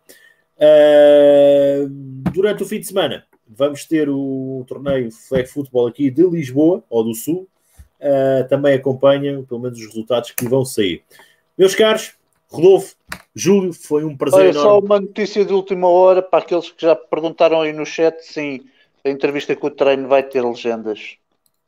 Uh, 0.58 1.88
durante 2.32 2.64
o 2.64 2.66
fim 2.66 2.80
de 2.80 2.88
semana, 2.88 3.26
vamos 3.48 3.86
ter 3.86 4.10
o 4.10 4.64
torneio 4.68 5.12
flag 5.12 5.48
football 5.48 5.88
aqui 5.88 6.10
de 6.10 6.24
Lisboa, 6.24 6.84
ou 6.90 7.04
do 7.04 7.14
Sul. 7.14 7.48
Uh, 8.00 8.48
também 8.48 8.76
acompanham, 8.76 9.44
pelo 9.44 9.60
menos, 9.60 9.80
os 9.80 9.86
resultados 9.88 10.32
que 10.32 10.48
vão 10.48 10.64
sair. 10.64 11.02
Meus 11.58 11.74
caros, 11.74 12.14
Rodolfo, 12.50 12.96
Júlio, 13.34 13.74
foi 13.74 14.06
um 14.06 14.16
prazer 14.16 14.40
Olha, 14.40 14.50
enorme. 14.50 14.70
Só 14.70 14.80
uma 14.80 15.00
notícia 15.02 15.44
de 15.44 15.54
última 15.54 15.90
hora 15.90 16.22
para 16.22 16.40
aqueles 16.40 16.70
que 16.70 16.84
já 16.84 16.96
perguntaram 16.96 17.62
aí 17.62 17.74
no 17.74 17.86
chat, 17.86 18.22
sim 18.22 18.62
a 19.08 19.12
entrevista 19.12 19.56
com 19.56 19.68
o 19.68 19.72
treino 19.72 20.08
vai 20.08 20.24
ter 20.24 20.42
legendas. 20.44 21.18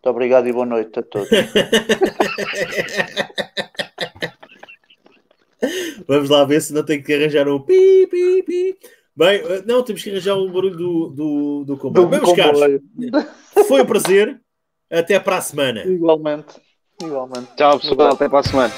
Muito 0.02 0.10
obrigado 0.10 0.48
e 0.48 0.54
boa 0.54 0.66
noite 0.66 1.00
a 1.00 1.04
todos. 1.04 1.30
Vamos 6.08 6.30
lá 6.30 6.46
ver 6.46 6.62
se 6.62 6.74
não 6.74 6.84
tem 6.84 7.04
que 7.04 7.14
arranjar 7.14 7.48
um 7.48 7.60
pi, 7.60 8.08
pi, 8.08 8.44
pi. 8.44 8.78
Bem, 9.16 9.42
não, 9.66 9.84
temos 9.84 10.02
que 10.02 10.10
arranjar 10.10 10.36
um 10.36 10.50
barulho 10.52 10.78
do, 10.78 11.10
do, 11.10 11.64
do 11.66 11.78
comboio. 11.78 12.08
Do 12.08 12.12
Meus 12.12 12.34
caros, 12.34 12.62
foi 13.68 13.82
um 13.82 13.86
prazer. 13.86 14.40
Até 14.90 15.20
para 15.20 15.38
a 15.38 15.42
semana. 15.42 15.84
Igualmente. 15.86 16.56
Igualmente. 17.02 17.56
Tchau, 17.56 17.80
pessoal. 17.80 18.14
Até 18.14 18.28
para 18.28 18.40
a 18.40 18.44
semana. 18.44 18.74